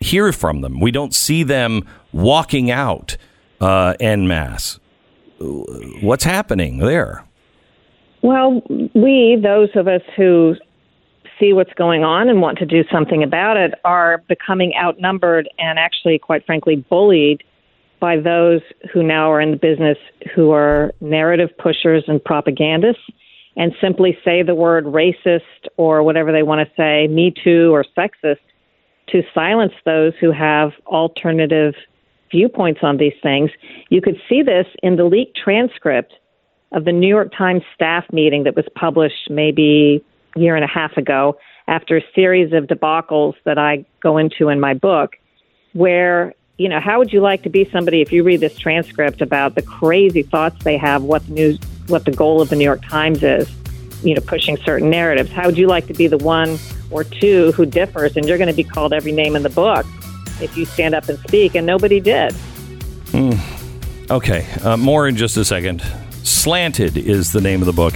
hear 0.00 0.30
from 0.30 0.60
them, 0.60 0.78
we 0.78 0.90
don't 0.90 1.14
see 1.14 1.42
them 1.42 1.88
walking 2.12 2.70
out 2.70 3.16
uh, 3.62 3.94
en 3.98 4.28
masse. 4.28 4.78
What's 5.38 6.24
happening 6.24 6.80
there? 6.80 7.24
Well, 8.22 8.62
we, 8.94 9.38
those 9.42 9.68
of 9.74 9.86
us 9.88 10.02
who 10.16 10.56
see 11.38 11.52
what's 11.52 11.72
going 11.74 12.04
on 12.04 12.28
and 12.28 12.40
want 12.40 12.58
to 12.58 12.66
do 12.66 12.82
something 12.90 13.22
about 13.22 13.56
it, 13.56 13.74
are 13.84 14.22
becoming 14.28 14.72
outnumbered 14.80 15.48
and 15.58 15.78
actually, 15.78 16.18
quite 16.18 16.44
frankly, 16.44 16.84
bullied 16.88 17.42
by 18.00 18.16
those 18.16 18.60
who 18.92 19.02
now 19.02 19.30
are 19.30 19.40
in 19.40 19.50
the 19.52 19.56
business 19.56 19.98
who 20.34 20.50
are 20.52 20.92
narrative 21.00 21.50
pushers 21.58 22.04
and 22.06 22.22
propagandists 22.22 23.02
and 23.56 23.72
simply 23.80 24.16
say 24.24 24.42
the 24.42 24.54
word 24.54 24.84
racist 24.84 25.66
or 25.76 26.02
whatever 26.02 26.30
they 26.30 26.44
want 26.44 26.66
to 26.66 26.74
say, 26.76 27.08
Me 27.08 27.32
Too 27.42 27.74
or 27.74 27.84
sexist, 27.96 28.38
to 29.08 29.22
silence 29.34 29.72
those 29.84 30.12
who 30.20 30.30
have 30.30 30.70
alternative 30.86 31.74
viewpoints 32.30 32.80
on 32.82 32.98
these 32.98 33.14
things. 33.22 33.50
You 33.88 34.00
could 34.00 34.16
see 34.28 34.42
this 34.42 34.66
in 34.82 34.96
the 34.96 35.04
leaked 35.04 35.36
transcript 35.36 36.12
of 36.72 36.84
the 36.84 36.92
New 36.92 37.08
York 37.08 37.32
Times 37.36 37.62
staff 37.74 38.04
meeting 38.12 38.44
that 38.44 38.54
was 38.54 38.66
published 38.74 39.30
maybe 39.30 40.04
a 40.36 40.38
year 40.38 40.54
and 40.54 40.64
a 40.64 40.68
half 40.68 40.96
ago 40.96 41.38
after 41.66 41.96
a 41.96 42.02
series 42.14 42.52
of 42.52 42.64
debacles 42.64 43.34
that 43.44 43.58
I 43.58 43.84
go 44.00 44.18
into 44.18 44.48
in 44.48 44.60
my 44.60 44.74
book, 44.74 45.16
where, 45.72 46.34
you 46.56 46.68
know, 46.68 46.80
how 46.80 46.98
would 46.98 47.12
you 47.12 47.20
like 47.20 47.42
to 47.42 47.50
be 47.50 47.68
somebody 47.70 48.00
if 48.00 48.10
you 48.12 48.22
read 48.22 48.40
this 48.40 48.56
transcript 48.58 49.20
about 49.20 49.54
the 49.54 49.62
crazy 49.62 50.22
thoughts 50.22 50.62
they 50.64 50.78
have, 50.78 51.02
what 51.02 51.26
the 51.26 51.32
news, 51.32 51.58
what 51.86 52.04
the 52.04 52.10
goal 52.10 52.40
of 52.40 52.48
the 52.48 52.56
New 52.56 52.64
York 52.64 52.82
Times 52.86 53.22
is, 53.22 53.50
you 54.02 54.14
know, 54.14 54.20
pushing 54.22 54.56
certain 54.58 54.90
narratives? 54.90 55.30
How 55.30 55.46
would 55.46 55.58
you 55.58 55.66
like 55.66 55.86
to 55.86 55.94
be 55.94 56.06
the 56.06 56.18
one 56.18 56.58
or 56.90 57.04
two 57.04 57.52
who 57.52 57.66
differs 57.66 58.16
and 58.16 58.26
you're 58.26 58.38
going 58.38 58.48
to 58.48 58.56
be 58.56 58.64
called 58.64 58.92
every 58.92 59.12
name 59.12 59.36
in 59.36 59.42
the 59.42 59.50
book 59.50 59.84
if 60.40 60.56
you 60.56 60.64
stand 60.64 60.94
up 60.94 61.08
and 61.08 61.18
speak? 61.20 61.54
And 61.54 61.66
nobody 61.66 62.00
did. 62.00 62.32
Mm. 63.12 64.10
Okay, 64.10 64.46
uh, 64.62 64.78
more 64.78 65.06
in 65.06 65.16
just 65.16 65.36
a 65.36 65.44
second. 65.44 65.82
Slanted 66.28 66.98
is 66.98 67.32
the 67.32 67.40
name 67.40 67.62
of 67.62 67.66
the 67.66 67.72
book. 67.72 67.94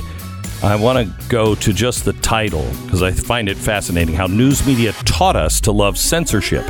I 0.62 0.74
want 0.74 1.06
to 1.06 1.28
go 1.28 1.54
to 1.54 1.72
just 1.72 2.04
the 2.04 2.14
title 2.14 2.64
because 2.84 3.02
I 3.02 3.10
find 3.10 3.48
it 3.48 3.58
fascinating 3.58 4.14
how 4.14 4.26
news 4.26 4.66
media 4.66 4.92
taught 5.04 5.36
us 5.36 5.60
to 5.62 5.72
love 5.72 5.98
censorship. 5.98 6.66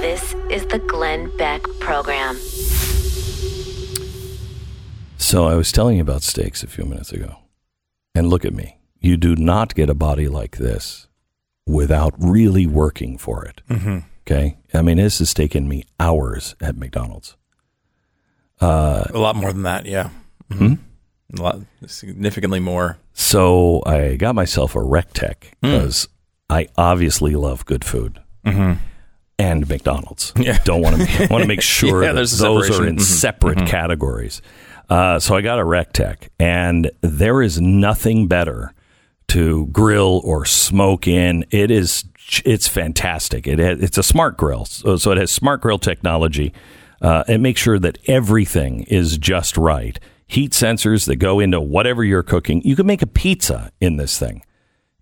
This 0.00 0.34
is 0.50 0.64
the 0.66 0.78
Glenn 0.78 1.34
Beck 1.36 1.62
Program. 1.80 2.36
So 5.18 5.46
I 5.46 5.54
was 5.54 5.70
telling 5.70 5.96
you 5.96 6.02
about 6.02 6.22
steaks 6.22 6.62
a 6.62 6.66
few 6.66 6.84
minutes 6.84 7.12
ago. 7.12 7.36
And 8.14 8.28
look 8.28 8.44
at 8.44 8.54
me. 8.54 8.78
You 8.98 9.16
do 9.16 9.36
not 9.36 9.74
get 9.74 9.90
a 9.90 9.94
body 9.94 10.28
like 10.28 10.56
this 10.56 11.08
without 11.66 12.14
really 12.18 12.66
working 12.66 13.18
for 13.18 13.44
it. 13.44 13.60
Mm-hmm. 13.68 13.98
Okay? 14.26 14.56
I 14.72 14.80
mean, 14.80 14.96
this 14.96 15.18
has 15.18 15.34
taken 15.34 15.68
me 15.68 15.84
hours 16.00 16.54
at 16.60 16.76
McDonald's. 16.76 17.36
Uh, 18.60 19.04
a 19.12 19.18
lot 19.18 19.36
more 19.36 19.52
than 19.52 19.62
that, 19.62 19.84
yeah. 19.84 20.08
Hmm? 20.50 20.74
A 21.38 21.42
lot, 21.42 21.58
significantly 21.86 22.60
more. 22.60 22.98
So 23.14 23.82
I 23.86 24.16
got 24.16 24.34
myself 24.34 24.74
a 24.74 24.80
Recteq 24.80 25.34
because 25.62 26.08
I 26.50 26.68
obviously 26.76 27.34
love 27.36 27.64
good 27.64 27.84
food 27.84 28.20
Mhm. 28.44 28.78
and 29.38 29.68
McDonald's. 29.68 30.32
Yeah. 30.38 30.58
Don't 30.64 30.82
want 30.82 30.96
to 31.00 31.26
want 31.30 31.42
to 31.42 31.48
make 31.48 31.62
sure 31.80 32.02
Yeah, 32.04 32.12
that 32.12 32.28
those 32.28 32.70
are 32.78 32.86
in 32.86 32.96
Mhm. 32.96 33.00
separate 33.00 33.58
Mhm. 33.58 33.66
categories. 33.66 34.42
Uh, 34.90 35.18
so 35.18 35.34
I 35.34 35.40
got 35.40 35.58
a 35.58 35.62
Recteq, 35.64 36.28
and 36.38 36.90
there 37.00 37.40
is 37.40 37.60
nothing 37.60 38.26
better 38.28 38.74
to 39.28 39.66
grill 39.72 40.20
or 40.24 40.44
smoke 40.44 41.08
in. 41.08 41.46
It 41.50 41.70
is 41.70 42.04
it's 42.44 42.68
fantastic. 42.68 43.46
It 43.46 43.58
it's 43.58 43.96
a 43.98 44.02
smart 44.02 44.36
grill, 44.36 44.64
so, 44.66 44.96
so 44.96 45.12
it 45.12 45.18
has 45.18 45.30
smart 45.30 45.60
grill 45.62 45.78
technology. 45.78 46.52
Uh, 47.00 47.24
and 47.26 47.42
make 47.42 47.56
sure 47.58 47.80
that 47.80 47.98
everything 48.06 48.84
is 48.84 49.18
just 49.18 49.56
right. 49.56 49.98
Heat 50.32 50.52
sensors 50.52 51.04
that 51.08 51.16
go 51.16 51.40
into 51.40 51.60
whatever 51.60 52.02
you're 52.02 52.22
cooking. 52.22 52.62
You 52.62 52.74
can 52.74 52.86
make 52.86 53.02
a 53.02 53.06
pizza 53.06 53.70
in 53.82 53.98
this 53.98 54.18
thing. 54.18 54.42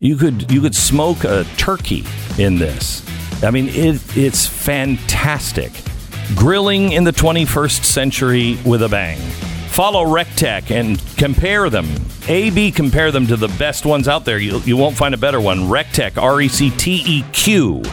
You 0.00 0.16
could 0.16 0.50
you 0.50 0.60
could 0.60 0.74
smoke 0.74 1.22
a 1.22 1.44
turkey 1.56 2.02
in 2.36 2.58
this. 2.58 3.06
I 3.40 3.52
mean, 3.52 3.68
it, 3.68 4.02
it's 4.16 4.44
fantastic. 4.44 5.70
Grilling 6.34 6.90
in 6.90 7.04
the 7.04 7.12
21st 7.12 7.84
century 7.84 8.58
with 8.66 8.82
a 8.82 8.88
bang. 8.88 9.20
Follow 9.68 10.04
Recteq 10.04 10.72
and 10.72 11.00
compare 11.16 11.70
them. 11.70 11.86
A 12.26 12.50
B 12.50 12.72
compare 12.72 13.12
them 13.12 13.28
to 13.28 13.36
the 13.36 13.54
best 13.56 13.86
ones 13.86 14.08
out 14.08 14.24
there. 14.24 14.38
You, 14.38 14.58
you 14.62 14.76
won't 14.76 14.96
find 14.96 15.14
a 15.14 15.18
better 15.18 15.40
one. 15.40 15.60
Recteq 15.60 16.20
R 16.20 16.40
E 16.40 16.48
C 16.48 16.70
T 16.70 17.04
E 17.06 17.24
Q 17.32 17.84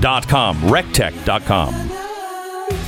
dot 0.00 0.26
com. 0.26 0.56
Recteq 0.62 1.24
dot 1.24 1.44
com. 1.44 2.09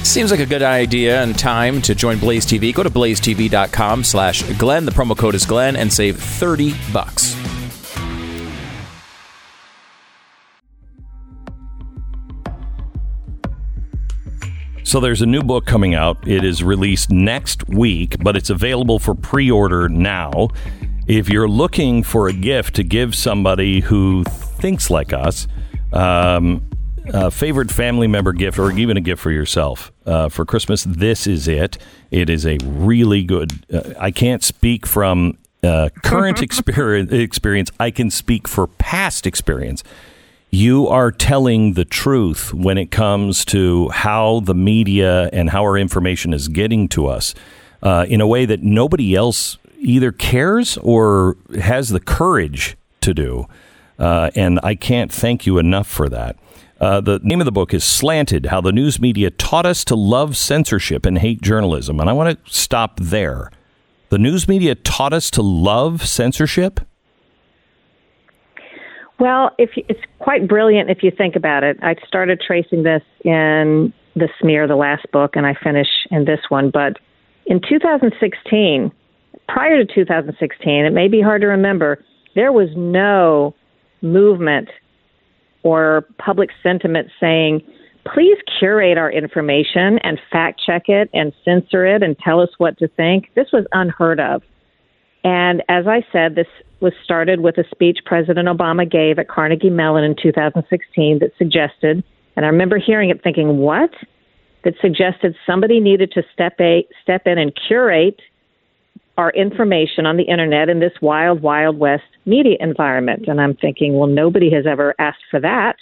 Seems 0.04 0.30
like 0.30 0.40
a 0.40 0.46
good 0.46 0.62
idea 0.62 1.22
and 1.22 1.38
time 1.38 1.80
to 1.82 1.94
join 1.94 2.18
Blaze 2.18 2.44
TV. 2.44 2.74
Go 2.74 2.82
to 2.82 2.90
blazetv.com 2.90 4.04
slash 4.04 4.42
Glenn. 4.58 4.84
The 4.84 4.92
promo 4.92 5.16
code 5.16 5.34
is 5.34 5.46
Glenn 5.46 5.74
and 5.74 5.90
save 5.90 6.18
30 6.18 6.74
bucks. 6.92 7.34
So 14.84 15.00
there's 15.00 15.22
a 15.22 15.26
new 15.26 15.42
book 15.42 15.64
coming 15.64 15.94
out. 15.94 16.28
It 16.28 16.44
is 16.44 16.62
released 16.62 17.10
next 17.10 17.66
week, 17.68 18.16
but 18.22 18.36
it's 18.36 18.50
available 18.50 18.98
for 18.98 19.14
pre-order 19.14 19.88
now. 19.88 20.48
If 21.06 21.30
you're 21.30 21.48
looking 21.48 22.02
for 22.02 22.28
a 22.28 22.34
gift 22.34 22.74
to 22.74 22.82
give 22.82 23.14
somebody 23.14 23.80
who 23.80 24.24
thinks 24.24 24.90
like 24.90 25.14
us, 25.14 25.48
um, 25.94 26.68
a 27.06 27.30
favorite 27.30 27.70
family 27.70 28.06
member 28.06 28.32
gift, 28.32 28.58
or 28.58 28.70
even 28.72 28.96
a 28.96 29.00
gift 29.00 29.22
for 29.22 29.30
yourself 29.30 29.92
uh, 30.06 30.28
for 30.28 30.44
Christmas, 30.44 30.84
this 30.84 31.26
is 31.26 31.48
it. 31.48 31.78
It 32.10 32.30
is 32.30 32.46
a 32.46 32.58
really 32.62 33.22
good. 33.24 33.64
Uh, 33.72 33.94
I 33.98 34.10
can't 34.10 34.42
speak 34.42 34.86
from 34.86 35.38
uh, 35.62 35.90
current 36.02 36.42
experience, 36.42 37.12
experience. 37.12 37.70
I 37.78 37.90
can 37.90 38.10
speak 38.10 38.48
for 38.48 38.66
past 38.66 39.26
experience 39.26 39.82
you 40.54 40.86
are 40.86 41.10
telling 41.10 41.72
the 41.72 41.84
truth 41.84 42.52
when 42.52 42.76
it 42.76 42.90
comes 42.90 43.42
to 43.42 43.88
how 43.88 44.40
the 44.40 44.54
media 44.54 45.30
and 45.32 45.48
how 45.48 45.62
our 45.62 45.78
information 45.78 46.34
is 46.34 46.46
getting 46.48 46.86
to 46.88 47.06
us 47.06 47.34
uh, 47.82 48.04
in 48.06 48.20
a 48.20 48.26
way 48.26 48.44
that 48.44 48.62
nobody 48.62 49.14
else 49.14 49.56
either 49.78 50.12
cares 50.12 50.76
or 50.76 51.38
has 51.58 51.88
the 51.88 51.98
courage 51.98 52.76
to 53.00 53.14
do. 53.14 53.46
Uh, 53.98 54.30
and 54.36 54.60
I 54.62 54.74
can't 54.74 55.10
thank 55.10 55.46
you 55.46 55.56
enough 55.56 55.86
for 55.86 56.10
that. 56.10 56.36
Uh, 56.82 57.00
the 57.00 57.20
name 57.22 57.40
of 57.40 57.44
the 57.44 57.52
book 57.52 57.72
is 57.72 57.84
Slanted 57.84 58.46
How 58.46 58.60
the 58.60 58.72
News 58.72 59.00
Media 59.00 59.30
Taught 59.30 59.66
Us 59.66 59.84
to 59.84 59.94
Love 59.94 60.36
Censorship 60.36 61.06
and 61.06 61.16
Hate 61.16 61.40
Journalism. 61.40 62.00
And 62.00 62.10
I 62.10 62.12
want 62.12 62.44
to 62.44 62.52
stop 62.52 62.98
there. 62.98 63.52
The 64.08 64.18
news 64.18 64.48
media 64.48 64.74
taught 64.74 65.12
us 65.12 65.30
to 65.30 65.42
love 65.42 66.08
censorship? 66.08 66.80
Well, 69.20 69.52
if 69.58 69.76
you, 69.76 69.84
it's 69.88 70.00
quite 70.18 70.48
brilliant 70.48 70.90
if 70.90 71.04
you 71.04 71.12
think 71.16 71.36
about 71.36 71.62
it. 71.62 71.78
I 71.82 71.94
started 72.04 72.42
tracing 72.44 72.82
this 72.82 73.02
in 73.24 73.92
the 74.16 74.28
smear, 74.40 74.66
the 74.66 74.74
last 74.74 75.06
book, 75.12 75.36
and 75.36 75.46
I 75.46 75.54
finish 75.62 75.86
in 76.10 76.24
this 76.24 76.40
one. 76.48 76.70
But 76.70 76.98
in 77.46 77.60
2016, 77.60 78.90
prior 79.46 79.84
to 79.84 79.94
2016, 79.94 80.84
it 80.84 80.92
may 80.92 81.06
be 81.06 81.22
hard 81.22 81.42
to 81.42 81.46
remember, 81.46 82.04
there 82.34 82.50
was 82.50 82.70
no 82.74 83.54
movement 84.02 84.68
or 85.62 86.06
public 86.18 86.50
sentiment 86.62 87.08
saying, 87.20 87.62
please 88.12 88.38
curate 88.58 88.98
our 88.98 89.10
information 89.10 89.98
and 90.02 90.20
fact 90.30 90.60
check 90.64 90.88
it 90.88 91.08
and 91.12 91.32
censor 91.44 91.86
it 91.86 92.02
and 92.02 92.18
tell 92.18 92.40
us 92.40 92.50
what 92.58 92.78
to 92.78 92.88
think. 92.88 93.30
This 93.34 93.48
was 93.52 93.64
unheard 93.72 94.20
of. 94.20 94.42
And 95.24 95.62
as 95.68 95.86
I 95.86 96.04
said, 96.10 96.34
this 96.34 96.48
was 96.80 96.92
started 97.04 97.40
with 97.40 97.56
a 97.58 97.64
speech 97.70 98.00
President 98.04 98.48
Obama 98.48 98.90
gave 98.90 99.18
at 99.18 99.28
Carnegie 99.28 99.70
Mellon 99.70 100.02
in 100.02 100.16
2016 100.20 101.20
that 101.20 101.30
suggested, 101.38 102.02
and 102.34 102.44
I 102.44 102.48
remember 102.48 102.78
hearing 102.78 103.10
it 103.10 103.22
thinking, 103.22 103.58
what? 103.58 103.90
That 104.64 104.74
suggested 104.80 105.34
somebody 105.44 105.80
needed 105.80 106.12
to 106.12 106.22
step, 106.32 106.54
a, 106.60 106.86
step 107.02 107.26
in 107.26 107.36
and 107.36 107.52
curate 107.68 108.20
our 109.18 109.30
information 109.30 110.06
on 110.06 110.16
the 110.16 110.22
internet 110.24 110.68
in 110.68 110.78
this 110.80 110.92
wild, 111.00 111.42
wild 111.42 111.78
west 111.78 112.04
media 112.24 112.56
environment. 112.60 113.24
And 113.28 113.40
I'm 113.40 113.54
thinking, 113.54 113.96
well, 113.96 114.08
nobody 114.08 114.50
has 114.52 114.66
ever 114.66 114.94
asked 114.98 115.24
for 115.30 115.40
that. 115.40 115.76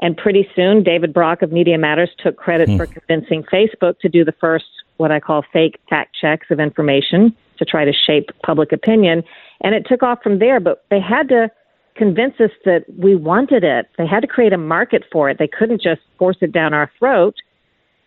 And 0.00 0.16
pretty 0.16 0.48
soon, 0.54 0.82
David 0.82 1.14
Brock 1.14 1.42
of 1.42 1.52
Media 1.52 1.78
Matters 1.78 2.10
took 2.18 2.36
credit 2.36 2.68
hmm. 2.68 2.76
for 2.76 2.86
convincing 2.86 3.44
Facebook 3.44 3.98
to 4.00 4.08
do 4.08 4.24
the 4.24 4.34
first, 4.40 4.66
what 4.96 5.10
I 5.10 5.20
call 5.20 5.44
fake 5.52 5.80
fact 5.88 6.16
checks 6.20 6.48
of 6.50 6.60
information 6.60 7.34
to 7.58 7.64
try 7.64 7.84
to 7.84 7.92
shape 7.92 8.30
public 8.44 8.72
opinion. 8.72 9.22
And 9.62 9.74
it 9.74 9.86
took 9.88 10.02
off 10.02 10.22
from 10.22 10.40
there, 10.40 10.60
but 10.60 10.84
they 10.90 11.00
had 11.00 11.28
to 11.28 11.50
convince 11.96 12.34
us 12.40 12.50
that 12.64 12.84
we 12.98 13.14
wanted 13.14 13.62
it. 13.62 13.86
They 13.96 14.06
had 14.06 14.20
to 14.20 14.26
create 14.26 14.52
a 14.52 14.58
market 14.58 15.04
for 15.12 15.30
it. 15.30 15.38
They 15.38 15.48
couldn't 15.48 15.80
just 15.80 16.00
force 16.18 16.36
it 16.40 16.52
down 16.52 16.74
our 16.74 16.90
throat. 16.98 17.36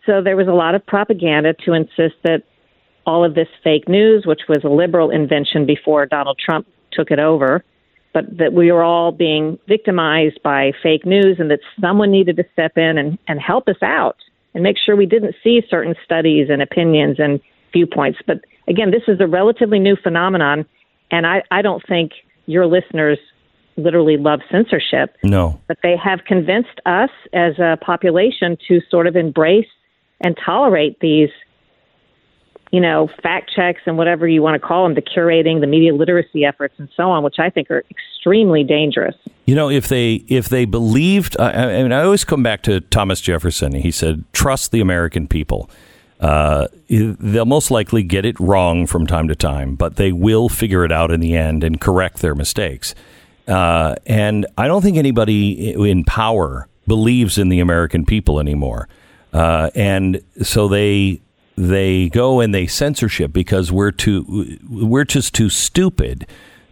So 0.04 0.22
there 0.22 0.36
was 0.36 0.46
a 0.46 0.52
lot 0.52 0.74
of 0.74 0.84
propaganda 0.86 1.54
to 1.64 1.72
insist 1.72 2.16
that 2.22 2.42
all 3.06 3.24
of 3.24 3.34
this 3.34 3.48
fake 3.64 3.88
news, 3.88 4.26
which 4.26 4.42
was 4.48 4.62
a 4.64 4.68
liberal 4.68 5.10
invention 5.10 5.64
before 5.64 6.04
Donald 6.04 6.38
Trump 6.38 6.66
took 6.92 7.10
it 7.10 7.18
over, 7.18 7.64
but 8.12 8.24
that 8.38 8.52
we 8.52 8.72
were 8.72 8.82
all 8.82 9.12
being 9.12 9.58
victimized 9.68 10.42
by 10.42 10.72
fake 10.82 11.04
news 11.04 11.36
and 11.38 11.50
that 11.50 11.60
someone 11.80 12.10
needed 12.10 12.36
to 12.36 12.44
step 12.52 12.76
in 12.76 12.98
and, 12.98 13.18
and 13.28 13.40
help 13.40 13.68
us 13.68 13.82
out 13.82 14.16
and 14.54 14.62
make 14.62 14.76
sure 14.78 14.96
we 14.96 15.06
didn't 15.06 15.34
see 15.42 15.62
certain 15.68 15.94
studies 16.04 16.48
and 16.50 16.62
opinions 16.62 17.16
and 17.18 17.40
viewpoints. 17.72 18.18
But 18.26 18.38
again, 18.66 18.90
this 18.90 19.02
is 19.08 19.20
a 19.20 19.26
relatively 19.26 19.78
new 19.78 19.96
phenomenon, 19.96 20.66
and 21.10 21.26
I, 21.26 21.42
I 21.50 21.62
don't 21.62 21.86
think 21.86 22.12
your 22.46 22.66
listeners 22.66 23.18
literally 23.76 24.16
love 24.16 24.40
censorship. 24.50 25.16
No. 25.22 25.60
But 25.68 25.78
they 25.82 25.96
have 25.96 26.24
convinced 26.26 26.80
us 26.84 27.10
as 27.32 27.58
a 27.58 27.78
population 27.80 28.56
to 28.66 28.80
sort 28.90 29.06
of 29.06 29.16
embrace 29.16 29.68
and 30.20 30.36
tolerate 30.44 30.98
these 31.00 31.30
you 32.70 32.80
know, 32.80 33.08
fact 33.22 33.50
checks 33.54 33.80
and 33.86 33.96
whatever 33.96 34.28
you 34.28 34.42
want 34.42 34.60
to 34.60 34.66
call 34.66 34.84
them, 34.84 34.94
the 34.94 35.02
curating, 35.02 35.60
the 35.60 35.66
media 35.66 35.94
literacy 35.94 36.44
efforts, 36.44 36.74
and 36.78 36.88
so 36.96 37.10
on, 37.10 37.22
which 37.22 37.38
I 37.38 37.50
think 37.50 37.70
are 37.70 37.82
extremely 37.90 38.62
dangerous. 38.62 39.14
You 39.46 39.54
know, 39.54 39.70
if 39.70 39.88
they 39.88 40.24
if 40.28 40.48
they 40.48 40.64
believed, 40.64 41.36
I, 41.38 41.50
I 41.50 41.82
mean, 41.82 41.92
I 41.92 42.02
always 42.02 42.24
come 42.24 42.42
back 42.42 42.62
to 42.64 42.80
Thomas 42.80 43.20
Jefferson. 43.20 43.72
He 43.72 43.90
said, 43.90 44.24
"Trust 44.32 44.72
the 44.72 44.80
American 44.80 45.26
people." 45.26 45.70
Uh, 46.20 46.66
they'll 46.88 47.44
most 47.44 47.70
likely 47.70 48.02
get 48.02 48.24
it 48.24 48.38
wrong 48.40 48.86
from 48.86 49.06
time 49.06 49.28
to 49.28 49.36
time, 49.36 49.76
but 49.76 49.96
they 49.96 50.10
will 50.10 50.48
figure 50.48 50.84
it 50.84 50.90
out 50.90 51.12
in 51.12 51.20
the 51.20 51.36
end 51.36 51.62
and 51.62 51.80
correct 51.80 52.18
their 52.18 52.34
mistakes. 52.34 52.94
Uh, 53.46 53.94
and 54.04 54.44
I 54.58 54.66
don't 54.66 54.82
think 54.82 54.96
anybody 54.96 55.72
in 55.72 56.04
power 56.04 56.66
believes 56.88 57.38
in 57.38 57.50
the 57.50 57.60
American 57.60 58.04
people 58.04 58.40
anymore. 58.40 58.88
Uh, 59.32 59.70
and 59.76 60.20
so 60.42 60.66
they 60.66 61.20
they 61.58 62.08
go 62.10 62.40
and 62.40 62.54
they 62.54 62.66
censorship 62.66 63.32
because 63.32 63.72
we're 63.72 63.90
too 63.90 64.58
we're 64.68 65.04
just 65.04 65.34
too 65.34 65.48
stupid 65.48 66.26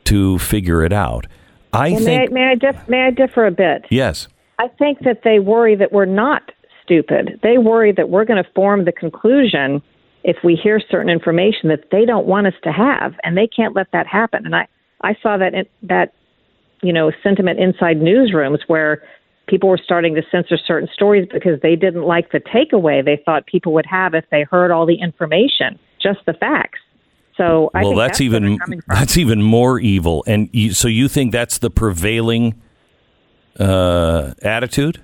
to 0.05 0.39
figure 0.39 0.85
it 0.85 0.93
out. 0.93 1.27
I 1.73 1.91
well, 1.91 2.01
think. 2.01 2.33
May 2.33 2.43
I, 2.43 2.45
may 2.45 2.51
I, 2.53 2.55
dif- 2.55 2.89
may 2.89 3.03
I 3.03 3.11
differ 3.11 3.47
a 3.47 3.51
bit? 3.51 3.87
Yes. 3.91 4.29
I 4.59 4.69
think 4.69 5.01
that 5.01 5.23
they 5.25 5.39
worry 5.39 5.75
that 5.75 5.93
we're 5.93 6.07
not 6.07 6.53
stupid. 6.83 7.41
They 7.43 7.59
worry 7.59 7.93
that 7.93 8.09
we're 8.09 8.25
going 8.25 8.43
to 8.43 8.51
form 8.55 8.85
the 8.85 8.93
conclusion 8.93 9.83
if 10.25 10.37
we 10.43 10.55
hear 10.55 10.81
certain 10.81 11.11
information 11.11 11.69
that 11.69 11.91
they 11.91 12.05
don't 12.05 12.27
want 12.27 12.47
us 12.47 12.55
to 12.63 12.73
have, 12.73 13.15
and 13.23 13.37
they 13.37 13.47
can't 13.47 13.75
let 13.75 13.89
that 13.93 14.07
happen. 14.07 14.47
And 14.47 14.55
I 14.55 14.69
I 15.03 15.17
saw 15.23 15.37
that 15.37 15.55
in, 15.55 15.67
that 15.83 16.15
you 16.83 16.93
know 16.93 17.11
sentiment 17.23 17.59
inside 17.59 17.99
newsrooms 17.99 18.61
where 18.69 19.03
people 19.47 19.69
were 19.69 19.81
starting 19.83 20.15
to 20.15 20.23
censor 20.31 20.57
certain 20.57 20.89
stories 20.93 21.29
because 21.33 21.61
they 21.63 21.77
didn't 21.77 22.03
like 22.03 22.33
the 22.33 22.41
takeaway 22.41 23.05
they 23.05 23.21
thought 23.25 23.47
people 23.47 23.73
would 23.73 23.87
have 23.87 24.15
if 24.15 24.25
they 24.31 24.43
heard 24.43 24.71
all 24.71 24.87
the 24.87 25.01
information, 25.01 25.79
just 26.01 26.19
the 26.27 26.35
facts. 26.35 26.81
So 27.37 27.71
I 27.75 27.83
well, 27.83 27.91
think 27.91 27.99
that's, 27.99 28.09
that's 28.09 28.21
even 28.23 28.59
that's 28.89 29.17
even 29.19 29.43
more 29.43 29.79
evil. 29.79 30.25
And 30.27 30.49
you, 30.53 30.73
so 30.73 30.89
you 30.89 31.07
think 31.09 31.33
that's 31.33 31.59
the 31.59 31.71
prevailing 31.71 32.55
uh, 33.59 34.33
attitude? 34.43 35.03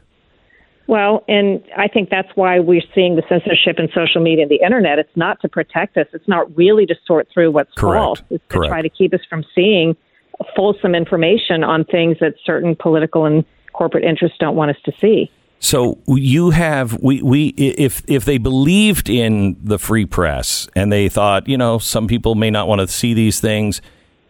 Well, 0.86 1.24
and 1.28 1.62
I 1.77 1.89
think 1.89 2.10
that's 2.10 2.28
why 2.35 2.59
we're 2.59 2.82
seeing 2.94 3.16
the 3.16 3.23
censorship 3.28 3.78
in 3.78 3.89
social 3.94 4.20
media 4.20 4.43
and 4.43 4.51
the 4.51 4.60
internet. 4.64 4.98
It's 4.98 5.16
not 5.16 5.40
to 5.43 5.48
protect 5.48 5.97
us. 5.97 6.06
It's 6.12 6.27
not 6.27 6.55
really 6.56 6.86
to 6.86 6.94
sort 7.06 7.28
through 7.32 7.52
what's 7.52 7.73
Correct. 7.77 8.02
false. 8.02 8.23
It's 8.31 8.44
Correct. 8.48 8.64
to 8.64 8.69
try 8.69 8.82
to 8.82 8.89
keep 8.89 9.14
us 9.14 9.20
from 9.28 9.44
seeing 9.55 9.97
fulsome 10.56 10.94
information 10.94 11.62
on 11.62 11.85
things 11.85 12.16
that 12.20 12.35
certain 12.44 12.74
political 12.74 13.27
and 13.27 13.44
corporate 13.73 14.05
interests 14.05 14.39
don't 14.39 14.57
want 14.57 14.70
us 14.70 14.77
to 14.85 14.93
see. 15.01 15.31
So 15.61 15.99
you 16.09 16.51
have 16.51 17.01
we 17.01 17.23
we 17.23 17.49
if 17.57 18.03
if 18.09 18.24
they 18.24 18.39
believed 18.39 19.09
in 19.09 19.57
the 19.62 19.78
free 19.78 20.07
press 20.07 20.69
and 20.74 20.93
they 20.93 21.09
thought 21.09 21.49
you 21.49 21.57
know 21.57 21.78
some 21.78 22.09
people 22.09 22.35
may 22.35 22.51
not 22.51 22.66
want 22.66 22.81
to 22.81 22.89
see 22.89 23.15
these 23.15 23.39
things, 23.39 23.81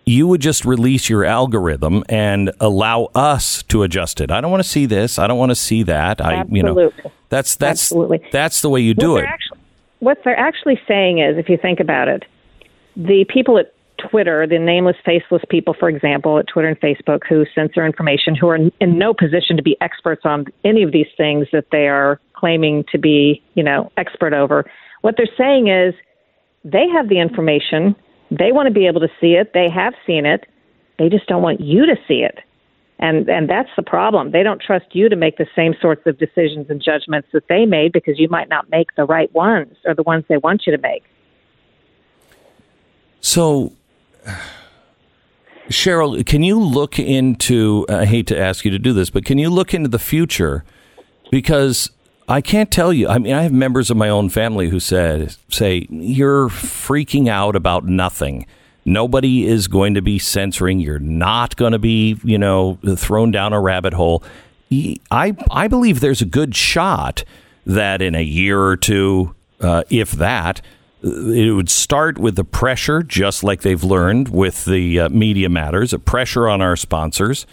you 0.05 0.27
would 0.27 0.43
just 0.43 0.67
release 0.67 1.09
your 1.09 1.25
algorithm 1.25 2.05
and 2.09 2.53
allow 2.61 3.05
us 3.15 3.63
to 3.65 3.83
adjust 3.83 4.21
it. 4.21 4.31
I 4.31 4.43
don't 4.43 4.51
want 4.51 4.63
to 4.63 4.69
see 4.69 4.85
this. 4.85 5.19
I 5.19 5.27
don't 5.27 5.39
want 5.39 5.51
to 5.51 5.57
see 5.57 5.83
that. 5.85 6.21
I 6.21 6.45
you 6.51 6.63
know 6.63 6.93
that's 7.31 7.57
that's 7.57 7.81
Absolutely. 7.81 8.21
that's 8.31 8.61
the 8.61 8.69
way 8.69 8.81
you 8.81 8.93
do 8.93 9.13
what 9.13 9.25
it. 9.25 9.27
Actually, 9.27 9.59
what 10.01 10.19
they're 10.25 10.39
actually 10.39 10.81
saying 10.87 11.21
is, 11.21 11.39
if 11.39 11.49
you 11.49 11.57
think 11.57 11.81
about 11.81 12.09
it, 12.09 12.25
the 12.95 13.25
people 13.33 13.57
at 13.57 13.73
Twitter, 14.11 14.47
the 14.47 14.59
nameless, 14.59 14.97
faceless 15.05 15.43
people, 15.49 15.75
for 15.79 15.89
example, 15.89 16.39
at 16.39 16.47
Twitter 16.47 16.69
and 16.69 16.81
Facebook, 16.81 17.21
who 17.29 17.45
censor 17.55 17.85
information, 17.85 18.35
who 18.35 18.49
are 18.49 18.57
in 18.57 18.99
no 18.99 19.15
position 19.15 19.57
to 19.57 19.63
be 19.63 19.77
experts 19.81 20.23
on 20.25 20.47
any 20.65 20.83
of 20.83 20.93
these 20.93 21.07
things 21.17 21.47
that 21.53 21.67
they 21.71 21.89
are 21.89 22.21
claiming 22.35 22.85
to 22.93 22.99
be, 22.99 23.43
you 23.55 23.63
know, 23.63 23.91
expert 23.97 24.33
over. 24.33 24.65
What 25.03 25.17
they're 25.17 25.27
saying 25.37 25.69
is 25.69 25.95
they 26.65 26.89
have 26.89 27.09
the 27.09 27.19
information, 27.19 27.95
they 28.31 28.53
want 28.53 28.67
to 28.67 28.73
be 28.73 28.87
able 28.87 29.01
to 29.01 29.11
see 29.21 29.35
it, 29.35 29.53
they 29.53 29.69
have 29.69 29.95
seen 30.07 30.27
it, 30.27 30.47
they 30.99 31.09
just 31.09 31.27
don't 31.27 31.43
want 31.43 31.61
you 31.61 31.87
to 31.87 31.97
see 32.07 32.23
it. 32.23 32.39
And 32.99 33.29
and 33.29 33.51
that's 33.51 33.71
the 33.77 33.83
problem. 33.83 34.31
They 34.31 34.45
don't 34.45 34.63
trust 34.63 34.87
you 34.93 35.09
to 35.09 35.17
make 35.17 35.37
the 35.37 35.47
same 35.57 35.75
sorts 35.81 36.07
of 36.07 36.19
decisions 36.19 36.71
and 36.71 36.81
judgments 36.81 37.29
that 37.33 37.49
they 37.49 37.67
made 37.67 37.93
because 37.93 38.19
you 38.19 38.29
might 38.29 38.49
not 38.49 38.71
make 38.71 38.95
the 38.95 39.05
right 39.05 39.33
ones 39.35 39.77
or 39.85 39.95
the 39.95 40.05
ones 40.05 40.25
they 40.29 40.37
want 40.37 40.63
you 40.67 40.77
to 40.77 40.81
make. 40.81 41.03
So 43.21 43.73
Sharyl, 45.69 46.25
can 46.27 46.43
you 46.43 46.61
look 46.61 46.99
into? 46.99 47.87
I 47.89 48.05
hate 48.05 48.27
to 48.29 48.39
ask 48.39 48.65
you 48.65 48.71
to 48.71 48.79
do 48.79 48.93
this, 48.93 49.11
but 49.11 49.25
can 49.25 49.39
you 49.39 49.49
look 49.49 49.73
into 49.73 49.89
the 49.89 49.99
future? 49.99 50.65
Because 51.31 51.91
I 52.29 52.41
can't 52.41 52.71
tell 52.71 52.93
you. 52.93 53.09
I 53.09 53.19
mean, 53.19 53.33
I 53.33 53.43
have 53.43 53.53
members 53.53 53.91
of 53.91 53.97
my 53.97 54.09
own 54.09 54.29
family 54.29 54.69
who 54.69 54.81
said, 54.81 55.37
"Say 55.49 55.87
you're 55.89 56.49
freaking 56.49 57.29
out 57.29 57.57
about 57.57 57.87
nothing. 57.87 58.47
Nobody 58.85 59.47
is 59.47 59.69
going 59.69 59.95
to 59.95 60.03
be 60.03 60.19
censoring. 60.19 60.81
You're 60.81 60.99
not 60.99 61.57
going 61.57 61.73
to 61.73 61.79
be, 61.79 62.19
you 62.25 62.39
know, 62.39 62.79
thrown 62.97 63.31
down 63.31 63.53
a 63.53 63.61
rabbit 63.61 63.95
hole." 63.95 64.23
I 65.11 65.37
I 65.51 65.69
believe 65.69 66.01
there's 66.01 66.23
a 66.23 66.27
good 66.27 66.55
shot 66.55 67.25
that 67.67 68.03
in 68.03 68.15
a 68.15 68.23
year 68.23 68.61
or 68.61 68.77
two, 68.77 69.35
uh, 69.61 69.85
if 69.91 70.13
that, 70.13 70.61
it 71.03 71.55
would 71.55 71.71
start 71.71 72.19
with 72.19 72.37
the 72.37 72.45
pressure, 72.45 73.03
just 73.03 73.43
like 73.43 73.63
they've 73.63 73.83
learned 73.83 74.29
with 74.29 74.65
the 74.65 75.01
uh, 75.01 75.09
media 75.09 75.49
matters, 75.49 75.93
a 75.93 75.99
pressure 75.99 76.49
on 76.49 76.63
our 76.63 76.77
sponsors 76.77 77.47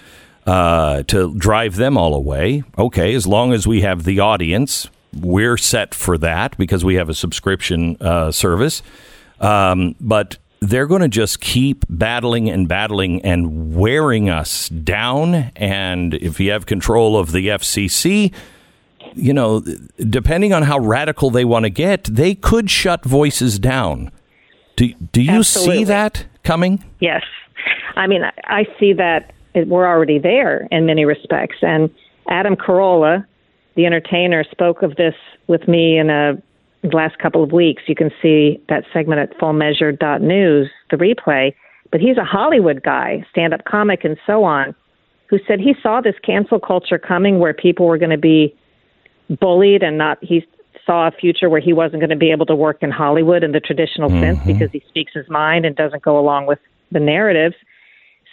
uh, 0.46 1.04
to 1.04 1.34
drive 1.36 1.76
them 1.76 1.98
all 1.98 2.14
away. 2.14 2.64
Okay, 2.78 3.14
as 3.14 3.26
long 3.26 3.54
as 3.54 3.68
we 3.68 3.82
have 3.82 4.04
the 4.04 4.20
audience, 4.20 4.88
we're 5.14 5.58
set 5.58 5.96
for 5.96 6.18
that 6.20 6.58
because 6.58 6.86
we 6.86 6.96
have 6.96 7.10
a 7.10 7.14
subscription 7.14 7.98
uh, 8.02 8.32
service. 8.32 8.82
Um, 9.40 9.96
but 10.00 10.38
they're 10.60 10.88
going 10.88 11.02
to 11.02 11.08
just 11.08 11.40
keep 11.40 11.86
battling 11.90 12.50
and 12.50 12.68
battling 12.68 13.22
and 13.24 13.76
wearing 13.76 14.30
us 14.30 14.70
down. 14.70 15.52
And 15.56 16.14
if 16.14 16.40
you 16.40 16.52
have 16.52 16.66
control 16.66 17.18
of 17.18 17.32
the 17.32 17.48
FCC, 17.48 18.34
you 19.16 19.34
know, 19.34 19.64
depending 20.10 20.54
on 20.54 20.64
how 20.64 20.80
radical 20.80 21.30
they 21.30 21.46
want 21.46 21.64
to 21.64 21.70
get, 21.70 22.04
they 22.06 22.36
could 22.36 22.70
shut 22.70 23.04
voices 23.06 23.60
down. 23.60 24.12
Do, 24.76 24.94
do 25.12 25.22
you 25.22 25.40
Absolutely. 25.40 25.78
see 25.80 25.84
that 25.86 26.26
coming? 26.44 26.84
Yes. 27.00 27.24
I 27.96 28.08
mean, 28.08 28.22
I- 28.46 28.68
see 28.80 28.94
that 28.94 29.34
it- 29.54 29.68
we're 29.68 29.88
already 29.88 30.20
there 30.20 30.68
in 30.72 30.86
many 30.86 31.06
respects. 31.06 31.58
And 31.62 31.90
Adam 32.30 32.56
Carolla, 32.56 33.26
the 33.76 33.86
entertainer, 33.86 34.44
spoke 34.50 34.82
of 34.84 34.96
this 34.96 35.16
with 35.48 35.68
me 35.68 35.98
in 35.98 36.10
a 36.10 36.42
the 36.82 36.96
last 36.96 37.18
couple 37.20 37.44
of 37.44 37.52
weeks. 37.52 37.84
You 37.88 37.96
can 37.96 38.10
see 38.22 38.58
that 38.70 38.86
segment 38.94 39.20
at 39.20 39.38
fullmeasure.news, 39.38 40.70
the 40.90 40.96
replay. 40.98 41.54
But 41.92 42.00
he's 42.00 42.16
a 42.18 42.24
Hollywood 42.24 42.84
guy, 42.84 43.26
stand 43.32 43.54
up 43.54 43.66
comic, 43.66 44.06
and 44.06 44.16
so 44.26 44.46
on, 44.46 44.74
who 45.28 45.40
said 45.46 45.60
he 45.60 45.76
saw 45.84 46.00
this 46.00 46.16
cancel 46.24 46.58
culture 46.60 46.98
coming 46.98 47.40
where 47.40 47.54
people 47.54 47.86
were 47.86 47.98
going 47.98 48.12
to 48.12 48.18
be 48.18 48.56
bullied 49.30 49.84
and 49.84 49.98
not, 49.98 50.18
he 50.22 50.46
saw 50.86 51.08
a 51.08 51.12
future 51.12 51.50
where 51.50 51.62
he 51.62 51.74
wasn't 51.74 52.02
going 52.02 52.10
to 52.10 52.16
be 52.16 52.32
able 52.32 52.46
to 52.48 52.56
work 52.56 52.82
in 52.82 52.92
Hollywood 52.92 53.44
in 53.44 53.52
the 53.52 53.60
traditional 53.60 54.10
sense 54.10 54.40
mm-hmm. 54.40 54.54
because 54.54 54.72
he 54.72 54.84
speaks 54.88 55.14
his 55.14 55.30
mind 55.30 55.66
and 55.66 55.76
doesn't 55.76 56.02
go 56.02 56.18
along 56.20 56.48
with 56.48 56.60
the 56.92 57.00
narratives. 57.00 57.56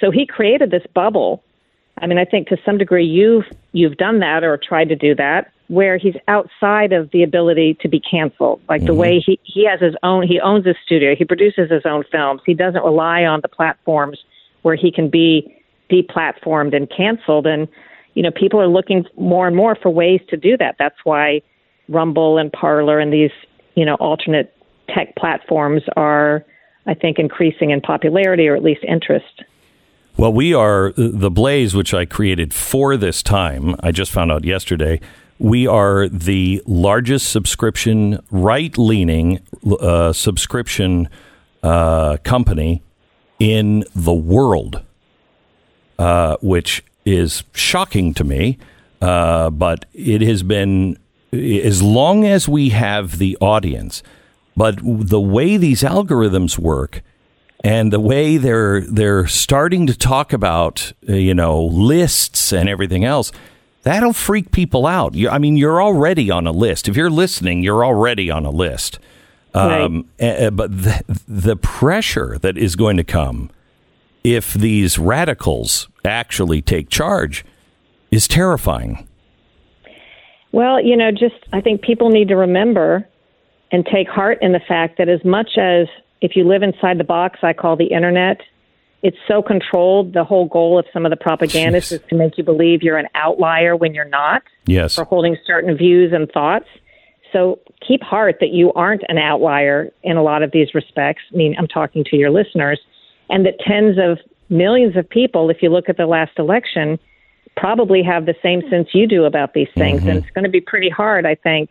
So 0.01 0.11
he 0.11 0.27
created 0.27 0.71
this 0.71 0.85
bubble. 0.95 1.43
I 1.99 2.07
mean, 2.07 2.19
I 2.19 2.25
think 2.25 2.49
to 2.49 2.57
some 2.65 2.79
degree 2.79 3.05
you've 3.05 3.45
you've 3.73 3.97
done 3.97 4.21
that 4.21 4.45
or 4.45 4.57
tried 4.59 4.89
to 4.91 4.97
do 4.97 5.15
that, 5.15 5.53
where 5.69 5.97
he's 5.97 6.15
outside 6.29 6.93
of 6.93 7.11
the 7.11 7.23
ability 7.23 7.77
to 7.81 7.89
be 7.89 8.01
canceled. 8.01 8.61
Like 8.69 8.83
the 8.83 8.89
mm-hmm. 8.89 9.01
way 9.01 9.21
he 9.21 9.39
he 9.43 9.67
has 9.67 9.81
his 9.81 9.95
own, 10.03 10.27
he 10.27 10.41
owns 10.41 10.67
his 10.67 10.77
studio, 10.85 11.15
he 11.15 11.25
produces 11.25 11.71
his 11.71 11.85
own 11.85 12.05
films. 12.11 12.43
He 12.47 12.55
doesn't 12.55 12.85
rely 12.85 13.25
on 13.25 13.41
the 13.41 13.49
platforms 13.49 14.23
where 14.63 14.77
he 14.77 14.91
can 14.91 15.09
be 15.09 15.63
deplatformed 15.91 16.75
and 16.75 16.91
canceled. 16.91 17.47
And 17.47 17.69
you 18.17 18.23
know, 18.23 18.31
people 18.31 18.61
are 18.61 18.67
looking 18.67 19.05
more 19.17 19.47
and 19.47 19.55
more 19.55 19.77
for 19.77 19.91
ways 19.91 20.21
to 20.31 20.39
do 20.39 20.57
that. 20.57 20.77
That's 20.79 20.97
why 21.05 21.43
Rumble 21.89 22.39
and 22.39 22.51
Parler 22.51 22.99
and 22.99 23.13
these 23.13 23.31
you 23.77 23.85
know 23.85 23.95
alternate 23.97 24.57
tech 24.89 25.15
platforms 25.17 25.83
are, 25.97 26.45
I 26.87 26.95
think, 26.95 27.19
increasing 27.19 27.71
in 27.71 27.83
popularity 27.83 28.49
or 28.49 28.57
at 28.57 28.65
least 28.65 28.83
interest. 28.89 29.45
Well, 30.17 30.33
we 30.33 30.55
are 30.55 30.95
the 30.97 31.31
Blaze, 31.31 31.75
which 31.75 31.93
I 31.93 32.07
created 32.07 32.55
for 32.55 32.97
this 32.97 33.23
time. 33.23 33.77
I 33.81 33.93
just 33.93 34.11
found 34.11 34.33
out 34.33 34.45
yesterday. 34.45 34.99
We 35.39 35.67
are 35.67 36.09
the 36.09 36.63
largest 36.67 37.31
subscription, 37.31 38.25
right 38.31 38.77
leaning 38.79 39.41
uh, 39.79 40.15
subscription 40.15 41.11
uh, 41.63 42.17
company 42.25 42.83
in 43.39 43.85
the 43.95 44.15
world, 44.15 44.83
uh, 45.99 46.39
which 46.41 46.83
is 47.07 47.45
shocking 47.55 48.13
to 48.15 48.25
me. 48.25 48.59
Uh, 49.01 49.49
but 49.51 49.87
it 49.95 50.21
has 50.21 50.43
been 50.43 50.99
as 51.33 51.83
long 51.83 52.25
as 52.25 52.49
we 52.49 52.71
have 52.71 53.19
the 53.19 53.39
audience. 53.41 54.03
But 54.57 54.79
the 54.83 55.21
way 55.21 55.57
these 55.57 55.83
algorithms 55.83 56.59
work, 56.59 57.03
and 57.67 57.93
the 57.93 58.01
way 58.01 58.37
they're 58.37 58.81
they're 58.83 59.27
starting 59.27 59.87
to 59.87 59.97
talk 59.97 60.33
about 60.33 60.93
uh, 61.09 61.15
you 61.15 61.35
know 61.35 61.65
lists 61.65 62.53
and 62.53 62.69
everything 62.69 63.05
else 63.05 63.33
that'll 63.83 64.13
freak 64.13 64.51
people 64.53 64.87
out 64.87 65.15
you, 65.15 65.29
i 65.29 65.39
mean 65.39 65.57
you're 65.57 65.83
already 65.83 66.31
on 66.31 66.47
a 66.47 66.53
list 66.53 66.89
if 66.89 66.97
you're 66.97 67.11
listening 67.11 67.63
you're 67.63 67.85
already 67.85 68.31
on 68.31 68.45
a 68.45 68.51
list 68.51 68.99
um, 69.55 70.07
eh, 70.19 70.47
eh, 70.47 70.51
but 70.51 70.71
the, 70.71 71.03
the 71.27 71.57
pressure 71.57 72.39
that 72.39 72.59
is 72.59 72.77
going 72.77 72.99
to 72.99 73.05
come 73.05 73.51
if 74.23 74.53
these 74.53 74.99
radicals 74.99 75.89
actually 76.07 76.63
take 76.63 76.89
charge 76.89 77.45
is 78.11 78.29
terrifying 78.29 79.07
Well, 80.53 80.83
you 80.83 80.97
know, 80.97 81.11
just 81.11 81.35
I 81.53 81.61
think 81.61 81.83
people 81.83 82.11
need 82.11 82.29
to 82.29 82.37
remember 82.37 83.07
and 83.73 83.85
take 83.85 84.09
heart 84.09 84.39
in 84.41 84.53
the 84.53 84.61
fact 84.61 84.99
that 84.99 85.09
as 85.09 85.25
much 85.25 85.59
as 85.59 85.89
if 86.21 86.37
you 86.37 86.45
live 86.45 86.63
inside 86.63 86.99
the 86.99 87.05
box 87.05 87.41
I 87.43 87.53
call 87.53 87.77
the 87.77 87.87
internet, 87.87 88.41
it's 89.03 89.17
so 89.29 89.43
controlled. 89.43 90.15
The 90.15 90.25
whole 90.25 90.47
goal 90.47 90.79
of 90.79 90.87
some 90.93 91.05
of 91.05 91.11
the 91.11 91.17
propagandists 91.17 91.93
is 91.97 92.01
to 92.09 92.17
make 92.17 92.39
you 92.39 92.45
believe 92.45 92.83
you're 92.83 92.97
an 92.97 93.09
outlier 93.15 93.77
when 93.77 93.95
you're 93.95 94.05
not 94.05 94.43
yes 94.67 94.95
for 94.95 95.05
holding 95.05 95.37
certain 95.47 95.77
views 95.77 96.13
and 96.13 96.31
thoughts. 96.31 96.67
So 97.33 97.59
keep 97.87 98.03
heart 98.03 98.37
that 98.41 98.51
you 98.51 98.73
aren't 98.73 99.03
an 99.09 99.19
outlier 99.19 99.91
in 100.03 100.17
a 100.17 100.23
lot 100.23 100.43
of 100.43 100.53
these 100.53 100.75
respects. 100.75 101.23
I 101.33 101.37
mean, 101.37 101.55
I'm 101.59 101.69
talking 101.69 102.05
to 102.05 102.17
your 102.17 102.31
listeners, 102.31 102.81
and 103.29 103.45
that 103.45 103.55
tens 103.61 103.99
of 103.99 104.19
millions 104.49 104.97
of 104.97 105.09
people, 105.09 105.51
if 105.51 105.63
you 105.63 105.71
look 105.71 105.89
at 105.89 105.97
the 105.97 106.07
last 106.07 106.39
election, 106.39 106.99
probably 107.57 108.03
have 108.03 108.27
the 108.27 108.35
same 108.43 108.63
sense 108.71 108.89
you 108.93 109.07
do 109.07 109.25
about 109.25 109.55
these 109.55 109.69
things. 109.75 110.01
Mm-hmm. 110.01 110.09
And 110.11 110.19
it's 110.19 110.31
going 110.31 110.45
to 110.45 110.51
be 110.51 110.61
pretty 110.61 110.91
hard, 110.91 111.27
I 111.27 111.35
think, 111.35 111.71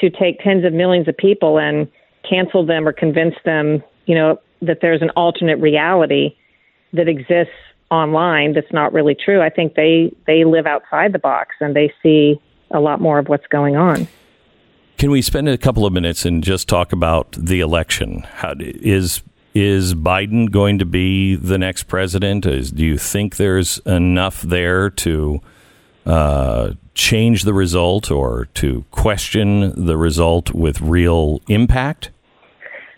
to 0.00 0.10
take 0.10 0.40
tens 0.40 0.64
of 0.64 0.72
millions 0.72 1.08
of 1.08 1.16
people 1.16 1.58
and 1.58 1.88
cancel 2.28 2.64
them 2.64 2.86
or 2.86 2.92
convince 2.92 3.34
them, 3.44 3.82
you 4.06 4.14
know, 4.14 4.40
that 4.62 4.78
there's 4.82 5.02
an 5.02 5.10
alternate 5.10 5.58
reality 5.58 6.36
that 6.92 7.08
exists 7.08 7.54
online 7.90 8.52
that's 8.54 8.72
not 8.72 8.92
really 8.92 9.14
true. 9.14 9.40
I 9.40 9.50
think 9.50 9.74
they 9.74 10.14
they 10.26 10.44
live 10.44 10.66
outside 10.66 11.12
the 11.12 11.18
box 11.18 11.56
and 11.60 11.74
they 11.74 11.92
see 12.02 12.40
a 12.70 12.80
lot 12.80 13.00
more 13.00 13.18
of 13.18 13.28
what's 13.28 13.46
going 13.48 13.76
on. 13.76 14.06
Can 14.96 15.10
we 15.10 15.22
spend 15.22 15.48
a 15.48 15.58
couple 15.58 15.86
of 15.86 15.92
minutes 15.92 16.24
and 16.24 16.44
just 16.44 16.68
talk 16.68 16.92
about 16.92 17.32
the 17.32 17.60
election? 17.60 18.26
How 18.34 18.54
is 18.58 19.22
is 19.60 19.94
Biden 19.94 20.50
going 20.50 20.78
to 20.78 20.86
be 20.86 21.34
the 21.34 21.58
next 21.58 21.84
president? 21.84 22.46
Is, 22.46 22.70
do 22.70 22.84
you 22.84 22.96
think 22.96 23.36
there's 23.36 23.78
enough 23.80 24.40
there 24.42 24.88
to 24.90 25.40
uh, 26.06 26.72
change 26.94 27.44
the 27.44 27.52
result 27.52 28.10
or 28.10 28.46
to 28.54 28.84
question 28.90 29.86
the 29.86 29.96
result 29.96 30.52
with 30.52 30.80
real 30.80 31.42
impact? 31.48 32.10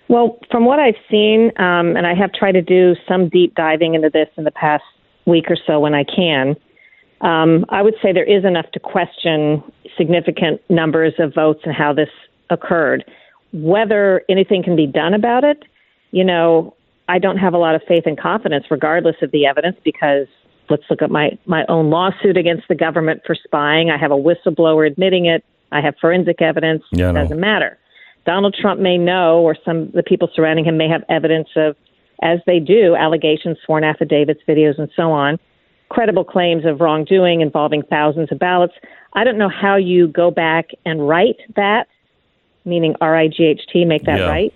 Well, 0.08 0.38
from 0.50 0.64
what 0.64 0.78
I've 0.78 0.96
seen, 1.10 1.50
um, 1.56 1.96
and 1.96 2.06
I 2.06 2.14
have 2.14 2.32
tried 2.32 2.52
to 2.52 2.62
do 2.62 2.94
some 3.08 3.28
deep 3.28 3.54
diving 3.54 3.94
into 3.94 4.10
this 4.10 4.28
in 4.36 4.44
the 4.44 4.50
past 4.50 4.84
week 5.26 5.46
or 5.48 5.56
so 5.66 5.80
when 5.80 5.94
I 5.94 6.04
can, 6.04 6.54
um, 7.22 7.64
I 7.70 7.82
would 7.82 7.94
say 8.02 8.12
there 8.12 8.24
is 8.24 8.44
enough 8.44 8.70
to 8.72 8.80
question 8.80 9.62
significant 9.96 10.60
numbers 10.68 11.14
of 11.18 11.34
votes 11.34 11.60
and 11.64 11.74
how 11.74 11.92
this 11.92 12.10
occurred. 12.50 13.04
Whether 13.52 14.22
anything 14.28 14.62
can 14.62 14.76
be 14.76 14.86
done 14.86 15.14
about 15.14 15.44
it, 15.44 15.64
you 16.12 16.24
know, 16.24 16.76
I 17.08 17.18
don't 17.18 17.38
have 17.38 17.52
a 17.52 17.58
lot 17.58 17.74
of 17.74 17.82
faith 17.88 18.04
and 18.06 18.18
confidence, 18.18 18.66
regardless 18.70 19.16
of 19.22 19.32
the 19.32 19.44
evidence, 19.46 19.76
because 19.84 20.28
let's 20.70 20.84
look 20.88 21.02
at 21.02 21.10
my, 21.10 21.36
my 21.46 21.64
own 21.68 21.90
lawsuit 21.90 22.36
against 22.36 22.68
the 22.68 22.74
government 22.76 23.22
for 23.26 23.34
spying. 23.34 23.90
I 23.90 23.98
have 23.98 24.12
a 24.12 24.16
whistleblower 24.16 24.86
admitting 24.86 25.26
it. 25.26 25.44
I 25.72 25.80
have 25.80 25.94
forensic 26.00 26.40
evidence. 26.40 26.84
Yeah, 26.92 27.10
it 27.10 27.14
doesn't 27.14 27.40
matter. 27.40 27.78
Donald 28.24 28.54
Trump 28.58 28.80
may 28.80 28.96
know, 28.96 29.40
or 29.40 29.56
some 29.64 29.90
the 29.90 30.02
people 30.02 30.28
surrounding 30.32 30.64
him 30.64 30.76
may 30.76 30.88
have 30.88 31.02
evidence 31.08 31.48
of, 31.56 31.76
as 32.22 32.38
they 32.46 32.60
do, 32.60 32.94
allegations, 32.94 33.58
sworn 33.66 33.82
affidavits, 33.82 34.40
videos, 34.46 34.78
and 34.78 34.88
so 34.94 35.10
on, 35.10 35.38
credible 35.88 36.24
claims 36.24 36.64
of 36.64 36.80
wrongdoing 36.80 37.40
involving 37.40 37.82
thousands 37.82 38.30
of 38.30 38.38
ballots. 38.38 38.74
I 39.14 39.24
don't 39.24 39.38
know 39.38 39.48
how 39.48 39.76
you 39.76 40.06
go 40.06 40.30
back 40.30 40.70
and 40.86 41.06
write 41.08 41.40
that, 41.56 41.88
meaning 42.64 42.94
R 43.00 43.16
I 43.16 43.26
G 43.26 43.44
H 43.44 43.62
T, 43.72 43.84
make 43.84 44.04
that 44.04 44.20
Yeah. 44.20 44.28
right. 44.28 44.54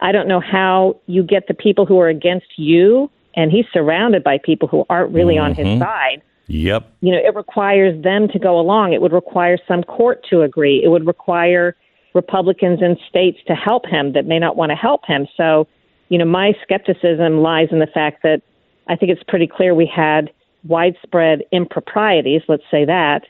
I 0.00 0.12
don't 0.12 0.28
know 0.28 0.40
how 0.40 0.98
you 1.06 1.22
get 1.22 1.46
the 1.46 1.54
people 1.54 1.86
who 1.86 1.98
are 1.98 2.08
against 2.08 2.46
you, 2.56 3.10
and 3.34 3.50
he's 3.50 3.66
surrounded 3.72 4.24
by 4.24 4.38
people 4.38 4.68
who 4.68 4.84
aren't 4.88 5.12
really 5.12 5.38
on 5.38 5.54
his 5.54 5.66
mm-hmm. 5.66 5.82
side 5.82 6.22
Yep. 6.50 6.92
you 7.00 7.12
know, 7.12 7.18
it 7.18 7.36
requires 7.36 8.02
them 8.02 8.26
to 8.28 8.38
go 8.38 8.58
along. 8.58 8.92
It 8.92 9.00
would 9.00 9.12
require 9.12 9.56
some 9.68 9.84
court 9.84 10.26
to 10.30 10.42
agree. 10.42 10.82
It 10.82 10.88
would 10.88 11.06
require 11.06 11.76
Republicans 12.12 12.82
in 12.82 12.96
states 13.08 13.38
to 13.46 13.54
help 13.54 13.86
him 13.86 14.14
that 14.14 14.26
may 14.26 14.40
not 14.40 14.56
want 14.56 14.70
to 14.70 14.76
help 14.76 15.02
him. 15.06 15.28
So, 15.36 15.68
you 16.08 16.18
know, 16.18 16.24
my 16.24 16.54
skepticism 16.60 17.38
lies 17.38 17.68
in 17.70 17.78
the 17.78 17.86
fact 17.86 18.24
that 18.24 18.42
I 18.88 18.96
think 18.96 19.12
it's 19.12 19.22
pretty 19.28 19.46
clear 19.46 19.76
we 19.76 19.86
had 19.86 20.32
widespread 20.66 21.44
improprieties, 21.52 22.42
let's 22.48 22.64
say 22.68 22.84
that. 22.84 23.26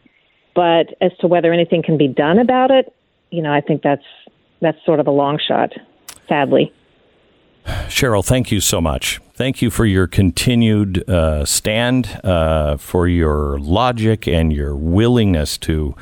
But 0.55 0.95
as 1.03 1.13
to 1.21 1.27
whether 1.27 1.53
anything 1.53 1.83
can 1.83 1.99
be 1.99 2.09
done 2.09 2.39
about 2.39 2.71
it, 2.71 2.91
you 3.31 3.43
know, 3.43 3.53
I 3.53 3.61
think 3.61 3.83
that's 3.83 4.07
that's 4.63 4.79
sort 4.87 4.99
of 4.99 5.07
a 5.07 5.11
long 5.11 5.39
shot, 5.47 5.73
sadly. 6.31 6.73
Sharyl, 7.89 8.25
thank 8.25 8.51
you 8.51 8.61
so 8.61 8.81
much. 8.81 9.21
Thank 9.35 9.61
you 9.61 9.71
for 9.71 9.85
your 9.85 10.07
continued 10.07 11.09
uh, 11.09 11.45
stand, 11.45 12.21
uh, 12.25 12.79
for 12.79 13.07
your 13.07 13.59
logic 13.59 14.27
and 14.27 14.51
your 14.53 14.75
willingness 14.75 15.59
to 15.59 15.95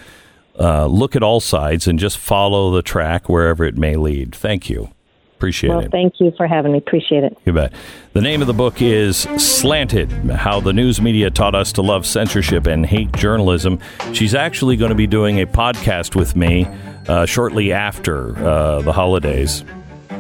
uh, 0.59 0.87
look 0.87 1.17
at 1.17 1.23
all 1.23 1.41
sides 1.41 1.89
and 1.89 1.99
just 1.99 2.19
follow 2.19 2.71
the 2.71 2.83
track 2.83 3.29
wherever 3.29 3.65
it 3.65 3.77
may 3.77 3.97
lead. 3.97 4.35
Thank 4.35 4.71
you. 4.71 4.91
Appreciate 5.37 5.71
well, 5.71 5.81
it. 5.81 5.93
thank 5.93 6.15
you 6.19 6.33
for 6.37 6.49
having 6.49 6.73
me. 6.73 6.79
Appreciate 6.79 7.23
it. 7.23 7.39
You 7.45 7.53
bet. 7.53 7.73
The 8.13 8.21
name 8.21 8.41
of 8.41 8.49
the 8.49 8.55
book 8.55 8.83
is 8.83 9.19
Slanted 9.37 10.11
How 10.11 10.59
the 10.59 10.73
News 10.73 11.01
Media 11.01 11.31
Taught 11.31 11.55
Us 11.55 11.73
to 11.75 11.83
Love 11.83 12.07
Censorship 12.07 12.67
and 12.67 12.85
Hate 12.85 13.13
Journalism. 13.13 13.79
She's 14.13 14.35
actually 14.35 14.77
going 14.77 14.89
to 14.89 14.97
be 14.97 15.07
doing 15.07 15.41
a 15.41 15.47
podcast 15.47 16.17
with 16.17 16.35
me 16.35 16.67
uh, 17.07 17.25
shortly 17.25 17.73
after 17.73 18.37
uh, 18.37 18.83
the 18.83 18.93
holidays. 18.93 19.63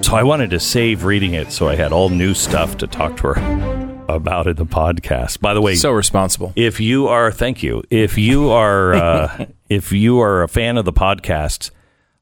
So 0.03 0.16
I 0.16 0.23
wanted 0.23 0.51
to 0.51 0.61
save 0.61 1.05
reading 1.05 1.35
it 1.35 1.53
so 1.53 1.69
I 1.69 1.77
had 1.77 1.93
all 1.93 2.09
new 2.09 2.33
stuff 2.33 2.79
to 2.79 2.87
talk 2.87 3.19
to 3.19 3.35
her 3.35 4.05
about 4.09 4.47
in 4.47 4.57
the 4.57 4.65
podcast. 4.65 5.39
By 5.41 5.53
the 5.53 5.61
way, 5.61 5.75
So 5.75 5.91
responsible. 5.91 6.53
if 6.57 6.81
you 6.81 7.09
are 7.09 7.31
thank 7.31 7.62
you 7.62 7.83
if 7.91 8.16
you 8.16 8.49
are 8.51 8.95
uh, 8.95 9.47
if 9.69 9.93
you 9.93 10.19
are 10.20 10.43
a 10.43 10.49
fan 10.49 10.79
of 10.79 10.87
the 10.87 10.95
podcast 10.95 11.70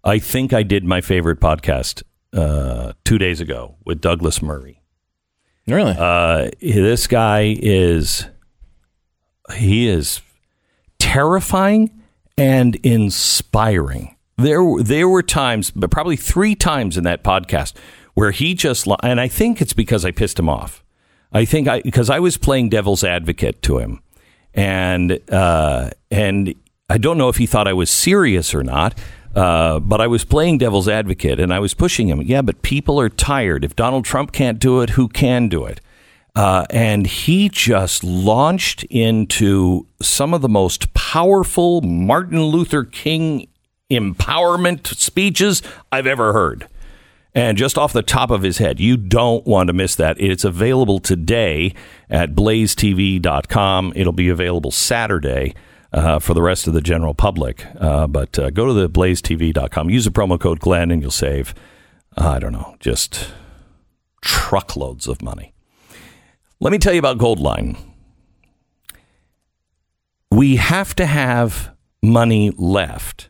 i 0.03 0.19
think 0.19 0.53
i 0.53 0.65
did 0.65 0.83
my 0.85 1.01
favorite 1.01 1.39
podcast 1.39 2.03
uh, 2.33 2.93
two 3.05 3.19
days 3.19 3.41
ago 3.41 3.77
with 3.85 4.01
douglas 4.01 4.43
murray 4.43 4.83
Really? 5.69 5.95
uh, 5.97 6.51
this 6.61 7.07
guy 7.07 7.57
is 7.61 8.27
he 9.55 9.87
is 9.87 10.21
terrifying 10.99 11.91
and 12.37 12.75
inspiring 12.77 14.16
there 14.37 14.63
there 14.83 15.09
were 15.09 15.23
times 15.23 15.71
but 15.71 15.91
probably 15.91 16.17
three 16.17 16.55
times 16.55 16.97
in 16.97 17.05
that 17.05 17.23
podcast 17.23 17.75
where 18.15 18.31
he 18.31 18.55
just 18.55 18.87
and 19.03 19.21
i 19.21 19.29
think 19.29 19.61
it's 19.61 19.73
because 19.73 20.05
i 20.05 20.11
pissed 20.11 20.39
him 20.39 20.49
off 20.49 20.85
i 21.33 21.45
think 21.45 21.69
i 21.69 21.81
because 21.83 22.11
i 22.11 22.19
was 22.19 22.37
playing 22.37 22.69
devil's 22.69 23.03
advocate 23.03 23.63
to 23.63 23.79
him 23.79 24.03
and 24.57 25.21
uh, 25.31 25.91
and 26.11 26.55
I 26.89 26.99
don't 26.99 27.19
know 27.19 27.29
if 27.29 27.37
he 27.37 27.47
thought 27.47 27.69
I 27.69 27.75
was 27.75 27.91
serious 27.91 28.55
or 28.55 28.65
not. 28.65 28.99
Uh, 29.35 29.81
but 29.81 30.01
I 30.01 30.07
was 30.07 30.25
playing 30.25 30.57
devil's 30.57 30.89
advocate 30.89 31.39
and 31.39 31.53
I 31.53 31.59
was 31.59 31.75
pushing 31.75 32.09
him. 32.09 32.23
Yeah, 32.23 32.41
but 32.41 32.63
people 32.63 32.99
are 32.99 33.11
tired. 33.11 33.67
If 33.67 33.77
Donald 33.77 34.07
Trump 34.07 34.33
can't 34.33 34.59
do 34.59 34.81
it, 34.81 34.91
who 34.91 35.09
can 35.09 35.49
do 35.49 35.67
it? 35.67 35.79
Uh, 36.35 36.65
and 36.71 37.07
he 37.07 37.51
just 37.51 38.03
launched 38.03 38.85
into 38.85 39.87
some 40.01 40.33
of 40.33 40.41
the 40.41 40.49
most 40.49 40.95
powerful 40.95 41.83
Martin 41.83 42.45
Luther 42.45 42.83
King 42.83 43.47
empowerment 43.91 44.87
speeches 44.97 45.63
I've 45.93 46.07
ever 46.07 46.33
heard. 46.33 46.69
And 47.35 47.59
just 47.59 47.77
off 47.77 47.93
the 47.93 48.03
top 48.03 48.31
of 48.31 48.43
his 48.43 48.59
head, 48.59 48.81
you 48.81 48.97
don't 48.97 49.47
want 49.47 49.67
to 49.67 49.75
miss 49.75 49.95
that. 49.97 50.19
It's 50.19 50.43
available 50.43 50.99
today 50.99 51.75
at 52.09 52.35
blazetv.com. 52.35 53.93
It'll 53.95 54.13
be 54.15 54.31
available 54.31 54.71
Saturday 54.71 55.55
uh, 55.93 56.19
for 56.19 56.33
the 56.33 56.41
rest 56.41 56.67
of 56.67 56.73
the 56.73 56.81
general 56.81 57.13
public. 57.13 57.67
Uh, 57.79 58.07
but 58.07 58.39
uh, 58.39 58.49
go 58.49 58.65
to 58.65 58.73
the 58.73 58.89
blazetv.com, 58.89 59.91
use 59.91 60.07
the 60.07 60.11
promo 60.11 60.41
code 60.41 60.61
Glenn, 60.61 60.91
and 60.91 61.03
you'll 61.03 61.11
save, 61.11 61.55
uh, 62.17 62.27
I 62.31 62.39
don't 62.39 62.53
know, 62.53 62.75
just 62.81 63.29
truckloads 64.23 65.07
of 65.07 65.21
money. 65.21 65.53
Let 66.59 66.73
me 66.73 66.79
tell 66.79 66.95
you 66.95 66.99
about 66.99 67.19
Goldline. 67.19 67.77
We 70.31 70.57
have 70.57 70.95
to 70.97 71.05
have 71.05 71.71
money 72.03 72.51
left 72.57 73.29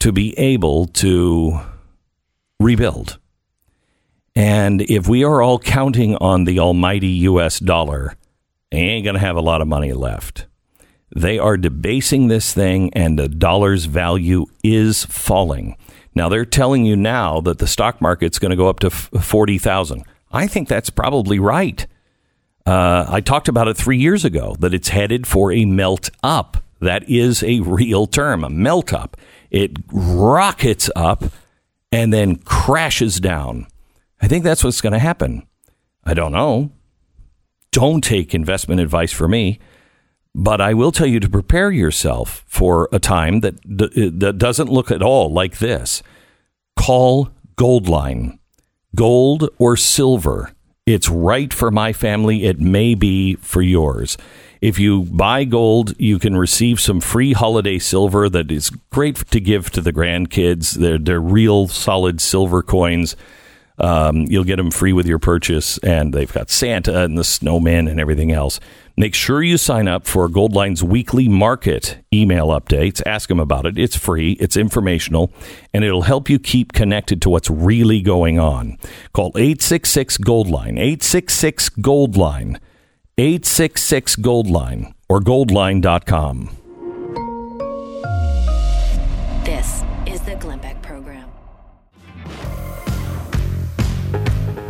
to 0.00 0.12
be 0.12 0.38
able 0.38 0.86
to 0.86 1.60
rebuild. 2.58 3.18
And 4.34 4.82
if 4.82 5.08
we 5.08 5.24
are 5.24 5.42
all 5.42 5.58
counting 5.58 6.16
on 6.16 6.44
the 6.44 6.58
almighty 6.58 7.08
US 7.08 7.58
dollar, 7.58 8.14
they 8.70 8.78
ain't 8.78 9.04
going 9.04 9.14
to 9.14 9.20
have 9.20 9.36
a 9.36 9.40
lot 9.40 9.60
of 9.60 9.68
money 9.68 9.92
left. 9.92 10.46
They 11.14 11.38
are 11.38 11.56
debasing 11.56 12.28
this 12.28 12.54
thing, 12.54 12.92
and 12.94 13.18
the 13.18 13.28
dollar's 13.28 13.86
value 13.86 14.46
is 14.62 15.04
falling. 15.06 15.76
Now, 16.14 16.28
they're 16.28 16.44
telling 16.44 16.84
you 16.84 16.96
now 16.96 17.40
that 17.40 17.58
the 17.58 17.66
stock 17.66 18.00
market's 18.00 18.38
going 18.38 18.50
to 18.50 18.56
go 18.56 18.68
up 18.68 18.80
to 18.80 18.90
40,000. 18.90 20.04
I 20.32 20.46
think 20.46 20.68
that's 20.68 20.90
probably 20.90 21.38
right. 21.38 21.84
Uh, 22.64 23.06
I 23.08 23.20
talked 23.20 23.48
about 23.48 23.68
it 23.68 23.76
three 23.76 23.98
years 23.98 24.24
ago 24.24 24.54
that 24.60 24.72
it's 24.72 24.90
headed 24.90 25.26
for 25.26 25.50
a 25.50 25.64
melt 25.64 26.10
up. 26.22 26.58
That 26.80 27.08
is 27.08 27.42
a 27.42 27.60
real 27.60 28.06
term, 28.06 28.44
a 28.44 28.50
melt 28.50 28.92
up. 28.92 29.16
It 29.50 29.72
rockets 29.92 30.90
up 30.94 31.24
and 31.92 32.12
then 32.12 32.36
crashes 32.36 33.20
down. 33.20 33.66
I 34.20 34.28
think 34.28 34.44
that's 34.44 34.62
what's 34.62 34.80
going 34.80 34.92
to 34.92 34.98
happen. 34.98 35.46
I 36.04 36.14
don't 36.14 36.32
know. 36.32 36.72
Don't 37.72 38.02
take 38.02 38.34
investment 38.34 38.80
advice 38.80 39.12
from 39.12 39.32
me, 39.32 39.58
but 40.34 40.60
I 40.60 40.74
will 40.74 40.92
tell 40.92 41.06
you 41.06 41.20
to 41.20 41.30
prepare 41.30 41.70
yourself 41.70 42.44
for 42.46 42.88
a 42.92 42.98
time 42.98 43.40
that 43.40 43.60
that 43.64 44.38
doesn't 44.38 44.70
look 44.70 44.90
at 44.90 45.02
all 45.02 45.32
like 45.32 45.58
this. 45.58 46.02
Call 46.76 47.30
Goldline, 47.56 48.38
gold 48.94 49.48
or 49.58 49.76
silver. 49.76 50.52
It's 50.86 51.08
right 51.08 51.52
for 51.52 51.70
my 51.70 51.92
family. 51.92 52.44
It 52.44 52.58
may 52.58 52.94
be 52.94 53.34
for 53.36 53.62
yours. 53.62 54.16
If 54.60 54.78
you 54.78 55.04
buy 55.04 55.44
gold, 55.44 55.94
you 55.98 56.18
can 56.18 56.36
receive 56.36 56.80
some 56.80 57.00
free 57.00 57.32
holiday 57.32 57.78
silver 57.78 58.28
that 58.28 58.50
is 58.50 58.70
great 58.90 59.16
to 59.30 59.40
give 59.40 59.70
to 59.70 59.80
the 59.80 59.92
grandkids. 59.92 60.72
They're, 60.72 60.98
they're 60.98 61.20
real 61.20 61.66
solid 61.68 62.20
silver 62.20 62.62
coins. 62.62 63.16
Um, 63.78 64.26
you'll 64.28 64.44
get 64.44 64.56
them 64.56 64.70
free 64.70 64.92
with 64.92 65.06
your 65.06 65.18
purchase, 65.18 65.78
and 65.78 66.12
they've 66.12 66.30
got 66.30 66.50
Santa 66.50 67.02
and 67.02 67.16
the 67.16 67.24
snowman 67.24 67.88
and 67.88 67.98
everything 67.98 68.30
else. 68.30 68.60
Make 68.98 69.14
sure 69.14 69.42
you 69.42 69.56
sign 69.56 69.88
up 69.88 70.06
for 70.06 70.28
Goldline's 70.28 70.84
weekly 70.84 71.26
market 71.26 71.96
email 72.12 72.48
updates. 72.48 73.00
Ask 73.06 73.30
them 73.30 73.40
about 73.40 73.64
it. 73.64 73.78
It's 73.78 73.96
free, 73.96 74.32
it's 74.32 74.58
informational, 74.58 75.32
and 75.72 75.82
it'll 75.82 76.02
help 76.02 76.28
you 76.28 76.38
keep 76.38 76.74
connected 76.74 77.22
to 77.22 77.30
what's 77.30 77.48
really 77.48 78.02
going 78.02 78.38
on. 78.38 78.76
Call 79.14 79.32
866 79.36 80.18
Goldline, 80.18 80.78
866 80.78 81.70
Goldline, 81.70 82.58
866 83.20 84.16
Goldline, 84.16 84.94
or 85.06 85.20
goldline.com. 85.20 86.56
This 89.44 89.84
is 90.06 90.22
the 90.22 90.36
Glenn 90.40 90.58
Beck 90.60 90.80
Program. 90.80 91.28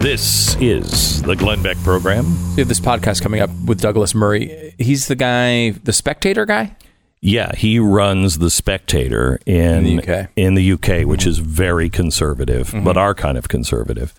This 0.01 0.57
is 0.57 1.23
the 1.23 1.37
Glenn 1.37 1.63
Beck 1.63 1.77
program. 1.85 2.25
We 2.57 2.63
have 2.63 2.67
this 2.67 2.81
podcast 2.81 3.23
coming 3.23 3.41
up 3.41 3.51
with 3.67 3.81
Douglas 3.81 4.17
Murray. 4.17 4.75
He's 4.79 5.07
the 5.07 5.15
guy, 5.15 5.71
the 5.71 5.93
spectator 5.93 6.45
guy? 6.45 6.75
Yeah, 7.21 7.55
he 7.55 7.79
runs 7.79 8.39
the 8.39 8.51
Spectator 8.51 9.39
in, 9.47 9.87
In 9.87 9.97
the 9.97 10.03
UK. 10.03 10.29
in 10.35 10.55
the 10.55 10.73
UK, 10.73 11.07
which 11.07 11.25
is 11.25 11.39
very 11.39 11.89
conservative, 11.89 12.75
but 12.83 12.97
our 12.97 13.15
kind 13.15 13.39
of 13.39 13.47
conservative. 13.47 14.13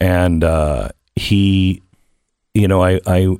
And 0.00 0.42
uh, 0.42 0.88
he, 1.14 1.82
you 2.54 2.66
know, 2.66 2.82
I, 2.82 2.98
I, 3.06 3.36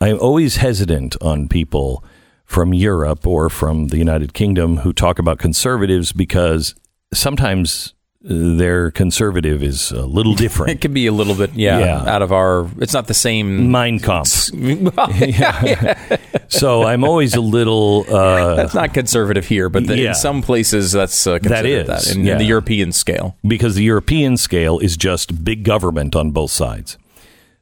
I'm 0.00 0.18
always 0.20 0.56
hesitant 0.56 1.16
on 1.20 1.48
people 1.48 2.04
from 2.44 2.72
Europe 2.72 3.26
or 3.26 3.50
from 3.50 3.88
the 3.88 3.98
United 3.98 4.32
Kingdom 4.32 4.78
who 4.78 4.92
talk 4.92 5.18
about 5.18 5.38
conservatives 5.38 6.12
because 6.12 6.74
sometimes 7.12 7.94
uh, 8.24 8.28
their 8.30 8.92
conservative 8.92 9.60
is 9.60 9.90
a 9.90 10.06
little 10.06 10.34
different. 10.44 10.70
It 10.70 10.80
can 10.80 10.92
be 10.94 11.06
a 11.08 11.12
little 11.12 11.34
bit, 11.34 11.52
yeah, 11.54 11.80
Yeah. 11.80 12.04
out 12.14 12.22
of 12.22 12.30
our. 12.32 12.68
It's 12.80 12.92
not 12.94 13.08
the 13.08 13.14
same. 13.14 13.70
Mind 13.72 14.04
comp. 14.04 14.28
Yeah, 14.52 16.16
So 16.48 16.84
I'm 16.84 17.02
always 17.02 17.34
a 17.34 17.40
little. 17.40 18.06
Uh, 18.08 18.54
That's 18.54 18.74
not 18.74 18.94
conservative 18.94 19.46
here, 19.46 19.68
but 19.68 19.86
the, 19.88 19.98
Yeah. 19.98 20.08
in 20.10 20.14
some 20.14 20.42
places 20.42 20.92
that's 20.92 21.26
uh, 21.26 21.32
That 21.32 21.42
considered 21.42 21.86
that, 21.88 22.06
in, 22.14 22.26
in 22.26 22.38
the 22.38 22.44
European 22.44 22.92
scale. 22.92 23.36
because 23.46 23.74
the 23.74 23.82
European 23.84 24.36
scale 24.36 24.78
is 24.78 24.96
just 24.96 25.44
big 25.44 25.64
government 25.64 26.14
on 26.14 26.30
both 26.30 26.52
sides. 26.52 26.96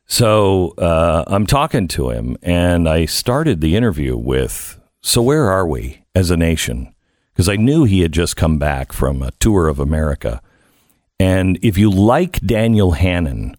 So 0.07 0.75
uh, 0.79 1.25
I'm 1.27 1.47
talking 1.47 1.89
to 1.89 2.11
him, 2.11 2.37
and 2.43 2.89
I 2.89 3.07
started 3.07 3.61
the 3.61 3.77
interview 3.77 4.17
with, 4.17 4.79
"So 5.03 5.21
where 5.21 5.51
are 5.51 5.67
we 5.67 6.05
as 6.15 6.31
a 6.31 6.37
nation?" 6.37 6.95
Because 7.33 7.49
I 7.49 7.57
knew 7.57 7.85
he 7.85 8.01
had 8.01 8.13
just 8.13 8.37
come 8.37 8.59
back 8.59 8.93
from 8.93 9.21
a 9.21 9.33
tour 9.33 9.69
of 9.69 9.81
America, 9.81 10.41
and 11.19 11.59
if 11.61 11.77
you 11.77 11.91
like 11.91 12.41
Daniel 12.41 12.93
Hannan, 12.93 13.57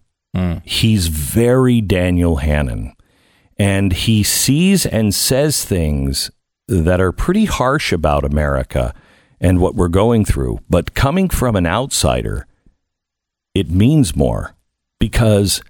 he's 0.64 1.08
very 1.08 1.80
Daniel 1.80 2.36
Hannan, 2.36 2.94
and 3.58 3.92
he 3.92 4.22
sees 4.22 4.86
and 4.86 5.14
says 5.14 5.64
things 5.64 6.30
that 6.66 7.00
are 7.00 7.12
pretty 7.12 7.44
harsh 7.44 7.92
about 7.92 8.24
America 8.24 8.94
and 9.40 9.60
what 9.60 9.74
we're 9.74 9.88
going 9.88 10.24
through. 10.24 10.60
But 10.68 10.94
coming 10.94 11.28
from 11.28 11.56
an 11.56 11.66
outsider, 11.66 12.46
it 13.54 13.70
means 13.70 14.14
more 14.16 14.54
because 14.98 15.62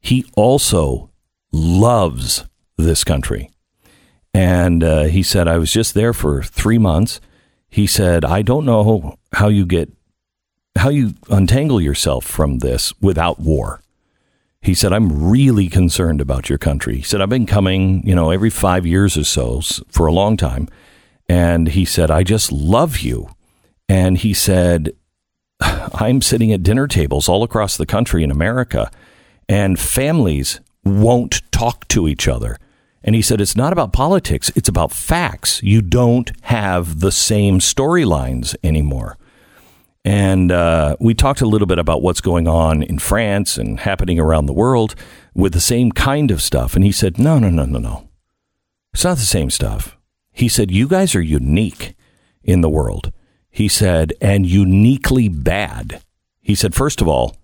he 0.00 0.26
also 0.36 1.10
loves 1.52 2.44
this 2.76 3.04
country. 3.04 3.50
And 4.34 4.84
uh, 4.84 5.04
he 5.04 5.22
said, 5.22 5.48
I 5.48 5.58
was 5.58 5.72
just 5.72 5.94
there 5.94 6.12
for 6.12 6.42
three 6.42 6.78
months. 6.78 7.20
He 7.68 7.86
said, 7.86 8.24
I 8.24 8.42
don't 8.42 8.66
know 8.66 9.18
how 9.32 9.48
you 9.48 9.64
get, 9.64 9.90
how 10.76 10.90
you 10.90 11.14
untangle 11.30 11.80
yourself 11.80 12.24
from 12.24 12.58
this 12.58 12.92
without 13.00 13.40
war. 13.40 13.80
He 14.60 14.74
said, 14.74 14.92
I'm 14.92 15.30
really 15.30 15.68
concerned 15.68 16.20
about 16.20 16.48
your 16.48 16.58
country. 16.58 16.96
He 16.96 17.02
said, 17.02 17.20
I've 17.20 17.28
been 17.28 17.46
coming, 17.46 18.06
you 18.06 18.14
know, 18.14 18.30
every 18.30 18.50
five 18.50 18.84
years 18.84 19.16
or 19.16 19.24
so 19.24 19.60
for 19.88 20.06
a 20.06 20.12
long 20.12 20.36
time. 20.36 20.68
And 21.28 21.68
he 21.68 21.84
said, 21.84 22.10
I 22.10 22.22
just 22.22 22.52
love 22.52 22.98
you. 22.98 23.28
And 23.88 24.18
he 24.18 24.34
said, 24.34 24.92
I'm 25.60 26.20
sitting 26.20 26.52
at 26.52 26.62
dinner 26.62 26.86
tables 26.88 27.28
all 27.28 27.42
across 27.42 27.76
the 27.76 27.86
country 27.86 28.22
in 28.22 28.30
America, 28.30 28.90
and 29.48 29.78
families 29.78 30.60
won't 30.84 31.42
talk 31.50 31.86
to 31.88 32.08
each 32.08 32.28
other. 32.28 32.58
And 33.02 33.14
he 33.14 33.22
said, 33.22 33.40
It's 33.40 33.56
not 33.56 33.72
about 33.72 33.92
politics, 33.92 34.50
it's 34.56 34.68
about 34.68 34.92
facts. 34.92 35.62
You 35.62 35.82
don't 35.82 36.30
have 36.42 37.00
the 37.00 37.12
same 37.12 37.60
storylines 37.60 38.56
anymore. 38.64 39.16
And 40.04 40.52
uh, 40.52 40.96
we 41.00 41.14
talked 41.14 41.40
a 41.40 41.48
little 41.48 41.66
bit 41.66 41.80
about 41.80 42.00
what's 42.00 42.20
going 42.20 42.46
on 42.46 42.84
in 42.84 43.00
France 43.00 43.58
and 43.58 43.80
happening 43.80 44.20
around 44.20 44.46
the 44.46 44.52
world 44.52 44.94
with 45.34 45.52
the 45.52 45.60
same 45.60 45.90
kind 45.90 46.30
of 46.30 46.40
stuff. 46.40 46.76
And 46.76 46.84
he 46.84 46.92
said, 46.92 47.18
no, 47.18 47.40
no, 47.40 47.50
no, 47.50 47.64
no, 47.64 47.80
no. 47.80 48.08
It's 48.94 49.02
not 49.02 49.16
the 49.16 49.24
same 49.24 49.50
stuff. 49.50 49.96
He 50.32 50.48
said, 50.48 50.70
you 50.70 50.86
guys 50.86 51.16
are 51.16 51.20
unique 51.20 51.96
in 52.44 52.60
the 52.60 52.70
world. 52.70 53.12
He 53.50 53.66
said, 53.66 54.12
and 54.20 54.46
uniquely 54.46 55.28
bad. 55.28 56.02
He 56.40 56.54
said, 56.54 56.72
first 56.72 57.00
of 57.00 57.08
all, 57.08 57.36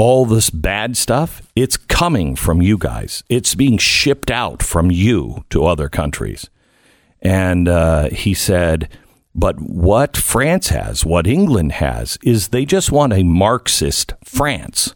all 0.00 0.24
this 0.24 0.48
bad 0.48 0.96
stuff, 0.96 1.42
it's 1.54 1.76
coming 1.76 2.34
from 2.34 2.62
you 2.62 2.78
guys. 2.78 3.22
It's 3.28 3.54
being 3.54 3.76
shipped 3.76 4.30
out 4.30 4.62
from 4.62 4.90
you 4.90 5.44
to 5.50 5.66
other 5.66 5.90
countries. 5.90 6.48
And 7.20 7.68
uh, 7.68 8.08
he 8.08 8.32
said, 8.32 8.88
but 9.34 9.60
what 9.60 10.16
France 10.16 10.68
has, 10.70 11.04
what 11.04 11.26
England 11.26 11.72
has, 11.72 12.18
is 12.22 12.48
they 12.48 12.64
just 12.64 12.90
want 12.90 13.12
a 13.12 13.22
Marxist 13.22 14.14
France. 14.24 14.94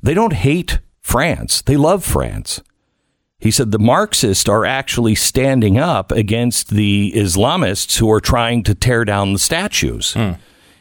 They 0.00 0.14
don't 0.14 0.34
hate 0.34 0.78
France, 1.00 1.62
they 1.62 1.76
love 1.76 2.04
France. 2.04 2.62
He 3.40 3.50
said 3.50 3.72
the 3.72 3.78
Marxists 3.78 4.48
are 4.48 4.64
actually 4.64 5.16
standing 5.16 5.78
up 5.78 6.12
against 6.12 6.70
the 6.70 7.12
Islamists 7.14 7.98
who 7.98 8.10
are 8.12 8.20
trying 8.20 8.62
to 8.62 8.74
tear 8.74 9.04
down 9.04 9.32
the 9.32 9.38
statues. 9.40 10.14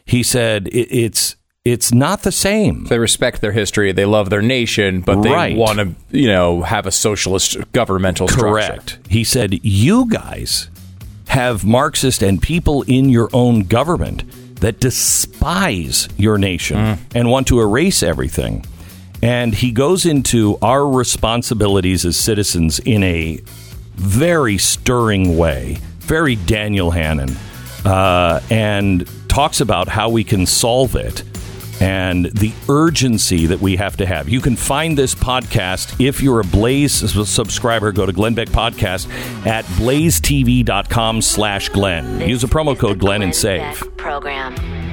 He 0.05 0.21
said 0.21 0.67
it, 0.67 0.87
it's 0.91 1.34
it's 1.65 1.91
not 1.91 2.21
the 2.21 2.31
same. 2.31 2.85
They 2.85 2.99
respect 2.99 3.41
their 3.41 3.51
history, 3.51 3.91
they 3.91 4.05
love 4.05 4.29
their 4.29 4.41
nation, 4.43 5.01
but 5.01 5.21
they 5.23 5.31
Right. 5.31 5.57
want 5.57 5.79
to, 5.79 5.95
you 6.11 6.27
know, 6.27 6.61
have 6.61 6.85
a 6.85 6.91
socialist 6.91 7.57
governmental 7.73 8.27
structure. 8.27 8.45
Correct. 8.71 8.99
He 9.09 9.23
said, 9.23 9.59
You 9.63 10.05
guys 10.07 10.69
have 11.29 11.65
Marxist 11.65 12.21
and 12.21 12.39
people 12.41 12.83
in 12.83 13.09
your 13.09 13.29
own 13.33 13.61
government 13.63 14.23
that 14.61 14.79
despise 14.79 16.07
your 16.17 16.37
nation 16.37 16.99
and 17.15 17.29
want 17.29 17.47
to 17.47 17.59
erase 17.59 18.03
everything. 18.03 18.63
And 19.23 19.55
he 19.55 19.71
goes 19.71 20.05
into 20.05 20.57
our 20.61 20.87
responsibilities 20.87 22.05
as 22.05 22.15
citizens 22.15 22.77
in 22.79 23.01
a 23.03 23.39
very 23.95 24.57
stirring 24.59 25.35
way, 25.37 25.79
very 25.99 26.35
Daniel 26.35 26.91
Hannan, 26.91 27.35
uh, 27.85 28.39
and 28.51 29.09
talks 29.27 29.61
about 29.61 29.87
how 29.87 30.09
we 30.09 30.23
can 30.23 30.45
solve 30.45 30.95
it 30.95 31.23
and 31.85 32.25
the 32.31 32.51
urgency 32.67 33.45
that 33.45 33.61
we 33.61 33.75
have 33.75 33.95
to 33.97 34.07
have. 34.07 34.27
You 34.27 34.41
can 34.41 34.55
find 34.55 34.97
this 34.97 35.13
podcast 35.13 36.03
if 36.03 36.19
you're 36.19 36.39
a 36.39 36.43
Blaze 36.43 36.93
subscriber. 37.29 37.91
Go 37.91 38.07
to 38.07 38.11
Glenn 38.11 38.33
Beck 38.33 38.49
Podcast 38.49 39.07
at 39.45 39.65
blazetv.com 39.65 41.21
slash 41.21 41.69
Glenn. 41.69 42.27
Use 42.27 42.41
the 42.41 42.47
promo 42.47 42.77
code 42.77 42.97
Glenn 42.97 43.21
and 43.21 43.35
save. 43.35 43.95
Program. 43.97 44.84